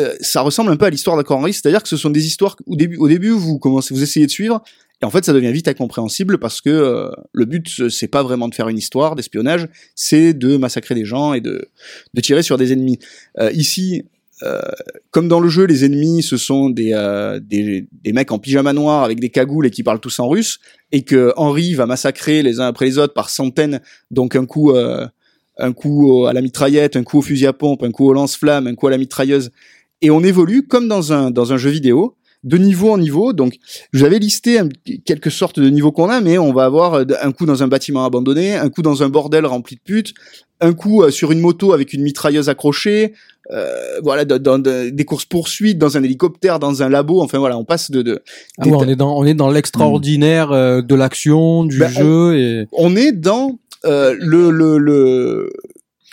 euh, 0.01 0.14
ça 0.20 0.40
ressemble 0.40 0.70
un 0.70 0.76
peu 0.76 0.86
à 0.86 0.90
l'histoire 0.90 1.22
Henry, 1.28 1.53
c'est-à-dire 1.53 1.82
que 1.82 1.88
ce 1.88 1.96
sont 1.96 2.11
des 2.11 2.26
histoires 2.26 2.57
au 2.66 2.76
début, 2.76 2.96
au 2.96 3.09
début 3.09 3.30
vous 3.30 3.59
commencez, 3.59 3.94
vous 3.94 4.03
essayez 4.03 4.26
de 4.26 4.30
suivre, 4.30 4.62
et 5.03 5.05
en 5.05 5.11
fait 5.11 5.24
ça 5.24 5.32
devient 5.32 5.53
vite 5.53 5.68
incompréhensible 5.68 6.38
parce 6.38 6.61
que 6.61 6.70
euh, 6.70 7.11
le 7.32 7.44
but 7.44 7.88
c'est 7.88 8.09
pas 8.09 8.22
vraiment 8.22 8.48
de 8.48 8.55
faire 8.55 8.68
une 8.68 8.78
histoire 8.78 9.16
d'espionnage, 9.16 9.68
c'est 9.94 10.34
de 10.34 10.57
massacrer 10.57 10.94
des 10.94 11.05
gens 11.05 11.34
et 11.34 11.40
de, 11.40 11.68
tirer 12.22 12.42
sur 12.42 12.57
des 12.57 12.72
ennemis. 12.72 12.98
Euh, 13.38 13.51
ici, 13.53 14.05
comme 15.11 15.28
dans 15.28 15.38
le 15.38 15.51
jeu, 15.51 15.66
les 15.66 15.84
ennemis 15.84 16.22
ce 16.22 16.38
sont 16.38 16.70
des, 16.70 16.94
mecs 18.07 18.32
en 18.32 18.38
pyjama 18.38 18.72
noir 18.72 19.05
avec 19.05 19.20
des 19.20 19.28
cagoules 19.28 19.66
et 19.66 19.70
qui 19.70 19.82
parlent 19.82 20.01
tous 20.01 20.18
en 20.18 20.28
russe, 20.28 20.61
et 20.92 21.03
que 21.03 21.34
Henry 21.36 21.74
va 21.74 21.84
massacrer 21.84 22.42
les 22.42 22.59
uns 22.59 22.66
après 22.66 22.86
les 22.86 22.96
autres 22.96 23.12
par 23.12 23.28
centaines, 23.28 23.82
donc 24.11 24.34
un 24.36 24.46
coup 24.46 24.72
à 26.26 26.32
la 26.32 26.40
mitraillette, 26.40 26.96
un 26.96 27.05
coup 27.05 27.18
au 27.18 27.22
fusil 27.22 27.46
à 27.46 27.53
pompe, 27.53 27.82
un 27.82 27.90
coup 27.90 28.09
au 28.09 28.12
lance-flamme, 28.12 28.66
un 28.66 28.74
coup 28.74 28.86
à 28.86 28.90
la 28.90 28.98
mitrailleuse. 28.98 29.51
Et 30.03 30.11
on 30.11 30.22
évolue 30.22 30.66
comme 30.66 30.88
dans 30.88 31.12
un, 31.12 31.30
dans 31.30 31.53
un 31.53 31.57
jeu 31.57 31.70
vidéo, 31.70 32.16
de 32.42 32.57
niveau 32.57 32.90
en 32.90 32.96
niveau. 32.98 33.34
Donc, 33.34 33.57
je 33.92 33.98
vous 33.98 34.05
avais 34.07 34.18
listé 34.18 34.59
un- 34.59 34.68
quelques 35.05 35.30
sortes 35.30 35.61
de 35.61 35.68
niveaux 35.68 35.92
qu'on 35.92 36.09
a, 36.09 36.20
mais 36.22 36.38
on 36.38 36.53
va 36.55 36.64
avoir 36.64 36.94
euh, 36.94 37.05
un 37.22 37.32
coup 37.32 37.44
dans 37.44 37.62
un 37.62 37.68
bâtiment 37.68 38.05
abandonné, 38.07 38.55
un 38.55 38.70
coup 38.70 38.80
dans 38.80 39.03
un 39.03 39.11
bordel 39.11 39.44
rempli 39.44 39.76
de 39.76 39.82
putes, 39.82 40.14
un 40.62 40.72
coup 40.72 41.03
euh, 41.03 41.11
sur 41.11 41.32
une 41.32 41.40
moto 41.40 41.74
avec 41.74 41.92
une 41.92 42.03
mitrailleuse 42.03 42.48
accrochée, 42.48 43.12
euh, 43.53 43.74
voilà, 44.03 44.24
dans, 44.24 44.38
dans- 44.42 44.59
dans 44.59 44.90
des 44.94 45.05
courses 45.05 45.26
poursuites, 45.26 45.76
dans 45.76 45.98
un 45.98 46.03
hélicoptère, 46.03 46.59
dans 46.59 46.82
un 46.82 46.88
labo. 46.88 47.20
Enfin 47.20 47.38
voilà, 47.38 47.59
on 47.59 47.64
passe 47.64 47.90
de, 47.90 48.01
de 48.01 48.22
Ah 48.59 48.66
ouais, 48.68 48.72
on 48.74 48.88
est 48.88 48.96
dans 48.96 49.14
on 49.18 49.24
est 49.26 49.34
dans 49.34 49.51
l'extraordinaire 49.51 50.51
euh, 50.53 50.80
de 50.80 50.94
l'action, 50.94 51.64
du 51.64 51.78
Ben, 51.78 51.88
jeu 51.90 52.38
et 52.38 52.66
on 52.72 52.96
est 52.96 53.12
dans 53.12 53.59
euh, 53.84 54.14
le, 54.18 54.51
le, 54.51 54.78
le 54.78 55.51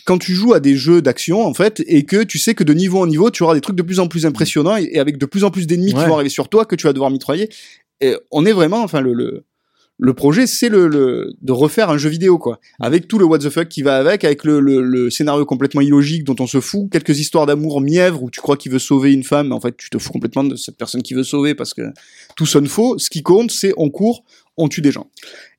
quand 0.08 0.18
tu 0.18 0.34
joues 0.34 0.54
à 0.54 0.62
des 0.62 0.76
jeux 0.76 1.02
d'action 1.02 1.46
en 1.46 1.54
fait 1.54 1.84
et 1.86 2.06
que 2.06 2.24
tu 2.24 2.40
sais 2.40 2.56
que 2.56 2.64
de 2.64 2.74
niveau 2.74 3.00
en 3.00 3.08
niveau 3.08 3.30
tu 3.30 3.44
auras 3.44 3.54
des 3.54 3.62
trucs 3.62 3.76
de 3.76 3.84
plus 3.84 4.00
en 4.00 4.08
plus 4.08 4.26
impressionnants 4.26 4.78
et, 4.78 4.90
et 4.94 5.00
avec 5.00 5.18
de 5.18 5.26
plus 5.26 5.44
en 5.44 5.52
plus 5.52 5.68
d'ennemis 5.68 5.94
qui 5.94 6.06
vont 6.06 6.16
arriver 6.16 6.30
sur 6.30 6.48
toi 6.48 6.66
que 6.66 6.76
tu 6.76 6.88
vas 6.88 6.94
devoir 6.94 7.12
mitrailler 7.12 7.50
et 8.00 8.16
on 8.32 8.46
est 8.46 8.54
vraiment 8.54 8.82
enfin 8.82 9.02
le, 9.02 9.14
le 9.14 9.44
le 10.00 10.14
projet, 10.14 10.46
c'est 10.46 10.70
le, 10.70 10.88
le, 10.88 11.34
de 11.42 11.52
refaire 11.52 11.90
un 11.90 11.98
jeu 11.98 12.10
vidéo, 12.10 12.38
quoi. 12.38 12.60
Avec 12.80 13.08
tout 13.08 13.18
le 13.18 13.26
what 13.26 13.40
the 13.40 13.50
fuck 13.50 13.68
qui 13.68 13.82
va 13.82 13.98
avec, 13.98 14.24
avec 14.24 14.44
le, 14.44 14.60
le, 14.60 14.82
le 14.82 15.10
scénario 15.10 15.44
complètement 15.46 15.82
illogique 15.82 16.24
dont 16.24 16.36
on 16.40 16.46
se 16.46 16.62
fout, 16.62 16.88
quelques 16.92 17.18
histoires 17.18 17.48
d'amour 17.48 17.82
mièvre 17.82 18.22
où 18.22 18.30
tu 18.30 18.40
crois 18.40 18.58
qu'il 18.58 18.72
veut 18.72 18.80
sauver 18.80 19.12
une 19.12 19.24
femme, 19.24 19.48
mais 19.48 19.56
en 19.56 19.60
fait, 19.60 19.76
tu 19.76 19.90
te 19.90 19.98
fous 19.98 20.12
complètement 20.12 20.44
de 20.44 20.56
cette 20.56 20.78
personne 20.78 21.02
qui 21.02 21.16
veut 21.16 21.24
sauver 21.24 21.56
parce 21.56 21.74
que 21.74 21.82
tout 22.36 22.46
sonne 22.46 22.68
faux. 22.68 23.00
Ce 23.00 23.10
qui 23.10 23.24
compte, 23.24 23.50
c'est 23.50 23.74
on 23.76 23.90
court, 23.90 24.24
on 24.56 24.68
tue 24.68 24.82
des 24.82 24.92
gens. 24.92 25.10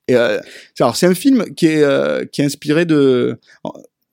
Et 0.07 0.15
euh, 0.15 0.39
alors, 0.79 0.95
c'est 0.95 1.05
un 1.05 1.15
film 1.15 1.53
qui 1.53 1.67
est, 1.67 1.83
euh, 1.83 2.23
qui 2.25 2.41
est 2.41 2.45
inspiré 2.45 2.85
de 2.85 3.37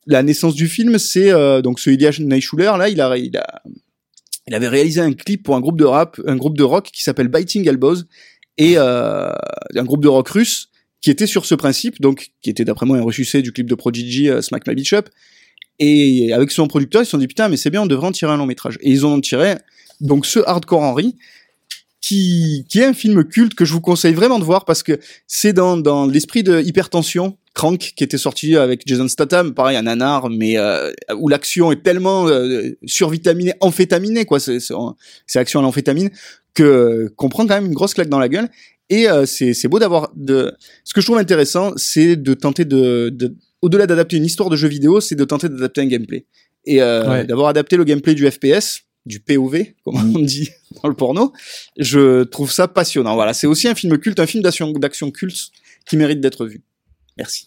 la 0.07 0.23
naissance 0.23 0.55
du 0.55 0.69
film, 0.69 0.99
c'est 0.99 1.31
euh, 1.31 1.63
donc 1.63 1.81
ce 1.81 1.91
Ilya 1.91 2.11
Neischuler 2.21 2.73
là, 2.79 2.89
il 2.89 3.01
a, 3.01 3.17
il 3.17 3.37
a, 3.37 3.63
il 4.47 4.55
avait 4.55 4.69
réalisé 4.69 5.01
un 5.01 5.13
clip 5.13 5.43
pour 5.43 5.57
un 5.57 5.61
groupe 5.61 5.79
de 5.79 5.85
rap, 5.85 6.21
un 6.27 6.37
groupe 6.37 6.57
de 6.57 6.63
rock 6.63 6.91
qui 6.93 7.03
s'appelle 7.03 7.29
Biting 7.29 7.69
Elbows 7.69 7.97
et 8.59 8.75
euh, 8.77 9.33
un 9.75 9.85
groupe 9.85 10.03
de 10.03 10.09
rock 10.09 10.29
russe 10.29 10.69
qui 11.01 11.11
était 11.11 11.27
sur 11.27 11.45
ce 11.45 11.55
principe, 11.55 12.01
donc 12.01 12.31
qui 12.41 12.51
était 12.51 12.65
d'après 12.65 12.87
moi 12.87 12.99
un 12.99 13.03
ressuscité 13.03 13.43
du 13.43 13.53
clip 13.53 13.69
de 13.69 13.75
Prodigy 13.75 14.31
euh, 14.31 14.41
Smack 14.41 14.67
My 14.67 14.75
Bitch 14.75 14.93
Up. 14.93 15.09
Et 15.79 16.33
avec 16.33 16.51
son 16.53 16.69
producteur, 16.69 17.03
ils 17.03 17.05
se 17.05 17.11
sont 17.11 17.19
dit 17.19 17.27
putain, 17.27 17.49
mais 17.49 17.59
c'est 17.59 17.69
bien, 17.69 17.83
on 17.83 17.87
devrait 17.87 18.07
en 18.07 18.13
tirer 18.13 18.33
un 18.33 18.39
long 18.39 18.47
métrage. 18.47 18.79
Et 18.81 18.91
ils 18.91 19.05
en 19.05 19.13
ont 19.13 19.21
tiré 19.21 19.57
donc 20.01 20.25
ce 20.25 20.39
Hardcore 20.47 20.81
Henry, 20.81 21.17
qui, 22.07 22.65
qui 22.69 22.79
est 22.79 22.85
un 22.85 22.95
film 22.95 23.25
culte 23.25 23.55
que 23.55 23.65
je 23.65 23.73
vous 23.73 23.81
conseille 23.81 24.15
vraiment 24.15 24.39
de 24.39 24.45
voir 24.45 24.65
parce 24.65 24.85
que 24.85 25.01
c'est 25.27 25.53
dans, 25.53 25.77
dans 25.77 26.07
l'esprit 26.07 26.45
de 26.45 26.61
Hypertension, 26.61 27.37
Crank, 27.53 27.79
qui 27.97 28.05
était 28.05 28.17
sorti 28.17 28.57
avec 28.57 28.83
Jason 28.87 29.09
Statham, 29.09 29.55
pareil, 29.55 29.77
un 29.77 29.83
nanar, 29.83 30.31
mais 30.31 30.57
euh, 30.57 30.93
où 31.17 31.29
l'action 31.29 31.73
est 31.73 31.83
tellement 31.83 32.29
euh, 32.29 32.71
survitaminée, 32.85 33.55
amphétaminée, 33.61 34.25
quoi, 34.25 34.39
c'est, 34.39 34.59
c'est, 34.61 35.39
action 35.41 35.59
à 35.59 35.63
l'amphétamine, 35.65 36.11
que 36.55 37.13
qu'on 37.17 37.29
prend 37.29 37.45
quand 37.45 37.55
même 37.57 37.67
une 37.67 37.75
grosse 37.75 37.95
claque 37.95 38.09
dans 38.09 38.21
la 38.21 38.29
gueule. 38.29 38.49
Et 38.89 39.09
euh, 39.09 39.27
c'est, 39.27 39.53
c'est 39.53 39.67
beau 39.67 39.81
d'avoir 39.81 40.13
de. 40.15 40.53
Ce 40.85 40.95
que 40.95 41.01
je 41.01 41.07
trouve 41.07 41.19
intéressant, 41.19 41.73
c'est 41.77 42.15
de 42.15 42.35
tenter 42.35 42.65
de, 42.65 43.09
de 43.09 43.35
au-delà 43.63 43.89
d'adapter 43.89 44.17
une 44.17 44.27
histoire 44.27 44.49
de 44.49 44.55
jeu 44.55 44.69
vidéo, 44.69 45.01
c'est 45.01 45.17
de 45.17 45.25
tenter 45.25 45.49
d'adapter 45.49 45.81
un 45.81 45.87
gameplay 45.87 46.25
et 46.67 46.81
euh, 46.83 47.09
Ouais. 47.09 47.25
d'avoir 47.25 47.49
adapté 47.49 47.77
le 47.77 47.83
gameplay 47.85 48.15
du 48.15 48.31
FPS, 48.31 48.83
du 49.07 49.21
POV, 49.21 49.65
comme 49.85 50.17
on 50.17 50.19
dit 50.19 50.51
dans 50.83 50.89
le 50.89 50.95
porno. 50.95 51.33
Je 51.79 52.25
trouve 52.25 52.51
ça 52.51 52.69
passionnant. 52.69 53.15
Voilà, 53.15 53.33
c'est 53.33 53.47
aussi 53.47 53.69
un 53.69 53.75
film 53.75 53.97
culte, 53.99 54.21
un 54.21 54.27
film 54.27 54.43
d'action, 54.43 54.71
d'action 54.73 55.11
culte 55.11 55.51
qui 55.87 55.97
mérite 55.97 56.21
d'être 56.21 56.47
vu. 56.47 56.63
Merci. 57.17 57.47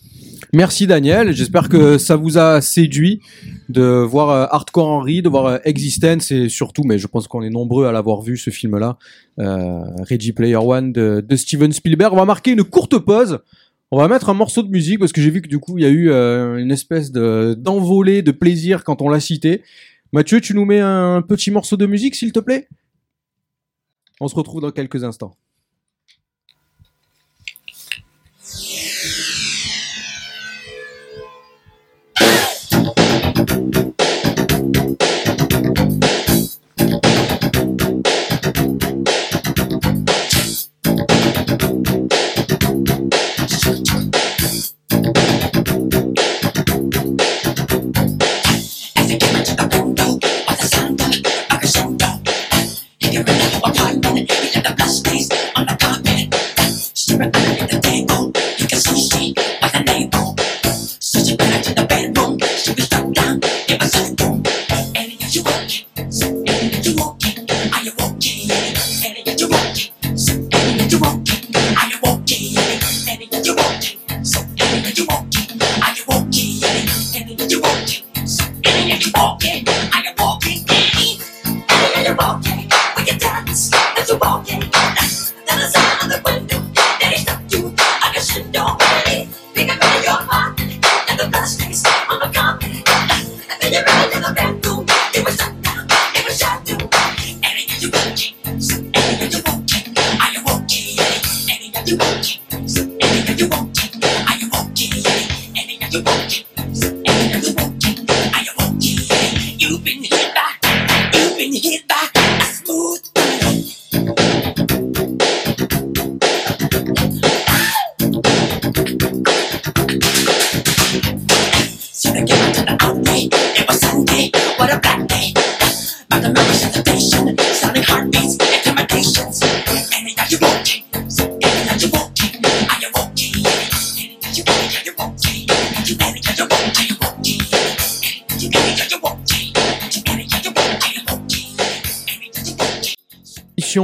Merci 0.51 0.88
Daniel, 0.88 1.32
j'espère 1.32 1.70
que 1.70 1.99
ça 1.99 2.16
vous 2.16 2.39
a 2.39 2.60
séduit 2.60 3.22
de 3.68 3.84
voir 3.84 4.32
euh, 4.32 4.47
Hardcore 4.49 4.88
Henry, 4.88 5.22
de 5.22 5.30
voir 5.30 5.45
euh, 5.45 5.57
Existence 5.64 6.32
et 6.32 6.49
surtout, 6.49 6.82
mais 6.84 6.97
je 6.97 7.05
pense 7.05 7.28
qu'on 7.28 7.43
est 7.43 7.51
nombreux 7.51 7.86
à 7.86 7.91
l'avoir 7.91 8.24
vu 8.24 8.36
ce 8.36 8.49
film-là, 8.49 8.97
euh, 9.38 9.82
Ready 10.10 10.32
Player 10.32 10.55
One 10.55 10.91
de, 10.91 11.24
de 11.24 11.36
Steven 11.36 11.72
Spielberg. 11.72 12.14
On 12.14 12.18
va 12.18 12.26
marquer 12.26 12.49
une 12.49 12.64
courte 12.64 12.97
pause. 12.97 13.41
On 13.91 13.97
va 13.97 14.07
mettre 14.07 14.30
un 14.30 14.36
morceau 14.36 14.62
de 14.62 14.70
musique 14.70 14.99
parce 14.99 15.12
que 15.12 15.22
j'ai 15.22 15.32
vu 15.32 15.41
que 15.41 15.47
du 15.47 15.57
coup 15.57 15.80
il 15.80 15.84
y 15.84 15.88
a 15.88 15.89
eu 15.89 16.12
euh, 16.12 16.57
une 16.57 16.72
espèce 16.72 17.12
de 17.12 17.55
d'envolée 17.57 18.22
de 18.22 18.32
plaisir 18.32 18.84
quand 18.84 19.01
on 19.01 19.10
l'a 19.10 19.20
cité. 19.20 19.64
Mathieu, 20.12 20.41
tu 20.41 20.55
nous 20.55 20.66
mets 20.66 20.80
un 20.80 21.22
petit 21.22 21.51
morceau 21.51 21.78
de 21.78 21.86
musique 21.86 22.16
s'il 22.16 22.32
te 22.32 22.39
plaît? 22.39 22.68
On 24.20 24.28
se 24.28 24.36
retrouve 24.36 24.60
dans 24.60 24.72
quelques 24.72 25.03
instants. 25.03 25.36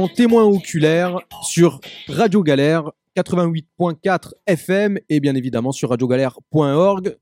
Émission 0.06 0.14
témoin 0.14 0.44
oculaire 0.44 1.18
sur 1.42 1.80
Radio 2.08 2.42
Galère 2.42 2.90
88.4 3.16 4.32
FM 4.46 4.98
et 5.08 5.20
bien 5.20 5.34
évidemment 5.34 5.72
sur 5.72 5.90
radiogalère.org. 5.90 7.16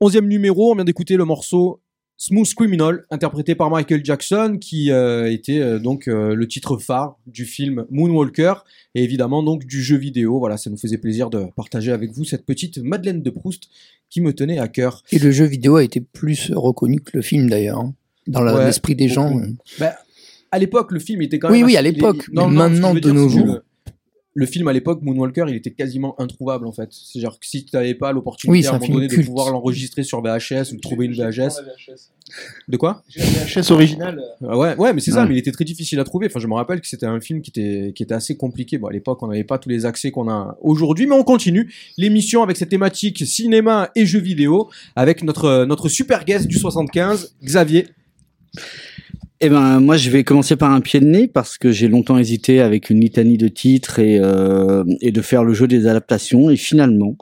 Onzième 0.00 0.28
numéro, 0.28 0.72
on 0.72 0.74
vient 0.74 0.84
d'écouter 0.84 1.16
le 1.16 1.24
morceau 1.24 1.80
Smooth 2.16 2.54
Criminal 2.54 3.04
interprété 3.10 3.54
par 3.54 3.70
Michael 3.70 4.04
Jackson 4.04 4.58
qui 4.60 4.90
euh, 4.90 5.30
était 5.32 5.60
euh, 5.60 5.78
donc 5.78 6.08
euh, 6.08 6.34
le 6.34 6.46
titre 6.46 6.76
phare 6.78 7.16
du 7.26 7.44
film 7.44 7.86
Moonwalker 7.90 8.54
et 8.94 9.02
évidemment 9.02 9.42
donc 9.42 9.64
du 9.64 9.82
jeu 9.82 9.96
vidéo. 9.96 10.38
Voilà, 10.38 10.56
ça 10.56 10.70
nous 10.70 10.76
faisait 10.76 10.98
plaisir 10.98 11.30
de 11.30 11.46
partager 11.56 11.90
avec 11.90 12.12
vous 12.12 12.24
cette 12.24 12.46
petite 12.46 12.78
Madeleine 12.78 13.22
de 13.22 13.30
Proust 13.30 13.64
qui 14.10 14.20
me 14.20 14.32
tenait 14.32 14.58
à 14.58 14.68
cœur. 14.68 15.02
Et 15.10 15.18
le 15.18 15.32
jeu 15.32 15.46
vidéo 15.46 15.76
a 15.76 15.84
été 15.84 16.00
plus 16.00 16.52
reconnu 16.54 17.00
que 17.00 17.16
le 17.16 17.22
film 17.22 17.48
d'ailleurs, 17.48 17.78
hein, 17.78 17.94
dans 18.26 18.42
Ouais, 18.44 18.66
l'esprit 18.66 18.94
des 18.94 19.08
gens. 19.08 19.40
Bah, 19.78 19.94
à 20.54 20.58
l'époque, 20.58 20.92
le 20.92 21.00
film 21.00 21.20
était 21.22 21.38
quand 21.38 21.50
Oui, 21.50 21.58
même. 21.58 21.66
oui, 21.66 21.76
à 21.76 21.80
assez- 21.80 21.90
l'époque, 21.90 22.28
mais 22.32 22.46
maintenant, 22.46 22.94
de 22.94 23.10
nos 23.10 23.28
jours. 23.28 23.58
Le, 24.36 24.46
film 24.46 24.66
à 24.66 24.72
l'époque, 24.72 25.00
Moonwalker, 25.02 25.44
il 25.48 25.54
était 25.54 25.70
quasiment 25.70 26.20
introuvable 26.20 26.66
en 26.66 26.72
fait. 26.72 26.88
C'est-à-dire 26.90 27.38
que 27.38 27.46
si 27.46 27.64
tu 27.64 27.76
n'avais 27.76 27.94
pas 27.94 28.10
l'opportunité 28.10 28.50
Oui, 28.50 28.62
c'est 28.64 28.68
à 28.68 28.72
un 28.72 28.74
un 28.74 28.78
moment 28.80 28.86
film 28.98 29.06
donné 29.08 29.16
de 29.22 29.24
pouvoir 29.26 29.50
l'enregistrer 29.52 30.02
sur 30.02 30.20
VHS 30.22 30.72
ou 30.72 30.74
de 30.76 30.80
trouver 30.80 31.06
une 31.06 31.12
VHS. 31.12 31.62
De 32.66 32.76
quoi? 32.76 33.04
J'ai 33.08 33.20
la 33.20 33.26
VHS 33.26 33.70
originale. 33.70 34.20
Ah 34.44 34.58
Ouais, 34.58 34.74
ouais, 34.76 34.92
mais 34.92 35.00
c'est 35.00 35.12
ça, 35.12 35.24
mais 35.24 35.34
il 35.36 35.38
était 35.38 35.52
très 35.52 35.64
difficile 35.64 36.00
à 36.00 36.04
trouver. 36.04 36.26
Enfin, 36.26 36.40
je 36.40 36.48
me 36.48 36.54
rappelle 36.54 36.80
que 36.80 36.88
c'était 36.88 37.06
un 37.06 37.20
film 37.20 37.42
qui 37.42 37.50
était, 37.50 37.92
qui 37.94 38.02
était 38.02 38.14
assez 38.14 38.36
compliqué. 38.36 38.76
Bon, 38.76 38.88
à 38.88 38.92
l'époque, 38.92 39.22
on 39.22 39.28
n'avait 39.28 39.44
pas 39.44 39.58
tous 39.58 39.68
les 39.68 39.86
accès 39.86 40.10
qu'on 40.10 40.28
a 40.28 40.58
aujourd'hui, 40.62 41.06
mais 41.06 41.14
on 41.14 41.22
continue 41.22 41.72
l'émission 41.96 42.42
avec 42.42 42.56
cette 42.56 42.70
thématique 42.70 43.24
cinéma 43.24 43.90
et 43.94 44.04
jeux 44.04 44.18
vidéo 44.20 44.68
avec 44.96 45.22
notre, 45.22 45.64
notre 45.64 45.88
super 45.88 46.24
guest 46.24 46.48
du 46.48 46.58
75, 46.58 47.36
Xavier. 47.44 47.86
Eh 49.40 49.48
ben, 49.50 49.80
moi, 49.80 49.96
je 49.96 50.10
vais 50.10 50.24
commencer 50.24 50.56
par 50.56 50.70
un 50.70 50.80
pied 50.80 51.00
de 51.00 51.06
nez 51.06 51.26
parce 51.26 51.58
que 51.58 51.72
j'ai 51.72 51.88
longtemps 51.88 52.16
hésité 52.18 52.60
avec 52.60 52.88
une 52.88 53.00
litanie 53.00 53.36
de 53.36 53.48
titres 53.48 53.98
et, 53.98 54.18
euh, 54.18 54.84
et 55.00 55.10
de 55.10 55.20
faire 55.20 55.44
le 55.44 55.52
jeu 55.54 55.66
des 55.66 55.86
adaptations. 55.86 56.50
Et 56.50 56.56
finalement, 56.56 57.16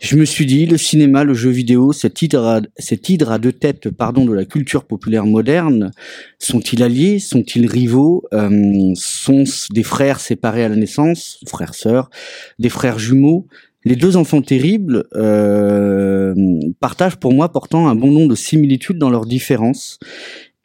Je 0.00 0.16
me 0.16 0.26
suis 0.26 0.44
dit, 0.44 0.66
le 0.66 0.76
cinéma, 0.76 1.24
le 1.24 1.32
jeu 1.32 1.48
vidéo, 1.48 1.92
cet 1.92 2.20
hydre 2.20 2.44
à, 2.44 2.60
cet 2.76 3.08
hydre 3.08 3.30
à 3.30 3.38
deux 3.38 3.52
têtes 3.52 3.88
pardon, 3.88 4.26
de 4.26 4.34
la 4.34 4.44
culture 4.44 4.84
populaire 4.84 5.24
moderne, 5.24 5.92
sont-ils 6.38 6.82
alliés, 6.82 7.18
sont-ils 7.18 7.66
rivaux, 7.66 8.24
euh, 8.34 8.92
sont 8.96 9.44
des 9.70 9.82
frères 9.82 10.20
séparés 10.20 10.64
à 10.64 10.68
la 10.68 10.76
naissance, 10.76 11.40
frères-sœurs, 11.46 12.10
des 12.58 12.68
frères 12.68 12.98
jumeaux? 12.98 13.46
Les 13.86 13.96
deux 13.96 14.16
enfants 14.18 14.42
terribles 14.42 15.04
euh, 15.14 16.34
partagent 16.80 17.16
pour 17.16 17.32
moi 17.32 17.50
pourtant 17.50 17.88
un 17.88 17.94
bon 17.94 18.10
nombre 18.10 18.28
de 18.28 18.34
similitudes 18.34 18.98
dans 18.98 19.10
leurs 19.10 19.26
différences. 19.26 19.98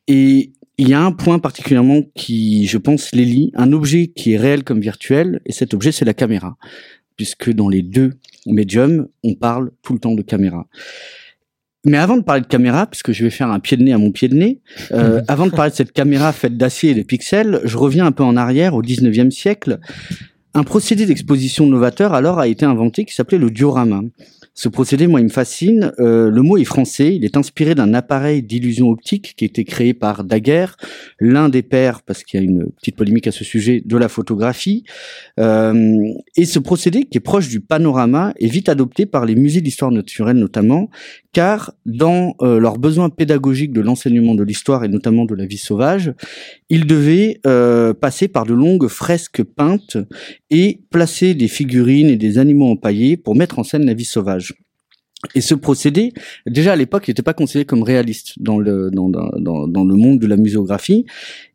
Et 0.08 0.52
il 0.80 0.88
y 0.88 0.94
a 0.94 1.02
un 1.02 1.12
point 1.12 1.40
particulièrement 1.40 2.04
qui, 2.16 2.66
je 2.66 2.78
pense, 2.78 3.12
les 3.12 3.26
lie, 3.26 3.52
un 3.54 3.74
objet 3.74 4.08
qui 4.08 4.32
est 4.32 4.38
réel 4.38 4.64
comme 4.64 4.80
virtuel, 4.80 5.42
et 5.46 5.52
cet 5.52 5.74
objet, 5.74 5.92
c'est 5.92 6.06
la 6.06 6.14
caméra. 6.14 6.56
Puisque 7.18 7.52
dans 7.52 7.68
les 7.68 7.82
deux 7.82 8.14
médiums, 8.46 9.10
on 9.26 9.36
parle 9.36 9.72
tout 9.82 9.92
le 9.92 10.00
temps 10.00 10.16
de 10.16 10.22
caméra. 10.22 10.68
Mais 11.86 11.98
avant 11.98 12.16
de 12.16 12.22
parler 12.22 12.42
de 12.42 12.48
caméra, 12.48 12.88
puisque 12.88 13.12
je 13.12 13.26
vais 13.26 13.30
faire 13.30 13.52
un 13.52 13.60
pied 13.60 13.76
de 13.76 13.84
nez 13.84 13.92
à 13.92 13.98
mon 13.98 14.14
pied 14.14 14.30
de 14.30 14.36
nez, 14.36 14.62
euh, 14.94 15.22
avant 15.28 15.48
de 15.48 15.52
parler 15.52 15.72
de 15.72 15.76
cette 15.76 15.92
caméra 15.92 16.32
faite 16.32 16.56
d'acier 16.56 16.92
et 16.92 16.96
de 16.96 17.04
pixels, 17.04 17.60
je 17.66 17.78
reviens 17.78 18.06
un 18.06 18.14
peu 18.14 18.24
en 18.24 18.38
arrière 18.38 18.74
au 18.74 18.82
19e 18.82 19.32
siècle. 19.32 19.80
Un 20.54 20.64
procédé 20.64 21.06
d'exposition 21.06 21.68
novateur 21.68 22.14
alors 22.14 22.40
a 22.40 22.48
été 22.48 22.66
inventé 22.66 23.04
qui 23.04 23.14
s'appelait 23.14 23.38
le 23.38 23.52
diorama. 23.52 24.02
Ce 24.62 24.68
procédé, 24.68 25.08
moi, 25.08 25.22
il 25.22 25.24
me 25.24 25.30
fascine. 25.30 25.94
Euh, 26.00 26.30
le 26.30 26.42
mot 26.42 26.58
est 26.58 26.66
français. 26.66 27.16
Il 27.16 27.24
est 27.24 27.38
inspiré 27.38 27.76
d'un 27.76 27.94
appareil 27.94 28.44
d'illusion 28.44 28.90
optique 28.90 29.34
qui 29.38 29.46
a 29.46 29.48
été 29.48 29.64
créé 29.64 29.94
par 29.94 30.26
Daguerre, 30.26 30.76
l'un 31.18 31.48
des 31.48 31.62
pères, 31.62 32.02
parce 32.02 32.26
qu'il 32.26 32.42
y 32.42 32.44
a 32.44 32.46
une 32.46 32.70
petite 32.72 32.98
polémique 32.98 33.26
à 33.28 33.32
ce 33.32 33.46
sujet, 33.46 33.82
de 33.86 33.96
la 33.96 34.10
photographie. 34.10 34.84
Euh, 35.40 36.04
et 36.36 36.44
ce 36.44 36.60
procédé, 36.60 37.06
qui 37.06 37.20
est 37.20 37.22
proche 37.22 37.48
du 37.48 37.62
panorama, 37.62 38.34
est 38.38 38.48
vite 38.48 38.68
adopté 38.68 39.06
par 39.06 39.26
les 39.26 39.36
musées 39.36 39.62
d'histoire 39.62 39.92
naturelle 39.92 40.36
notamment, 40.36 40.90
car 41.32 41.74
dans 41.86 42.36
euh, 42.42 42.60
leurs 42.60 42.78
besoins 42.78 43.10
pédagogiques 43.10 43.72
de 43.72 43.82
l'enseignement 43.82 44.36
de 44.36 44.44
l'histoire 44.44 44.84
et 44.84 44.88
notamment 44.88 45.26
de 45.26 45.36
la 45.36 45.46
vie 45.46 45.58
sauvage, 45.58 46.14
ils 46.70 46.88
devaient 46.88 47.40
euh, 47.46 47.94
passer 47.94 48.28
par 48.28 48.46
de 48.46 48.54
longues 48.54 48.88
fresques 48.88 49.44
peintes 49.44 49.98
et 50.50 50.82
placer 50.90 51.36
des 51.36 51.48
figurines 51.48 52.08
et 52.08 52.18
des 52.18 52.38
animaux 52.38 52.72
empaillés 52.72 53.18
pour 53.18 53.36
mettre 53.36 53.60
en 53.60 53.64
scène 53.64 53.86
la 53.86 53.94
vie 53.94 54.06
sauvage. 54.06 54.56
Et 55.36 55.42
ce 55.42 55.54
procédé, 55.54 56.14
déjà 56.48 56.74
à 56.74 56.76
l'époque, 56.76 57.08
n'était 57.08 57.22
pas 57.22 57.34
considéré 57.34 57.66
comme 57.66 57.84
réaliste 57.84 58.42
dans 58.42 58.58
le, 58.58 58.90
dans, 58.90 59.10
dans, 59.10 59.68
dans 59.68 59.84
le 59.84 59.96
monde 59.96 60.20
de 60.20 60.28
la 60.28 60.38
muséographie, 60.38 61.06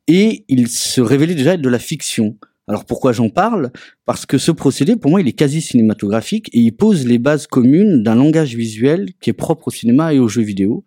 et 0.07 0.45
il 0.49 0.69
se 0.69 1.01
révélait 1.01 1.35
déjà 1.35 1.55
être 1.55 1.63
de 1.63 1.69
la 1.71 1.79
fiction. 1.79 2.37
Alors 2.67 2.87
pourquoi 2.87 3.13
j'en 3.13 3.29
parle? 3.29 3.71
Parce 4.07 4.25
que 4.25 4.39
ce 4.39 4.51
procédé, 4.51 4.97
pour 4.97 5.11
moi, 5.11 5.21
il 5.21 5.29
est 5.29 5.33
quasi 5.33 5.61
cinématographique 5.61 6.49
et 6.53 6.61
il 6.61 6.73
pose 6.73 7.07
les 7.07 7.19
bases 7.19 7.47
communes 7.47 8.03
d'un 8.03 8.15
langage 8.15 8.55
visuel 8.55 9.11
qui 9.21 9.31
est 9.31 9.35
propre 9.35 9.69
au 9.69 9.71
cinéma 9.71 10.15
et 10.15 10.19
aux 10.19 10.29
jeux 10.29 10.43
vidéo. 10.43 10.85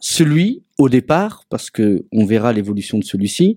Celui, 0.00 0.62
au 0.78 0.88
départ, 0.88 1.44
parce 1.50 1.70
que 1.70 2.06
on 2.12 2.24
verra 2.24 2.52
l'évolution 2.52 2.98
de 2.98 3.04
celui-ci, 3.04 3.56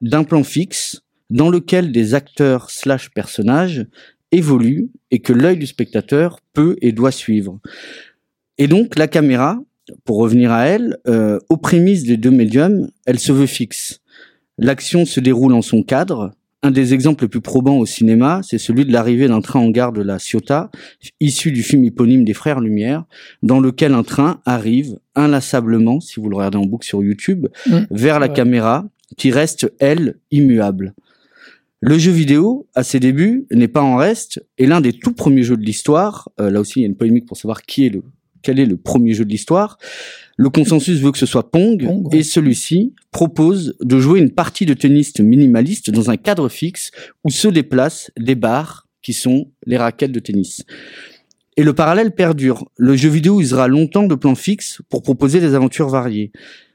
d'un 0.00 0.24
plan 0.24 0.42
fixe 0.42 1.02
dans 1.30 1.50
lequel 1.50 1.92
des 1.92 2.14
acteurs 2.14 2.70
slash 2.70 3.10
personnages 3.10 3.86
évoluent 4.32 4.90
et 5.10 5.20
que 5.20 5.32
l'œil 5.32 5.58
du 5.58 5.66
spectateur 5.66 6.40
peut 6.52 6.76
et 6.80 6.92
doit 6.92 7.12
suivre. 7.12 7.60
Et 8.58 8.66
donc 8.66 8.98
la 8.98 9.08
caméra, 9.08 9.60
pour 10.04 10.18
revenir 10.18 10.52
à 10.52 10.66
elle, 10.66 10.98
euh, 11.06 11.38
aux 11.48 11.56
prémices 11.56 12.04
des 12.04 12.16
deux 12.16 12.30
médiums, 12.30 12.88
elle 13.06 13.18
se 13.18 13.32
veut 13.32 13.46
fixe. 13.46 14.00
L'action 14.58 15.04
se 15.04 15.20
déroule 15.20 15.52
en 15.54 15.62
son 15.62 15.82
cadre, 15.82 16.32
un 16.64 16.70
des 16.70 16.94
exemples 16.94 17.24
les 17.24 17.28
plus 17.28 17.42
probants 17.42 17.76
au 17.76 17.84
cinéma, 17.84 18.40
c'est 18.42 18.56
celui 18.58 18.86
de 18.86 18.92
l'arrivée 18.92 19.28
d'un 19.28 19.42
train 19.42 19.60
en 19.60 19.68
gare 19.68 19.92
de 19.92 20.00
la 20.02 20.18
Ciotat, 20.18 20.70
issu 21.20 21.52
du 21.52 21.62
film 21.62 21.84
éponyme 21.84 22.24
des 22.24 22.32
Frères 22.32 22.58
Lumière, 22.60 23.04
dans 23.42 23.60
lequel 23.60 23.92
un 23.92 24.02
train 24.02 24.40
arrive 24.46 24.96
inlassablement, 25.14 26.00
si 26.00 26.20
vous 26.20 26.28
le 26.30 26.36
regardez 26.36 26.56
en 26.56 26.64
boucle 26.64 26.86
sur 26.86 27.02
YouTube, 27.02 27.48
Mm. 27.66 27.80
vers 27.90 28.18
la 28.18 28.28
Ouais. 28.28 28.32
caméra, 28.32 28.86
qui 29.18 29.30
reste, 29.30 29.70
elle, 29.78 30.16
immuable. 30.30 30.94
Le 31.80 31.98
jeu 31.98 32.10
vidéo, 32.12 32.66
à 32.74 32.82
ses 32.82 32.98
débuts, 32.98 33.46
n'est 33.52 33.68
pas 33.68 33.82
en 33.82 33.96
reste, 33.96 34.42
et 34.56 34.66
l'un 34.66 34.80
des 34.80 34.94
tout 34.94 35.12
premiers 35.12 35.42
jeux 35.42 35.58
de 35.58 35.64
l'histoire, 35.66 36.30
euh, 36.40 36.50
là 36.50 36.60
aussi 36.60 36.80
il 36.80 36.82
y 36.82 36.86
a 36.86 36.88
une 36.88 36.96
polémique 36.96 37.26
pour 37.26 37.36
savoir 37.36 37.60
qui 37.62 37.84
est 37.84 37.90
le, 37.90 38.02
quel 38.44 38.60
est 38.60 38.66
le 38.66 38.76
premier 38.76 39.14
jeu 39.14 39.24
de 39.24 39.30
l'histoire, 39.30 39.78
le 40.36 40.50
consensus 40.50 41.00
veut 41.00 41.12
que 41.12 41.18
ce 41.18 41.26
soit 41.26 41.50
Pong, 41.50 41.84
Pong, 41.84 42.12
ouais. 42.12 42.18
et 42.18 42.22
celui-ci 42.22 42.94
propose 43.10 43.76
de 43.80 43.98
jouer 43.98 44.20
une 44.20 44.30
partie 44.30 44.66
de 44.66 44.74
tennis 44.74 45.18
minimaliste 45.18 45.90
dans 45.90 46.10
un 46.10 46.16
cadre 46.16 46.48
fixe 46.48 46.90
où 47.24 47.30
se 47.30 47.48
déplacent 47.48 48.10
des 48.18 48.34
barres 48.34 48.86
qui 49.02 49.12
sont 49.12 49.50
les 49.66 49.76
raquettes 49.76 50.12
de 50.12 50.20
tennis. 50.20 50.64
Et 51.56 51.62
le 51.62 51.72
parallèle 51.72 52.12
perdure. 52.12 52.68
Le 52.76 52.96
jeu 52.96 53.08
vidéo 53.08 53.40
usera 53.40 53.68
longtemps 53.68 54.06
de 54.08 54.14
plans 54.16 54.34
fixes 54.34 54.80
pour 54.88 55.02
proposer 55.02 55.40
des 55.40 55.54
aventures 55.54 55.88
variées. 55.88 56.32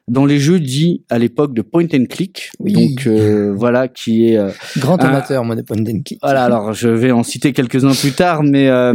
Dans 0.10 0.26
les 0.26 0.40
jeux 0.40 0.60
dits 0.60 1.04
à 1.10 1.18
l'époque 1.20 1.54
de 1.54 1.62
point 1.62 1.86
and 1.94 2.06
click, 2.10 2.52
Oui. 2.60 2.74
donc 2.74 3.08
euh, 3.08 3.54
voilà 3.56 3.88
qui 3.88 4.28
est 4.28 4.38
euh, 4.38 4.50
Grand 4.78 4.98
amateur, 5.04 5.44
moi, 5.46 5.56
de 5.56 5.62
point 5.62 5.78
and 5.78 6.02
kick. 6.04 6.20
voilà, 6.22 6.44
alors 6.46 6.74
je 6.74 6.90
vais 6.90 7.12
en 7.12 7.24
citer 7.24 7.54
quelques-uns 7.54 7.94
plus 7.94 8.12
tard, 8.12 8.44
mais 8.44 8.68
euh, 8.68 8.94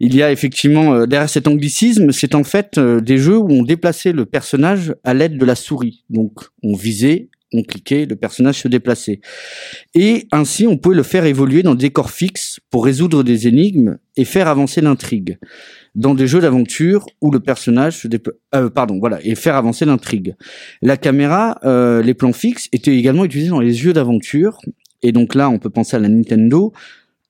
il 0.00 0.14
y 0.14 0.22
a 0.22 0.32
effectivement 0.32 0.94
euh, 0.94 1.06
derrière 1.06 1.30
cet 1.30 1.46
anglicisme, 1.48 2.12
c'est 2.12 2.34
en 2.34 2.44
fait 2.44 2.76
euh, 2.78 3.00
des 3.00 3.18
jeux 3.18 3.38
où 3.38 3.48
on 3.50 3.62
déplaçait 3.62 4.12
le 4.12 4.26
personnage 4.26 4.94
à 5.04 5.14
l'aide 5.14 5.38
de 5.38 5.44
la 5.44 5.54
souris. 5.54 6.04
Donc 6.10 6.32
on 6.62 6.74
visait, 6.74 7.28
on 7.54 7.62
cliquait, 7.62 8.04
le 8.04 8.16
personnage 8.16 8.56
se 8.56 8.68
déplaçait. 8.68 9.20
Et 9.94 10.26
ainsi, 10.32 10.66
on 10.66 10.76
pouvait 10.76 10.96
le 10.96 11.02
faire 11.02 11.24
évoluer 11.24 11.62
dans 11.62 11.74
des 11.74 11.86
décors 11.86 12.10
fixes 12.10 12.60
pour 12.70 12.84
résoudre 12.84 13.22
des 13.22 13.48
énigmes 13.48 13.96
et 14.16 14.24
faire 14.24 14.48
avancer 14.48 14.80
l'intrigue. 14.80 15.38
Dans 15.98 16.14
des 16.14 16.28
jeux 16.28 16.40
d'aventure 16.40 17.06
où 17.20 17.32
le 17.32 17.40
personnage 17.40 17.98
se 17.98 18.06
déplace, 18.06 18.36
euh, 18.54 18.70
pardon, 18.70 19.00
voilà, 19.00 19.18
et 19.24 19.34
faire 19.34 19.56
avancer 19.56 19.84
l'intrigue. 19.84 20.36
La 20.80 20.96
caméra, 20.96 21.58
euh, 21.64 22.02
les 22.02 22.14
plans 22.14 22.32
fixes 22.32 22.68
étaient 22.70 22.96
également 22.96 23.24
utilisés 23.24 23.50
dans 23.50 23.58
les 23.58 23.74
jeux 23.74 23.92
d'aventure. 23.92 24.60
Et 25.02 25.10
donc 25.10 25.34
là, 25.34 25.50
on 25.50 25.58
peut 25.58 25.70
penser 25.70 25.96
à 25.96 25.98
la 25.98 26.08
Nintendo, 26.08 26.72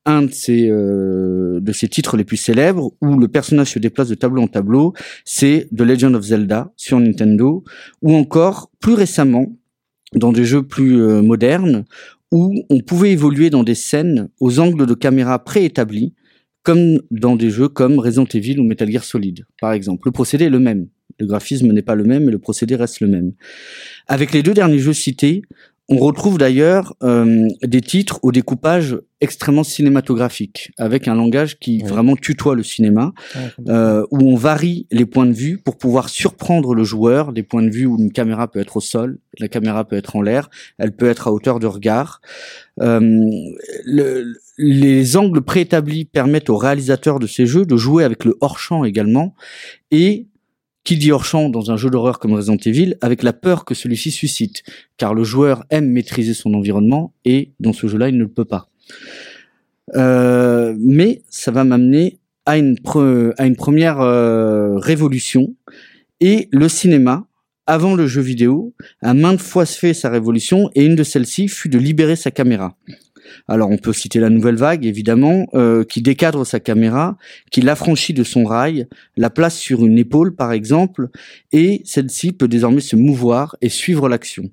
un 0.04 0.20
de 0.20 0.32
ses, 0.32 0.68
euh, 0.68 1.60
de 1.60 1.72
ses 1.72 1.88
titres 1.88 2.18
les 2.18 2.24
plus 2.24 2.36
célèbres, 2.36 2.92
où 3.00 3.18
le 3.18 3.28
personnage 3.28 3.72
se 3.72 3.78
déplace 3.78 4.08
de 4.08 4.14
tableau 4.14 4.42
en 4.42 4.48
tableau, 4.48 4.92
c'est 5.24 5.66
The 5.74 5.80
Legend 5.80 6.14
of 6.14 6.24
Zelda 6.24 6.70
sur 6.76 7.00
Nintendo, 7.00 7.64
ou 8.02 8.14
encore, 8.14 8.70
plus 8.80 8.94
récemment, 8.94 9.46
dans 10.12 10.32
des 10.32 10.44
jeux 10.44 10.62
plus 10.62 11.00
euh, 11.00 11.22
modernes, 11.22 11.86
où 12.32 12.54
on 12.68 12.80
pouvait 12.80 13.12
évoluer 13.12 13.48
dans 13.48 13.64
des 13.64 13.74
scènes 13.74 14.28
aux 14.40 14.60
angles 14.60 14.84
de 14.84 14.92
caméra 14.92 15.42
préétablis, 15.42 16.12
comme 16.68 17.00
dans 17.10 17.34
des 17.34 17.48
jeux 17.48 17.70
comme 17.70 17.98
Resident 17.98 18.26
Evil 18.26 18.58
ou 18.58 18.62
Metal 18.62 18.90
Gear 18.90 19.02
Solid, 19.02 19.46
par 19.58 19.72
exemple. 19.72 20.02
Le 20.06 20.12
procédé 20.12 20.44
est 20.44 20.50
le 20.50 20.58
même. 20.58 20.88
Le 21.18 21.24
graphisme 21.24 21.72
n'est 21.72 21.80
pas 21.80 21.94
le 21.94 22.04
même, 22.04 22.26
mais 22.26 22.30
le 22.30 22.38
procédé 22.38 22.76
reste 22.76 23.00
le 23.00 23.06
même. 23.06 23.32
Avec 24.06 24.32
les 24.32 24.42
deux 24.42 24.52
derniers 24.52 24.78
jeux 24.78 24.92
cités, 24.92 25.40
on 25.90 25.96
retrouve 25.96 26.36
d'ailleurs 26.36 26.94
euh, 27.02 27.48
des 27.62 27.80
titres 27.80 28.20
au 28.22 28.30
découpage 28.30 28.98
extrêmement 29.20 29.64
cinématographique, 29.64 30.70
avec 30.78 31.08
un 31.08 31.14
langage 31.14 31.58
qui 31.58 31.82
Ouais. 31.82 31.88
vraiment 31.88 32.14
tutoie 32.14 32.54
le 32.54 32.62
cinéma, 32.62 33.12
euh, 33.68 34.04
où 34.10 34.18
on 34.30 34.36
varie 34.36 34.86
les 34.90 35.06
points 35.06 35.26
de 35.26 35.32
vue 35.32 35.58
pour 35.58 35.76
pouvoir 35.78 36.08
surprendre 36.08 36.74
le 36.74 36.84
joueur, 36.84 37.32
des 37.32 37.42
points 37.42 37.62
de 37.62 37.70
vue 37.70 37.86
où 37.86 37.98
une 37.98 38.12
caméra 38.12 38.48
peut 38.50 38.60
être 38.60 38.76
au 38.76 38.80
sol, 38.80 39.18
la 39.38 39.48
caméra 39.48 39.84
peut 39.84 39.96
être 39.96 40.14
en 40.14 40.22
l'air, 40.22 40.50
elle 40.78 40.92
peut 40.94 41.08
être 41.08 41.26
à 41.26 41.32
hauteur 41.32 41.58
de 41.58 41.66
regard. 41.66 42.20
Euh, 42.80 43.00
le- 43.86 44.34
les 44.58 45.16
angles 45.16 45.40
préétablis 45.40 46.04
permettent 46.04 46.50
aux 46.50 46.56
réalisateurs 46.56 47.18
de 47.18 47.26
ces 47.26 47.46
jeux 47.46 47.64
de 47.64 47.76
jouer 47.76 48.04
avec 48.04 48.24
le 48.24 48.36
hors-champ 48.40 48.84
également, 48.84 49.34
et 49.90 50.26
qui 50.88 50.96
dit 50.96 51.12
hors-champ 51.12 51.50
dans 51.50 51.70
un 51.70 51.76
jeu 51.76 51.90
d'horreur 51.90 52.18
comme 52.18 52.32
Resident 52.32 52.56
Evil, 52.64 52.96
avec 53.02 53.22
la 53.22 53.34
peur 53.34 53.66
que 53.66 53.74
celui-ci 53.74 54.10
suscite, 54.10 54.62
car 54.96 55.12
le 55.12 55.22
joueur 55.22 55.66
aime 55.68 55.90
maîtriser 55.90 56.32
son 56.32 56.54
environnement, 56.54 57.12
et 57.26 57.52
dans 57.60 57.74
ce 57.74 57.88
jeu-là, 57.88 58.08
il 58.08 58.16
ne 58.16 58.22
le 58.22 58.28
peut 58.28 58.46
pas. 58.46 58.70
Euh, 59.96 60.74
mais 60.78 61.20
ça 61.28 61.50
va 61.50 61.64
m'amener 61.64 62.20
à 62.46 62.56
une, 62.56 62.78
première 62.78 64.00
euh, 64.00 64.78
révolution, 64.78 65.54
et 66.20 66.48
le 66.52 66.70
cinéma, 66.70 67.26
avant 67.66 67.94
le 67.94 68.06
jeu 68.06 68.22
vidéo, 68.22 68.72
a 69.02 69.12
maintes 69.12 69.40
fois 69.40 69.66
fait 69.66 69.92
sa 69.92 70.08
révolution, 70.08 70.70
et 70.74 70.86
une 70.86 70.96
de 70.96 71.04
celles-ci 71.04 71.48
fut 71.48 71.68
de 71.68 71.76
libérer 71.76 72.16
sa 72.16 72.30
caméra. 72.30 72.78
Alors 73.46 73.70
on 73.70 73.78
peut 73.78 73.92
citer 73.92 74.20
la 74.20 74.30
nouvelle 74.30 74.56
vague, 74.56 74.86
évidemment, 74.86 75.46
euh, 75.54 75.84
qui 75.84 76.02
décadre 76.02 76.46
sa 76.46 76.60
caméra, 76.60 77.16
qui 77.50 77.60
l'affranchit 77.60 78.14
de 78.14 78.24
son 78.24 78.44
rail, 78.44 78.86
la 79.16 79.30
place 79.30 79.56
sur 79.56 79.84
une 79.84 79.98
épaule 79.98 80.34
par 80.34 80.52
exemple, 80.52 81.08
et 81.52 81.82
celle-ci 81.84 82.32
peut 82.32 82.48
désormais 82.48 82.80
se 82.80 82.96
mouvoir 82.96 83.56
et 83.60 83.68
suivre 83.68 84.08
l'action. 84.08 84.50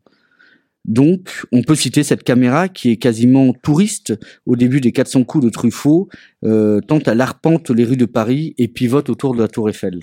Donc, 0.86 1.46
on 1.52 1.64
peut 1.64 1.74
citer 1.74 2.04
cette 2.04 2.24
caméra 2.24 2.70
qui 2.70 2.92
est 2.92 2.98
quasiment 2.98 3.54
touriste 3.54 4.14
au 4.46 4.56
début 4.56 4.82
des 4.82 4.92
400 4.92 5.24
coups 5.24 5.44
de 5.44 5.50
Truffaut, 5.50 6.10
euh, 6.44 6.80
tant 6.80 7.00
elle 7.00 7.22
arpente 7.22 7.72
les 7.72 7.84
rues 7.84 7.98
de 7.98 8.06
Paris 8.06 8.54
et 8.60 8.68
pivote 8.68 9.10
autour 9.10 9.34
de 9.34 9.42
la 9.42 9.48
Tour 9.48 9.68
Eiffel. 9.68 10.00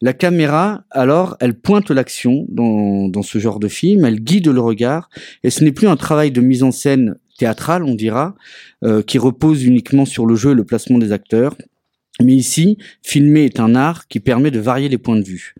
La 0.00 0.12
caméra, 0.12 0.84
alors, 0.92 1.36
elle 1.40 1.58
pointe 1.58 1.90
l'action 1.90 2.46
dans, 2.48 3.08
dans 3.08 3.22
ce 3.22 3.38
genre 3.40 3.58
de 3.58 3.66
film, 3.66 4.04
elle 4.04 4.20
guide 4.20 4.46
le 4.46 4.60
regard, 4.60 5.10
et 5.42 5.50
ce 5.50 5.64
n'est 5.64 5.72
plus 5.72 5.88
un 5.88 5.96
travail 5.96 6.30
de 6.30 6.40
mise 6.40 6.62
en 6.62 6.70
scène 6.70 7.16
théâtrale, 7.38 7.84
on 7.84 7.94
dira, 7.94 8.34
euh, 8.84 9.02
qui 9.02 9.18
repose 9.18 9.64
uniquement 9.64 10.04
sur 10.04 10.26
le 10.26 10.34
jeu 10.36 10.50
et 10.50 10.54
le 10.54 10.64
placement 10.64 10.98
des 10.98 11.12
acteurs. 11.12 11.56
Mais 12.22 12.34
ici, 12.34 12.76
filmer 13.02 13.44
est 13.44 13.60
un 13.60 13.74
art 13.74 14.08
qui 14.08 14.20
permet 14.20 14.50
de 14.50 14.58
varier 14.58 14.88
les 14.88 14.98
points 14.98 15.16
de 15.16 15.24
vue. 15.24 15.54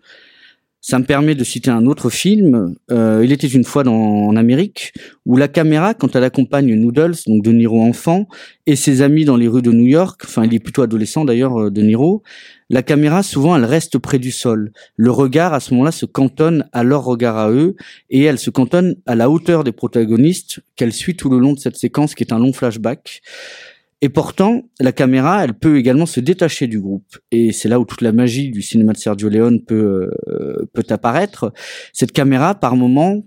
Ça 0.81 0.97
me 0.97 1.03
permet 1.03 1.35
de 1.35 1.43
citer 1.43 1.69
un 1.69 1.85
autre 1.85 2.09
film, 2.09 2.73
euh, 2.89 3.21
Il 3.23 3.33
était 3.33 3.47
une 3.47 3.65
fois 3.65 3.83
dans, 3.83 3.93
en 3.93 4.35
Amérique, 4.37 4.93
où 5.25 5.35
la 5.35 5.49
caméra, 5.49 5.93
quand 5.93 6.15
elle 6.15 6.23
accompagne 6.23 6.73
Noodles, 6.73 7.15
donc 7.27 7.43
De 7.43 7.51
Niro 7.51 7.81
enfant, 7.81 8.27
et 8.65 8.77
ses 8.77 9.01
amis 9.01 9.25
dans 9.25 9.35
les 9.35 9.49
rues 9.49 9.61
de 9.61 9.73
New 9.73 9.85
York, 9.85 10.21
enfin 10.23 10.45
il 10.45 10.53
est 10.53 10.59
plutôt 10.59 10.81
adolescent 10.81 11.25
d'ailleurs, 11.25 11.59
euh, 11.59 11.69
De 11.69 11.81
Niro, 11.81 12.23
la 12.69 12.81
caméra 12.81 13.23
souvent 13.23 13.57
elle 13.57 13.65
reste 13.65 13.97
près 13.97 14.19
du 14.19 14.31
sol. 14.31 14.71
Le 14.95 15.11
regard 15.11 15.53
à 15.53 15.59
ce 15.59 15.73
moment-là 15.73 15.91
se 15.91 16.05
cantonne 16.05 16.69
à 16.71 16.83
leur 16.83 17.03
regard 17.03 17.35
à 17.37 17.51
eux, 17.51 17.75
et 18.09 18.23
elle 18.23 18.39
se 18.39 18.49
cantonne 18.49 18.95
à 19.05 19.15
la 19.15 19.29
hauteur 19.29 19.65
des 19.65 19.73
protagonistes 19.73 20.61
qu'elle 20.77 20.93
suit 20.93 21.17
tout 21.17 21.29
le 21.29 21.39
long 21.39 21.53
de 21.53 21.59
cette 21.59 21.75
séquence 21.75 22.15
qui 22.15 22.23
est 22.23 22.31
un 22.31 22.39
long 22.39 22.53
flashback. 22.53 23.21
Et 24.01 24.09
pourtant, 24.09 24.61
la 24.79 24.93
caméra, 24.93 25.43
elle 25.43 25.53
peut 25.53 25.77
également 25.77 26.05
se 26.05 26.21
détacher 26.21 26.67
du 26.67 26.79
groupe. 26.79 27.17
Et 27.31 27.51
c'est 27.51 27.67
là 27.67 27.79
où 27.79 27.85
toute 27.85 28.01
la 28.01 28.13
magie 28.13 28.49
du 28.49 28.61
cinéma 28.61 28.93
de 28.93 28.97
Sergio 28.97 29.27
Leone 29.27 29.61
peut, 29.61 30.09
euh, 30.29 30.69
peut 30.73 30.85
apparaître. 30.89 31.51
Cette 31.91 32.13
caméra, 32.13 32.55
par 32.55 32.77
moment, 32.77 33.23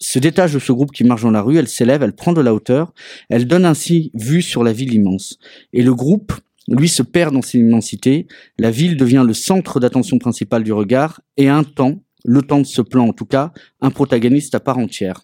se 0.00 0.18
détache 0.18 0.52
de 0.52 0.58
ce 0.58 0.72
groupe 0.72 0.92
qui 0.92 1.04
marche 1.04 1.22
dans 1.22 1.30
la 1.30 1.42
rue, 1.42 1.58
elle 1.58 1.68
s'élève, 1.68 2.02
elle 2.02 2.14
prend 2.14 2.32
de 2.32 2.40
la 2.40 2.54
hauteur, 2.54 2.92
elle 3.28 3.46
donne 3.46 3.64
ainsi 3.64 4.10
vue 4.14 4.42
sur 4.42 4.64
la 4.64 4.72
ville 4.72 4.94
immense. 4.94 5.38
Et 5.72 5.82
le 5.82 5.94
groupe, 5.94 6.32
lui, 6.68 6.88
se 6.88 7.02
perd 7.02 7.34
dans 7.34 7.42
ses 7.42 7.58
immensités, 7.58 8.26
la 8.58 8.70
ville 8.70 8.96
devient 8.96 9.24
le 9.26 9.34
centre 9.34 9.80
d'attention 9.80 10.18
principal 10.18 10.62
du 10.62 10.72
regard, 10.72 11.20
et 11.36 11.48
un 11.48 11.64
temps, 11.64 12.00
le 12.24 12.42
temps 12.42 12.60
de 12.60 12.66
ce 12.66 12.82
plan 12.82 13.08
en 13.08 13.12
tout 13.12 13.24
cas, 13.24 13.52
un 13.80 13.90
protagoniste 13.90 14.54
à 14.54 14.60
part 14.60 14.78
entière. 14.78 15.22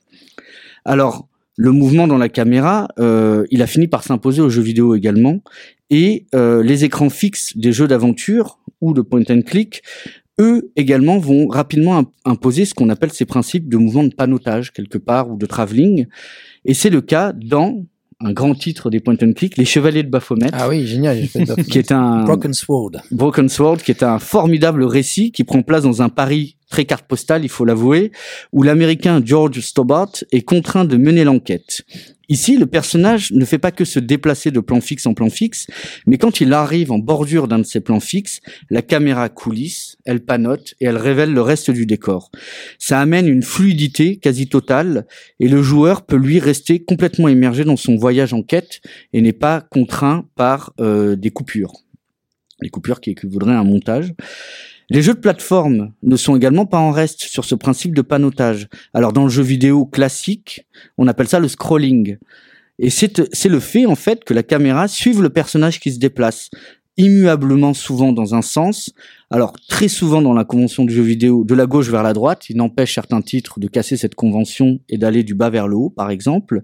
Alors, 0.85 1.29
le 1.57 1.71
mouvement 1.71 2.07
dans 2.07 2.19
la 2.19 2.29
caméra, 2.29 2.89
euh, 2.99 3.45
il 3.51 3.63
a 3.63 3.67
fini 3.67 3.87
par 3.89 4.03
s'imposer 4.03 4.43
aux 4.43 4.49
jeux 4.51 4.63
vidéo 4.63 4.95
également. 4.95 5.41
Et 5.91 6.27
euh, 6.35 6.63
les 6.63 6.85
écrans 6.85 7.11
fixes 7.11 7.57
des 7.57 7.73
jeux 7.73 7.87
d'aventure 7.87 8.59
ou 8.81 8.93
de 8.95 9.03
point 9.03 9.23
and 9.31 9.43
click, 9.43 9.83
eux 10.41 10.73
également 10.75 11.19
vont 11.19 11.47
rapidement 11.47 11.97
im- 11.99 12.11
imposer 12.25 12.65
ce 12.65 12.75
qu'on 12.75 12.89
appelle 12.89 13.13
ces 13.13 13.25
principes 13.25 13.69
de 13.69 13.77
mouvement 13.77 14.05
de 14.05 14.15
panotage 14.15 14.73
quelque 14.73 14.99
part 14.99 15.31
ou 15.31 15.37
de 15.37 15.47
travelling. 15.47 16.07
Et 16.65 16.75
c'est 16.75 16.91
le 16.91 17.01
cas 17.01 17.33
dans 17.33 17.87
un 18.21 18.33
grand 18.33 18.55
titre 18.55 18.91
des 18.91 19.01
point 19.01 19.17
and 19.23 19.33
click, 19.35 19.57
Les 19.57 19.65
Chevaliers 19.65 20.03
de 20.03 20.09
Baphomet, 20.09 20.49
Ah 20.53 20.69
oui, 20.69 20.87
génial. 20.87 21.29
qui 21.71 21.79
est 21.79 21.93
un 21.93 22.25
Broken 22.25 22.55
Sword. 22.55 22.93
Broken 23.11 23.49
Sword, 23.49 23.79
qui 23.79 23.91
est 23.91 24.03
un 24.03 24.19
formidable 24.19 24.85
récit 24.85 25.33
qui 25.33 25.45
prend 25.45 25.63
place 25.63 25.83
dans 25.83 26.03
un 26.03 26.09
Paris 26.09 26.57
très 26.71 26.85
carte 26.85 27.07
postale, 27.07 27.45
il 27.45 27.49
faut 27.49 27.65
l'avouer, 27.65 28.11
où 28.53 28.63
l'Américain 28.63 29.23
George 29.25 29.61
Stobart 29.61 30.11
est 30.33 30.43
contraint 30.43 30.85
de 30.85 30.97
mener 30.97 31.25
l'enquête. 31.25 31.85
Ici, 32.35 32.57
le 32.57 32.67
personnage 32.67 33.31
ne 33.31 33.45
fait 33.45 33.61
pas 33.61 33.71
que 33.71 33.85
se 33.85 34.01
déplacer 34.01 34.51
de 34.51 34.59
plan 34.59 34.81
fixe 34.81 35.07
en 35.07 35.15
plan 35.15 35.31
fixe, 35.31 35.69
mais 36.05 36.19
quand 36.19 36.41
il 36.41 36.53
arrive 36.53 36.91
en 36.91 36.99
bordure 36.99 37.47
d'un 37.47 37.61
de 37.61 37.65
ces 37.65 37.79
plans 37.79 38.01
fixes, 38.01 38.41
la 38.71 38.83
caméra 38.83 39.29
coulisse, 39.29 39.99
elle 40.05 40.19
panote 40.19 40.75
et 40.81 40.87
elle 40.87 40.97
révèle 40.97 41.33
le 41.33 41.43
reste 41.43 41.71
du 41.71 41.87
décor. 41.87 42.33
Ça 42.81 43.01
amène 43.01 43.29
une 43.29 43.45
fluidité 43.45 44.17
quasi 44.17 44.49
totale 44.49 45.07
et 45.39 45.47
le 45.47 45.63
joueur 45.63 46.05
peut 46.05 46.17
lui 46.17 46.41
rester 46.41 46.83
complètement 46.83 47.29
immergé 47.29 47.63
dans 47.63 47.77
son 47.77 47.95
voyage 47.95 48.35
en 48.35 48.43
quête 48.43 48.81
et 49.13 49.21
n'est 49.21 49.33
pas 49.33 49.61
contraint 49.61 50.27
par 50.35 50.73
euh, 50.81 51.15
des 51.15 51.31
coupures 51.31 51.85
les 52.61 52.71
coupures 52.71 53.01
qui 53.01 53.11
équivaudraient 53.11 53.53
à 53.53 53.59
un 53.59 53.65
montage. 53.65 54.15
Les 54.91 55.03
jeux 55.03 55.15
de 55.15 55.21
plateforme 55.21 55.93
ne 56.03 56.17
sont 56.17 56.37
également 56.37 56.67
pas 56.67 56.79
en 56.79 56.91
reste 56.91 57.23
sur 57.23 57.45
ce 57.45 57.55
principe 57.55 57.95
de 57.95 58.03
panotage. 58.03 58.69
Alors 58.93 59.13
dans 59.13 59.25
le 59.25 59.31
jeu 59.31 59.43
vidéo 59.43 59.87
classique, 59.87 60.67
on 60.99 61.09
appelle 61.09 61.29
ça 61.29 61.41
le 61.41 61.49
scrolling. 61.49 62.19
Et 62.79 62.91
c'est 62.91 63.49
le 63.49 63.61
fait 63.61 63.87
en 63.87 63.95
fait 63.95 64.25
que 64.25 64.35
la 64.35 64.43
caméra 64.43 64.89
suive 64.89 65.23
le 65.23 65.31
personnage 65.31 65.81
qui 65.81 65.93
se 65.93 65.99
déplace 65.99 66.51
immuablement 66.97 67.75
souvent 67.75 68.13
dans 68.13 68.35
un 68.35 68.43
sens. 68.43 68.93
Alors 69.31 69.55
très 69.69 69.89
souvent 69.89 70.23
dans 70.23 70.33
la 70.33 70.45
convention 70.45 70.85
du 70.85 70.95
jeu 70.95 71.03
vidéo 71.03 71.45
de 71.45 71.55
la 71.55 71.67
gauche 71.67 71.89
vers 71.89 72.03
la 72.05 72.13
droite, 72.13 72.49
il 72.51 72.57
n'empêche 72.57 72.95
certains 72.95 73.21
titres 73.21 73.59
de 73.59 73.67
casser 73.67 73.97
cette 73.97 74.15
convention 74.15 74.79
et 74.89 74.97
d'aller 74.99 75.25
du 75.25 75.35
bas 75.35 75.51
vers 75.51 75.67
le 75.67 75.77
haut 75.77 75.91
par 75.91 76.11
exemple. 76.11 76.63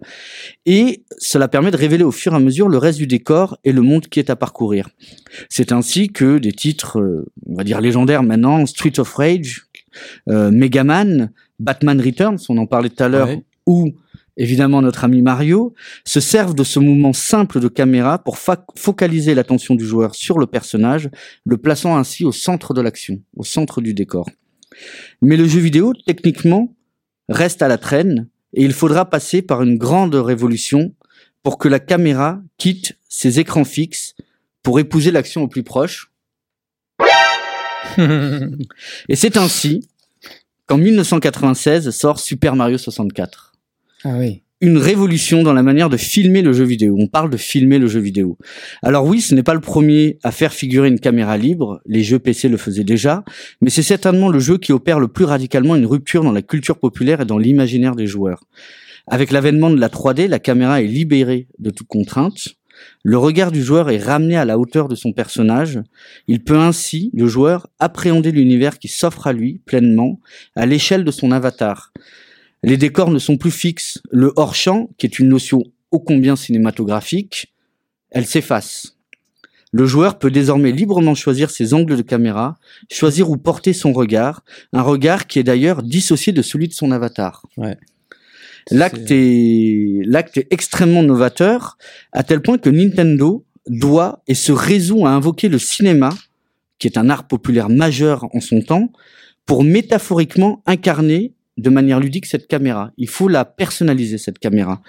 Et 0.67 1.05
cela 1.19 1.49
permet 1.49 1.71
de 1.73 1.77
révéler 1.77 2.05
au 2.05 2.13
fur 2.13 2.33
et 2.33 2.37
à 2.37 2.41
mesure 2.41 2.69
le 2.69 2.79
reste 2.79 2.99
du 2.99 3.07
décor 3.09 3.59
et 3.65 3.73
le 3.73 3.83
monde 3.83 4.07
qui 4.07 4.21
est 4.21 4.31
à 4.31 4.37
parcourir. 4.37 4.89
C'est 5.49 5.73
ainsi 5.73 6.09
que 6.09 6.39
des 6.39 6.53
titres, 6.53 7.01
euh, 7.01 7.27
on 7.47 7.57
va 7.57 7.65
dire 7.65 7.81
légendaires 7.81 8.23
maintenant, 8.23 8.65
Street 8.67 8.99
of 8.99 9.13
Rage, 9.15 9.67
euh, 10.29 10.51
Mega 10.53 10.85
Man, 10.85 11.33
Batman 11.59 12.01
Returns, 12.01 12.39
on 12.49 12.57
en 12.59 12.67
parlait 12.67 12.89
tout 12.91 13.03
à 13.03 13.09
l'heure, 13.09 13.29
Ouais. 13.29 13.43
ou 13.67 13.93
évidemment 14.41 14.81
notre 14.81 15.05
ami 15.05 15.21
Mario, 15.21 15.75
se 16.05 16.19
servent 16.19 16.55
de 16.55 16.65
ce 16.65 16.79
mouvement 16.79 17.13
simple 17.13 17.61
de 17.61 17.69
caméra 17.69 18.19
pour 18.19 18.39
focaliser 18.39 19.35
l'attention 19.35 19.75
du 19.75 19.87
joueur 19.87 20.15
sur 20.15 20.39
le 20.39 20.47
personnage, 20.47 21.11
le 21.45 21.59
plaçant 21.59 21.97
ainsi 21.97 22.25
au 22.25 22.33
centre 22.33 22.73
de 22.73 22.81
l'action, 22.81 23.21
au 23.37 23.45
centre 23.45 23.83
du 23.83 23.93
décor. 23.93 24.29
Mais 25.21 25.37
le 25.37 25.47
jeu 25.47 25.61
vidéo, 25.61 25.93
techniquement, 26.07 26.75
reste 27.29 27.61
à 27.61 27.69
la 27.69 27.77
traîne 27.77 28.29
et 28.55 28.65
il 28.65 28.73
faudra 28.73 29.09
passer 29.09 29.43
par 29.43 29.63
une 29.63 29.77
grande 29.77 30.15
révolution 30.15 30.95
pour 31.43 31.59
que 31.59 31.69
la 31.69 31.79
caméra 31.79 32.41
quitte 32.57 32.97
ses 33.09 33.41
écrans 33.41 33.65
fixes 33.65 34.15
pour 34.63 34.81
épouser 34.81 35.11
l'action 35.11 35.43
au 35.43 35.49
plus 35.49 35.63
proche. 35.63 36.11
Et 39.09 39.17
c'est 39.17 39.37
ainsi 39.37 39.89
qu'en 40.67 40.79
1996 40.79 41.91
sort 41.91 42.21
Super 42.21 42.57
Mario 42.57 42.79
64. 42.79 43.50
Ah. 44.05 44.19
Une 44.63 44.77
révolution 44.77 45.43
dans 45.43 45.55
la 45.55 45.63
manière 45.63 45.89
de 45.89 45.97
filmer 45.97 46.43
le 46.43 46.53
jeu 46.53 46.65
vidéo. 46.65 46.95
On 46.99 47.07
parle 47.07 47.31
de 47.31 47.39
filmer 47.39 47.79
le 47.79 47.87
jeu 47.87 48.01
vidéo. 48.01 48.37
Alors 48.83 49.07
oui, 49.07 49.23
ce 49.23 49.35
n'est 49.35 49.43
pas 49.43 49.55
le 49.55 49.61
premier 49.61 50.19
à 50.23 50.33
faire 50.33 50.53
figurer 50.53 50.89
une 50.89 51.01
caméra 51.01 51.39
libre. 51.39 51.81
Les 51.87 52.03
jeux 52.03 52.19
PC 52.19 52.49
le 52.49 52.59
faisaient 52.59 52.85
déjà. 52.85 53.25
Mais 53.63 53.71
c'est 53.71 53.83
certainement 53.83 54.29
le 54.29 54.39
jeu 54.39 54.59
qui 54.59 54.73
opère 54.73 55.01
le 55.01 55.09
plus 55.09 55.25
radicalement 55.25 55.77
une 55.77 55.87
rupture 55.87 56.23
dans 56.23 56.33
la 56.33 56.43
culture 56.43 56.79
populaire 56.79 57.23
et 57.23 57.25
dans 57.25 57.39
l'imaginaire 57.39 57.97
des 57.97 58.07
joueurs. 58.07 58.45
Avec 59.07 59.31
l'avènement 59.31 59.71
de 59.71 59.81
la 59.81 59.89
3D, 59.89 60.29
la 60.29 60.39
caméra 60.39 60.83
est 60.83 60.87
libérée 60.87 61.49
de 61.59 61.71
toute 61.71 61.89
contrainte. 61.89 62.49
Le 63.03 63.17
regard 63.17 63.53
du 63.53 63.63
joueur 63.63 63.91
est 63.91 63.99
ramené 63.99 64.37
à 64.37 64.45
la 64.45 64.59
hauteur 64.59 64.89
de 64.89 64.95
son 64.95 65.13
personnage. 65.13 65.81
Il 66.29 66.45
peut 66.45 66.59
ainsi, 66.59 67.11
le 67.15 67.27
joueur, 67.27 67.67
appréhender 67.79 68.31
l'univers 68.31 68.79
qui 68.79 68.89
s'offre 68.89 69.27
à 69.27 69.33
lui 69.33 69.61
pleinement 69.65 70.21
à 70.55 70.67
l'échelle 70.67 71.05
de 71.05 71.11
son 71.11 71.33
avatar. 71.33 71.93
Les 72.63 72.77
décors 72.77 73.11
ne 73.11 73.19
sont 73.19 73.37
plus 73.37 73.51
fixes. 73.51 74.01
Le 74.11 74.33
hors-champ, 74.37 74.91
qui 74.99 75.07
est 75.07 75.19
une 75.19 75.29
notion 75.29 75.63
ô 75.91 75.99
combien 75.99 76.37
cinématographique, 76.37 77.53
elle 78.11 78.27
s'efface. 78.27 78.97
Le 79.73 79.87
joueur 79.87 80.19
peut 80.19 80.31
désormais 80.31 80.73
librement 80.73 81.15
choisir 81.15 81.51
ses 81.51 81.75
angles 81.75 81.97
de 81.97 82.03
caméra, 82.03 82.59
choisir 82.91 83.31
où 83.31 83.37
porter 83.37 83.73
son 83.73 83.93
regard, 83.93 84.43
un 84.73 84.83
regard 84.83 85.27
qui 85.27 85.39
est 85.39 85.45
d'ailleurs 85.45 85.83
dissocié 85.83 86.33
de 86.33 86.43
celui 86.43 86.67
de 86.67 86.73
son 86.73 86.91
avatar. 86.91 87.47
Ouais. 87.57 87.77
L'acte 88.71 89.11
est, 89.11 90.03
l'acte 90.05 90.37
est 90.37 90.49
extrêmement 90.51 91.03
novateur, 91.03 91.79
à 92.13 92.25
tel 92.25 92.43
point 92.43 92.59
que 92.59 92.69
Nintendo 92.69 93.45
doit 93.69 94.23
et 94.27 94.35
se 94.35 94.53
résout 94.53 95.07
à 95.07 95.11
invoquer 95.11 95.49
le 95.49 95.59
cinéma, 95.59 96.11
qui 96.79 96.89
est 96.89 96.99
un 96.99 97.09
art 97.09 97.29
populaire 97.29 97.69
majeur 97.69 98.27
en 98.35 98.41
son 98.41 98.61
temps, 98.63 98.91
pour 99.47 99.63
métaphoriquement 99.65 100.63
incarner 100.67 101.33
de 101.61 101.71
manière 101.71 102.01
ludique 102.01 102.27
cette 102.27 102.47
caméra. 102.47 102.91
Il 102.97 103.09
faut 103.09 103.29
la 103.29 103.45
personnaliser, 103.45 104.19
cette 104.19 104.39
caméra. 104.39 104.81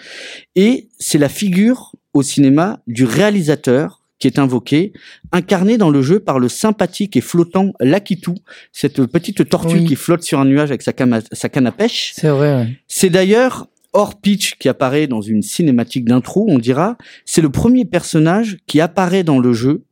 Et 0.56 0.88
c'est 1.00 1.18
la 1.18 1.30
figure 1.30 1.94
au 2.14 2.22
cinéma 2.24 2.80
du 2.88 3.06
réalisateur 3.06 4.02
qui 4.20 4.28
est 4.28 4.38
invoquée, 4.38 4.94
incarnée 5.32 5.78
dans 5.78 5.90
le 5.90 6.02
jeu 6.04 6.20
par 6.20 6.38
le 6.38 6.48
sympathique 6.48 7.18
et 7.18 7.22
flottant 7.22 7.74
Lakitu, 7.80 8.32
cette 8.72 9.04
petite 9.08 9.50
tortue 9.50 9.78
Oui. 9.78 9.86
qui 9.86 9.96
flotte 9.96 10.22
sur 10.22 10.40
un 10.40 10.46
nuage 10.46 10.70
avec 10.70 10.84
sa, 10.84 10.94
sa 11.32 11.50
canne 11.50 11.68
à 11.68 11.72
pêche. 11.72 12.12
C'est 12.16 12.30
vrai. 12.30 12.54
ouais. 12.56 12.80
C'est 12.88 13.10
d'ailleurs 13.10 13.68
hors 13.94 14.22
pitch 14.22 14.56
qui 14.60 14.70
apparaît 14.70 15.08
dans 15.08 15.22
une 15.22 15.42
cinématique 15.42 16.06
d'intro, 16.06 16.46
on 16.48 16.60
dira, 16.60 16.98
c'est 17.26 17.42
le 17.42 17.50
premier 17.50 17.84
personnage 17.84 18.58
qui 18.68 18.80
apparaît 18.80 19.24
dans 19.24 19.40
le 19.40 19.54
jeu 19.54 19.84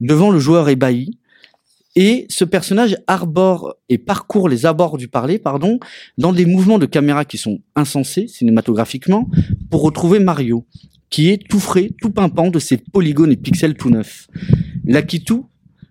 devant 0.00 0.30
le 0.30 0.38
joueur 0.38 0.68
ébahi. 0.70 1.18
Et 1.96 2.26
ce 2.28 2.44
personnage 2.44 2.96
arbore 3.06 3.76
et 3.88 3.98
parcourt 3.98 4.48
les 4.48 4.66
abords 4.66 4.98
du 4.98 5.06
parler, 5.06 5.38
pardon, 5.38 5.78
dans 6.18 6.32
des 6.32 6.44
mouvements 6.44 6.78
de 6.78 6.86
caméra 6.86 7.24
qui 7.24 7.38
sont 7.38 7.60
insensés 7.76 8.26
cinématographiquement 8.26 9.30
pour 9.70 9.82
retrouver 9.82 10.18
Mario, 10.18 10.66
qui 11.08 11.30
est 11.30 11.48
tout 11.48 11.60
frais, 11.60 11.90
tout 12.00 12.10
pimpant 12.10 12.50
de 12.50 12.58
ses 12.58 12.78
polygones 12.78 13.30
et 13.30 13.36
pixels 13.36 13.74
tout 13.74 13.90
neufs. 13.90 14.26
Lakitu 14.84 15.42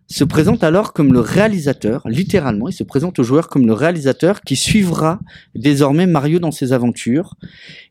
se 0.08 0.26
présente 0.26 0.64
alors 0.64 0.92
comme 0.92 1.14
le 1.14 1.22
réalisateur, 1.22 2.04
littéralement, 2.06 2.68
il 2.68 2.74
se 2.74 2.84
présente 2.84 3.20
au 3.20 3.24
joueur 3.24 3.48
comme 3.48 3.66
le 3.66 3.74
réalisateur 3.74 4.42
qui 4.42 4.58
suivra 4.58 5.20
désormais 5.56 6.06
Mario 6.06 6.40
dans 6.40 6.52
ses 6.52 6.74
aventures 6.74 7.36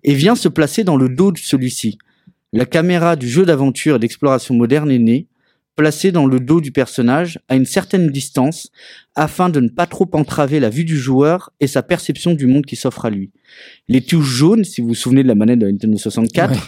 et 0.04 0.14
vient 0.14 0.34
se 0.34 0.48
placer 0.48 0.84
dans 0.84 0.98
le 0.98 1.08
dos 1.08 1.32
de 1.32 1.38
celui-ci. 1.38 1.96
La 2.52 2.66
caméra 2.66 3.16
du 3.16 3.28
jeu 3.28 3.46
d'aventure 3.46 3.96
et 3.96 3.98
d'exploration 3.98 4.54
moderne 4.54 4.90
est 4.90 4.98
née, 4.98 5.26
placée 5.76 6.12
dans 6.12 6.26
le 6.26 6.38
dos 6.40 6.60
du 6.60 6.70
personnage 6.72 7.38
à 7.48 7.56
une 7.56 7.64
certaine 7.64 8.08
distance 8.10 8.70
afin 9.14 9.48
de 9.48 9.60
ne 9.60 9.68
pas 9.68 9.86
trop 9.86 10.08
entraver 10.12 10.60
la 10.60 10.68
vue 10.70 10.84
du 10.84 10.96
joueur 10.98 11.50
et 11.60 11.66
sa 11.66 11.82
perception 11.82 12.34
du 12.34 12.46
monde 12.46 12.66
qui 12.66 12.76
s'offre 12.76 13.04
à 13.06 13.10
lui. 13.10 13.30
Les 13.88 14.02
touches 14.02 14.26
jaunes, 14.28 14.64
si 14.64 14.80
vous 14.80 14.88
vous 14.88 14.94
souvenez 14.94 15.22
de 15.22 15.28
la 15.28 15.34
manette 15.34 15.58
de 15.58 15.66
la 15.66 15.72
Nintendo 15.72 15.96
64, 15.98 16.50
Ouais. 16.52 16.58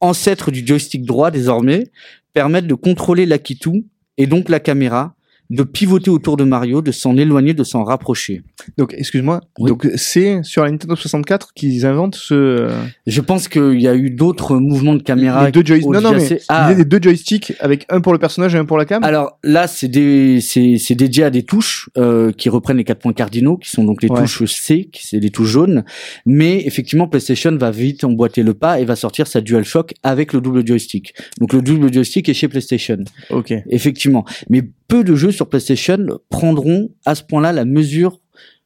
ancêtre 0.00 0.50
du 0.50 0.64
joystick 0.66 1.04
droit 1.04 1.30
désormais, 1.30 1.84
permettent 2.32 2.66
de 2.66 2.74
contrôler 2.74 3.26
l'Akitu 3.26 3.84
et 4.18 4.26
donc 4.26 4.48
la 4.48 4.60
caméra 4.60 5.16
de 5.50 5.62
pivoter 5.62 6.10
autour 6.10 6.36
de 6.36 6.44
Mario, 6.44 6.80
de 6.82 6.90
s'en 6.92 7.16
éloigner, 7.16 7.52
de 7.54 7.64
s'en 7.64 7.84
rapprocher. 7.84 8.42
Donc, 8.78 8.94
excuse-moi. 8.96 9.40
Oui. 9.58 9.68
Donc, 9.68 9.86
c'est 9.96 10.42
sur 10.42 10.64
la 10.64 10.70
Nintendo 10.70 10.96
64 10.96 11.52
qu'ils 11.54 11.84
inventent 11.86 12.14
ce. 12.14 12.70
Je 13.06 13.20
pense 13.20 13.48
qu'il 13.48 13.80
y 13.80 13.86
a 13.88 13.94
eu 13.94 14.10
d'autres 14.10 14.56
mouvements 14.56 14.94
de 14.94 15.02
caméra. 15.02 15.44
les 15.46 15.52
deux 15.52 15.64
joysticks. 15.64 15.92
Non, 15.92 16.00
non, 16.00 16.12
mais. 16.12 16.40
Ah. 16.48 16.72
des 16.74 16.84
deux 16.84 16.98
joysticks 17.02 17.52
avec 17.60 17.84
un 17.90 18.00
pour 18.00 18.12
le 18.12 18.18
personnage 18.18 18.54
et 18.54 18.58
un 18.58 18.64
pour 18.64 18.78
la 18.78 18.84
cam. 18.86 19.04
Alors 19.04 19.38
là, 19.42 19.66
c'est 19.66 19.88
des, 19.88 20.40
c'est, 20.40 20.78
c'est 20.78 20.94
dédié 20.94 21.24
à 21.24 21.30
des 21.30 21.42
touches 21.42 21.90
euh, 21.98 22.32
qui 22.32 22.48
reprennent 22.48 22.78
les 22.78 22.84
quatre 22.84 23.00
points 23.00 23.12
cardinaux, 23.12 23.56
qui 23.58 23.70
sont 23.70 23.84
donc 23.84 24.02
les 24.02 24.08
Ouais. 24.08 24.20
touches 24.20 24.44
C, 24.44 24.88
qui 24.92 25.06
c'est 25.06 25.18
les 25.20 25.30
touches 25.30 25.48
jaunes. 25.50 25.84
Mais 26.24 26.64
effectivement, 26.66 27.06
PlayStation 27.08 27.54
va 27.56 27.70
vite 27.70 28.04
emboîter 28.04 28.42
le 28.42 28.54
pas 28.54 28.80
et 28.80 28.84
va 28.84 28.96
sortir 28.96 29.26
sa 29.26 29.40
DualShock 29.40 29.92
avec 30.02 30.32
le 30.32 30.40
double 30.40 30.66
joystick. 30.66 31.14
Donc 31.40 31.52
le 31.52 31.60
double 31.62 31.92
joystick 31.92 32.28
est 32.28 32.34
chez 32.34 32.48
PlayStation, 32.48 32.98
Ok. 33.30 33.52
effectivement. 33.68 34.24
Mais 34.48 34.62
peu 34.88 35.02
de 35.02 35.14
jeux 35.14 35.32
sur 35.34 35.48
PlayStation 35.48 36.18
prendront 36.30 36.90
à 37.04 37.14
ce 37.14 37.22
point-là 37.22 37.52
la 37.52 37.64
mesure 37.64 38.20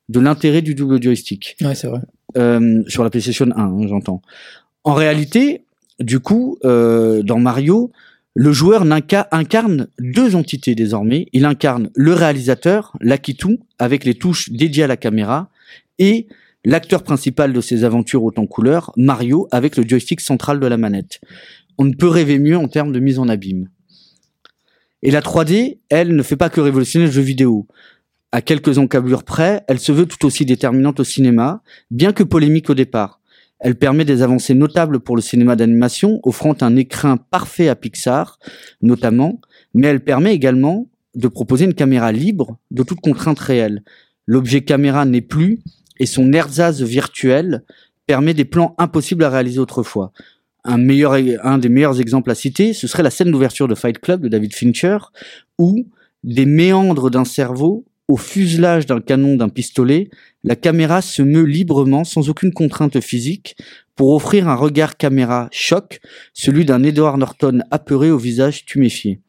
de 0.09 0.21
l'intérêt 0.21 0.63
du 0.63 0.75
double 0.75 1.03
joystick 1.03 1.57
Ouais, 1.61 1.75
c'est 1.75 1.89
vrai. 1.89 2.01
euh, 2.37 2.83
sur 2.87 3.03
la 3.05 3.11
PlayStation 3.11 3.47
1, 3.55 3.59
hein, 3.61 3.87
j'entends. 3.89 4.23
En 4.85 4.95
réalité, 4.95 5.65
du 6.01 6.21
coup, 6.21 6.59
euh, 6.65 7.23
dans 7.23 7.39
Mario, 7.39 7.91
le 8.35 8.53
joueur 8.53 8.85
incarne 9.33 9.89
deux 9.99 10.37
entités 10.37 10.75
désormais. 10.75 11.27
Il 11.33 11.45
incarne 11.45 11.91
le 11.95 12.13
réalisateur, 12.15 12.97
l'Akitu, 13.01 13.59
avec 13.79 14.05
les 14.05 14.15
touches 14.15 14.51
dédiées 14.51 14.85
à 14.85 14.87
la 14.87 14.97
caméra, 14.97 15.51
et 15.99 16.29
l'acteur 16.65 17.03
principal 17.03 17.53
de 17.53 17.61
ses 17.61 17.83
aventures 17.85 18.23
autant 18.23 18.47
couleur, 18.47 18.93
Mario, 18.97 19.49
avec 19.51 19.77
le 19.77 19.85
joystick 19.87 20.21
central 20.21 20.61
de 20.61 20.67
la 20.67 20.77
manette. 20.77 21.21
On 21.79 21.85
ne 21.85 21.95
peut 21.95 22.09
rêver 22.09 22.39
mieux 22.39 22.57
en 22.57 22.69
termes 22.69 22.93
de 22.93 23.01
mise 23.01 23.19
en 23.19 23.29
abîme. 23.29 23.69
Et 25.03 25.11
la 25.11 25.21
3D, 25.21 25.79
elle, 25.91 26.17
ne 26.17 26.23
fait 26.23 26.37
pas 26.37 26.51
que 26.51 26.61
révolutionner 26.61 27.07
le 27.07 27.13
jeu 27.13 27.23
vidéo. 27.23 27.67
À 28.33 28.43
quelques 28.43 28.79
encablures 28.79 29.25
près, 29.25 29.65
elle 29.69 29.79
se 29.79 29.93
veut 29.93 30.07
tout 30.07 30.27
aussi 30.27 30.45
déterminante 30.45 31.01
au 31.01 31.05
cinéma, 31.05 31.63
bien 31.91 32.13
que 32.13 32.23
polémique 32.23 32.69
au 32.69 32.75
départ. 32.75 33.21
Elle 33.61 33.77
permet 33.77 34.05
des 34.05 34.23
avancées 34.23 34.55
notables 34.55 35.01
pour 35.01 35.17
le 35.17 35.23
cinéma 35.23 35.57
d'animation, 35.57 36.21
offrant 36.23 36.55
un 36.61 36.77
écrin 36.77 37.17
parfait 37.17 37.69
à 37.69 37.75
Pixar, 37.75 38.39
notamment, 38.83 39.41
mais 39.75 39.89
elle 39.89 40.05
permet 40.05 40.35
également 40.35 40.89
de 41.15 41.29
proposer 41.29 41.65
une 41.65 41.75
caméra 41.75 42.13
libre 42.13 42.59
de 42.71 42.83
toute 42.83 43.01
contrainte 43.01 43.39
réelle. 43.39 43.83
L'objet 44.27 44.63
caméra 44.63 45.05
n'est 45.05 45.23
plus, 45.23 45.61
et 45.99 46.07
son 46.07 46.33
ersatz 46.33 46.81
virtuel 46.83 47.65
permet 48.07 48.35
des 48.35 48.45
plans 48.45 48.75
impossibles 48.79 49.25
à 49.25 49.31
réaliser 49.31 49.59
autrefois. 49.59 50.13
Un, 50.71 50.77
meilleur, 50.77 51.15
un 51.45 51.57
des 51.57 51.71
meilleurs 51.71 51.99
exemples 51.99 52.31
à 52.31 52.35
citer, 52.35 52.75
ce 52.75 52.87
serait 52.87 53.03
la 53.03 53.09
scène 53.11 53.31
d'ouverture 53.31 53.69
de 53.69 53.75
Fight 53.75 53.99
Club 53.99 54.21
de 54.21 54.29
David 54.29 54.55
Fincher, 54.55 54.99
où 55.57 55.87
des 56.25 56.45
méandres 56.45 57.11
d'un 57.11 57.25
cerveau 57.25 57.87
au 58.07 58.19
fuselage 58.19 58.85
d'un 58.85 59.01
canon 59.01 59.37
d'un 59.37 59.49
pistolet, 59.49 60.11
la 60.45 60.57
caméra 60.57 61.01
se 61.01 61.23
meut 61.23 61.45
librement 61.45 62.05
sans 62.05 62.29
aucune 62.29 62.53
contrainte 62.53 63.01
physique 63.01 63.57
pour 63.97 64.15
offrir 64.15 64.47
un 64.47 64.55
regard 64.55 64.99
caméra 64.99 65.49
choc, 65.53 66.01
celui 66.35 66.67
d'un 66.67 66.83
Edward 66.83 67.19
Norton 67.19 67.61
apeuré 67.71 68.11
au 68.11 68.19
visage 68.19 68.67
tuméfié. 68.67 69.21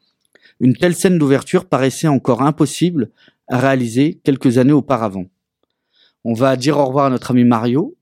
Une 0.60 0.76
telle 0.76 0.94
scène 0.94 1.18
d'ouverture 1.18 1.64
paraissait 1.64 2.06
encore 2.06 2.42
impossible 2.42 3.10
à 3.48 3.58
réaliser 3.58 4.20
quelques 4.24 4.58
années 4.58 4.72
auparavant. 4.72 5.24
On 6.24 6.34
va 6.34 6.56
dire 6.56 6.78
au 6.78 6.84
revoir 6.84 7.06
à 7.06 7.10
notre 7.10 7.30
ami 7.30 7.44
Mario, 7.44 7.96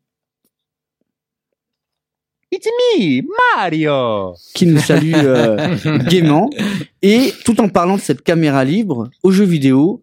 It's 2.50 2.66
me, 2.96 3.22
Mario. 3.56 4.34
qui 4.54 4.66
nous 4.66 4.78
salue 4.78 5.12
euh, 5.14 5.76
gaiement. 6.08 6.48
Et 7.02 7.32
tout 7.44 7.60
en 7.60 7.68
parlant 7.68 7.96
de 7.96 8.00
cette 8.00 8.22
caméra 8.22 8.64
libre, 8.64 9.10
aux 9.22 9.30
jeux 9.30 9.44
vidéo, 9.44 10.02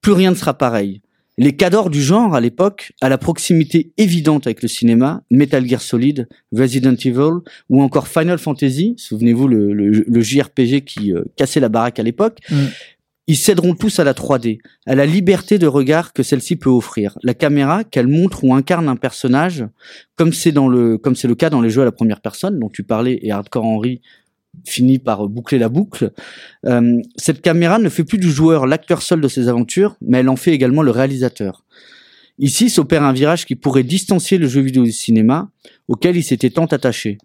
plus 0.00 0.12
rien 0.12 0.30
ne 0.30 0.36
sera 0.36 0.54
pareil. 0.54 1.00
Les 1.38 1.54
cadors 1.54 1.90
du 1.90 2.02
genre, 2.02 2.34
à 2.34 2.40
l'époque, 2.40 2.92
à 3.02 3.08
la 3.10 3.18
proximité 3.18 3.92
évidente 3.98 4.46
avec 4.46 4.62
le 4.62 4.68
cinéma, 4.68 5.22
Metal 5.30 5.68
Gear 5.68 5.82
Solid, 5.82 6.28
Resident 6.50 6.94
Evil, 6.94 7.40
ou 7.68 7.82
encore 7.82 8.08
Final 8.08 8.38
Fantasy, 8.38 8.94
souvenez-vous 8.96 9.46
le, 9.46 9.74
le, 9.74 9.90
le 9.90 10.20
JRPG 10.22 10.80
qui 10.86 11.12
euh, 11.12 11.22
cassait 11.36 11.60
la 11.60 11.68
baraque 11.68 11.98
à 11.98 12.02
l'époque, 12.02 12.38
Mm. 12.50 12.56
Ils 13.28 13.36
céderont 13.36 13.74
tous 13.74 13.98
à 13.98 14.04
la 14.04 14.12
3D, 14.12 14.60
à 14.86 14.94
la 14.94 15.04
liberté 15.04 15.58
de 15.58 15.66
regard 15.66 16.12
que 16.12 16.22
celle-ci 16.22 16.56
peut 16.56 16.70
offrir. 16.70 17.18
La 17.22 17.34
caméra, 17.34 17.82
qu'elle 17.82 18.06
montre 18.06 18.44
ou 18.44 18.54
incarne 18.54 18.88
un 18.88 18.96
personnage, 18.96 19.66
comme 20.14 20.32
c'est 20.32 20.52
dans 20.52 20.68
le, 20.68 20.96
comme 20.96 21.16
c'est 21.16 21.28
le 21.28 21.34
cas 21.34 21.50
dans 21.50 21.60
les 21.60 21.70
jeux 21.70 21.82
à 21.82 21.84
la 21.84 21.92
première 21.92 22.20
personne, 22.20 22.58
dont 22.60 22.68
tu 22.68 22.84
parlais, 22.84 23.18
et 23.22 23.32
Hardcore 23.32 23.64
Henry 23.64 24.00
finit 24.64 24.98
par 24.98 25.28
boucler 25.28 25.58
la 25.58 25.68
boucle. 25.68 26.12
Euh, 26.64 27.00
cette 27.16 27.42
caméra 27.42 27.78
ne 27.78 27.88
fait 27.88 28.04
plus 28.04 28.18
du 28.18 28.30
joueur 28.30 28.66
l'acteur 28.66 29.02
seul 29.02 29.20
de 29.20 29.28
ses 29.28 29.48
aventures, 29.48 29.96
mais 30.00 30.18
elle 30.18 30.28
en 30.28 30.36
fait 30.36 30.52
également 30.52 30.82
le 30.82 30.92
réalisateur. 30.92 31.64
Ici 32.38 32.70
s'opère 32.70 33.02
un 33.02 33.12
virage 33.12 33.44
qui 33.44 33.56
pourrait 33.56 33.82
distancier 33.82 34.38
le 34.38 34.46
jeu 34.46 34.60
vidéo 34.60 34.84
du 34.84 34.92
cinéma, 34.92 35.50
auquel 35.88 36.16
il 36.16 36.22
s'était 36.22 36.50
tant 36.50 36.66
attaché. 36.66 37.18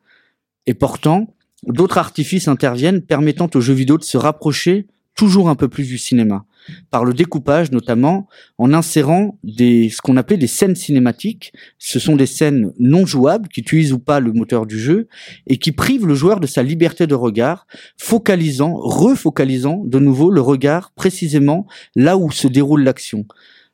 Et 0.65 0.73
pourtant, 0.73 1.35
d'autres 1.67 1.97
artifices 1.97 2.47
interviennent 2.47 3.01
permettant 3.01 3.49
au 3.53 3.61
jeu 3.61 3.73
vidéo 3.73 3.97
de 3.97 4.03
se 4.03 4.17
rapprocher 4.17 4.87
toujours 5.15 5.49
un 5.49 5.55
peu 5.55 5.67
plus 5.67 5.87
du 5.87 5.97
cinéma, 5.97 6.45
par 6.89 7.05
le 7.05 7.13
découpage 7.13 7.71
notamment, 7.71 8.27
en 8.57 8.73
insérant 8.73 9.37
ce 9.45 10.01
qu'on 10.01 10.17
appelait 10.17 10.37
des 10.37 10.47
scènes 10.47 10.75
cinématiques. 10.75 11.53
Ce 11.77 11.99
sont 11.99 12.15
des 12.15 12.25
scènes 12.25 12.71
non 12.79 13.05
jouables 13.05 13.47
qui 13.49 13.61
utilisent 13.61 13.93
ou 13.93 13.99
pas 13.99 14.19
le 14.19 14.31
moteur 14.31 14.65
du 14.65 14.79
jeu 14.79 15.07
et 15.47 15.57
qui 15.57 15.71
privent 15.71 16.07
le 16.07 16.15
joueur 16.15 16.39
de 16.39 16.47
sa 16.47 16.63
liberté 16.63 17.07
de 17.07 17.15
regard, 17.15 17.67
focalisant, 17.97 18.75
refocalisant 18.75 19.83
de 19.85 19.99
nouveau 19.99 20.31
le 20.31 20.41
regard 20.41 20.91
précisément 20.91 21.67
là 21.95 22.17
où 22.17 22.31
se 22.31 22.47
déroule 22.47 22.83
l'action. 22.83 23.25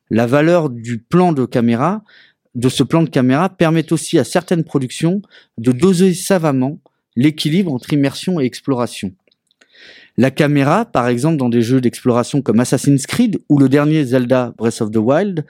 La 0.09 0.25
valeur 0.25 0.69
du 0.69 0.97
plan 0.99 1.33
de 1.33 1.45
caméra, 1.45 2.03
de 2.55 2.69
ce 2.69 2.83
plan 2.83 3.03
de 3.03 3.09
caméra, 3.09 3.49
permet 3.49 3.91
aussi 3.93 4.17
à 4.17 4.23
certaines 4.23 4.63
productions 4.63 5.21
de 5.57 5.71
doser 5.71 6.13
savamment 6.13 6.79
l'équilibre 7.15 7.73
entre 7.73 7.93
immersion 7.93 8.39
et 8.39 8.45
exploration. 8.45 9.11
La 10.17 10.31
caméra, 10.31 10.85
par 10.85 11.07
exemple 11.07 11.37
dans 11.37 11.49
des 11.49 11.61
jeux 11.61 11.79
d'exploration 11.79 12.41
comme 12.41 12.59
Assassin's 12.59 13.05
Creed 13.05 13.39
ou 13.49 13.59
le 13.59 13.69
dernier 13.69 14.03
Zelda 14.03 14.53
Breath 14.57 14.81
of 14.81 14.91
the 14.91 14.97
Wild, 14.97 15.45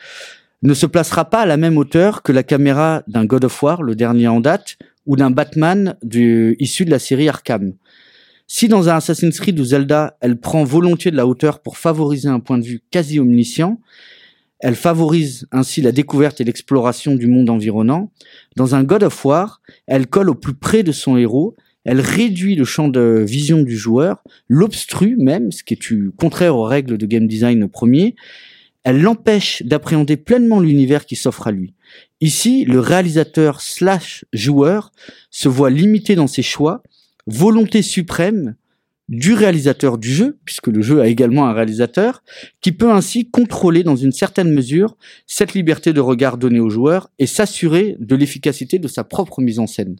ne 0.61 0.73
se 0.73 0.85
placera 0.85 1.29
pas 1.29 1.41
à 1.41 1.45
la 1.45 1.55
même 1.55 1.77
hauteur 1.77 2.21
que 2.21 2.33
la 2.33 2.43
caméra 2.43 3.03
d'un 3.07 3.25
God 3.25 3.45
of 3.45 3.63
War, 3.63 3.81
le 3.81 3.95
dernier 3.95 4.27
en 4.27 4.41
date, 4.41 4.77
ou 5.05 5.15
d'un 5.15 5.31
Batman 5.31 5.95
du, 6.03 6.57
issu 6.59 6.83
de 6.83 6.91
la 6.91 6.99
série 6.99 7.29
Arkham. 7.29 7.73
Si 8.47 8.67
dans 8.67 8.89
un 8.89 8.97
Assassin's 8.97 9.39
Creed 9.39 9.59
ou 9.59 9.65
Zelda, 9.65 10.17
elle 10.19 10.37
prend 10.37 10.63
volontiers 10.63 11.11
de 11.11 11.17
la 11.17 11.27
hauteur 11.27 11.59
pour 11.59 11.77
favoriser 11.77 12.27
un 12.27 12.39
point 12.39 12.57
de 12.57 12.63
vue 12.63 12.81
quasi 12.91 13.19
omniscient, 13.19 13.79
elle 14.59 14.75
favorise 14.75 15.47
ainsi 15.51 15.81
la 15.81 15.91
découverte 15.91 16.41
et 16.41 16.43
l'exploration 16.43 17.15
du 17.15 17.27
monde 17.27 17.49
environnant. 17.49 18.11
Dans 18.55 18.73
un 18.73 18.83
God 18.83 19.03
of 19.03 19.25
War, 19.25 19.61
elle 19.85 20.07
colle 20.07 20.29
au 20.29 20.35
plus 20.35 20.55
près 20.55 20.83
de 20.83 20.91
son 20.91 21.15
héros, 21.15 21.55
elle 21.87 22.01
réduit 22.01 22.55
le 22.55 22.65
champ 22.65 22.89
de 22.89 23.23
vision 23.25 23.61
du 23.63 23.77
joueur, 23.77 24.21
l'obstrue 24.49 25.15
même, 25.15 25.53
ce 25.53 25.63
qui 25.63 25.73
est 25.73 26.11
contraire 26.17 26.57
aux 26.57 26.65
règles 26.65 26.97
de 26.97 27.05
game 27.05 27.27
design 27.27 27.69
premier, 27.69 28.15
elle 28.83 29.01
l'empêche 29.01 29.63
d'appréhender 29.63 30.17
pleinement 30.17 30.59
l'univers 30.59 31.05
qui 31.05 31.15
s'offre 31.15 31.47
à 31.47 31.51
lui. 31.51 31.75
Ici, 32.19 32.65
le 32.65 32.81
réalisateur 32.81 33.61
slash 33.61 34.25
joueur 34.33 34.91
se 35.31 35.47
voit 35.47 35.69
limité 35.69 36.15
dans 36.15 36.27
ses 36.27 36.41
choix, 36.41 36.83
volonté 37.25 37.81
suprême 37.81 38.55
du 39.07 39.33
réalisateur 39.33 39.97
du 39.97 40.13
jeu, 40.13 40.37
puisque 40.43 40.67
le 40.67 40.81
jeu 40.81 40.99
a 40.99 41.07
également 41.07 41.47
un 41.47 41.53
réalisateur, 41.53 42.21
qui 42.59 42.73
peut 42.73 42.91
ainsi 42.91 43.29
contrôler 43.29 43.83
dans 43.83 43.95
une 43.95 44.11
certaine 44.11 44.51
mesure 44.51 44.97
cette 45.25 45.53
liberté 45.53 45.93
de 45.93 46.01
regard 46.01 46.37
donnée 46.37 46.59
au 46.59 46.69
joueur 46.69 47.09
et 47.17 47.27
s'assurer 47.27 47.95
de 47.99 48.15
l'efficacité 48.17 48.77
de 48.77 48.89
sa 48.89 49.05
propre 49.05 49.41
mise 49.41 49.59
en 49.59 49.67
scène. 49.67 49.95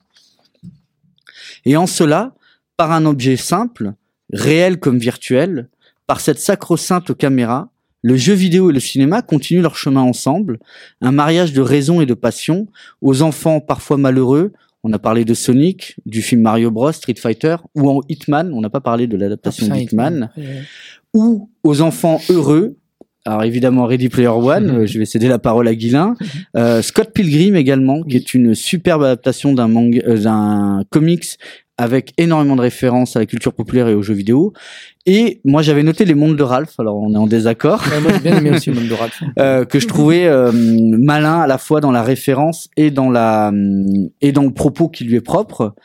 Et 1.68 1.76
en 1.76 1.86
cela, 1.86 2.34
par 2.78 2.93
un 2.93 3.05
objet 3.05 3.36
simple, 3.36 3.91
réel 4.32 4.80
comme 4.80 4.99
virtuel, 4.99 5.68
par 6.05 6.22
cette 6.22 6.39
sacro-sainte 6.39 7.13
caméra, 7.18 7.70
le 8.01 8.15
jeu 8.15 8.34
vidéo 8.34 8.70
et 8.70 8.74
le 8.74 8.80
cinéma 8.80 9.22
continuent 9.22 9.61
leur 9.61 9.76
chemin 9.76 10.01
ensemble, 10.01 10.59
un 11.01 11.11
mariage 11.11 11.51
de 11.51 11.59
raison 11.59 11.99
et 11.99 12.05
de 12.05 12.13
passion, 12.13 12.68
aux 13.01 13.22
enfants 13.22 13.59
parfois 13.59 13.97
malheureux, 13.97 14.53
on 14.82 14.93
a 14.93 14.99
parlé 14.99 15.26
de 15.26 15.34
Sonic, 15.34 15.97
du 16.05 16.22
film 16.22 16.41
Mario 16.41 16.72
Bros, 16.72 16.93
Street 16.93 17.15
Fighter, 17.18 17.57
ou 17.76 17.89
en 17.89 17.99
Hitman, 18.07 18.54
on 18.54 18.62
n'a 18.62 18.70
pas 18.70 18.79
parlé 18.79 19.05
de 19.05 19.17
l'adaptation 19.17 19.67
de 19.67 19.75
Hitman, 19.75 20.29
ou 21.13 21.50
aux 21.63 21.82
enfants 21.82 22.21
heureux. 22.29 22.78
Alors 23.25 23.43
évidemment 23.43 23.86
Ready 23.86 24.08
Player 24.08 24.29
One, 24.29 24.70
euh, 24.83 24.86
je 24.86 25.00
vais 25.00 25.05
céder 25.05 25.28
la 25.28 25.39
parole 25.39 25.67
à 25.67 25.75
Guilain. 25.75 26.16
Euh, 26.55 26.82
Scott 26.82 27.12
Pilgrim 27.13 27.55
également, 27.55 28.01
qui 28.04 28.16
est 28.16 28.33
une 28.33 28.55
superbe 28.55 29.04
adaptation 29.04 29.54
d'un 29.54 29.67
manga, 29.67 30.01
euh, 30.08 30.17
d'un 30.17 30.86
comics 30.89 31.37
avec 31.78 32.13
énormément 32.17 32.55
de 32.55 32.62
références 32.62 33.16
à 33.16 33.20
la 33.20 33.25
culture 33.25 33.54
populaire 33.54 33.87
et 33.87 33.93
aux 33.93 34.01
jeux 34.01 34.13
vidéo. 34.13 34.54
Et 35.05 35.41
moi 35.45 35.62
j'avais 35.62 35.83
noté 35.83 36.05
les 36.05 36.16
mondes 36.16 36.36
de 36.36 36.43
Ralph, 36.43 36.79
alors 36.79 36.97
on 36.97 37.13
est 37.13 37.17
en 37.17 37.28
désaccord, 37.28 37.83
Ouais, 37.91 38.01
moi 38.01 38.12
j'ai 38.13 38.20
bien 38.20 38.37
aimé 38.37 38.51
aussi 38.51 38.70
le 38.70 38.75
monde 38.75 38.89
de 38.89 38.93
Ralph. 38.93 39.21
euh, 39.39 39.66
que 39.66 39.79
je 39.79 39.87
trouvais 39.87 40.25
euh, 40.25 40.51
malin 40.54 41.41
à 41.41 41.47
la 41.47 41.58
fois 41.58 41.82
dans 41.82 41.91
la 41.91 42.04
référence 42.04 42.70
et 42.78 42.91
dans 42.91 43.09
la 43.09 43.51
et 44.21 44.32
dans 44.32 44.43
le 44.43 44.54
propos 44.54 44.89
qui 44.89 45.04
lui 45.04 45.16
est 45.16 45.21
propre. 45.21 45.75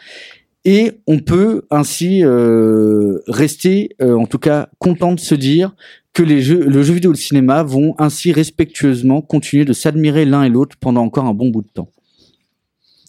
Et 0.65 0.93
on 1.07 1.19
peut 1.19 1.63
ainsi 1.71 2.25
euh, 2.25 3.19
rester, 3.27 3.97
euh, 4.01 4.17
en 4.17 4.27
tout 4.27 4.39
cas, 4.39 4.69
content 4.79 5.13
de 5.13 5.21
se 5.21 5.35
dire 5.35 5.75
que 6.13 6.23
les 6.23 6.41
jeux, 6.41 6.65
le 6.65 6.83
jeu 6.83 6.95
vidéo 6.95 7.11
et 7.11 7.15
le 7.15 7.21
cinéma 7.21 7.63
vont 7.63 7.95
ainsi 7.99 8.33
respectueusement 8.33 9.23
continuer 9.23 9.65
de 9.65 9.73
s'admirer 9.73 10.25
l'un 10.25 10.45
et 10.45 10.49
l'autre 10.49 10.77
pendant 10.79 11.03
encore 11.03 11.25
un 11.25 11.35
bon 11.35 11.49
bout 11.49 11.63
de 11.63 11.69
temps. 11.69 11.89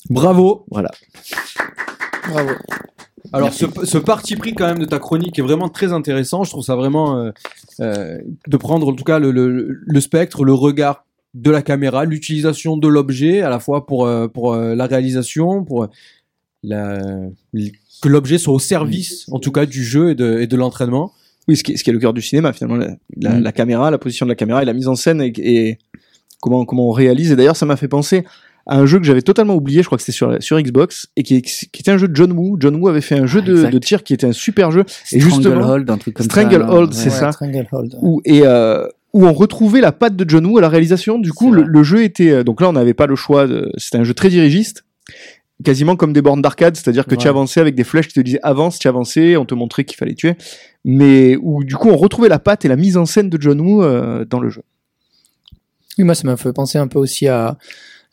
Bravo. 0.10 0.66
Voilà. 0.72 0.90
Bravo. 2.30 2.50
Alors 3.32 3.54
ce, 3.54 3.66
ce 3.84 3.98
parti 3.98 4.36
pris 4.36 4.54
quand 4.54 4.68
même 4.68 4.80
de 4.80 4.86
ta 4.86 5.00
chronique 5.00 5.40
est 5.40 5.42
vraiment 5.42 5.70
très 5.70 5.92
intéressant. 5.94 6.44
Je 6.44 6.52
trouve 6.52 6.64
ça 6.64 6.76
vraiment 6.76 7.18
euh, 7.18 7.32
euh, 7.80 8.20
de 8.48 8.58
prendre 8.58 8.88
en 8.90 8.94
tout 8.94 9.04
cas 9.04 9.18
le, 9.18 9.32
le, 9.32 9.80
le 9.82 10.02
spectre, 10.02 10.44
le 10.44 10.54
regard 10.54 11.06
de 11.34 11.50
la 11.50 11.62
caméra, 11.64 12.06
l'utilisation 12.06 12.78
de 12.78 12.88
l'objet 12.88 13.42
à 13.42 13.50
la 13.50 13.60
fois 13.60 13.86
pour 13.88 14.06
euh, 14.06 14.28
pour 14.28 14.54
euh, 14.54 14.76
la 14.76 14.86
réalisation, 14.86 15.64
pour 15.64 15.88
la, 16.62 17.02
que 18.02 18.10
l'objet 18.10 18.38
soit 18.38 18.54
au 18.54 18.60
service 18.60 19.26
en 19.32 19.40
tout 19.40 19.52
cas 19.52 19.66
du 19.66 19.84
jeu 19.84 20.12
et 20.12 20.16
de, 20.16 20.40
et 20.40 20.48
de 20.48 20.56
l'entraînement. 20.56 21.12
Oui, 21.48 21.58
ce 21.58 21.64
qui, 21.64 21.74
est, 21.74 21.78
ce 21.78 21.84
qui 21.84 21.90
est 21.90 21.94
le 21.94 22.00
cœur 22.00 22.14
du 22.14 22.22
cinéma 22.22 22.54
finalement, 22.54 22.76
la, 22.76 22.96
la, 23.18 23.32
Mm. 23.40 23.44
la 23.44 23.52
caméra, 23.52 23.90
la 23.92 23.98
position 23.98 24.26
de 24.26 24.32
la 24.32 24.36
caméra 24.36 24.62
et 24.62 24.66
la 24.66 24.74
mise 24.74 24.88
en 24.88 24.96
scène 24.96 25.22
et, 25.22 25.34
et 25.38 25.80
comment 26.40 26.66
comment 26.66 26.88
on 26.88 26.92
réalise. 26.92 27.32
Et 27.32 27.36
d'ailleurs, 27.36 27.58
ça 27.58 27.66
m'a 27.66 27.78
fait 27.78 27.88
penser 27.88 28.26
à 28.66 28.78
un 28.78 28.86
jeu 28.86 29.00
que 29.00 29.06
j'avais 29.06 29.22
totalement 29.22 29.56
oublié. 29.56 29.82
Je 29.82 29.88
crois 29.88 29.98
que 29.98 30.04
c'était 30.04 30.40
sur 30.40 30.60
Xbox 30.62 31.08
et 31.16 31.24
qui, 31.24 31.36
était 31.36 31.92
un 31.92 31.98
jeu 31.98 32.08
de 32.08 32.16
John 32.16 32.32
Woo. 32.32 32.58
John 32.60 32.76
Woo 32.76 32.88
avait 32.88 33.02
fait 33.02 33.18
un 33.20 33.26
jeu 33.26 33.42
Ah, 33.44 33.48
de, 33.48 33.66
de 33.68 33.78
tir 33.80 34.04
qui 34.04 34.14
était 34.14 34.28
un 34.28 34.32
super 34.32 34.72
jeu. 34.72 34.84
Et 35.12 35.20
justement, 35.20 35.42
Stranglehold, 35.56 35.90
un 35.90 35.98
truc 35.98 36.14
comme 36.16 36.26
ça. 36.26 36.30
Stranglehold, 36.30 36.94
c'est 36.94 37.10
Ouais, 37.10 37.16
ça. 37.16 37.32
Stranglehold. 37.32 37.96
où 38.02 38.22
et 38.26 38.42
euh, 38.46 38.88
où 39.14 39.28
on 39.28 39.34
retrouvait 39.34 39.82
la 39.82 39.92
patte 39.92 40.16
de 40.16 40.28
John 40.28 40.46
Woo 40.46 40.58
à 40.58 40.62
la 40.62 40.70
réalisation. 40.70 41.20
Du 41.20 41.32
coup, 41.34 41.52
le, 41.52 41.84
jeu 41.84 42.04
était 42.04 42.32
euh, 42.32 42.44
donc 42.44 42.62
là, 42.62 42.70
on 42.70 42.74
n'avait 42.74 42.94
pas 42.96 43.06
le 43.08 43.16
choix. 43.16 43.48
de- 43.48 43.72
C'était 43.78 43.98
un 43.98 44.04
jeu 44.04 44.14
très 44.14 44.30
dirigiste. 44.30 44.86
Quasiment 45.64 45.96
comme 45.96 46.14
des 46.14 46.22
bornes 46.22 46.42
d'arcade, 46.42 46.76
c'est-à-dire 46.76 47.06
que 47.06 47.16
tu 47.16 47.28
avançais 47.28 47.62
avec 47.62 47.76
des 47.76 47.84
flèches 47.84 48.08
qui 48.08 48.16
te 48.16 48.20
disaient 48.22 48.40
avance, 48.44 48.80
tu 48.80 48.88
avançais, 48.88 49.38
on 49.38 49.46
te 49.46 49.54
montrait 49.54 49.84
qu'il 49.86 49.96
fallait 49.98 50.16
tuer. 50.16 50.34
Mais 50.84 51.38
où 51.42 51.64
du 51.64 51.76
coup 51.76 51.90
on 51.90 51.96
retrouvait 51.96 52.28
la 52.28 52.40
patte 52.40 52.66
et 52.66 52.68
la 52.68 52.76
mise 52.76 52.98
en 52.98 53.06
scène 53.06 53.30
de 53.30 53.40
John 53.40 53.62
Woo 53.62 53.84
euh, 53.84 54.26
dans 54.26 54.40
le 54.40 54.50
jeu. 54.50 54.62
Oui, 56.00 56.04
moi, 56.06 56.16
ça 56.16 56.24
m'a 56.28 56.38
fait 56.38 56.52
penser 56.52 56.80
un 56.80 56.88
peu 56.88 56.98
aussi 57.00 57.28
à 57.28 57.58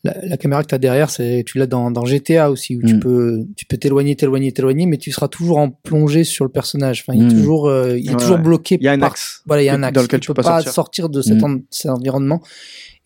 la, 0.04 0.14
la 0.22 0.36
caméra 0.36 0.62
que 0.62 0.68
tu 0.68 0.74
as 0.74 0.78
derrière. 0.78 1.10
C'est, 1.10 1.42
tu 1.46 1.58
l'as 1.58 1.66
dans, 1.66 1.90
dans 1.90 2.04
GTA 2.04 2.50
aussi, 2.50 2.76
où 2.76 2.82
tu 2.82 2.94
Mm. 2.94 3.00
peux, 3.00 3.46
tu 3.56 3.66
peux 3.66 3.76
t'éloigner, 3.76 4.16
t'éloigner, 4.16 4.50
t'éloigner, 4.52 4.86
mais 4.86 4.96
tu 4.96 5.10
seras 5.12 5.28
toujours 5.28 5.58
en 5.58 5.70
plongée 5.70 6.24
sur 6.24 6.44
le 6.44 6.50
personnage. 6.50 7.04
Enfin, 7.06 7.16
il 7.18 7.22
est 7.24 7.26
Mm. 7.34 7.38
toujours, 7.38 7.68
euh, 7.68 7.98
il 7.98 8.06
est 8.06 8.10
Ouais, 8.14 8.16
toujours 8.16 8.36
ouais. 8.36 8.42
bloqué. 8.42 8.76
Il 8.80 8.84
y 8.84 8.88
a 8.88 8.92
un 8.92 8.98
par- 8.98 9.10
axe. 9.10 9.42
Voilà, 9.46 9.62
il 9.62 9.66
y 9.66 9.68
a 9.68 9.74
un 9.74 9.78
dans 9.78 9.86
axe. 9.88 10.02
lequel 10.02 10.20
tu 10.20 10.26
tu 10.26 10.34
peux 10.34 10.42
pas 10.42 10.42
sortir. 10.42 10.72
sortir 10.72 11.08
de 11.08 11.22
cet, 11.22 11.40
Mm. 11.40 11.44
en- 11.44 11.58
cet 11.70 11.90
environnement. 11.90 12.40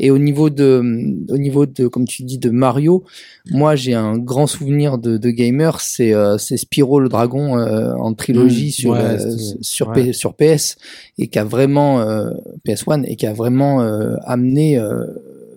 Et 0.01 0.11
au 0.11 0.19
niveau 0.19 0.51
de, 0.51 0.83
au 1.29 1.39
niveau 1.39 1.67
de, 1.67 1.87
comme 1.87 2.05
tu 2.05 2.25
dis, 2.25 2.39
de 2.39 2.51
Mario, 2.51 3.05
moi 3.53 3.77
j'ai 3.77 3.95
un 3.95 4.19
grand 4.19 4.49
souvenir 4.49 4.99
de, 4.99 5.19
de 5.19 5.31
gamer, 5.31 5.81
c'est 5.81 6.13
euh, 6.13 6.37
c'est 6.37 6.57
Spyro 6.57 6.99
le 6.99 7.09
dragon 7.09 7.57
euh, 7.59 7.93
en 7.95 8.13
trilogie 8.13 8.73
sur 8.73 8.91
ouais, 8.91 8.99
euh, 9.01 9.37
sur 9.61 9.91
ouais. 9.91 10.07
P- 10.07 10.13
sur 10.13 10.35
PS 10.35 10.77
et 11.17 11.29
qui 11.29 11.39
a 11.39 11.45
vraiment 11.45 12.01
euh, 12.01 12.31
PS1 12.67 13.05
et 13.05 13.15
qui 13.15 13.25
a 13.27 13.33
vraiment 13.33 13.83
euh, 13.83 14.17
amené 14.25 14.79
euh, 14.79 15.05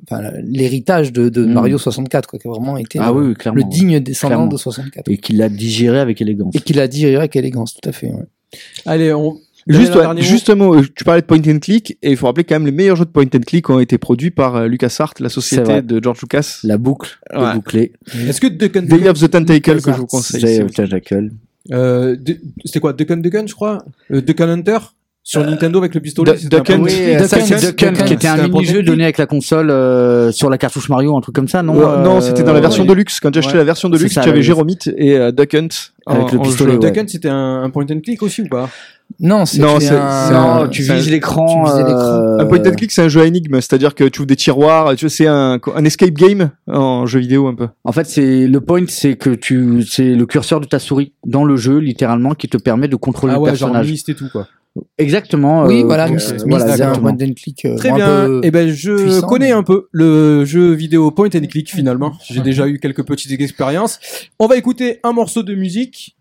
enfin, 0.09 0.31
l'héritage 0.43 1.11
de, 1.13 1.29
de 1.29 1.45
Mm. 1.45 1.53
Mario 1.53 1.77
64 1.77 2.27
quoi, 2.29 2.39
qui 2.39 2.47
a 2.47 2.51
vraiment 2.51 2.77
été 2.77 2.99
Ah 3.01 3.07
le, 3.11 3.19
oui, 3.19 3.27
oui, 3.29 3.33
clairement. 3.35 3.57
le 3.63 3.69
digne 3.69 3.99
descendant 3.99 4.35
Clairement. 4.35 4.47
de 4.51 4.57
64 4.57 5.09
Et 5.11 5.17
qu'il 5.17 5.37
l'a 5.37 5.49
digéré 5.49 5.99
avec 5.99 6.21
élégance. 6.21 6.55
et 6.55 6.59
qu'il 6.59 6.79
a 6.79 6.87
dit 6.87 7.05
avec 7.05 7.35
élégance, 7.35 7.73
tout 7.73 7.87
à 7.89 7.91
fait. 7.91 8.07
ouais. 8.07 8.25
Allez, 8.85 9.13
on 9.13 9.37
Juste, 9.69 9.95
ouais, 9.95 10.21
justement, 10.21 10.73
euh, 10.75 10.81
tu 10.95 11.03
parlais 11.03 11.19
de 11.19 11.25
point 11.25 11.39
and 11.45 11.59
click 11.59 11.97
et 12.01 12.11
il 12.11 12.15
faut 12.15 12.25
rappeler 12.27 12.45
quand 12.45 12.55
même 12.55 12.65
les 12.65 12.71
meilleurs 12.71 12.95
jeux 12.95 13.03
de 13.03 13.09
point 13.09 13.25
and 13.25 13.39
click 13.45 13.69
ont 13.69 13.81
été 13.81 13.97
produits 13.97 14.31
par 14.31 14.55
euh, 14.55 14.67
LucasArts, 14.67 15.15
la 15.19 15.27
société 15.27 15.81
de 15.81 16.01
George 16.01 16.21
Lucas. 16.21 16.59
La 16.63 16.77
boucle 16.77 17.19
Ouais. 17.35 17.53
bouclée. 17.55 17.91
Est-ce 18.29 18.39
que 18.39 18.47
Duck 18.47 18.77
and 18.77 18.83
Day 18.83 19.09
of 19.09 19.19
the 19.19 19.29
Tentacle 19.29 19.81
que 19.81 19.91
je 19.91 19.97
vous 19.97 20.05
conseille. 20.05 20.39
Si 20.39 20.61
euh, 20.61 20.63
vous- 20.63 20.69
Tentacle. 20.69 21.31
euh, 21.73 22.15
c'était 22.63 22.79
quoi 22.79 22.93
Duck 22.93 23.11
and 23.11 23.17
Duck 23.17 23.33
je 23.45 23.53
crois? 23.53 23.83
Euh, 24.11 24.21
Duck 24.21 24.39
and 24.39 24.47
Hunter? 24.47 24.77
Sur 25.29 25.43
Nintendo 25.43 25.79
avec 25.79 25.93
le 25.93 25.99
pistolet. 25.99 26.35
Duck- 26.49 26.69
Hunt, 26.69 26.85
qui 26.85 26.95
était 27.01 27.27
c'était 28.07 28.27
un 28.29 28.47
mini-jeu 28.47 28.81
donné 28.81 29.03
avec 29.03 29.17
la 29.17 29.25
console 29.25 29.69
euh, 29.69 30.31
sur 30.31 30.49
la 30.49 30.57
cartouche 30.57 30.87
Mario, 30.87 31.17
un 31.17 31.21
truc 31.21 31.35
comme 31.35 31.49
ça, 31.49 31.63
non 31.63 31.77
Euh, 31.77 32.01
non, 32.01 32.21
c'était 32.21 32.43
dans 32.43 32.53
la 32.53 32.59
Euh, 32.59 32.61
version 32.61 32.83
ouais. 32.83 32.89
de 32.89 32.93
luxe. 32.93 33.19
Quand 33.19 33.35
achetais 33.35 33.51
Ouais. 33.51 33.57
la 33.57 33.63
version 33.65 33.89
de 33.89 33.97
luxe, 33.97 34.13
tu 34.13 34.19
avais 34.19 34.41
Jéromite 34.41 34.89
et 34.95 35.17
euh, 35.17 35.33
Duck 35.33 35.53
Hunt 35.53 35.67
Avec 36.05 36.23
en- 36.23 36.31
le 36.31 36.39
pistolet, 36.39 36.73
ouais. 36.73 36.79
Duck 36.79 36.97
Hunt, 36.97 37.07
c'était 37.09 37.27
un, 37.27 37.61
un 37.63 37.69
point 37.69 37.83
and 37.91 37.99
click 38.01 38.23
aussi 38.23 38.43
ou 38.43 38.47
pas? 38.47 38.69
Non, 39.19 39.45
c'est 39.45 39.59
Non, 39.59 39.77
un- 39.91 40.31
Non, 40.61 40.67
tu 40.69 40.81
vises 40.81 41.09
l'écran. 41.09 41.65
euh, 41.77 42.39
Un 42.39 42.45
point 42.45 42.59
and 42.65 42.71
click, 42.75 42.91
c'est 42.93 43.01
un 43.03 43.07
jeu 43.09 43.21
à 43.21 43.25
énigme, 43.25 43.55
c'est-à-dire 43.55 43.95
que 43.95 44.05
tu 44.05 44.19
ouvres 44.21 44.27
des 44.27 44.35
tiroirs, 44.37 44.95
tu 44.95 45.09
c'est 45.09 45.27
un, 45.27 45.59
un 45.75 45.85
escape 45.85 46.11
game 46.11 46.51
en 46.71 47.05
jeu 47.05 47.19
vidéo 47.19 47.47
un 47.47 47.55
peu. 47.55 47.67
En 47.83 47.91
fait, 47.91 48.05
c'est 48.05 48.47
le 48.47 48.61
point, 48.61 48.83
c'est 48.87 49.15
que 49.15 49.29
tu, 49.31 49.83
c'est 49.89 50.13
le 50.15 50.25
curseur 50.25 50.59
de 50.61 50.65
ta 50.67 50.79
souris 50.79 51.11
dans 51.25 51.43
le 51.43 51.55
jeu, 51.57 51.77
littéralement, 51.79 52.33
qui 52.33 52.47
te 52.47 52.57
permet 52.57 52.87
de 52.87 52.95
contrôler 52.95 53.33
Ah 53.33 53.37
le 53.37 53.41
ouais, 53.43 53.55
genre 53.55 53.71
personnage. 53.71 54.03
Et 54.09 54.13
tout 54.13 54.27
quoi. 54.31 54.47
Exactement. 54.97 55.65
Oui, 55.65 55.81
euh, 55.81 55.85
voilà, 55.85 56.05
euh, 56.05 56.17
voilà, 56.47 56.65
c'est 56.65 56.83
un 56.83 56.91
exactement. 56.91 57.15
point 57.15 57.27
and 57.27 57.33
click. 57.35 57.65
euh, 57.65 57.75
Très 57.77 57.91
bien. 57.91 58.41
Et 58.43 58.51
ben 58.51 58.69
je 58.69 58.91
puissant, 58.95 59.27
connais 59.27 59.47
mais- 59.47 59.51
un 59.51 59.63
peu 59.63 59.87
le 59.91 60.45
jeu 60.45 60.71
vidéo 60.73 61.11
point 61.11 61.29
and 61.35 61.47
click 61.49 61.69
finalement. 61.69 62.13
J'ai 62.29 62.41
déjà 62.41 62.67
eu 62.67 62.79
quelques 62.79 63.05
petites 63.05 63.31
expériences. 63.39 63.99
On 64.39 64.47
va 64.47 64.55
écouter 64.57 64.99
un 65.03 65.13
morceau 65.13 65.43
de 65.43 65.55
musique. 65.55 66.15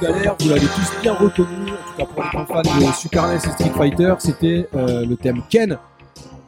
Vous 0.00 0.48
l'avez 0.48 0.60
tous 0.60 1.02
bien 1.02 1.12
reconnu, 1.14 1.48
en 1.62 1.66
tout 1.66 1.96
cas 1.98 2.04
pour 2.06 2.22
les 2.22 2.28
grands 2.30 2.46
fans 2.46 2.62
de 2.62 2.92
Super 2.94 3.28
NES 3.28 3.36
et 3.36 3.38
Street 3.38 3.72
Fighter, 3.76 4.14
c'était 4.18 4.66
euh, 4.74 5.04
le 5.04 5.16
thème 5.16 5.42
Ken 5.50 5.78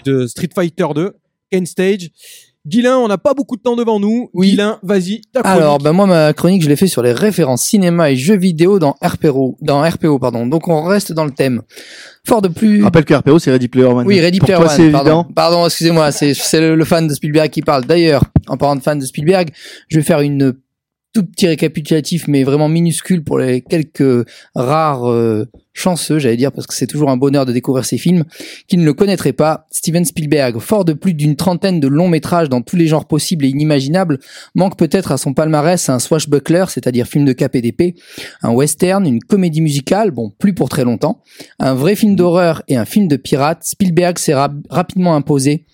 de 0.04 0.26
Street 0.26 0.48
Fighter 0.54 0.86
2, 0.94 1.12
Ken 1.50 1.66
Stage. 1.66 2.10
Guilain, 2.64 2.96
on 2.96 3.08
n'a 3.08 3.18
pas 3.18 3.34
beaucoup 3.34 3.56
de 3.56 3.60
temps 3.60 3.74
devant 3.74 3.98
nous. 3.98 4.30
Oui. 4.34 4.50
Guilain, 4.50 4.78
vas-y, 4.84 5.20
ta 5.32 5.42
chronique. 5.42 5.60
Alors, 5.60 5.78
ben 5.78 5.92
moi, 5.92 6.06
ma 6.06 6.32
chronique, 6.32 6.62
je 6.62 6.68
l'ai 6.68 6.76
fait 6.76 6.86
sur 6.86 7.02
les 7.02 7.12
références 7.12 7.62
cinéma 7.62 8.12
et 8.12 8.16
jeux 8.16 8.36
vidéo 8.36 8.78
dans 8.78 8.94
RPO, 9.02 9.58
dans 9.60 9.82
RPO, 9.82 10.20
pardon. 10.20 10.46
Donc, 10.46 10.68
on 10.68 10.84
reste 10.84 11.12
dans 11.12 11.24
le 11.24 11.32
thème. 11.32 11.62
Fort 12.24 12.40
de 12.40 12.46
plus. 12.46 12.84
Rappelle 12.84 13.04
que 13.04 13.14
RPO, 13.14 13.40
c'est 13.40 13.50
Ready 13.50 13.66
Player 13.66 13.86
One. 13.88 14.06
Oui, 14.06 14.20
Ready 14.20 14.38
Pour 14.38 14.46
Player 14.46 14.60
toi, 14.60 14.70
One. 14.70 14.76
c'est 14.76 14.90
pardon, 14.92 15.10
évident. 15.22 15.34
pardon 15.34 15.66
excusez-moi, 15.66 16.12
c'est 16.12 16.34
c'est 16.34 16.60
le, 16.60 16.76
le 16.76 16.84
fan 16.84 17.08
de 17.08 17.14
Spielberg 17.14 17.50
qui 17.50 17.62
parle. 17.62 17.84
D'ailleurs, 17.84 18.22
en 18.46 18.56
parlant 18.56 18.76
de 18.76 18.80
fan 18.80 18.96
de 18.96 19.04
Spielberg, 19.04 19.50
je 19.88 19.96
vais 19.98 20.04
faire 20.04 20.20
une 20.20 20.54
tout 21.12 21.24
petit 21.24 21.46
récapitulatif, 21.46 22.26
mais 22.28 22.42
vraiment 22.44 22.68
minuscule 22.68 23.22
pour 23.22 23.38
les 23.38 23.60
quelques 23.60 24.26
rares 24.54 25.10
euh, 25.10 25.46
chanceux, 25.74 26.18
j'allais 26.18 26.36
dire, 26.36 26.52
parce 26.52 26.66
que 26.66 26.74
c'est 26.74 26.86
toujours 26.86 27.10
un 27.10 27.16
bonheur 27.16 27.46
de 27.46 27.52
découvrir 27.52 27.84
ces 27.84 27.98
films, 27.98 28.24
qui 28.68 28.76
ne 28.76 28.84
le 28.84 28.94
connaîtraient 28.94 29.32
pas. 29.32 29.66
Steven 29.70 30.04
Spielberg, 30.04 30.58
fort 30.58 30.84
de 30.84 30.92
plus 30.92 31.14
d'une 31.14 31.36
trentaine 31.36 31.80
de 31.80 31.88
longs 31.88 32.08
métrages 32.08 32.48
dans 32.48 32.62
tous 32.62 32.76
les 32.76 32.86
genres 32.86 33.06
possibles 33.06 33.44
et 33.44 33.48
inimaginables, 33.48 34.18
manque 34.54 34.76
peut-être 34.76 35.12
à 35.12 35.16
son 35.18 35.34
palmarès 35.34 35.88
un 35.88 35.98
swashbuckler, 35.98 36.64
c'est-à-dire 36.68 37.06
film 37.06 37.24
de 37.24 37.32
cap 37.32 37.54
et 37.56 37.62
d'épée, 37.62 37.94
un 38.42 38.52
western, 38.52 39.06
une 39.06 39.20
comédie 39.20 39.60
musicale, 39.60 40.10
bon, 40.10 40.30
plus 40.38 40.54
pour 40.54 40.68
très 40.68 40.84
longtemps, 40.84 41.22
un 41.58 41.74
vrai 41.74 41.96
film 41.96 42.16
d'horreur 42.16 42.62
et 42.68 42.76
un 42.76 42.84
film 42.84 43.08
de 43.08 43.16
pirate. 43.16 43.64
Spielberg 43.64 44.18
s'est 44.18 44.34
rap- 44.34 44.54
rapidement 44.70 45.14
imposé 45.14 45.66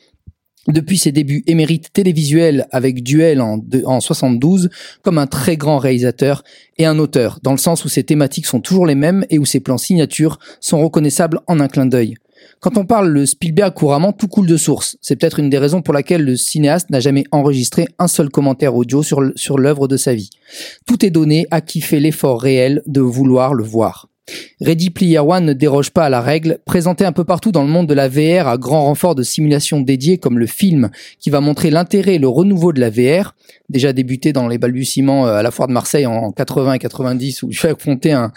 depuis 0.72 0.98
ses 0.98 1.12
débuts 1.12 1.42
émérites 1.46 1.92
télévisuels 1.92 2.66
avec 2.70 3.02
Duel 3.02 3.40
en, 3.40 3.58
de- 3.58 3.82
en 3.84 4.00
72 4.00 4.70
comme 5.02 5.18
un 5.18 5.26
très 5.26 5.56
grand 5.56 5.78
réalisateur 5.78 6.42
et 6.76 6.86
un 6.86 6.98
auteur, 6.98 7.38
dans 7.42 7.52
le 7.52 7.58
sens 7.58 7.84
où 7.84 7.88
ses 7.88 8.04
thématiques 8.04 8.46
sont 8.46 8.60
toujours 8.60 8.86
les 8.86 8.94
mêmes 8.94 9.24
et 9.30 9.38
où 9.38 9.44
ses 9.44 9.60
plans 9.60 9.78
signatures 9.78 10.38
sont 10.60 10.80
reconnaissables 10.82 11.40
en 11.46 11.60
un 11.60 11.68
clin 11.68 11.86
d'œil. 11.86 12.14
Quand 12.60 12.76
on 12.76 12.84
parle 12.86 13.12
de 13.14 13.24
Spielberg 13.24 13.72
couramment, 13.74 14.12
tout 14.12 14.26
coule 14.28 14.46
de 14.46 14.56
source. 14.56 14.96
C'est 15.00 15.16
peut-être 15.16 15.38
une 15.38 15.50
des 15.50 15.58
raisons 15.58 15.82
pour 15.82 15.94
laquelle 15.94 16.22
le 16.24 16.36
cinéaste 16.36 16.90
n'a 16.90 17.00
jamais 17.00 17.24
enregistré 17.30 17.86
un 17.98 18.08
seul 18.08 18.30
commentaire 18.30 18.74
audio 18.74 19.02
sur 19.02 19.58
l'œuvre 19.58 19.86
de 19.88 19.96
sa 19.96 20.14
vie. 20.14 20.30
Tout 20.86 21.04
est 21.04 21.10
donné 21.10 21.46
à 21.50 21.60
qui 21.60 21.80
fait 21.80 22.00
l'effort 22.00 22.40
réel 22.40 22.82
de 22.86 23.00
vouloir 23.00 23.54
le 23.54 23.64
voir. 23.64 24.08
Ready 24.60 24.90
Player 24.90 25.18
One 25.18 25.44
ne 25.44 25.52
déroge 25.52 25.90
pas 25.90 26.06
à 26.06 26.08
la 26.08 26.20
règle, 26.20 26.58
présenté 26.64 27.04
un 27.04 27.12
peu 27.12 27.24
partout 27.24 27.52
dans 27.52 27.62
le 27.62 27.68
monde 27.68 27.86
de 27.86 27.94
la 27.94 28.08
VR 28.08 28.48
à 28.48 28.58
grand 28.58 28.84
renfort 28.84 29.14
de 29.14 29.22
simulations 29.22 29.80
dédiées 29.80 30.18
comme 30.18 30.38
le 30.38 30.46
film 30.46 30.90
qui 31.20 31.30
va 31.30 31.40
montrer 31.40 31.70
l'intérêt 31.70 32.16
et 32.16 32.18
le 32.18 32.28
renouveau 32.28 32.72
de 32.72 32.80
la 32.80 32.90
VR, 32.90 33.34
déjà 33.68 33.92
débuté 33.92 34.32
dans 34.32 34.48
les 34.48 34.58
balbutiements 34.58 35.26
euh, 35.26 35.36
à 35.36 35.42
la 35.42 35.50
foire 35.50 35.68
de 35.68 35.72
Marseille 35.72 36.06
en 36.06 36.32
80 36.32 36.74
et 36.74 36.78
90 36.78 37.42
où 37.42 37.52
je 37.52 37.62
vais 37.62 37.70
affronter 37.70 38.12
un, 38.12 38.30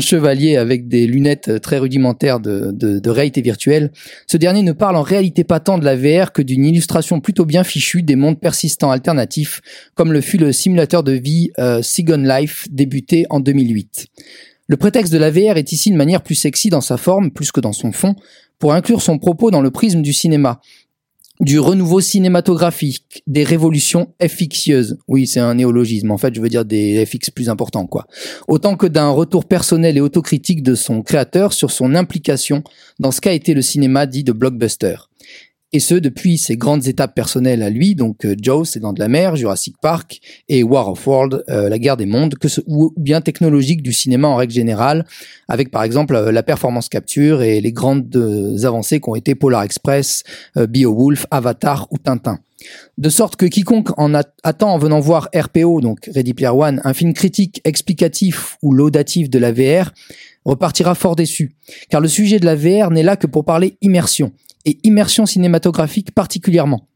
chevalier 0.00 0.56
avec 0.56 0.88
des 0.88 1.06
lunettes 1.06 1.48
euh, 1.48 1.58
très 1.58 1.78
rudimentaires 1.78 2.40
de, 2.40 3.08
réalité 3.08 3.40
virtuelle. 3.40 3.90
Ce 4.26 4.36
dernier 4.36 4.62
ne 4.62 4.72
parle 4.72 4.96
en 4.96 5.02
réalité 5.02 5.44
pas 5.44 5.60
tant 5.60 5.78
de 5.78 5.84
la 5.84 5.96
VR 5.96 6.32
que 6.32 6.42
d'une 6.42 6.64
illustration 6.64 7.20
plutôt 7.20 7.46
bien 7.46 7.64
fichue 7.64 8.02
des 8.02 8.16
mondes 8.16 8.38
persistants 8.38 8.90
alternatifs, 8.90 9.60
comme 9.94 10.12
le 10.12 10.20
fut 10.20 10.38
le 10.38 10.52
simulateur 10.52 11.02
de 11.02 11.12
vie 11.12 11.50
euh, 11.58 11.80
Life 12.08 12.66
débuté 12.70 13.26
en 13.30 13.40
2008. 13.40 14.06
Le 14.70 14.76
prétexte 14.76 15.14
de 15.14 15.18
la 15.18 15.30
VR 15.30 15.56
est 15.56 15.72
ici 15.72 15.88
une 15.88 15.96
manière 15.96 16.22
plus 16.22 16.34
sexy 16.34 16.68
dans 16.68 16.82
sa 16.82 16.98
forme, 16.98 17.30
plus 17.30 17.50
que 17.50 17.60
dans 17.60 17.72
son 17.72 17.90
fond, 17.90 18.14
pour 18.58 18.74
inclure 18.74 19.00
son 19.00 19.18
propos 19.18 19.50
dans 19.50 19.62
le 19.62 19.70
prisme 19.70 20.02
du 20.02 20.12
cinéma, 20.12 20.60
du 21.40 21.58
renouveau 21.58 22.02
cinématographique, 22.02 23.22
des 23.26 23.44
révolutions 23.44 24.12
FXieuses. 24.20 24.98
Oui, 25.08 25.26
c'est 25.26 25.40
un 25.40 25.54
néologisme. 25.54 26.10
En 26.10 26.18
fait, 26.18 26.34
je 26.34 26.42
veux 26.42 26.50
dire 26.50 26.66
des 26.66 27.06
FX 27.06 27.30
plus 27.30 27.48
importants, 27.48 27.86
quoi. 27.86 28.06
Autant 28.46 28.76
que 28.76 28.86
d'un 28.86 29.08
retour 29.08 29.46
personnel 29.46 29.96
et 29.96 30.02
autocritique 30.02 30.62
de 30.62 30.74
son 30.74 31.00
créateur 31.00 31.54
sur 31.54 31.70
son 31.70 31.94
implication 31.94 32.62
dans 32.98 33.10
ce 33.10 33.22
qu'a 33.22 33.32
été 33.32 33.54
le 33.54 33.62
cinéma 33.62 34.04
dit 34.04 34.22
de 34.22 34.32
blockbuster. 34.32 34.96
Et 35.72 35.80
ce, 35.80 35.94
depuis 35.94 36.38
ses 36.38 36.56
grandes 36.56 36.86
étapes 36.86 37.14
personnelles 37.14 37.62
à 37.62 37.68
lui, 37.68 37.94
donc 37.94 38.24
euh, 38.24 38.34
Jaws, 38.40 38.64
c'est 38.64 38.80
dans 38.80 38.94
de 38.94 39.00
la 39.00 39.08
mer, 39.08 39.36
Jurassic 39.36 39.76
Park 39.82 40.20
et 40.48 40.62
War 40.62 40.88
of 40.88 41.06
World, 41.06 41.44
euh, 41.50 41.68
la 41.68 41.78
guerre 41.78 41.98
des 41.98 42.06
mondes, 42.06 42.36
que 42.36 42.48
ce, 42.48 42.62
ou 42.66 42.94
bien 42.96 43.20
technologique 43.20 43.82
du 43.82 43.92
cinéma 43.92 44.28
en 44.28 44.36
règle 44.36 44.54
générale, 44.54 45.04
avec 45.46 45.70
par 45.70 45.82
exemple 45.82 46.14
euh, 46.14 46.32
la 46.32 46.42
performance 46.42 46.88
capture 46.88 47.42
et 47.42 47.60
les 47.60 47.72
grandes 47.72 48.14
euh, 48.16 48.64
avancées 48.64 49.00
qui 49.00 49.10
ont 49.10 49.14
été 49.14 49.34
Polar 49.34 49.62
Express, 49.62 50.22
euh, 50.56 50.66
Beowulf, 50.66 51.26
Avatar 51.30 51.86
ou 51.90 51.98
Tintin. 51.98 52.38
De 52.96 53.08
sorte 53.08 53.36
que 53.36 53.46
quiconque 53.46 53.90
en 53.98 54.14
attend 54.14 54.72
en 54.72 54.78
venant 54.78 55.00
voir 55.00 55.28
RPO, 55.34 55.80
donc 55.80 56.10
Ready 56.12 56.34
Player 56.34 56.52
One, 56.52 56.80
un 56.82 56.94
film 56.94 57.12
critique, 57.12 57.60
explicatif 57.64 58.56
ou 58.62 58.72
laudatif 58.72 59.30
de 59.30 59.38
la 59.38 59.52
VR, 59.52 59.92
repartira 60.44 60.94
fort 60.94 61.14
déçu. 61.14 61.54
Car 61.90 62.00
le 62.00 62.08
sujet 62.08 62.40
de 62.40 62.46
la 62.46 62.56
VR 62.56 62.90
n'est 62.90 63.02
là 63.02 63.16
que 63.16 63.26
pour 63.26 63.44
parler 63.44 63.76
immersion, 63.80 64.32
et 64.68 64.78
immersion 64.84 65.24
cinématographique 65.24 66.12
particulièrement. 66.12 66.86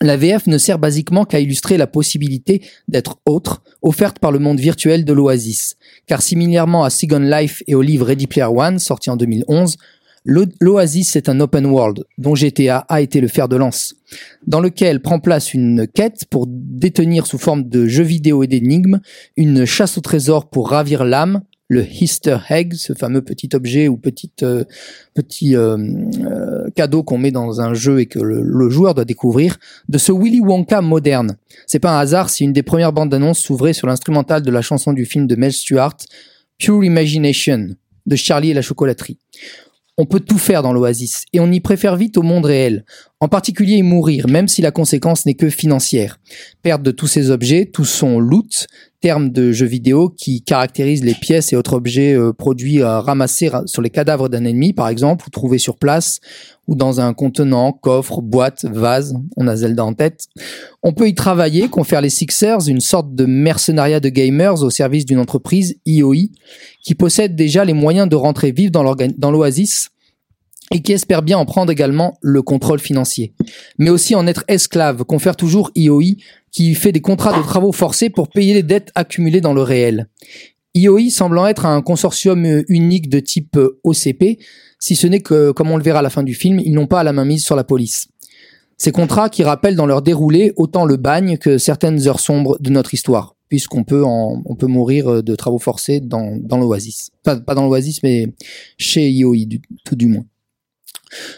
La 0.00 0.16
VF 0.16 0.46
ne 0.46 0.58
sert 0.58 0.78
basiquement 0.78 1.24
qu'à 1.24 1.38
illustrer 1.38 1.76
la 1.76 1.86
possibilité 1.86 2.62
d'être 2.88 3.18
autre, 3.26 3.62
offerte 3.82 4.18
par 4.18 4.32
le 4.32 4.38
monde 4.38 4.58
virtuel 4.58 5.04
de 5.04 5.12
l'Oasis. 5.12 5.76
Car 6.06 6.20
similairement 6.22 6.82
à 6.82 6.90
Second 6.90 7.18
Life 7.20 7.62
et 7.66 7.74
au 7.74 7.82
livre 7.82 8.06
Ready 8.06 8.26
Player 8.26 8.48
One, 8.50 8.78
sorti 8.78 9.10
en 9.10 9.16
2011, 9.16 9.76
l'O- 10.24 10.46
l'Oasis 10.60 11.14
est 11.16 11.28
un 11.28 11.38
open 11.40 11.66
world, 11.66 12.04
dont 12.18 12.34
GTA 12.34 12.78
a 12.88 13.02
été 13.02 13.20
le 13.20 13.28
fer 13.28 13.48
de 13.48 13.56
lance, 13.56 13.94
dans 14.46 14.60
lequel 14.60 15.00
prend 15.00 15.20
place 15.20 15.54
une 15.54 15.86
quête 15.86 16.24
pour 16.30 16.46
détenir 16.48 17.26
sous 17.26 17.38
forme 17.38 17.68
de 17.68 17.86
jeux 17.86 18.02
vidéo 18.02 18.42
et 18.42 18.46
d'énigmes, 18.48 19.00
une 19.36 19.64
chasse 19.66 19.98
au 19.98 20.00
trésor 20.00 20.48
pour 20.48 20.70
ravir 20.70 21.04
l'âme, 21.04 21.42
le 21.68 21.84
Easter 21.86 22.38
egg, 22.50 22.74
ce 22.74 22.92
fameux 22.92 23.22
petit 23.22 23.48
objet 23.54 23.88
ou 23.88 23.96
petit, 23.96 24.30
euh, 24.42 24.64
petit 25.14 25.56
euh, 25.56 25.76
euh, 26.20 26.68
cadeau 26.74 27.02
qu'on 27.02 27.18
met 27.18 27.30
dans 27.30 27.60
un 27.60 27.74
jeu 27.74 28.00
et 28.00 28.06
que 28.06 28.18
le, 28.18 28.42
le 28.42 28.68
joueur 28.68 28.94
doit 28.94 29.04
découvrir, 29.04 29.56
de 29.88 29.98
ce 29.98 30.12
Willy 30.12 30.40
Wonka 30.40 30.82
moderne. 30.82 31.36
C'est 31.66 31.78
pas 31.78 31.96
un 31.96 32.00
hasard 32.00 32.28
si 32.28 32.44
une 32.44 32.52
des 32.52 32.62
premières 32.62 32.92
bandes 32.92 33.10
d'annonces 33.10 33.38
s'ouvrait 33.38 33.72
sur 33.72 33.86
l'instrumental 33.86 34.42
de 34.42 34.50
la 34.50 34.62
chanson 34.62 34.92
du 34.92 35.06
film 35.06 35.26
de 35.26 35.36
Mel 35.36 35.52
Stewart, 35.52 35.96
Pure 36.58 36.84
Imagination, 36.84 37.70
de 38.06 38.16
Charlie 38.16 38.50
et 38.50 38.54
la 38.54 38.62
chocolaterie. 38.62 39.18
On 39.96 40.06
peut 40.06 40.20
tout 40.20 40.38
faire 40.38 40.62
dans 40.62 40.72
l'oasis, 40.72 41.24
et 41.32 41.40
on 41.40 41.50
y 41.50 41.60
préfère 41.60 41.96
vite 41.96 42.18
au 42.18 42.22
monde 42.22 42.44
réel. 42.44 42.84
En 43.24 43.28
particulier 43.28 43.82
mourir, 43.82 44.28
même 44.28 44.48
si 44.48 44.60
la 44.60 44.70
conséquence 44.70 45.24
n'est 45.24 45.32
que 45.32 45.48
financière. 45.48 46.20
Perte 46.62 46.82
de 46.82 46.90
tous 46.90 47.06
ces 47.06 47.30
objets, 47.30 47.64
tout 47.64 47.86
son 47.86 48.18
loot, 48.20 48.66
terme 49.00 49.30
de 49.30 49.50
jeu 49.50 49.64
vidéo 49.64 50.10
qui 50.10 50.42
caractérise 50.42 51.02
les 51.02 51.14
pièces 51.14 51.50
et 51.50 51.56
autres 51.56 51.72
objets 51.72 52.12
euh, 52.12 52.34
produits 52.34 52.82
à 52.82 53.00
ramasser 53.00 53.48
ra- 53.48 53.62
sur 53.64 53.80
les 53.80 53.88
cadavres 53.88 54.28
d'un 54.28 54.44
ennemi, 54.44 54.74
par 54.74 54.88
exemple, 54.90 55.24
ou 55.26 55.30
trouvés 55.30 55.56
sur 55.56 55.78
place, 55.78 56.20
ou 56.68 56.74
dans 56.74 57.00
un 57.00 57.14
contenant, 57.14 57.72
coffre, 57.72 58.20
boîte, 58.20 58.66
vase. 58.66 59.14
On 59.38 59.48
a 59.48 59.56
Zelda 59.56 59.86
en 59.86 59.94
tête. 59.94 60.26
On 60.82 60.92
peut 60.92 61.08
y 61.08 61.14
travailler, 61.14 61.68
confère 61.68 62.02
les 62.02 62.10
Sixers, 62.10 62.68
une 62.68 62.80
sorte 62.80 63.14
de 63.14 63.24
mercenariat 63.24 64.00
de 64.00 64.10
gamers 64.10 64.62
au 64.62 64.68
service 64.68 65.06
d'une 65.06 65.18
entreprise, 65.18 65.76
IOI, 65.86 66.28
qui 66.82 66.94
possède 66.94 67.34
déjà 67.36 67.64
les 67.64 67.72
moyens 67.72 68.06
de 68.06 68.16
rentrer 68.16 68.52
l'organ- 68.82 69.14
dans 69.16 69.30
l'oasis 69.30 69.88
et 70.72 70.80
qui 70.82 70.92
espère 70.92 71.22
bien 71.22 71.38
en 71.38 71.44
prendre 71.44 71.70
également 71.70 72.16
le 72.22 72.42
contrôle 72.42 72.78
financier. 72.80 73.34
Mais 73.78 73.90
aussi 73.90 74.14
en 74.14 74.26
être 74.26 74.44
esclave, 74.48 75.04
confère 75.04 75.36
toujours 75.36 75.70
IOI, 75.74 76.16
qui 76.50 76.74
fait 76.74 76.92
des 76.92 77.00
contrats 77.00 77.36
de 77.36 77.42
travaux 77.42 77.72
forcés 77.72 78.10
pour 78.10 78.28
payer 78.28 78.54
les 78.54 78.62
dettes 78.62 78.90
accumulées 78.94 79.40
dans 79.40 79.52
le 79.54 79.62
réel. 79.62 80.08
IOI 80.74 81.10
semblant 81.10 81.46
être 81.46 81.66
un 81.66 81.82
consortium 81.82 82.62
unique 82.68 83.08
de 83.08 83.20
type 83.20 83.58
OCP, 83.84 84.38
si 84.80 84.96
ce 84.96 85.06
n'est 85.06 85.20
que, 85.20 85.52
comme 85.52 85.70
on 85.70 85.76
le 85.76 85.82
verra 85.82 86.00
à 86.00 86.02
la 86.02 86.10
fin 86.10 86.22
du 86.22 86.34
film, 86.34 86.58
ils 86.60 86.72
n'ont 86.72 86.86
pas 86.86 87.02
la 87.04 87.12
main 87.12 87.24
mise 87.24 87.44
sur 87.44 87.56
la 87.56 87.64
police. 87.64 88.08
Ces 88.76 88.90
contrats 88.90 89.28
qui 89.28 89.44
rappellent 89.44 89.76
dans 89.76 89.86
leur 89.86 90.02
déroulé 90.02 90.52
autant 90.56 90.84
le 90.84 90.96
bagne 90.96 91.38
que 91.38 91.58
certaines 91.58 92.08
heures 92.08 92.18
sombres 92.20 92.56
de 92.60 92.70
notre 92.70 92.92
histoire, 92.92 93.36
puisqu'on 93.48 93.84
peut 93.84 94.04
en, 94.04 94.42
on 94.44 94.56
peut 94.56 94.66
mourir 94.66 95.22
de 95.22 95.34
travaux 95.36 95.60
forcés 95.60 96.00
dans, 96.00 96.36
dans 96.40 96.58
l'oasis. 96.58 97.10
Pas, 97.22 97.36
pas 97.36 97.54
dans 97.54 97.66
l'oasis, 97.66 98.02
mais 98.02 98.34
chez 98.76 99.08
IOI, 99.10 99.44
du- 99.46 99.62
tout 99.84 99.94
du 99.94 100.06
moins. 100.06 100.24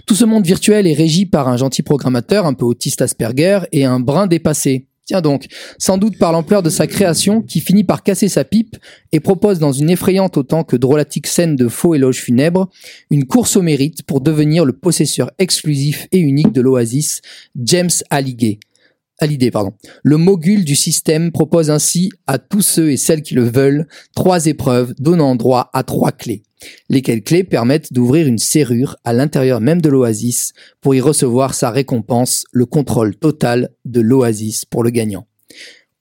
Tout 0.07 0.15
ce 0.15 0.25
monde 0.25 0.47
virtuel 0.47 0.87
est 0.87 0.95
régi 0.95 1.27
par 1.27 1.49
un 1.49 1.57
gentil 1.57 1.83
programmateur 1.83 2.47
un 2.47 2.55
peu 2.55 2.65
autiste 2.65 3.03
Asperger 3.03 3.61
et 3.73 3.85
un 3.85 4.01
brin 4.01 4.27
dépassé. 4.27 4.87
Tiens 5.07 5.21
donc, 5.21 5.47
sans 5.79 5.99
doute 5.99 6.19
par 6.19 6.33
l'ampleur 6.33 6.65
de 6.65 6.71
sa 6.71 6.89
création, 6.89 7.41
qui 7.41 7.61
finit 7.61 7.85
par 7.85 8.03
casser 8.03 8.29
sa 8.29 8.43
pipe 8.45 8.77
et 9.13 9.21
propose 9.21 9.61
dans 9.61 9.71
une 9.71 9.89
effrayante 9.89 10.37
autant 10.37 10.65
que 10.65 10.75
drôlatique 10.75 11.29
scène 11.29 11.55
de 11.55 11.69
faux 11.69 11.95
éloges 11.95 12.23
funèbres, 12.23 12.69
une 13.13 13.25
course 13.25 13.55
au 13.55 13.63
mérite 13.63 14.03
pour 14.03 14.21
devenir 14.21 14.65
le 14.65 14.73
possesseur 14.73 15.31
exclusif 15.39 16.09
et 16.11 16.19
unique 16.19 16.51
de 16.51 16.61
l'Oasis, 16.61 17.23
James 17.55 17.91
Hallyday. 18.11 18.59
Hallyday, 19.19 19.51
pardon. 19.51 19.73
Le 20.03 20.17
mogul 20.17 20.65
du 20.65 20.77
système 20.77 21.33
propose 21.33 21.71
ainsi 21.71 22.11
à 22.27 22.39
tous 22.39 22.63
ceux 22.63 22.91
et 22.91 22.97
celles 22.97 23.23
qui 23.23 23.35
le 23.35 23.49
veulent 23.49 23.87
trois 24.15 24.47
épreuves 24.47 24.95
donnant 24.99 25.37
droit 25.37 25.71
à 25.73 25.83
trois 25.83 26.13
clés 26.13 26.43
lesquelles 26.89 27.23
clés 27.23 27.45
permettent 27.45 27.93
d'ouvrir 27.93 28.27
une 28.27 28.39
serrure 28.39 28.97
à 29.05 29.13
l'intérieur 29.13 29.61
même 29.61 29.81
de 29.81 29.89
l'oasis 29.89 30.53
pour 30.81 30.95
y 30.95 31.01
recevoir 31.01 31.55
sa 31.55 31.71
récompense, 31.71 32.45
le 32.53 32.67
contrôle 32.67 33.17
total 33.17 33.71
de 33.85 34.01
l'oasis 34.01 34.65
pour 34.65 34.83
le 34.83 34.91
gagnant. 34.91 35.27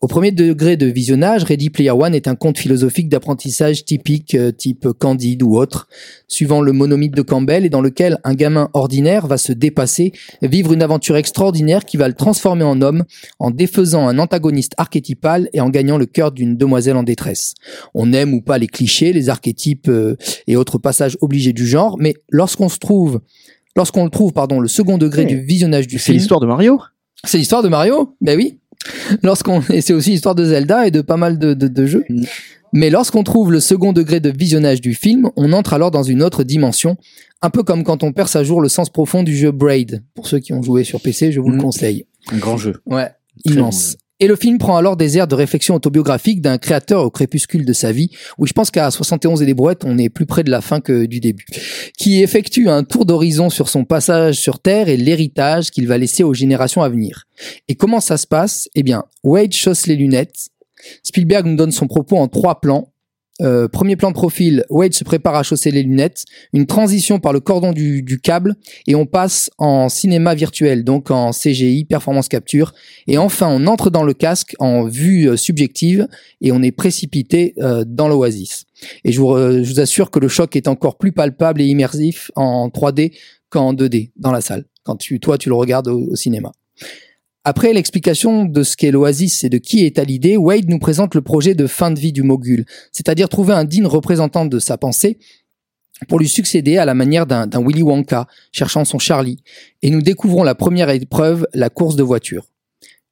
Au 0.01 0.07
premier 0.07 0.31
degré 0.31 0.76
de 0.76 0.85
visionnage, 0.88 1.45
Ready 1.45 1.69
Player 1.69 1.91
One 1.91 2.13
est 2.13 2.27
un 2.27 2.35
conte 2.35 2.57
philosophique 2.57 3.07
d'apprentissage 3.07 3.85
typique, 3.85 4.35
euh, 4.35 4.51
type 4.51 4.89
Candide 4.99 5.41
ou 5.41 5.57
autre, 5.57 5.88
suivant 6.27 6.61
le 6.61 6.73
monomythe 6.73 7.15
de 7.15 7.22
Campbell 7.22 7.65
et 7.65 7.69
dans 7.69 7.81
lequel 7.81 8.19
un 8.26 8.34
gamin 8.34 8.69
ordinaire 8.73 9.26
va 9.26 9.38
se 9.38 9.53
dépasser, 9.53 10.11
vivre 10.41 10.73
une 10.73 10.84
aventure 10.84 11.15
extraordinaire 11.15 11.85
qui 11.85 11.95
va 11.95 12.09
le 12.09 12.13
transformer 12.13 12.65
en 12.65 12.81
homme, 12.81 13.05
en 13.39 13.51
défaisant 13.51 14.07
un 14.07 14.19
antagoniste 14.19 14.73
archétypal 14.77 15.49
et 15.53 15.61
en 15.61 15.69
gagnant 15.69 15.97
le 15.97 16.05
cœur 16.05 16.34
d'une 16.34 16.57
demoiselle 16.57 16.97
en 16.97 17.03
détresse. 17.03 17.53
On 17.93 18.11
aime 18.11 18.34
ou 18.34 18.41
pas 18.41 18.57
les 18.57 18.67
clichés, 18.67 19.13
les 19.13 19.30
archétypes 19.30 19.88
euh, 19.88 20.17
et 20.45 20.57
autres 20.57 20.77
passages 20.77 21.17
obligés 21.22 21.53
du 21.53 21.65
genre, 21.65 21.95
mais 21.99 22.15
lorsqu'on 22.30 22.69
se 22.69 22.80
trouve, 22.80 23.22
lorsqu'on 23.77 24.03
le 24.03 24.11
trouve, 24.11 24.34
pardon, 24.34 24.59
le 24.59 24.67
second 24.67 24.97
degré 24.97 25.23
du 25.26 25.39
visionnage 25.39 25.88
du 25.88 25.97
C'est 25.97 26.05
film, 26.07 26.17
l'histoire 26.17 26.41
de 26.41 26.47
Mario? 26.47 26.80
c'est 27.23 27.38
l'histoire 27.38 27.63
de 27.63 27.69
Mario, 27.69 28.15
ben 28.22 28.38
oui. 28.38 28.59
Lorsqu'on 29.24 29.62
et 29.70 29.82
c'est 29.82 29.94
aussi 29.94 30.12
l'histoire 30.12 30.36
de 30.36 30.45
Zelda 30.45 30.88
et 30.88 30.91
de 30.91 31.02
pas 31.02 31.18
mal 31.18 31.38
de, 31.40 31.53
de, 31.53 31.68
de 31.68 31.86
jeux. 31.86 32.03
Mm. 32.10 32.24
Mais 32.74 32.90
lorsqu'on 32.90 33.24
trouve 33.24 33.52
le 33.53 33.60
second 33.62 33.94
degré 33.94 34.20
de 34.20 34.30
visionnage 34.30 34.82
du 34.82 34.94
film, 34.94 35.30
on 35.38 35.53
entre 35.53 35.74
alors 35.74 35.91
dans 35.91 36.03
une 36.03 36.22
autre 36.22 36.44
dimension, 36.44 36.98
un 37.41 37.49
peu 37.49 37.64
comme 37.64 37.84
quand 37.86 38.03
on 38.03 38.12
perce 38.12 38.36
à 38.36 38.44
jour 38.44 38.60
le 38.60 38.68
sens 38.68 38.90
profond 38.90 39.24
du 39.24 39.36
jeu 39.36 39.52
Braid. 39.52 40.03
Pour 40.14 40.28
ceux 40.28 40.40
qui 40.40 40.52
ont 40.52 40.62
joué 40.62 40.84
sur 40.84 40.99
PC, 41.02 41.32
je 41.32 41.40
vous 41.40 41.49
le 41.49 41.57
Mm. 41.57 41.62
conseille. 41.62 42.06
Un 42.34 42.38
grand 42.38 42.57
jeu. 42.57 42.76
Ouais, 42.86 43.10
Très 43.45 43.53
immense. 43.56 43.95
Et 44.22 44.28
le 44.28 44.36
film 44.38 44.58
prend 44.58 44.78
alors 44.78 44.96
des 44.96 45.18
airs 45.18 45.28
de 45.28 45.36
réflexion 45.36 45.76
autobiographique 45.76 46.42
d'un 46.42 46.58
créateur 46.58 47.04
au 47.04 47.10
crépuscule 47.10 47.66
de 47.66 47.74
sa 47.74 47.92
vie, 47.92 48.12
où 48.38 48.48
je 48.48 48.54
pense 48.54 48.72
qu'à 48.72 48.90
71 48.90 49.42
et 49.42 49.46
des 49.46 49.54
brouettes, 49.54 49.84
on 49.84 49.98
est 49.98 50.10
plus 50.10 50.26
près 50.26 50.44
de 50.44 50.52
la 50.52 50.62
fin 50.62 50.80
que 50.80 51.06
du 51.06 51.20
début, 51.20 51.46
qui 51.98 52.24
effectue 52.24 52.70
un 52.70 52.84
tour 52.84 53.06
d'horizon 53.06 53.50
sur 53.50 53.68
son 53.68 53.84
passage 53.84 54.40
sur 54.40 54.60
Terre 54.60 54.88
et 54.88 54.96
l'héritage 54.96 55.70
qu'il 55.70 55.88
va 55.88 55.98
laisser 55.98 56.24
aux 56.24 56.34
générations 56.34 56.82
à 56.82 56.88
venir. 56.88 57.26
Et 57.68 57.76
comment 57.76 58.00
ça 58.00 58.16
se 58.16 58.26
passe? 58.26 58.70
Eh 58.74 58.84
bien, 58.84 59.04
Wade 59.24 59.52
chausse 59.52 59.86
les 59.86 59.98
lunettes, 59.98 60.48
Spielberg 61.04 61.46
nous 61.46 61.58
donne 61.58 61.72
son 61.72 61.88
propos 61.88 62.18
en 62.18 62.30
trois 62.30 62.62
plans, 62.62 62.94
Euh, 63.41 63.68
premier 63.68 63.95
plan 63.98 64.10
de 64.10 64.14
profil, 64.14 64.64
Wade 64.70 64.94
se 64.94 65.03
prépare 65.03 65.36
à 65.36 65.44
chausser 65.44 65.70
les 65.70 65.84
lunettes, 65.84 66.24
une 66.53 66.66
transition 66.66 67.20
par 67.20 67.34
le 67.34 67.41
cordon 67.41 67.74
du, 67.74 68.02
du 68.02 68.20
câble, 68.20 68.56
et 68.88 68.95
on 68.95 69.06
passe 69.06 69.49
en 69.57 69.90
cinéma 69.90 70.36
virtuel, 70.36 70.86
donc 70.86 71.12
en 71.12 71.32
CGI, 71.32 71.84
performance 71.84 72.30
capture, 72.30 72.74
et 73.07 73.18
enfin 73.18 73.48
on 73.49 73.68
entre 73.68 73.90
dans 73.90 74.03
le 74.03 74.14
casque 74.14 74.56
en 74.60 74.86
vue 74.86 75.28
euh, 75.30 75.36
subjective, 75.36 76.07
et 76.40 76.52
on 76.53 76.62
est 76.64 76.72
précipité 76.72 77.53
euh, 77.60 77.84
dans 77.86 78.07
l'oasis. 78.07 78.66
Et 79.03 79.12
je 79.12 79.20
vous, 79.20 79.28
re- 79.28 79.64
je 79.64 79.70
vous 79.70 79.80
assure 79.82 80.12
que 80.12 80.20
le 80.20 80.30
choc 80.30 80.56
est 80.56 80.70
encore 80.70 80.98
plus 80.98 81.12
palpable 81.12 81.62
et 81.62 81.66
immersif 81.66 82.32
en 82.36 82.70
3D 82.70 83.12
qu'en 83.49 83.74
2D 83.74 84.12
dans 84.16 84.32
la 84.32 84.41
salle, 84.41 84.66
quand 84.84 84.95
tu, 84.95 85.20
toi 85.20 85.38
tu 85.38 85.49
le 85.49 85.56
regardes 85.56 85.90
au 85.90 86.16
cinéma. 86.16 86.52
Après 87.47 87.73
l'explication 87.73 88.45
de 88.45 88.63
ce 88.63 88.76
qu'est 88.76 88.89
l'Oasis 88.89 89.43
et 89.43 89.49
de 89.49 89.59
qui 89.59 89.85
est 89.85 89.99
à 89.99 90.03
l'idée, 90.03 90.35
Wade 90.35 90.67
nous 90.67 90.80
présente 90.80 91.13
le 91.13 91.22
projet 91.22 91.53
de 91.53 91.67
fin 91.67 91.91
de 91.91 91.99
vie 91.99 92.11
du 92.11 92.23
mogul, 92.23 92.65
c'est-à-dire 92.91 93.30
trouver 93.30 93.53
un 93.53 93.65
digne 93.65 93.85
représentant 93.85 94.47
de 94.47 94.57
sa 94.57 94.80
pensée 94.80 95.19
pour 96.07 96.17
lui 96.17 96.27
succéder 96.27 96.80
à 96.80 96.85
la 96.85 96.95
manière 96.95 97.27
d'un 97.27 97.47
Willy 97.63 97.84
Wonka 97.84 98.26
cherchant 98.51 98.84
son 98.84 98.97
Charlie. 98.97 99.38
Et 99.84 99.91
nous 99.91 100.01
découvrons 100.01 100.41
la 100.41 100.55
première 100.55 100.89
épreuve, 100.89 101.45
la 101.53 101.69
course 101.69 101.95
de 101.95 102.01
voiture. 102.01 102.47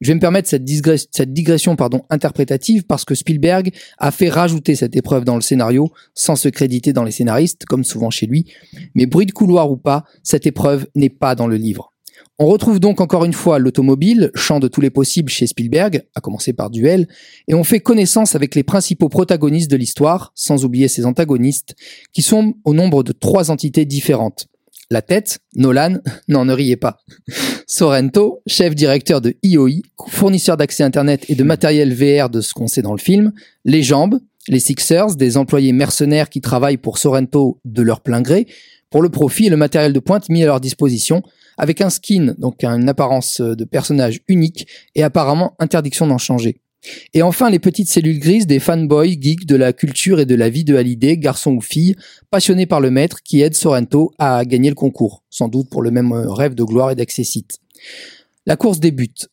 Je 0.02 0.08
vais 0.08 0.16
me 0.16 0.20
permettre 0.20 0.50
cette 0.50 0.66
digression 0.66 1.76
pardon, 1.76 2.02
interprétative 2.10 2.86
parce 2.86 3.06
que 3.06 3.14
Spielberg 3.14 3.72
a 4.00 4.10
fait 4.10 4.30
rajouter 4.30 4.74
cette 4.74 4.96
épreuve 4.96 5.26
dans 5.26 5.36
le 5.36 5.42
scénario 5.42 5.92
sans 6.16 6.36
se 6.36 6.50
créditer 6.50 6.92
dans 6.92 7.04
les 7.04 7.12
scénaristes, 7.12 7.66
comme 7.66 7.84
souvent 7.84 8.10
chez 8.10 8.26
lui. 8.26 8.52
Mais 8.96 9.06
bruit 9.06 9.28
de 9.28 9.32
couloir 9.32 9.70
ou 9.70 9.78
pas, 9.78 10.06
cette 10.24 10.48
épreuve 10.48 10.88
n'est 10.96 11.12
pas 11.12 11.36
dans 11.36 11.48
le 11.48 11.58
livre. 11.58 11.93
On 12.40 12.48
retrouve 12.48 12.80
donc 12.80 13.00
encore 13.00 13.26
une 13.26 13.34
fois 13.34 13.60
l'automobile, 13.60 14.32
champ 14.34 14.60
de 14.60 14.68
tous 14.68 14.82
les 14.82 14.90
possibles 14.90 15.30
chez 15.30 15.46
Spielberg, 15.46 16.04
à 16.16 16.22
commencer 16.22 16.52
par 16.52 16.72
Duel, 16.72 17.08
et 17.48 17.54
on 17.54 17.64
fait 17.64 17.80
connaissance 17.80 18.34
avec 18.34 18.56
les 18.56 18.64
principaux 18.64 19.08
protagonistes 19.08 19.70
de 19.70 19.78
l'histoire, 19.78 20.32
sans 20.34 20.66
oublier 20.66 20.88
ses 20.88 21.06
antagonistes, 21.06 21.76
qui 22.12 22.24
sont 22.24 22.56
au 22.66 22.74
nombre 22.74 23.04
de 23.04 23.12
trois 23.12 23.52
entités 23.52 23.86
différentes. 23.86 24.48
La 24.90 25.04
tête, 25.04 25.40
Nolan, 25.56 26.00
non 26.28 26.46
ne 26.46 26.54
riez 26.54 26.76
pas. 26.76 26.98
Sorrento, 27.68 28.42
chef 28.48 28.74
directeur 28.74 29.22
de 29.22 29.36
IOI, 29.44 29.82
fournisseur 30.08 30.58
d'accès 30.58 30.84
Internet 30.84 31.26
et 31.30 31.36
de 31.36 31.44
matériel 31.44 31.94
VR 31.94 32.32
de 32.32 32.42
ce 32.42 32.54
qu'on 32.54 32.68
sait 32.68 32.82
dans 32.82 32.94
le 32.94 33.00
film. 33.00 33.32
Les 33.64 33.84
jambes, 33.84 34.20
les 34.48 34.60
Sixers, 34.60 35.16
des 35.16 35.38
employés 35.38 35.72
mercenaires 35.72 36.30
qui 36.30 36.42
travaillent 36.42 36.78
pour 36.78 36.98
Sorrento 36.98 37.60
de 37.64 37.82
leur 37.84 38.02
plein 38.02 38.22
gré, 38.22 38.48
pour 38.90 39.04
le 39.04 39.10
profit 39.10 39.46
et 39.46 39.50
le 39.50 39.58
matériel 39.58 39.94
de 39.94 40.00
pointe 40.00 40.30
mis 40.30 40.44
à 40.44 40.48
leur 40.48 40.60
disposition, 40.60 41.24
avec 41.58 41.82
un 41.82 41.90
skin, 41.90 42.36
donc 42.38 42.64
une 42.64 42.90
apparence 42.90 43.42
de 43.42 43.66
personnage 43.66 44.22
unique, 44.28 44.68
et 44.96 45.04
apparemment 45.04 45.56
interdiction 45.60 46.08
d'en 46.08 46.18
changer. 46.18 46.60
Et 47.14 47.22
enfin, 47.22 47.50
les 47.50 47.60
petites 47.60 47.90
cellules 47.90 48.20
grises 48.20 48.48
des 48.48 48.60
fanboys 48.60 49.18
geeks 49.20 49.46
de 49.46 49.56
la 49.56 49.74
culture 49.74 50.20
et 50.20 50.26
de 50.26 50.36
la 50.36 50.50
vie 50.50 50.64
de 50.64 50.76
Hallyday, 50.76 51.18
garçons 51.18 51.54
ou 51.54 51.62
filles, 51.62 51.96
passionnés 52.30 52.66
par 52.66 52.82
le 52.82 52.92
maître 52.92 53.22
qui 53.24 53.42
aide 53.42 53.56
Sorrento 53.56 54.12
à 54.20 54.44
gagner 54.46 54.70
le 54.70 54.76
concours, 54.76 55.24
sans 55.30 55.48
doute 55.48 55.70
pour 55.70 55.82
le 55.82 55.92
même 55.92 56.12
euh, 56.12 56.32
rêve 56.32 56.56
de 56.56 56.64
gloire 56.64 56.92
et 56.92 56.96
d'accessite. 56.96 57.60
La 58.46 58.56
course 58.56 58.80
débute. 58.80 59.30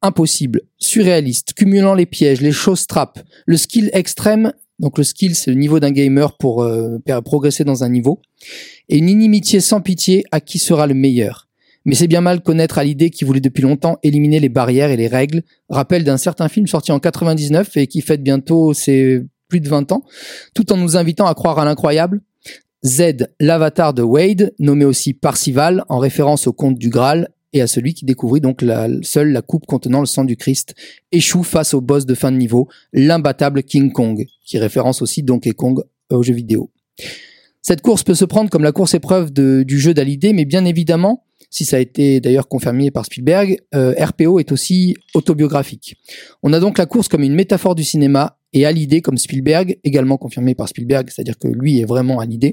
Impossible, 0.00 0.62
surréaliste, 0.78 1.54
cumulant 1.54 1.94
les 1.94 2.06
pièges, 2.06 2.42
les 2.42 2.52
choses 2.52 2.86
trappes, 2.86 3.20
le 3.46 3.56
skill 3.56 3.90
extrême, 3.94 4.52
donc 4.78 4.98
le 4.98 5.04
skill 5.04 5.34
c'est 5.34 5.50
le 5.50 5.56
niveau 5.56 5.80
d'un 5.80 5.92
gamer 5.92 6.36
pour 6.36 6.62
euh, 6.62 6.98
progresser 7.24 7.64
dans 7.64 7.84
un 7.84 7.88
niveau, 7.88 8.20
et 8.90 8.98
une 8.98 9.08
inimitié 9.08 9.60
sans 9.60 9.80
pitié 9.80 10.24
à 10.30 10.40
qui 10.40 10.58
sera 10.58 10.86
le 10.86 10.92
meilleur. 10.92 11.43
Mais 11.84 11.94
c'est 11.94 12.08
bien 12.08 12.20
mal 12.20 12.42
connaître 12.42 12.78
à 12.78 12.84
l'idée 12.84 13.10
qui 13.10 13.24
voulait 13.24 13.40
depuis 13.40 13.62
longtemps 13.62 13.98
éliminer 14.02 14.40
les 14.40 14.48
barrières 14.48 14.90
et 14.90 14.96
les 14.96 15.08
règles, 15.08 15.42
rappel 15.68 16.04
d'un 16.04 16.16
certain 16.16 16.48
film 16.48 16.66
sorti 16.66 16.92
en 16.92 16.98
99 16.98 17.76
et 17.76 17.86
qui 17.86 18.00
fête 18.00 18.22
bientôt 18.22 18.72
ses 18.72 19.22
plus 19.48 19.60
de 19.60 19.68
20 19.68 19.92
ans, 19.92 20.04
tout 20.54 20.72
en 20.72 20.76
nous 20.76 20.96
invitant 20.96 21.26
à 21.26 21.34
croire 21.34 21.58
à 21.58 21.64
l'incroyable. 21.64 22.22
Z, 22.84 23.28
l'avatar 23.40 23.94
de 23.94 24.02
Wade, 24.02 24.54
nommé 24.58 24.84
aussi 24.84 25.14
Parcival, 25.14 25.84
en 25.88 25.98
référence 25.98 26.46
au 26.46 26.52
conte 26.52 26.78
du 26.78 26.90
Graal, 26.90 27.30
et 27.54 27.62
à 27.62 27.66
celui 27.66 27.94
qui 27.94 28.04
découvrit 28.04 28.40
donc 28.40 28.62
la, 28.62 28.88
seule 29.02 29.30
la 29.30 29.40
coupe 29.40 29.64
contenant 29.64 30.00
le 30.00 30.06
sang 30.06 30.24
du 30.24 30.36
Christ, 30.36 30.74
échoue 31.12 31.44
face 31.44 31.72
au 31.72 31.80
boss 31.80 32.04
de 32.04 32.14
fin 32.14 32.32
de 32.32 32.36
niveau, 32.36 32.68
l'imbattable 32.92 33.62
King 33.62 33.92
Kong, 33.92 34.26
qui 34.44 34.58
référence 34.58 35.00
aussi 35.02 35.22
Donkey 35.22 35.52
Kong 35.52 35.80
au 36.10 36.22
jeu 36.22 36.34
vidéo. 36.34 36.70
Cette 37.62 37.80
course 37.80 38.02
peut 38.02 38.14
se 38.14 38.24
prendre 38.24 38.50
comme 38.50 38.64
la 38.64 38.72
course 38.72 38.94
épreuve 38.94 39.32
du 39.32 39.78
jeu 39.78 39.94
d'Hallyday, 39.94 40.32
mais 40.32 40.44
bien 40.44 40.64
évidemment, 40.64 41.24
si 41.54 41.64
ça 41.64 41.76
a 41.76 41.78
été 41.78 42.18
d'ailleurs 42.18 42.48
confirmé 42.48 42.90
par 42.90 43.04
Spielberg, 43.04 43.60
euh, 43.76 43.94
RPO 43.96 44.40
est 44.40 44.50
aussi 44.50 44.96
autobiographique. 45.14 45.94
On 46.42 46.52
a 46.52 46.58
donc 46.58 46.78
la 46.78 46.86
course 46.86 47.06
comme 47.06 47.22
une 47.22 47.36
métaphore 47.36 47.76
du 47.76 47.84
cinéma 47.84 48.38
et 48.52 48.66
Hallyday 48.66 49.00
comme 49.00 49.18
Spielberg, 49.18 49.78
également 49.84 50.16
confirmé 50.16 50.56
par 50.56 50.68
Spielberg, 50.68 51.08
c'est-à-dire 51.10 51.38
que 51.38 51.46
lui 51.46 51.78
est 51.78 51.84
vraiment 51.84 52.18
Hallyday. 52.18 52.50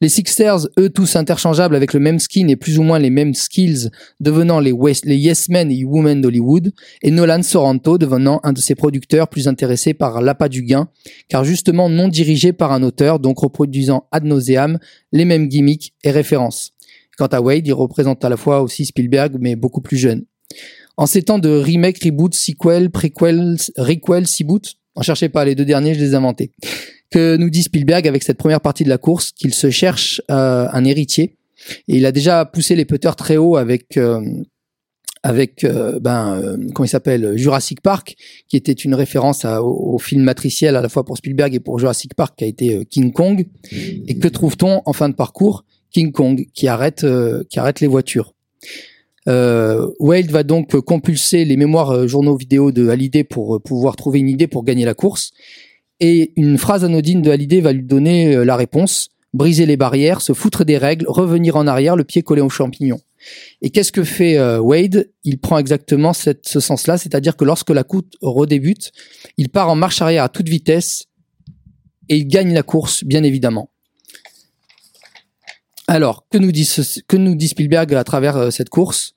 Les 0.00 0.08
Sixers, 0.08 0.68
eux 0.78 0.88
tous 0.88 1.16
interchangeables 1.16 1.74
avec 1.74 1.92
le 1.92 1.98
même 1.98 2.20
skin 2.20 2.46
et 2.46 2.54
plus 2.54 2.78
ou 2.78 2.84
moins 2.84 3.00
les 3.00 3.10
mêmes 3.10 3.34
skills, 3.34 3.90
devenant 4.20 4.60
les 4.60 4.72
Yes 5.16 5.48
Men 5.48 5.72
et 5.72 5.84
Women 5.84 6.20
d'Hollywood, 6.20 6.72
et 7.02 7.10
Nolan 7.10 7.42
Sorrento 7.42 7.98
devenant 7.98 8.38
un 8.44 8.52
de 8.52 8.60
ses 8.60 8.76
producteurs 8.76 9.26
plus 9.26 9.48
intéressés 9.48 9.94
par 9.94 10.22
l'appât 10.22 10.48
du 10.48 10.62
gain, 10.62 10.88
car 11.28 11.42
justement 11.42 11.88
non 11.88 12.06
dirigé 12.06 12.52
par 12.52 12.70
un 12.70 12.84
auteur, 12.84 13.18
donc 13.18 13.40
reproduisant 13.40 14.06
ad 14.12 14.24
nauseam 14.24 14.78
les 15.10 15.24
mêmes 15.24 15.48
gimmicks 15.48 15.92
et 16.04 16.12
références. 16.12 16.77
Quant 17.18 17.26
à 17.26 17.40
Wade, 17.40 17.66
il 17.66 17.72
représente 17.72 18.24
à 18.24 18.28
la 18.28 18.36
fois 18.36 18.62
aussi 18.62 18.86
Spielberg, 18.86 19.36
mais 19.40 19.56
beaucoup 19.56 19.80
plus 19.80 19.96
jeune. 19.96 20.24
En 20.96 21.06
ces 21.06 21.22
temps 21.22 21.38
de 21.38 21.48
remake, 21.48 22.02
reboot, 22.02 22.34
sequel, 22.34 22.90
prequel, 22.90 23.56
requel, 23.76 24.26
seaboot, 24.26 24.74
en 24.94 25.02
cherchez 25.02 25.28
pas, 25.28 25.44
les 25.44 25.54
deux 25.54 25.64
derniers, 25.64 25.94
je 25.94 26.00
les 26.00 26.12
ai 26.12 26.14
inventés. 26.14 26.52
Que 27.10 27.36
nous 27.36 27.50
dit 27.50 27.62
Spielberg 27.62 28.06
avec 28.06 28.22
cette 28.22 28.38
première 28.38 28.60
partie 28.60 28.84
de 28.84 28.88
la 28.88 28.98
course, 28.98 29.32
qu'il 29.32 29.54
se 29.54 29.70
cherche 29.70 30.22
euh, 30.30 30.68
un 30.72 30.84
héritier. 30.84 31.36
Et 31.88 31.96
il 31.96 32.06
a 32.06 32.12
déjà 32.12 32.44
poussé 32.44 32.76
les 32.76 32.84
putters 32.84 33.16
très 33.16 33.36
haut 33.36 33.56
avec 33.56 33.96
euh, 33.96 34.20
avec 35.22 35.64
euh, 35.64 35.98
ben 36.00 36.40
euh, 36.40 36.56
comment 36.74 36.84
il 36.84 36.88
s'appelle 36.88 37.36
Jurassic 37.36 37.80
Park 37.80 38.16
qui 38.48 38.56
était 38.56 38.72
une 38.72 38.94
référence 38.94 39.44
au 39.44 39.98
film 39.98 40.22
matriciel 40.22 40.76
à 40.76 40.80
la 40.80 40.88
fois 40.88 41.04
pour 41.04 41.16
Spielberg 41.16 41.54
et 41.54 41.60
pour 41.60 41.78
Jurassic 41.78 42.14
Park 42.14 42.34
qui 42.36 42.44
a 42.44 42.46
été 42.46 42.74
euh, 42.74 42.84
King 42.84 43.12
Kong 43.12 43.46
et 43.72 44.18
que 44.18 44.28
trouve-t-on 44.28 44.82
en 44.84 44.92
fin 44.92 45.08
de 45.08 45.14
parcours? 45.14 45.64
King 45.90 46.12
Kong 46.12 46.46
qui 46.54 46.68
arrête 46.68 47.04
euh, 47.04 47.44
qui 47.48 47.58
arrête 47.58 47.80
les 47.80 47.86
voitures 47.86 48.34
euh, 49.26 49.90
Wade 49.98 50.30
va 50.30 50.42
donc 50.42 50.78
compulser 50.80 51.44
les 51.44 51.56
mémoires 51.56 51.90
euh, 51.90 52.06
journaux 52.06 52.36
vidéo 52.36 52.72
de 52.72 52.88
Hallyday 52.88 53.24
pour 53.24 53.60
pouvoir 53.62 53.96
trouver 53.96 54.20
une 54.20 54.28
idée 54.28 54.46
pour 54.46 54.64
gagner 54.64 54.84
la 54.84 54.94
course 54.94 55.32
et 56.00 56.32
une 56.36 56.58
phrase 56.58 56.84
anodine 56.84 57.22
de 57.22 57.30
Hallyday 57.30 57.60
va 57.60 57.72
lui 57.72 57.82
donner 57.82 58.44
la 58.44 58.56
réponse 58.56 59.10
briser 59.34 59.66
les 59.66 59.76
barrières, 59.76 60.22
se 60.22 60.32
foutre 60.32 60.64
des 60.64 60.78
règles, 60.78 61.04
revenir 61.06 61.56
en 61.56 61.66
arrière, 61.66 61.96
le 61.96 62.04
pied 62.04 62.22
collé 62.22 62.40
au 62.40 62.48
champignon. 62.48 62.98
Et 63.60 63.68
qu'est-ce 63.68 63.92
que 63.92 64.02
fait 64.02 64.40
Wade? 64.58 65.10
Il 65.22 65.38
prend 65.38 65.58
exactement 65.58 66.12
ce 66.14 66.60
sens-là, 66.60 66.96
c'est-à-dire 66.96 67.36
que 67.36 67.44
lorsque 67.44 67.68
la 67.68 67.84
course 67.84 68.06
redébute, 68.22 68.90
il 69.36 69.50
part 69.50 69.68
en 69.68 69.76
marche 69.76 70.00
arrière 70.00 70.24
à 70.24 70.28
toute 70.30 70.48
vitesse 70.48 71.08
et 72.08 72.16
il 72.16 72.26
gagne 72.26 72.54
la 72.54 72.62
course, 72.62 73.04
bien 73.04 73.22
évidemment. 73.22 73.70
Alors, 75.88 76.26
que 76.30 76.36
nous 76.36 76.52
dit, 76.52 76.68
que 77.08 77.16
nous 77.16 77.34
dit 77.34 77.48
Spielberg 77.48 77.94
à 77.94 78.04
travers 78.04 78.36
euh, 78.36 78.50
cette 78.50 78.68
course? 78.68 79.14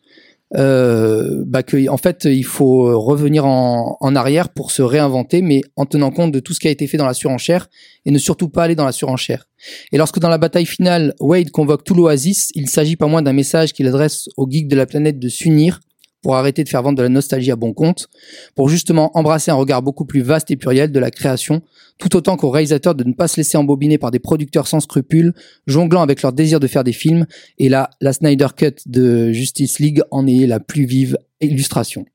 Euh, 0.56 1.44
bah 1.46 1.64
En 1.90 1.98
fait, 1.98 2.24
il 2.26 2.46
faut 2.46 2.88
euh, 2.88 2.96
revenir 2.96 3.46
en, 3.46 3.98
en 4.00 4.16
arrière 4.16 4.50
pour 4.50 4.72
se 4.72 4.82
réinventer, 4.82 5.42
mais 5.42 5.62
en 5.76 5.86
tenant 5.86 6.12
compte 6.12 6.32
de 6.32 6.40
tout 6.40 6.54
ce 6.54 6.62
qui 6.62 6.70
a 6.70 6.72
été 6.72 6.88
fait 6.88 6.96
dans 6.96 7.06
la 7.06 7.14
surenchère 7.14 7.68
et 8.06 8.12
ne 8.12 8.18
surtout 8.18 8.48
pas 8.48 8.64
aller 8.64 8.76
dans 8.76 8.86
la 8.86 8.94
surenchère. 8.94 9.50
Et 9.92 9.98
lorsque 9.98 10.20
dans 10.20 10.30
la 10.30 10.38
bataille 10.38 10.66
finale, 10.66 11.14
Wade 11.20 11.52
convoque 11.52 11.84
tout 11.84 11.94
l'Oasis, 11.94 12.52
il 12.56 12.70
s'agit 12.70 12.96
pas 12.96 13.08
moins 13.08 13.22
d'un 13.22 13.34
message 13.34 13.74
qu'il 13.74 13.88
adresse 13.88 14.30
aux 14.38 14.50
geeks 14.50 14.70
de 14.70 14.78
la 14.78 14.86
planète 14.86 15.20
de 15.20 15.28
s'unir 15.28 15.82
pour 16.22 16.36
arrêter 16.36 16.64
de 16.64 16.70
faire 16.70 16.84
vendre 16.84 16.98
de 16.98 17.04
la 17.04 17.10
nostalgie 17.10 17.52
à 17.52 17.56
bon 17.56 17.74
compte, 17.74 18.10
pour 18.56 18.70
justement 18.70 19.16
embrasser 19.18 19.52
un 19.52 19.56
regard 19.56 19.82
beaucoup 19.82 20.06
plus 20.06 20.22
vaste 20.22 20.52
et 20.52 20.56
pluriel 20.56 20.92
de 20.92 21.00
la 21.00 21.12
création, 21.12 21.62
tout 21.98 22.16
autant 22.16 22.38
qu'aux 22.38 22.50
réalisateurs 22.50 22.96
de 22.96 23.04
ne 23.04 23.14
pas 23.14 23.28
se 23.28 23.38
laisser 23.38 23.58
embobiner 23.58 23.98
par 23.98 24.12
des 24.12 24.20
producteurs 24.20 24.68
sans 24.68 24.80
scrupules, 24.80 25.34
jonglant 25.68 26.02
avec 26.02 26.22
leur 26.22 26.34
désir 26.34 26.60
de 26.60 26.68
faire 26.68 26.84
des 26.84 26.94
films, 26.94 27.26
et 27.58 27.70
là, 27.70 27.90
la 28.02 28.14
Snyder 28.14 28.48
Cut 28.56 28.76
de 28.86 29.32
Justice 29.32 29.80
League 29.80 30.02
en 30.12 30.28
est 30.28 30.48
la 30.48 30.60
plus 30.60 30.86
vive 30.86 31.18
illustration. 31.42 32.06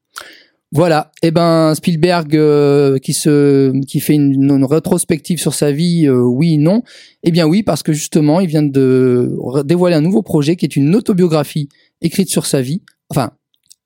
Voilà, 0.73 1.13
et 1.23 1.31
ben 1.31 1.75
Spielberg 1.77 2.35
euh, 2.35 2.99
qui 2.99 3.13
se 3.13 3.73
qui 3.87 4.01
fait 4.01 4.15
une, 4.15 4.65
rétrospective 4.65 5.39
sur 5.39 5.55
sa 5.55 5.71
vie, 5.71 6.07
euh, 6.09 6.21
oui 6.21 6.59
non, 6.59 6.83
eh 7.23 7.31
bien 7.31 7.47
oui 7.47 7.63
parce 7.63 7.85
que 7.85 7.93
justement 7.93 8.41
il 8.41 8.49
vient 8.49 8.65
de 8.65 9.39
dévoiler 9.65 9.95
un 9.95 10.01
nouveau 10.01 10.23
projet 10.23 10.57
qui 10.57 10.65
est 10.65 10.75
une 10.75 10.97
autobiographie 10.97 11.69
écrite 12.03 12.29
sur 12.29 12.47
sa 12.47 12.63
vie, 12.63 12.83
enfin 13.11 13.31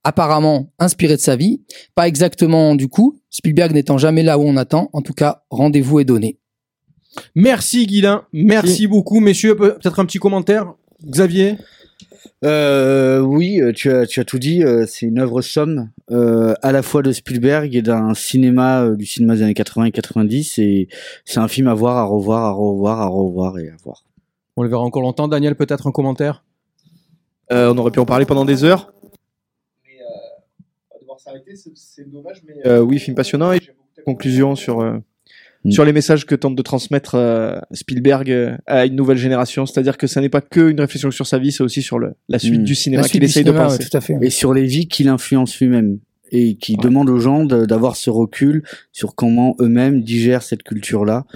apparemment 0.04 0.72
inspirée 0.78 1.16
de 1.16 1.20
sa 1.20 1.36
vie, 1.36 1.62
pas 1.94 2.08
exactement 2.08 2.74
du 2.74 2.88
coup, 2.88 3.18
Spielberg 3.30 3.72
n'étant 3.72 3.98
jamais 3.98 4.22
là 4.22 4.38
où 4.38 4.42
on 4.42 4.56
attend, 4.56 4.88
en 4.92 5.02
tout 5.02 5.12
cas 5.14 5.42
rendez-vous 5.50 6.00
est 6.00 6.04
donné. 6.04 6.38
Merci 7.34 7.86
Guilain, 7.86 8.24
merci 8.32 8.86
beaucoup 8.86 9.20
messieurs. 9.20 9.56
Pe- 9.56 9.78
Peut-être 9.80 9.98
un 10.00 10.06
petit 10.06 10.18
commentaire, 10.18 10.72
Xavier? 11.04 11.56
Euh, 12.44 13.20
oui, 13.20 13.60
euh, 13.60 13.72
tu 13.72 13.90
as, 13.90 14.06
tu 14.06 14.20
as 14.20 14.24
tout 14.24 14.38
dit. 14.38 14.62
euh, 14.62 14.86
c'est 14.86 15.04
une 15.06 15.18
œuvre 15.18 15.42
somme 15.42 15.90
euh, 16.10 16.54
à 16.62 16.72
la 16.72 16.82
fois 16.82 17.02
de 17.02 17.12
Spielberg 17.12 17.74
et 17.74 17.82
d'un 17.82 18.14
cinéma 18.14 18.82
euh, 18.84 18.96
du 18.96 19.04
cinéma 19.04 19.34
des 19.36 19.42
années 19.42 19.54
80 19.54 19.86
et 19.86 19.90
90. 19.90 20.58
Et 20.58 20.88
c'est 21.26 21.38
un 21.40 21.48
film 21.48 21.68
à 21.68 21.74
voir, 21.74 21.96
à 21.98 22.04
revoir, 22.04 22.44
à 22.44 22.52
revoir, 22.52 23.00
à 23.00 23.06
revoir 23.08 23.58
et 23.58 23.68
à 23.68 23.76
voir. 23.84 24.04
On 24.56 24.62
le 24.62 24.68
verra 24.70 24.82
encore 24.82 25.02
longtemps. 25.02 25.28
Daniel, 25.28 25.54
peut-être 25.54 25.86
un 25.86 25.92
commentaire? 25.92 26.42
Euh, 27.52 27.72
on 27.74 27.78
aurait 27.78 27.90
pu 27.90 28.00
en 28.00 28.06
parler 28.06 28.24
pendant 28.24 28.44
des 28.46 28.64
heures. 28.64 28.92
Mais 29.84 30.00
euh, 30.00 30.04
on 30.90 30.94
va 30.94 31.00
devoir 31.00 31.19
s'arrêter, 31.32 31.56
c'est- 31.56 31.70
c'est 31.74 32.10
dommage. 32.10 32.42
Mais 32.46 32.54
euh, 32.66 32.80
oui, 32.80 32.98
film 32.98 33.14
passionnant 33.16 33.52
et 33.52 33.58
j'ai 33.60 33.72
beaucoup 33.72 33.88
de 33.98 34.02
conclusions 34.02 34.54
sur 34.56 34.80
euh, 34.80 34.98
Mm. 35.62 35.70
sur 35.72 35.84
les 35.84 35.92
messages 35.92 36.24
que 36.24 36.34
tente 36.34 36.56
de 36.56 36.62
transmettre 36.62 37.16
euh, 37.16 37.58
Spielberg 37.72 38.30
euh, 38.30 38.56
à 38.66 38.86
une 38.86 38.96
nouvelle 38.96 39.18
génération. 39.18 39.66
C'est-à-dire 39.66 39.98
que 39.98 40.06
ça 40.06 40.22
n'est 40.22 40.30
pas 40.30 40.40
que 40.40 40.70
une 40.70 40.80
réflexion 40.80 41.10
sur 41.10 41.26
sa 41.26 41.38
vie, 41.38 41.52
c'est 41.52 41.62
aussi 41.62 41.82
sur 41.82 41.98
le, 41.98 42.14
la 42.30 42.38
suite 42.38 42.62
Mm. 42.62 42.64
du 42.64 42.74
cinéma 42.74 43.02
qu'il 43.02 43.22
essaye 43.22 43.42
cinéma, 43.42 43.58
de 43.66 43.70
ouais, 43.70 43.76
penser. 43.76 43.88
tout 43.90 43.94
à 43.96 44.00
fait. 44.00 44.16
Et 44.22 44.30
sur 44.30 44.54
les 44.54 44.64
vies 44.64 44.88
qu'il 44.88 45.08
influence 45.08 45.58
lui-même 45.60 45.98
et 46.32 46.56
qui 46.56 46.76
Ouais. 46.76 46.78
demande 46.82 47.10
aux 47.10 47.18
gens 47.18 47.44
d'avoir 47.44 47.96
ce 47.96 48.08
recul 48.08 48.62
sur 48.92 49.14
comment 49.14 49.54
eux-mêmes 49.60 50.00
digèrent 50.02 50.42
cette 50.42 50.62
culture-là, 50.62 51.26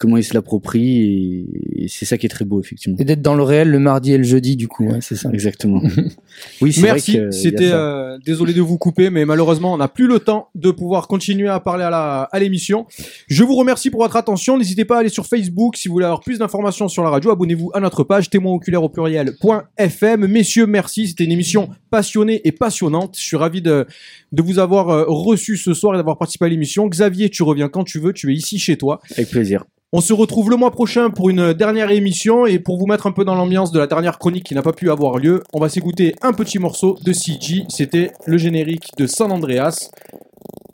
comment 0.00 0.16
ils 0.16 0.24
se 0.24 0.34
l'approprient. 0.34 1.02
Et, 1.02 1.84
et 1.84 1.88
c'est 1.88 2.06
ça 2.06 2.18
qui 2.18 2.26
est 2.26 2.30
très 2.30 2.44
beau, 2.44 2.60
effectivement. 2.60 2.96
Et 2.98 3.04
d'être 3.04 3.22
dans 3.22 3.34
le 3.34 3.42
réel 3.42 3.68
le 3.68 3.78
mardi 3.78 4.12
et 4.12 4.18
le 4.18 4.24
jeudi, 4.24 4.56
du 4.56 4.66
coup, 4.66 4.86
ouais, 4.86 4.98
c'est 5.00 5.14
ça. 5.14 5.30
Exactement. 5.32 5.82
oui, 6.60 6.72
c'est 6.72 6.80
vrai 6.80 6.92
Merci. 6.92 7.18
C'était 7.30 7.70
euh, 7.70 8.18
désolé 8.24 8.54
de 8.54 8.62
vous 8.62 8.78
couper, 8.78 9.10
mais 9.10 9.24
malheureusement, 9.24 9.74
on 9.74 9.76
n'a 9.76 9.88
plus 9.88 10.06
le 10.06 10.18
temps 10.18 10.48
de 10.54 10.70
pouvoir 10.70 11.06
continuer 11.06 11.48
à 11.48 11.60
parler 11.60 11.84
à 11.84 11.90
la 11.90 12.22
à 12.32 12.38
l'émission. 12.38 12.86
Je 13.28 13.44
vous 13.44 13.54
remercie 13.54 13.90
pour 13.90 14.00
votre 14.00 14.16
attention. 14.16 14.56
N'hésitez 14.56 14.84
pas 14.84 14.96
à 14.96 15.00
aller 15.00 15.10
sur 15.10 15.26
Facebook 15.26 15.76
si 15.76 15.88
vous 15.88 15.94
voulez 15.94 16.06
avoir 16.06 16.20
plus 16.20 16.38
d'informations 16.38 16.88
sur 16.88 17.04
la 17.04 17.10
radio. 17.10 17.30
Abonnez-vous 17.30 17.70
à 17.74 17.80
notre 17.80 18.02
page 18.02 18.30
témoin 18.30 18.54
oculaire 18.54 18.82
au 18.82 18.88
pluriel.fm. 18.88 20.26
Messieurs, 20.26 20.66
merci. 20.66 21.08
C'était 21.08 21.24
une 21.24 21.32
émission 21.32 21.68
passionnée 21.90 22.40
et 22.44 22.52
passionnante. 22.52 23.16
Je 23.18 23.22
suis 23.22 23.36
ravi 23.36 23.62
de 23.62 23.86
de 24.32 24.42
vous 24.42 24.58
avoir 24.58 24.90
euh, 24.90 25.04
reçu 25.08 25.56
ce 25.56 25.74
soir 25.74 25.94
et 25.94 25.98
d'avoir 25.98 26.18
participé 26.18 26.46
à 26.46 26.48
l'émission. 26.48 26.86
Xavier, 26.86 27.30
tu 27.30 27.42
reviens 27.42 27.68
quand 27.68 27.84
tu 27.84 27.98
veux. 27.98 28.12
Tu 28.12 28.32
es 28.32 28.34
ici 28.34 28.58
chez 28.58 28.76
toi. 28.76 29.00
Avec 29.12 29.30
plaisir. 29.30 29.64
On 29.92 30.00
se 30.00 30.12
retrouve 30.12 30.50
le 30.50 30.56
mois 30.56 30.70
prochain 30.70 31.10
pour 31.10 31.30
une 31.30 31.52
dernière 31.52 31.90
émission 31.90 32.46
et 32.46 32.60
pour 32.60 32.78
vous 32.78 32.86
mettre 32.86 33.08
un 33.08 33.12
peu 33.12 33.24
dans 33.24 33.34
l'ambiance 33.34 33.72
de 33.72 33.80
la 33.80 33.88
dernière 33.88 34.20
chronique 34.20 34.44
qui 34.44 34.54
n'a 34.54 34.62
pas 34.62 34.72
pu 34.72 34.88
avoir 34.88 35.18
lieu, 35.18 35.42
on 35.52 35.58
va 35.58 35.68
s'écouter 35.68 36.14
un 36.22 36.32
petit 36.32 36.60
morceau 36.60 36.96
de 37.04 37.12
CG. 37.12 37.64
C'était 37.68 38.12
le 38.24 38.38
générique 38.38 38.90
de 38.98 39.08
San 39.08 39.32
Andreas. 39.32 39.90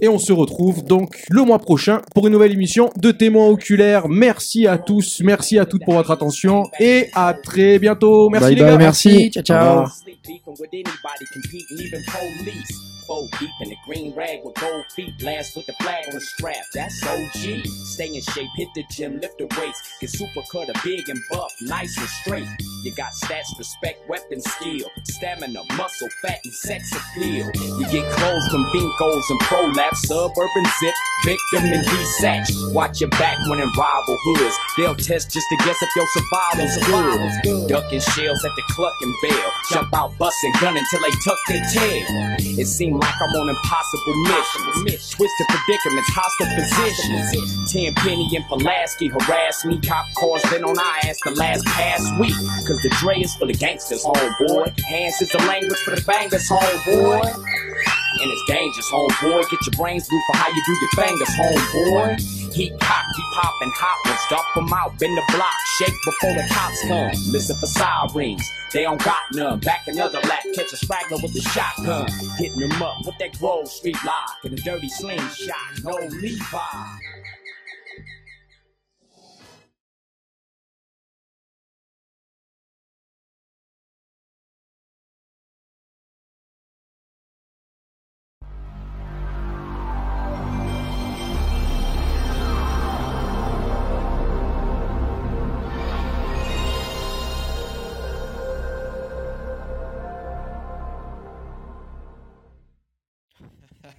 Et 0.00 0.08
on 0.08 0.18
se 0.18 0.32
retrouve 0.32 0.84
donc 0.84 1.24
le 1.30 1.42
mois 1.42 1.58
prochain 1.58 2.02
pour 2.14 2.26
une 2.26 2.32
nouvelle 2.34 2.52
émission 2.52 2.90
de 2.96 3.10
témoins 3.12 3.46
oculaires. 3.46 4.08
Merci 4.08 4.66
à 4.66 4.78
tous, 4.78 5.20
merci 5.24 5.58
à 5.58 5.64
toutes 5.66 5.84
pour 5.84 5.94
votre 5.94 6.10
attention 6.10 6.64
et 6.80 7.08
à 7.14 7.34
très 7.34 7.78
bientôt. 7.78 8.28
Merci 8.28 8.46
Bye 8.48 8.54
les 8.56 8.60
bye, 8.62 8.70
gars. 8.72 8.78
merci. 8.78 9.30
Ciao, 9.30 9.42
ciao. 9.42 9.86
Sleep 9.86 10.18
beefing 10.22 10.54
with 10.58 10.68
anybody, 10.72 11.24
competing, 11.32 11.78
even 11.78 12.02
police. 12.04 12.76
Four 13.06 13.22
deep 13.38 13.50
in 13.62 13.68
the 13.70 13.76
green 13.86 14.12
rag 14.16 14.40
with 14.44 14.54
gold 14.60 14.84
feet, 14.96 15.16
blast 15.20 15.54
with 15.56 15.64
the 15.66 15.74
flag 15.80 16.04
on 16.08 16.14
the 16.14 16.20
strap. 16.20 16.56
That's 16.74 17.00
OG. 17.06 17.64
Stay 17.94 18.08
in 18.08 18.20
shape, 18.20 18.48
hit 18.56 18.68
the 18.74 18.84
gym, 18.90 19.20
lift 19.20 19.38
the 19.38 19.44
weights. 19.44 19.80
Get 20.00 20.10
super 20.10 20.42
cut, 20.50 20.66
big 20.82 21.08
and 21.08 21.18
buff, 21.30 21.52
nice 21.62 21.96
and 21.98 22.08
straight. 22.08 22.48
You 22.86 22.92
got 22.92 23.14
stats, 23.14 23.50
respect, 23.58 24.08
weapon, 24.08 24.40
skill, 24.40 24.88
stamina, 25.02 25.60
muscle, 25.76 26.06
fat, 26.22 26.38
and 26.44 26.54
sex 26.54 26.88
appeal. 26.94 27.50
You 27.80 27.84
get 27.90 28.08
clothes 28.12 28.46
from 28.46 28.62
Binkos 28.66 29.22
and 29.28 29.40
Prolapse, 29.40 30.06
suburban 30.06 30.64
zip, 30.78 30.94
victim 31.24 31.64
and 31.64 31.84
desatch. 31.84 32.72
Watch 32.72 33.00
your 33.00 33.10
back 33.10 33.38
when 33.48 33.58
in 33.58 33.68
rival 33.76 34.16
hoods. 34.22 34.54
They'll 34.76 34.94
test 34.94 35.32
just 35.32 35.46
to 35.50 35.56
guess 35.66 35.82
if 35.82 35.90
your 35.96 36.06
survival's 36.14 36.78
good. 36.86 37.68
Ducking 37.68 37.98
shells 37.98 38.44
at 38.44 38.54
the 38.54 38.62
clucking 38.70 39.14
bell. 39.20 39.52
Jump 39.72 39.92
out, 39.92 40.16
busting, 40.16 40.52
gunning 40.60 40.84
till 40.88 41.00
they 41.00 41.10
tuck 41.24 41.38
their 41.48 41.66
tail. 41.74 42.06
It 42.38 42.66
seemed 42.66 43.00
like 43.00 43.14
I'm 43.20 43.34
on 43.34 43.48
impossible 43.48 44.14
missions. 44.30 45.10
Twisted 45.10 45.46
predicaments, 45.48 46.10
hostile 46.14 46.54
positions. 46.54 47.72
Ten 47.72 47.94
Penny 47.94 48.30
and 48.36 48.44
Pulaski 48.46 49.08
harass 49.08 49.64
me. 49.64 49.80
Cop 49.80 50.06
cars 50.16 50.42
been 50.52 50.62
on 50.62 50.78
our 50.78 50.96
ass 51.02 51.18
the 51.24 51.32
last 51.32 51.66
past 51.66 52.16
week. 52.20 52.34
Cause 52.66 52.75
the 52.82 52.90
Dre 53.00 53.20
is 53.20 53.34
for 53.36 53.46
the 53.46 53.54
gangsters, 53.54 54.04
homeboy. 54.04 54.78
Hands 54.80 55.14
is 55.20 55.30
the 55.30 55.38
language 55.46 55.78
for 55.84 55.94
the 55.94 56.02
bangers, 56.02 56.48
homeboy. 56.48 57.22
And 57.24 58.30
it's 58.32 58.44
dangerous, 58.48 58.90
homeboy. 58.90 59.50
Get 59.50 59.66
your 59.66 59.76
brains 59.76 60.08
moved 60.10 60.24
for 60.30 60.36
how 60.38 60.48
you 60.48 60.62
do 60.66 60.72
your 60.80 61.06
fingers, 61.06 61.28
homeboy. 61.36 62.52
He 62.54 62.70
cock, 62.70 63.04
he 63.14 63.22
poppin' 63.34 63.72
hot 63.76 63.98
ones, 64.08 64.20
dump 64.30 64.56
'em 64.56 64.72
out, 64.72 64.98
bend 64.98 65.14
the 65.16 65.22
block, 65.36 65.52
shake 65.78 65.94
before 66.06 66.32
the 66.34 66.48
cops 66.50 66.80
come. 66.88 67.12
Listen 67.30 67.56
for 67.56 67.66
sirens, 67.66 68.42
they 68.72 68.82
don't 68.82 69.02
got 69.04 69.20
none. 69.34 69.58
Back 69.60 69.82
another 69.86 70.20
lap, 70.20 70.42
catch 70.54 70.72
a 70.72 70.76
straggler 70.76 71.18
with 71.22 71.34
the 71.34 71.42
shotgun. 71.42 72.08
Hitting 72.38 72.60
them 72.60 72.82
up 72.82 73.04
with 73.04 73.18
that 73.18 73.38
Grove 73.38 73.68
Street 73.68 73.98
lock 74.06 74.38
and 74.44 74.58
a 74.58 74.62
dirty 74.62 74.88
slingshot, 74.88 75.84
no 75.84 75.96
Levi. 75.96 77.05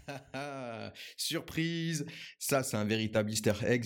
Surprise 1.18 2.06
Ça, 2.40 2.64
c'est 2.64 2.78
un 2.78 2.86
véritable 2.86 3.32
easter 3.32 3.54
egg. 3.64 3.86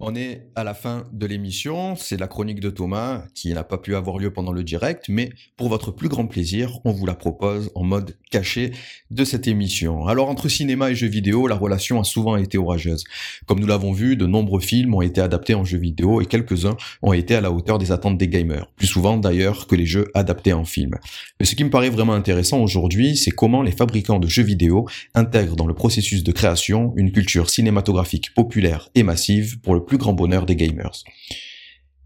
On 0.00 0.16
est 0.16 0.48
à 0.56 0.64
la 0.64 0.74
fin 0.74 1.04
de 1.12 1.24
l'émission, 1.24 1.94
c'est 1.94 2.18
la 2.18 2.26
chronique 2.26 2.58
de 2.58 2.68
Thomas 2.68 3.22
qui 3.32 3.52
n'a 3.52 3.62
pas 3.62 3.78
pu 3.78 3.94
avoir 3.94 4.18
lieu 4.18 4.32
pendant 4.32 4.50
le 4.50 4.64
direct, 4.64 5.04
mais 5.08 5.30
pour 5.56 5.68
votre 5.68 5.92
plus 5.92 6.08
grand 6.08 6.26
plaisir, 6.26 6.80
on 6.84 6.90
vous 6.90 7.06
la 7.06 7.14
propose 7.14 7.70
en 7.76 7.84
mode 7.84 8.16
caché 8.32 8.72
de 9.12 9.24
cette 9.24 9.46
émission. 9.46 10.08
Alors 10.08 10.28
entre 10.28 10.48
cinéma 10.48 10.90
et 10.90 10.96
jeux 10.96 11.06
vidéo, 11.06 11.46
la 11.46 11.54
relation 11.54 12.00
a 12.00 12.04
souvent 12.04 12.36
été 12.36 12.58
orageuse. 12.58 13.04
Comme 13.46 13.60
nous 13.60 13.68
l'avons 13.68 13.92
vu, 13.92 14.16
de 14.16 14.26
nombreux 14.26 14.60
films 14.60 14.94
ont 14.94 15.00
été 15.00 15.20
adaptés 15.20 15.54
en 15.54 15.64
jeux 15.64 15.78
vidéo 15.78 16.20
et 16.20 16.26
quelques-uns 16.26 16.76
ont 17.02 17.12
été 17.12 17.36
à 17.36 17.40
la 17.40 17.52
hauteur 17.52 17.78
des 17.78 17.92
attentes 17.92 18.18
des 18.18 18.26
gamers, 18.26 18.72
plus 18.74 18.88
souvent 18.88 19.16
d'ailleurs 19.16 19.68
que 19.68 19.76
les 19.76 19.86
jeux 19.86 20.10
adaptés 20.14 20.52
en 20.52 20.64
film. 20.64 20.98
Mais 21.38 21.46
ce 21.46 21.54
qui 21.54 21.62
me 21.62 21.70
paraît 21.70 21.90
vraiment 21.90 22.14
intéressant 22.14 22.60
aujourd'hui, 22.60 23.16
c'est 23.16 23.30
comment 23.30 23.62
les 23.62 23.70
fabricants 23.70 24.18
de 24.18 24.26
jeux 24.26 24.42
vidéo 24.42 24.88
intègrent 25.14 25.54
dans 25.54 25.68
le 25.68 25.74
processus 25.74 26.24
de 26.24 26.32
création 26.32 26.92
une 26.96 27.12
culture 27.12 27.48
cinématographique 27.48 28.34
populaire 28.34 28.88
et 28.96 29.04
massive 29.04 29.60
pour 29.60 29.74
le 29.74 29.83
plus 29.86 29.98
grand 29.98 30.12
bonheur 30.12 30.46
des 30.46 30.56
gamers. 30.56 31.02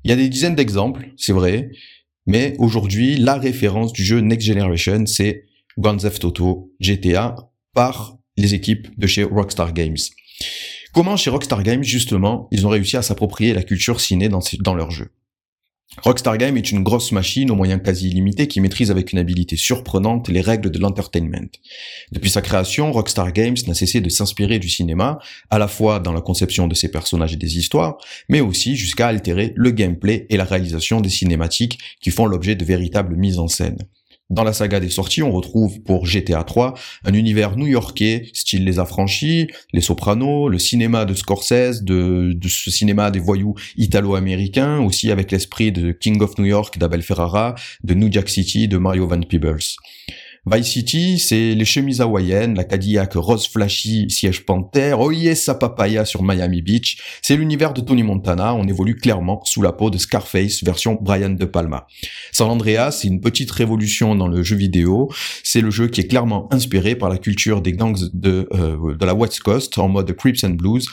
Il 0.05 0.11
y 0.11 0.13
a 0.13 0.17
des 0.17 0.29
dizaines 0.29 0.55
d'exemples, 0.55 1.11
c'est 1.17 1.33
vrai, 1.33 1.71
mais 2.27 2.55
aujourd'hui, 2.59 3.17
la 3.17 3.37
référence 3.37 3.93
du 3.93 4.05
jeu 4.05 4.21
Next 4.21 4.47
Generation, 4.47 5.07
c'est 5.07 5.45
Grand 5.79 5.97
Theft 5.97 6.25
Auto 6.25 6.73
GTA 6.81 7.37
par 7.75 8.19
les 8.37 8.55
équipes 8.55 8.89
de 8.99 9.07
chez 9.07 9.25
Rockstar 9.25 9.73
Games. 9.73 9.97
Comment 10.93 11.17
chez 11.17 11.31
Rockstar 11.31 11.63
Games, 11.63 11.83
justement, 11.83 12.49
ils 12.51 12.67
ont 12.67 12.71
réussi 12.71 12.97
à 12.97 13.03
s'approprier 13.03 13.55
la 13.55 13.63
culture 13.63 14.01
ciné 14.01 14.29
dans, 14.29 14.41
dans 14.61 14.75
leur 14.75 14.91
jeu? 14.91 15.11
Rockstar 16.03 16.39
Games 16.39 16.57
est 16.57 16.71
une 16.71 16.83
grosse 16.83 17.13
machine 17.13 17.51
aux 17.51 17.57
moyens 17.57 17.83
quasi 17.83 18.09
illimités 18.09 18.47
qui 18.47 18.61
maîtrise 18.61 18.91
avec 18.91 19.13
une 19.13 19.19
habileté 19.19 19.57
surprenante 19.57 20.29
les 20.29 20.41
règles 20.41 20.71
de 20.71 20.79
l'entertainment. 20.79 21.49
Depuis 22.13 22.31
sa 22.31 22.41
création, 22.41 22.93
Rockstar 22.93 23.33
Games 23.33 23.57
n'a 23.67 23.75
cessé 23.75 24.01
de 24.01 24.09
s'inspirer 24.09 24.59
du 24.59 24.69
cinéma, 24.69 25.19
à 25.51 25.59
la 25.59 25.67
fois 25.67 25.99
dans 25.99 26.13
la 26.13 26.21
conception 26.21 26.69
de 26.69 26.75
ses 26.75 26.91
personnages 26.91 27.33
et 27.33 27.37
des 27.37 27.59
histoires, 27.59 27.99
mais 28.29 28.41
aussi 28.41 28.77
jusqu'à 28.77 29.09
altérer 29.09 29.53
le 29.57 29.71
gameplay 29.71 30.27
et 30.29 30.37
la 30.37 30.45
réalisation 30.45 31.01
des 31.01 31.11
cinématiques 31.11 31.79
qui 32.01 32.11
font 32.11 32.27
l'objet 32.27 32.55
de 32.55 32.65
véritables 32.65 33.17
mises 33.17 33.39
en 33.39 33.49
scène. 33.49 33.79
Dans 34.31 34.45
la 34.45 34.53
saga 34.53 34.79
des 34.79 34.91
sorties, 34.91 35.23
on 35.23 35.33
retrouve 35.33 35.81
pour 35.81 36.05
GTA 36.05 36.45
3 36.45 36.75
un 37.05 37.15
univers 37.15 37.57
new-yorkais, 37.57 38.29
style 38.35 38.65
Les 38.67 38.79
Affranchis, 38.79 39.49
Les 39.73 39.81
Sopranos, 39.81 40.51
le 40.51 40.59
cinéma 40.59 41.07
de 41.07 41.15
Scorsese, 41.15 41.83
de, 41.83 42.33
de 42.35 42.49
ce 42.49 42.71
cinéma 42.71 43.11
des 43.11 43.21
voyous 43.21 43.55
italo-américains, 43.79 44.81
aussi 44.81 45.11
avec 45.11 45.33
l'esprit 45.33 45.73
de 45.73 45.93
King 45.93 46.21
of 46.21 46.37
New 46.37 46.45
York 46.45 46.77
d'Abel 46.77 47.01
Ferrara, 47.03 47.55
de 47.85 47.95
New 47.95 48.13
Jack 48.13 48.29
City 48.29 48.69
de 48.69 48.77
Mario 48.77 49.07
Van 49.07 49.21
Peebles. 49.23 49.77
Vice 50.47 50.67
City, 50.67 51.19
c'est 51.19 51.55
les 51.55 51.65
chemises 51.65 52.01
hawaïennes, 52.01 52.55
la 52.55 52.65
Cadillac 52.65 53.15
rose 53.15 53.47
flashy, 53.47 54.09
siège 54.09 54.45
panthère, 54.45 55.01
oh 55.01 55.11
yes, 55.11 55.51
papaya 55.59 56.05
sur 56.05 56.23
Miami 56.23 56.63
Beach. 56.63 56.99
C'est 57.23 57.37
l'univers 57.37 57.75
de 57.75 57.81
Tony 57.81 58.03
Montana, 58.03 58.55
on 58.55 58.67
évolue 58.67 58.97
clairement 58.97 59.43
sous 59.45 59.63
la 59.63 59.73
peau 59.73 59.91
de 59.91 59.99
Scarface 59.99 60.63
version 60.65 60.99
Brian 61.01 61.31
De 61.31 61.45
Palma. 61.45 61.87
San 62.33 62.49
Andreas, 62.49 62.93
c'est 62.93 63.09
une 63.09 63.21
petite 63.21 63.51
révolution 63.51 64.15
dans 64.15 64.29
le 64.29 64.43
jeu 64.43 64.57
vidéo. 64.57 65.11
C'est 65.43 65.61
le 65.61 65.71
jeu 65.71 65.89
qui 65.89 66.01
est 66.01 66.09
clairement 66.09 66.49
inspiré 66.53 66.95
par 66.95 67.09
la 67.09 67.19
culture 67.19 67.61
des 67.61 67.73
gangs 67.73 67.99
de, 68.13 68.49
euh, 68.53 68.97
de 68.97 69.07
la 69.07 69.15
West 69.15 69.41
Coast 69.41 69.79
en 69.79 69.89
mode 69.89 70.13
Crips 70.13 70.45
and 70.45 70.51
Blues. 70.51 70.87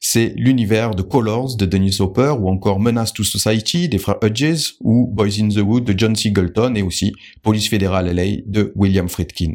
C'est 0.00 0.32
l'univers 0.36 0.94
de 0.94 1.02
Colors 1.02 1.56
de 1.56 1.66
Dennis 1.66 1.98
Hopper 2.00 2.34
ou 2.40 2.48
encore 2.48 2.80
Menace 2.80 3.12
to 3.12 3.22
Society 3.22 3.88
des 3.88 3.98
frères 3.98 4.18
Hudges 4.22 4.76
ou 4.80 5.06
Boys 5.06 5.38
in 5.38 5.48
the 5.50 5.58
Wood 5.58 5.84
de 5.84 5.96
John 5.96 6.16
Singleton 6.16 6.74
et 6.74 6.82
aussi 6.82 7.12
Police 7.42 7.68
fédérale 7.68 8.12
LA 8.14 8.42
de 8.46 8.72
William 8.74 9.08
Friedkin. 9.08 9.54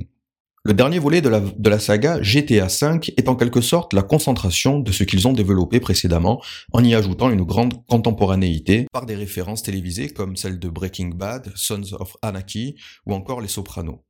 Le 0.64 0.74
dernier 0.74 0.98
volet 0.98 1.22
de 1.22 1.30
la, 1.30 1.80
saga 1.80 2.20
GTA 2.22 2.68
V 2.68 3.14
est 3.18 3.30
en 3.30 3.36
quelque 3.36 3.62
sorte 3.62 3.94
la 3.94 4.02
concentration 4.02 4.80
de 4.80 4.92
ce 4.92 5.04
qu'ils 5.04 5.28
ont 5.28 5.34
développé 5.34 5.80
précédemment 5.80 6.42
en 6.74 6.84
y 6.84 6.96
ajoutant 6.96 7.30
une 7.30 7.44
grande 7.44 7.86
contemporanéité 7.86 8.88
par 8.92 9.06
des 9.06 9.16
références 9.16 9.62
télévisées 9.62 10.10
comme 10.10 10.36
celle 10.36 10.58
de 10.58 10.70
Breaking 10.70 11.10
Bad, 11.10 11.52
Sons 11.56 11.94
of 12.00 12.18
Anarchy 12.24 12.76
ou 13.06 13.14
encore 13.14 13.42
Les 13.42 13.48
Sopranos. 13.48 14.04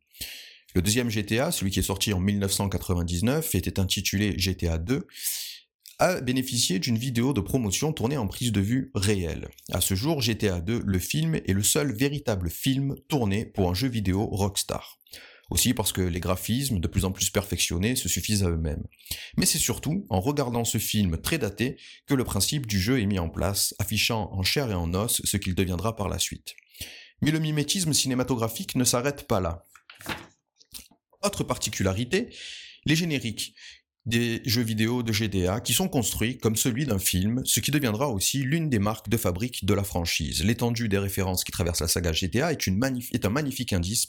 Le 0.75 0.81
deuxième 0.81 1.09
GTA, 1.09 1.51
celui 1.51 1.71
qui 1.71 1.79
est 1.79 1.83
sorti 1.83 2.13
en 2.13 2.19
1999, 2.19 3.55
était 3.55 3.79
intitulé 3.79 4.37
GTA 4.37 4.77
2, 4.77 5.07
a 5.99 6.19
bénéficié 6.21 6.79
d'une 6.79 6.97
vidéo 6.97 7.33
de 7.33 7.41
promotion 7.41 7.93
tournée 7.93 8.17
en 8.17 8.27
prise 8.27 8.51
de 8.51 8.61
vue 8.61 8.91
réelle. 8.95 9.47
À 9.71 9.81
ce 9.81 9.95
jour, 9.95 10.21
GTA 10.21 10.59
2, 10.59 10.81
le 10.85 10.99
film, 10.99 11.35
est 11.35 11.53
le 11.53 11.63
seul 11.63 11.93
véritable 11.93 12.49
film 12.49 12.95
tourné 13.07 13.45
pour 13.45 13.69
un 13.69 13.73
jeu 13.73 13.87
vidéo 13.87 14.25
Rockstar. 14.25 14.99
Aussi 15.51 15.73
parce 15.73 15.91
que 15.91 16.01
les 16.01 16.19
graphismes, 16.19 16.79
de 16.79 16.87
plus 16.87 17.05
en 17.05 17.11
plus 17.11 17.29
perfectionnés, 17.29 17.95
se 17.95 18.09
suffisent 18.09 18.43
à 18.43 18.49
eux-mêmes. 18.49 18.83
Mais 19.37 19.45
c'est 19.45 19.59
surtout 19.59 20.05
en 20.09 20.19
regardant 20.19 20.65
ce 20.65 20.79
film 20.79 21.17
très 21.17 21.37
daté 21.37 21.77
que 22.07 22.15
le 22.15 22.23
principe 22.23 22.65
du 22.65 22.79
jeu 22.79 22.99
est 22.99 23.05
mis 23.05 23.19
en 23.19 23.29
place, 23.29 23.75
affichant 23.77 24.29
en 24.33 24.41
chair 24.41 24.71
et 24.71 24.75
en 24.75 24.93
os 24.93 25.21
ce 25.23 25.37
qu'il 25.37 25.53
deviendra 25.53 25.95
par 25.95 26.09
la 26.09 26.19
suite. 26.19 26.55
Mais 27.21 27.31
le 27.31 27.39
mimétisme 27.39 27.93
cinématographique 27.93 28.75
ne 28.75 28.83
s'arrête 28.83 29.27
pas 29.27 29.39
là. 29.39 29.63
Autre 31.21 31.43
particularité, 31.43 32.29
les 32.85 32.95
génériques 32.95 33.55
des 34.05 34.41
jeux 34.45 34.61
vidéo 34.61 35.03
de 35.03 35.11
GTA 35.11 35.59
qui 35.59 35.73
sont 35.73 35.87
construits 35.87 36.37
comme 36.37 36.55
celui 36.55 36.85
d'un 36.85 36.99
film, 36.99 37.41
ce 37.45 37.59
qui 37.59 37.71
deviendra 37.71 38.09
aussi 38.09 38.39
l'une 38.39 38.69
des 38.69 38.79
marques 38.79 39.09
de 39.09 39.17
fabrique 39.17 39.65
de 39.65 39.73
la 39.73 39.83
franchise. 39.83 40.43
L'étendue 40.43 40.89
des 40.89 40.97
références 40.97 41.43
qui 41.43 41.51
traversent 41.51 41.81
la 41.81 41.87
saga 41.87 42.11
GTA 42.11 42.51
est, 42.51 42.67
un 43.25 43.29
magnifique 43.29 43.73
indice 43.73 44.07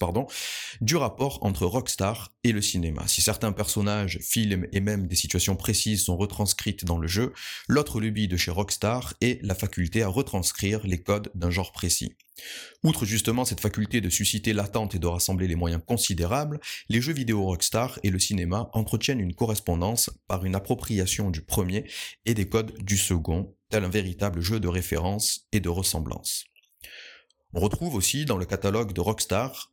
du 0.80 0.96
rapport 0.96 1.38
entre 1.42 1.66
Rockstar 1.66 2.32
et 2.44 2.52
le 2.52 2.60
cinéma. 2.60 3.06
Si 3.06 3.22
certains 3.22 3.52
personnages, 3.52 4.18
films 4.20 4.66
et 4.72 4.80
même 4.80 5.06
des 5.06 5.16
situations 5.16 5.56
précises 5.56 6.04
sont 6.04 6.16
retranscrites 6.16 6.84
dans 6.84 6.98
le 6.98 7.08
jeu, 7.08 7.32
l'autre 7.68 8.00
lubie 8.00 8.28
de 8.28 8.36
chez 8.36 8.50
Rockstar 8.50 9.14
est 9.20 9.42
la 9.42 9.54
faculté 9.54 10.02
à 10.02 10.08
retranscrire 10.08 10.86
les 10.86 11.02
codes 11.02 11.30
d'un 11.34 11.50
genre 11.50 11.72
précis. 11.72 12.12
Outre 12.82 13.04
justement 13.04 13.44
cette 13.44 13.60
faculté 13.60 14.00
de 14.00 14.10
susciter 14.10 14.52
l'attente 14.52 14.94
et 14.94 14.98
de 14.98 15.06
rassembler 15.06 15.48
les 15.48 15.56
moyens 15.56 15.82
considérables, 15.84 16.60
les 16.88 17.00
jeux 17.00 17.12
vidéo 17.12 17.44
Rockstar 17.44 17.98
et 18.02 18.10
le 18.10 18.18
cinéma 18.18 18.70
entretiennent 18.72 19.20
une 19.20 19.34
correspondance 19.34 20.10
par 20.28 20.44
une 20.44 20.54
appropriation 20.54 21.30
du 21.30 21.42
premier 21.42 21.84
et 22.24 22.34
des 22.34 22.48
codes 22.48 22.76
du 22.82 22.96
second, 22.96 23.54
tel 23.70 23.84
un 23.84 23.88
véritable 23.88 24.40
jeu 24.40 24.60
de 24.60 24.68
référence 24.68 25.46
et 25.52 25.60
de 25.60 25.68
ressemblance. 25.68 26.44
On 27.54 27.60
retrouve 27.60 27.94
aussi 27.94 28.24
dans 28.26 28.36
le 28.36 28.44
catalogue 28.44 28.92
de 28.92 29.00
Rockstar 29.00 29.72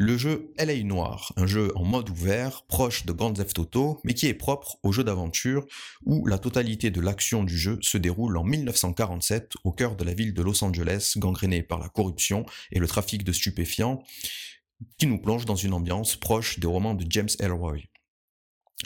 le 0.00 0.16
jeu 0.16 0.52
LA 0.58 0.84
Noir, 0.84 1.32
un 1.36 1.48
jeu 1.48 1.72
en 1.74 1.84
mode 1.84 2.08
ouvert, 2.08 2.62
proche 2.68 3.04
de 3.04 3.10
Grand 3.10 3.32
Theft 3.32 3.58
Auto, 3.58 4.00
mais 4.04 4.14
qui 4.14 4.26
est 4.26 4.34
propre 4.34 4.78
au 4.84 4.92
jeu 4.92 5.02
d'aventure, 5.02 5.66
où 6.06 6.24
la 6.26 6.38
totalité 6.38 6.92
de 6.92 7.00
l'action 7.00 7.42
du 7.42 7.58
jeu 7.58 7.80
se 7.82 7.98
déroule 7.98 8.36
en 8.36 8.44
1947, 8.44 9.54
au 9.64 9.72
cœur 9.72 9.96
de 9.96 10.04
la 10.04 10.14
ville 10.14 10.34
de 10.34 10.42
Los 10.42 10.62
Angeles, 10.62 11.14
gangrénée 11.16 11.64
par 11.64 11.80
la 11.80 11.88
corruption 11.88 12.46
et 12.70 12.78
le 12.78 12.86
trafic 12.86 13.24
de 13.24 13.32
stupéfiants, 13.32 14.00
qui 14.98 15.08
nous 15.08 15.18
plonge 15.18 15.46
dans 15.46 15.56
une 15.56 15.74
ambiance 15.74 16.14
proche 16.14 16.60
des 16.60 16.68
romans 16.68 16.94
de 16.94 17.04
James 17.10 17.28
Ellroy. 17.40 17.78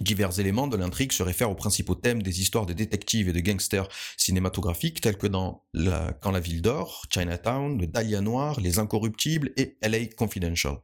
Divers 0.01 0.41
éléments 0.41 0.69
de 0.69 0.77
l'intrigue 0.79 1.13
se 1.13 1.23
réfèrent 1.23 1.51
aux 1.51 1.55
principaux 1.55 1.95
thèmes 1.95 2.23
des 2.23 2.41
histoires 2.41 2.65
de 2.65 2.73
détectives 2.73 3.29
et 3.29 3.33
de 3.33 3.41
gangsters 3.41 3.89
cinématographiques 4.17 5.03
tels 5.03 5.19
que 5.19 5.27
dans 5.27 5.65
la, 5.75 6.15
Quand 6.23 6.31
la 6.31 6.41
ville 6.41 6.63
dort, 6.63 7.05
Chinatown, 7.11 7.79
Le 7.79 7.87
Dahlia 7.87 8.23
Noir, 8.23 8.59
Les 8.61 8.79
Incorruptibles 8.79 9.53
et 9.59 9.77
LA 9.83 10.07
Confidential. 10.17 10.79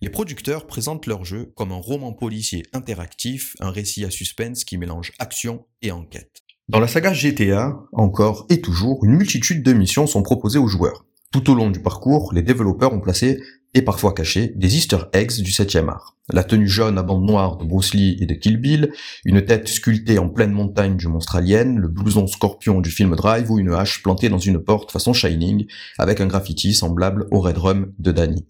Les 0.00 0.10
producteurs 0.10 0.66
présentent 0.66 1.06
leur 1.06 1.24
jeu 1.24 1.52
comme 1.54 1.70
un 1.70 1.76
roman 1.76 2.12
policier 2.12 2.64
interactif, 2.72 3.54
un 3.60 3.70
récit 3.70 4.04
à 4.04 4.10
suspense 4.10 4.64
qui 4.64 4.76
mélange 4.76 5.12
action 5.20 5.64
et 5.80 5.92
enquête. 5.92 6.42
Dans 6.68 6.80
la 6.80 6.88
saga 6.88 7.12
GTA, 7.12 7.78
encore 7.92 8.44
et 8.50 8.60
toujours, 8.60 9.04
une 9.04 9.16
multitude 9.16 9.62
de 9.62 9.72
missions 9.72 10.08
sont 10.08 10.22
proposées 10.22 10.58
aux 10.58 10.68
joueurs. 10.68 11.04
Tout 11.30 11.50
au 11.50 11.54
long 11.54 11.70
du 11.70 11.80
parcours, 11.80 12.32
les 12.32 12.42
développeurs 12.42 12.92
ont 12.92 13.00
placé 13.00 13.38
et 13.74 13.82
parfois 13.82 14.12
cachés 14.12 14.52
des 14.56 14.76
easter 14.76 14.98
eggs 15.12 15.40
du 15.42 15.50
7e 15.50 15.88
art. 15.88 16.16
La 16.32 16.44
tenue 16.44 16.68
jaune 16.68 16.98
à 16.98 17.02
bande 17.02 17.24
noire 17.24 17.56
de 17.56 17.64
Bruce 17.64 17.94
Lee 17.94 18.18
et 18.20 18.26
de 18.26 18.34
Kill 18.34 18.58
Bill, 18.58 18.92
une 19.24 19.44
tête 19.44 19.68
sculptée 19.68 20.18
en 20.18 20.28
pleine 20.28 20.52
montagne 20.52 20.96
du 20.96 21.08
monstre 21.08 21.36
alien, 21.36 21.78
le 21.78 21.88
blouson 21.88 22.26
scorpion 22.26 22.80
du 22.80 22.90
film 22.90 23.16
Drive 23.16 23.50
ou 23.50 23.58
une 23.58 23.72
hache 23.72 24.02
plantée 24.02 24.28
dans 24.28 24.38
une 24.38 24.62
porte 24.62 24.92
façon 24.92 25.12
Shining 25.12 25.66
avec 25.98 26.20
un 26.20 26.26
graffiti 26.26 26.74
semblable 26.74 27.26
au 27.30 27.40
Red 27.40 27.58
Rum 27.58 27.92
de 27.98 28.12
Danny. 28.12 28.46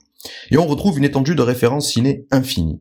Et 0.50 0.58
on 0.58 0.66
retrouve 0.66 0.98
une 0.98 1.04
étendue 1.04 1.34
de 1.34 1.42
références 1.42 1.90
ciné 1.90 2.26
infinie. 2.30 2.80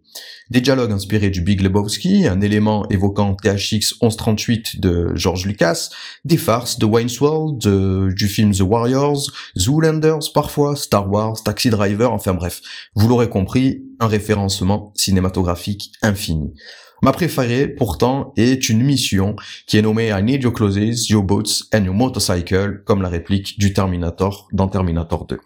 Des 0.49 0.61
dialogues 0.61 0.91
inspirés 0.91 1.29
du 1.29 1.41
Big 1.41 1.61
Lebowski, 1.61 2.27
un 2.27 2.41
élément 2.41 2.87
évoquant 2.89 3.35
THX 3.35 3.95
1138 4.01 4.79
de 4.79 5.11
George 5.15 5.45
Lucas, 5.45 5.89
des 6.23 6.37
farces 6.37 6.79
de 6.79 6.85
Wayne's 6.85 7.19
du 7.19 8.27
film 8.27 8.53
The 8.53 8.61
Warriors, 8.61 9.31
Zoolanders 9.57 10.31
parfois, 10.33 10.75
Star 10.75 11.11
Wars, 11.11 11.43
Taxi 11.43 11.69
Driver, 11.69 12.11
enfin 12.13 12.33
bref, 12.33 12.61
vous 12.95 13.07
l'aurez 13.07 13.29
compris, 13.29 13.83
un 13.99 14.07
référencement 14.07 14.93
cinématographique 14.95 15.91
infini. 16.01 16.53
Ma 17.03 17.11
préférée, 17.11 17.67
pourtant, 17.67 18.33
est 18.37 18.69
une 18.69 18.81
mission 18.81 19.35
qui 19.67 19.77
est 19.77 19.81
nommée 19.83 20.09
I 20.09 20.23
Need 20.23 20.43
Your 20.43 20.53
Clothes, 20.53 21.09
Your 21.09 21.23
Boots 21.23 21.65
and 21.73 21.83
Your 21.83 21.93
Motorcycle, 21.93 22.81
comme 22.85 23.03
la 23.03 23.09
réplique 23.09 23.59
du 23.59 23.71
Terminator 23.71 24.47
dans 24.51 24.67
Terminator 24.67 25.27
2. 25.27 25.37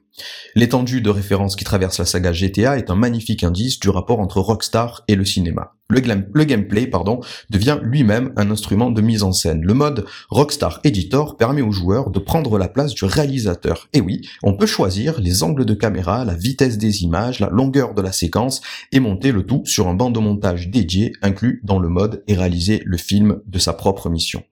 L'étendue 0.55 1.01
de 1.01 1.09
références 1.09 1.55
qui 1.55 1.63
traverse 1.63 1.99
la 1.99 2.05
saga 2.05 2.33
GTA 2.33 2.77
est 2.77 2.89
un 2.89 2.95
magnifique 2.95 3.43
indice 3.43 3.79
du 3.79 3.89
rapport 3.89 4.19
entre 4.19 4.39
Rockstar 4.39 5.03
et 5.07 5.15
le 5.15 5.25
cinéma. 5.25 5.73
Le 5.89 6.43
gameplay 6.45 6.87
pardon, 6.87 7.19
devient 7.49 7.77
lui-même 7.81 8.31
un 8.37 8.49
instrument 8.49 8.91
de 8.91 9.01
mise 9.01 9.23
en 9.23 9.33
scène. 9.33 9.61
Le 9.61 9.73
mode 9.73 10.05
Rockstar 10.29 10.79
Editor 10.83 11.35
permet 11.35 11.61
aux 11.61 11.71
joueurs 11.71 12.11
de 12.11 12.19
prendre 12.19 12.57
la 12.57 12.69
place 12.69 12.93
du 12.93 13.05
réalisateur. 13.05 13.89
Et 13.93 13.99
oui, 13.99 14.21
on 14.41 14.55
peut 14.55 14.65
choisir 14.65 15.19
les 15.19 15.43
angles 15.43 15.65
de 15.65 15.73
caméra, 15.73 16.23
la 16.23 16.35
vitesse 16.35 16.77
des 16.77 17.03
images, 17.03 17.39
la 17.39 17.49
longueur 17.49 17.93
de 17.93 18.01
la 18.01 18.13
séquence 18.13 18.61
et 18.91 19.01
monter 19.01 19.31
le 19.31 19.45
tout 19.45 19.63
sur 19.65 19.87
un 19.87 19.93
banc 19.93 20.11
de 20.11 20.19
montage 20.19 20.69
dédié 20.69 21.11
inclus 21.21 21.61
dans 21.63 21.79
le 21.79 21.89
mode 21.89 22.23
et 22.27 22.35
réaliser 22.35 22.81
le 22.85 22.97
film 22.97 23.41
de 23.45 23.59
sa 23.59 23.73
propre 23.73 24.09
mission. 24.09 24.43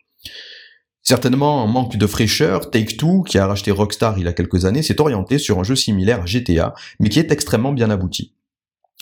Certainement 1.10 1.64
en 1.64 1.66
manque 1.66 1.98
de 1.98 2.06
fraîcheur, 2.06 2.70
Take-Two, 2.70 3.24
qui 3.24 3.40
a 3.40 3.48
racheté 3.48 3.72
Rockstar 3.72 4.20
il 4.20 4.26
y 4.26 4.28
a 4.28 4.32
quelques 4.32 4.66
années, 4.66 4.84
s'est 4.84 5.02
orienté 5.02 5.40
sur 5.40 5.58
un 5.58 5.64
jeu 5.64 5.76
similaire 5.76 6.22
à 6.22 6.28
GTA, 6.28 6.76
mais 7.00 7.10
qui 7.10 7.18
est 7.18 7.32
extrêmement 7.32 7.72
bien 7.72 7.90
abouti. 7.90 8.36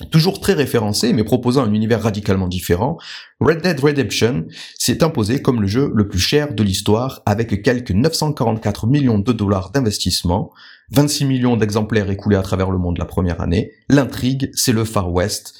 Toujours 0.09 0.39
très 0.39 0.53
référencé, 0.53 1.11
mais 1.11 1.25
proposant 1.25 1.65
un 1.65 1.73
univers 1.73 2.01
radicalement 2.01 2.47
différent, 2.47 2.97
Red 3.41 3.61
Dead 3.61 3.77
Redemption 3.77 4.45
s'est 4.79 5.03
imposé 5.03 5.41
comme 5.41 5.59
le 5.59 5.67
jeu 5.67 5.91
le 5.93 6.07
plus 6.07 6.17
cher 6.17 6.53
de 6.53 6.63
l'histoire, 6.63 7.23
avec 7.25 7.61
quelques 7.61 7.91
944 7.91 8.87
millions 8.87 9.19
de 9.19 9.33
dollars 9.33 9.71
d'investissement, 9.71 10.53
26 10.91 11.25
millions 11.25 11.57
d'exemplaires 11.57 12.09
écoulés 12.09 12.37
à 12.37 12.41
travers 12.41 12.71
le 12.71 12.77
monde 12.77 12.99
la 12.99 13.05
première 13.05 13.41
année. 13.41 13.73
L'intrigue, 13.89 14.49
c'est 14.53 14.71
le 14.71 14.85
Far 14.85 15.11
West 15.11 15.55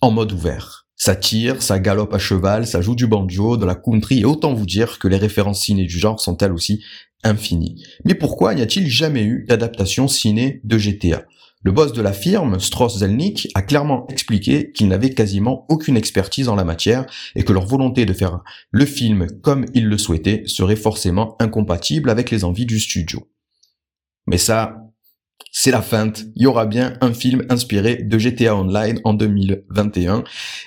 en 0.00 0.10
mode 0.10 0.32
ouvert. 0.32 0.77
Ça 0.98 1.14
tire, 1.14 1.62
ça 1.62 1.78
galope 1.78 2.12
à 2.12 2.18
cheval, 2.18 2.66
ça 2.66 2.80
joue 2.80 2.96
du 2.96 3.06
banjo, 3.06 3.56
de 3.56 3.64
la 3.64 3.76
country, 3.76 4.20
et 4.20 4.24
autant 4.24 4.52
vous 4.52 4.66
dire 4.66 4.98
que 4.98 5.06
les 5.06 5.16
références 5.16 5.62
ciné 5.62 5.84
du 5.84 5.96
genre 5.96 6.20
sont 6.20 6.36
elles 6.38 6.52
aussi 6.52 6.82
infinies. 7.22 7.84
Mais 8.04 8.14
pourquoi 8.14 8.52
n'y 8.54 8.62
a-t-il 8.62 8.88
jamais 8.88 9.22
eu 9.22 9.44
d'adaptation 9.48 10.08
ciné 10.08 10.60
de 10.64 10.76
GTA 10.76 11.24
Le 11.62 11.70
boss 11.70 11.92
de 11.92 12.02
la 12.02 12.12
firme, 12.12 12.58
Strauss 12.58 12.98
Zelnick, 12.98 13.48
a 13.54 13.62
clairement 13.62 14.08
expliqué 14.08 14.72
qu'il 14.72 14.88
n'avait 14.88 15.14
quasiment 15.14 15.66
aucune 15.68 15.96
expertise 15.96 16.48
en 16.48 16.56
la 16.56 16.64
matière 16.64 17.06
et 17.36 17.44
que 17.44 17.52
leur 17.52 17.64
volonté 17.64 18.04
de 18.04 18.12
faire 18.12 18.40
le 18.72 18.84
film 18.84 19.28
comme 19.40 19.66
ils 19.74 19.86
le 19.86 19.98
souhaitaient 19.98 20.42
serait 20.46 20.74
forcément 20.74 21.36
incompatible 21.38 22.10
avec 22.10 22.32
les 22.32 22.42
envies 22.42 22.66
du 22.66 22.80
studio. 22.80 23.28
Mais 24.26 24.38
ça, 24.38 24.87
c'est 25.60 25.70
la 25.72 25.82
feinte. 25.82 26.26
Il 26.36 26.42
y 26.42 26.46
aura 26.46 26.66
bien 26.66 26.94
un 27.00 27.12
film 27.12 27.44
inspiré 27.48 27.96
de 27.96 28.16
GTA 28.16 28.54
Online 28.54 29.00
en 29.02 29.12
2021. 29.12 30.22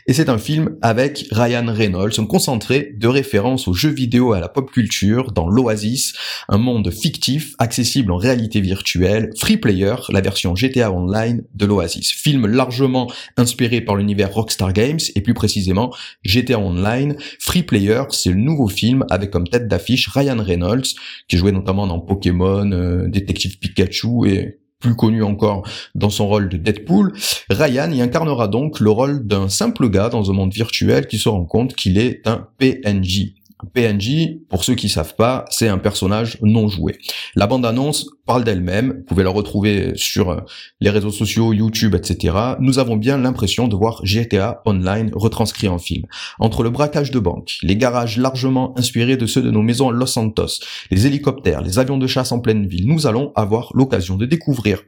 Et 0.05 0.13
c'est 0.13 0.27
un 0.27 0.37
film 0.37 0.75
avec 0.81 1.27
Ryan 1.31 1.65
Reynolds, 1.67 2.11
un 2.17 2.25
concentré 2.25 2.93
de 2.97 3.07
références 3.07 3.69
aux 3.69 3.73
jeux 3.73 3.89
vidéo 3.89 4.33
et 4.33 4.37
à 4.37 4.41
la 4.41 4.49
pop 4.49 4.69
culture 4.69 5.31
dans 5.31 5.47
l'Oasis, 5.47 6.13
un 6.49 6.57
monde 6.57 6.91
fictif 6.91 7.53
accessible 7.57 8.11
en 8.11 8.17
réalité 8.17 8.59
virtuelle, 8.59 9.29
Free 9.37 9.55
Player, 9.55 9.95
la 10.09 10.19
version 10.19 10.55
GTA 10.55 10.91
Online 10.91 11.43
de 11.55 11.65
l'Oasis. 11.65 12.11
Film 12.11 12.45
largement 12.47 13.09
inspiré 13.37 13.81
par 13.81 13.95
l'univers 13.95 14.33
Rockstar 14.33 14.73
Games 14.73 14.99
et 15.15 15.21
plus 15.21 15.33
précisément 15.33 15.93
GTA 16.25 16.59
Online. 16.59 17.15
Free 17.39 17.63
Player, 17.63 18.03
c'est 18.09 18.31
le 18.31 18.35
nouveau 18.35 18.67
film 18.67 19.05
avec 19.09 19.31
comme 19.31 19.47
tête 19.47 19.69
d'affiche 19.69 20.09
Ryan 20.09 20.43
Reynolds, 20.43 20.95
qui 21.29 21.37
jouait 21.37 21.53
notamment 21.53 21.87
dans 21.87 21.99
Pokémon, 21.99 22.69
euh, 22.71 23.07
Détective 23.07 23.57
Pikachu 23.59 24.27
et 24.27 24.60
plus 24.81 24.95
connu 24.95 25.23
encore 25.23 25.65
dans 25.95 26.09
son 26.09 26.27
rôle 26.27 26.49
de 26.49 26.57
Deadpool, 26.57 27.13
Ryan 27.49 27.89
y 27.91 28.01
incarnera 28.01 28.49
donc 28.49 28.81
le 28.81 28.89
rôle 28.89 29.25
d'un 29.25 29.47
simple 29.47 29.89
gars 29.89 30.09
dans 30.09 30.29
un 30.29 30.33
monde 30.33 30.51
virtuel 30.51 31.07
qui 31.07 31.17
se 31.17 31.29
rend 31.29 31.45
compte 31.45 31.73
qu'il 31.75 31.97
est 31.97 32.27
un 32.27 32.47
PNJ. 32.57 33.40
PNJ, 33.73 34.39
pour 34.49 34.63
ceux 34.63 34.75
qui 34.75 34.89
savent 34.89 35.15
pas, 35.15 35.45
c'est 35.49 35.67
un 35.67 35.77
personnage 35.77 36.37
non 36.41 36.67
joué. 36.67 36.97
La 37.35 37.47
bande-annonce 37.47 38.07
parle 38.25 38.43
d'elle-même, 38.43 38.93
vous 38.97 39.03
pouvez 39.03 39.23
la 39.23 39.29
retrouver 39.29 39.93
sur 39.95 40.29
euh, 40.29 40.41
les 40.79 40.89
réseaux 40.89 41.11
sociaux, 41.11 41.53
YouTube, 41.53 41.95
etc. 41.95 42.35
Nous 42.59 42.79
avons 42.79 42.95
bien 42.95 43.17
l'impression 43.17 43.67
de 43.67 43.75
voir 43.75 44.01
GTA 44.03 44.61
Online 44.65 45.11
retranscrit 45.13 45.67
en 45.67 45.77
film. 45.77 46.05
Entre 46.39 46.63
le 46.63 46.69
braquage 46.69 47.11
de 47.11 47.19
banque, 47.19 47.57
les 47.63 47.75
garages 47.75 48.17
largement 48.17 48.77
inspirés 48.77 49.17
de 49.17 49.25
ceux 49.25 49.41
de 49.41 49.51
nos 49.51 49.61
maisons 49.61 49.89
Los 49.89 50.07
Santos, 50.07 50.59
les 50.91 51.07
hélicoptères, 51.07 51.61
les 51.61 51.79
avions 51.79 51.97
de 51.97 52.07
chasse 52.07 52.31
en 52.31 52.39
pleine 52.39 52.67
ville, 52.67 52.87
nous 52.87 53.07
allons 53.07 53.31
avoir 53.35 53.71
l'occasion 53.73 54.15
de 54.15 54.25
découvrir 54.25 54.83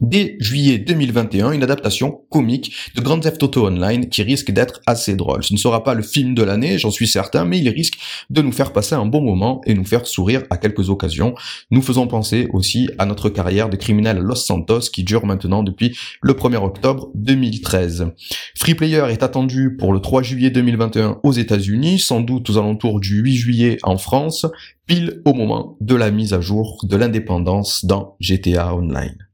dès 0.00 0.36
juillet 0.40 0.78
2021 0.78 1.52
une 1.52 1.62
adaptation 1.62 2.20
comique 2.30 2.74
de 2.94 3.00
Grand 3.00 3.20
Theft 3.20 3.42
Auto 3.42 3.66
Online 3.66 4.08
qui 4.08 4.22
risque 4.22 4.50
d'être 4.50 4.80
assez 4.86 5.16
drôle. 5.16 5.42
Ce 5.42 5.52
ne 5.52 5.58
sera 5.58 5.84
pas 5.84 5.94
le 5.94 6.02
film 6.02 6.34
de 6.34 6.42
l'année, 6.42 6.78
j'en 6.78 6.90
suis 6.90 7.06
certain, 7.06 7.44
mais 7.44 7.58
il 7.58 7.68
risque 7.68 7.98
de 8.30 8.42
nous 8.42 8.52
faire 8.52 8.72
passer 8.72 8.94
un 8.94 9.06
bon 9.06 9.22
moment 9.22 9.60
et 9.66 9.74
nous 9.74 9.84
faire 9.84 10.06
sourire 10.06 10.42
à 10.50 10.56
quelques 10.56 10.90
occasions. 10.90 11.34
Nous 11.70 11.82
faisons 11.82 12.06
penser 12.06 12.48
aussi 12.52 12.88
à 12.98 13.06
notre 13.06 13.28
carrière 13.28 13.68
de 13.68 13.76
criminel 13.76 14.18
Los 14.18 14.36
Santos 14.36 14.80
qui 14.92 15.04
dure 15.04 15.26
maintenant 15.26 15.62
depuis 15.62 15.96
le 16.22 16.32
1er 16.32 16.56
octobre 16.56 17.10
2013. 17.14 18.08
Free 18.56 18.74
Player 18.74 19.04
est 19.10 19.22
attendu 19.22 19.76
pour 19.76 19.92
le 19.92 20.00
3 20.00 20.22
juillet 20.22 20.50
2021 20.50 21.20
aux 21.22 21.32
États-Unis, 21.32 21.98
sans 21.98 22.20
doute 22.20 22.50
aux 22.50 22.58
alentours 22.58 23.00
du 23.00 23.20
8 23.20 23.36
juillet 23.36 23.78
en 23.82 23.98
France, 23.98 24.46
pile 24.86 25.22
au 25.24 25.34
moment 25.34 25.76
de 25.80 25.94
la 25.94 26.10
mise 26.10 26.32
à 26.32 26.40
jour 26.40 26.78
de 26.84 26.96
l'indépendance 26.96 27.84
dans 27.84 28.16
GTA 28.20 28.74
Online. 28.74 29.25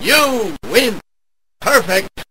You 0.00 0.56
win. 0.70 1.00
Perfect. 1.60 2.27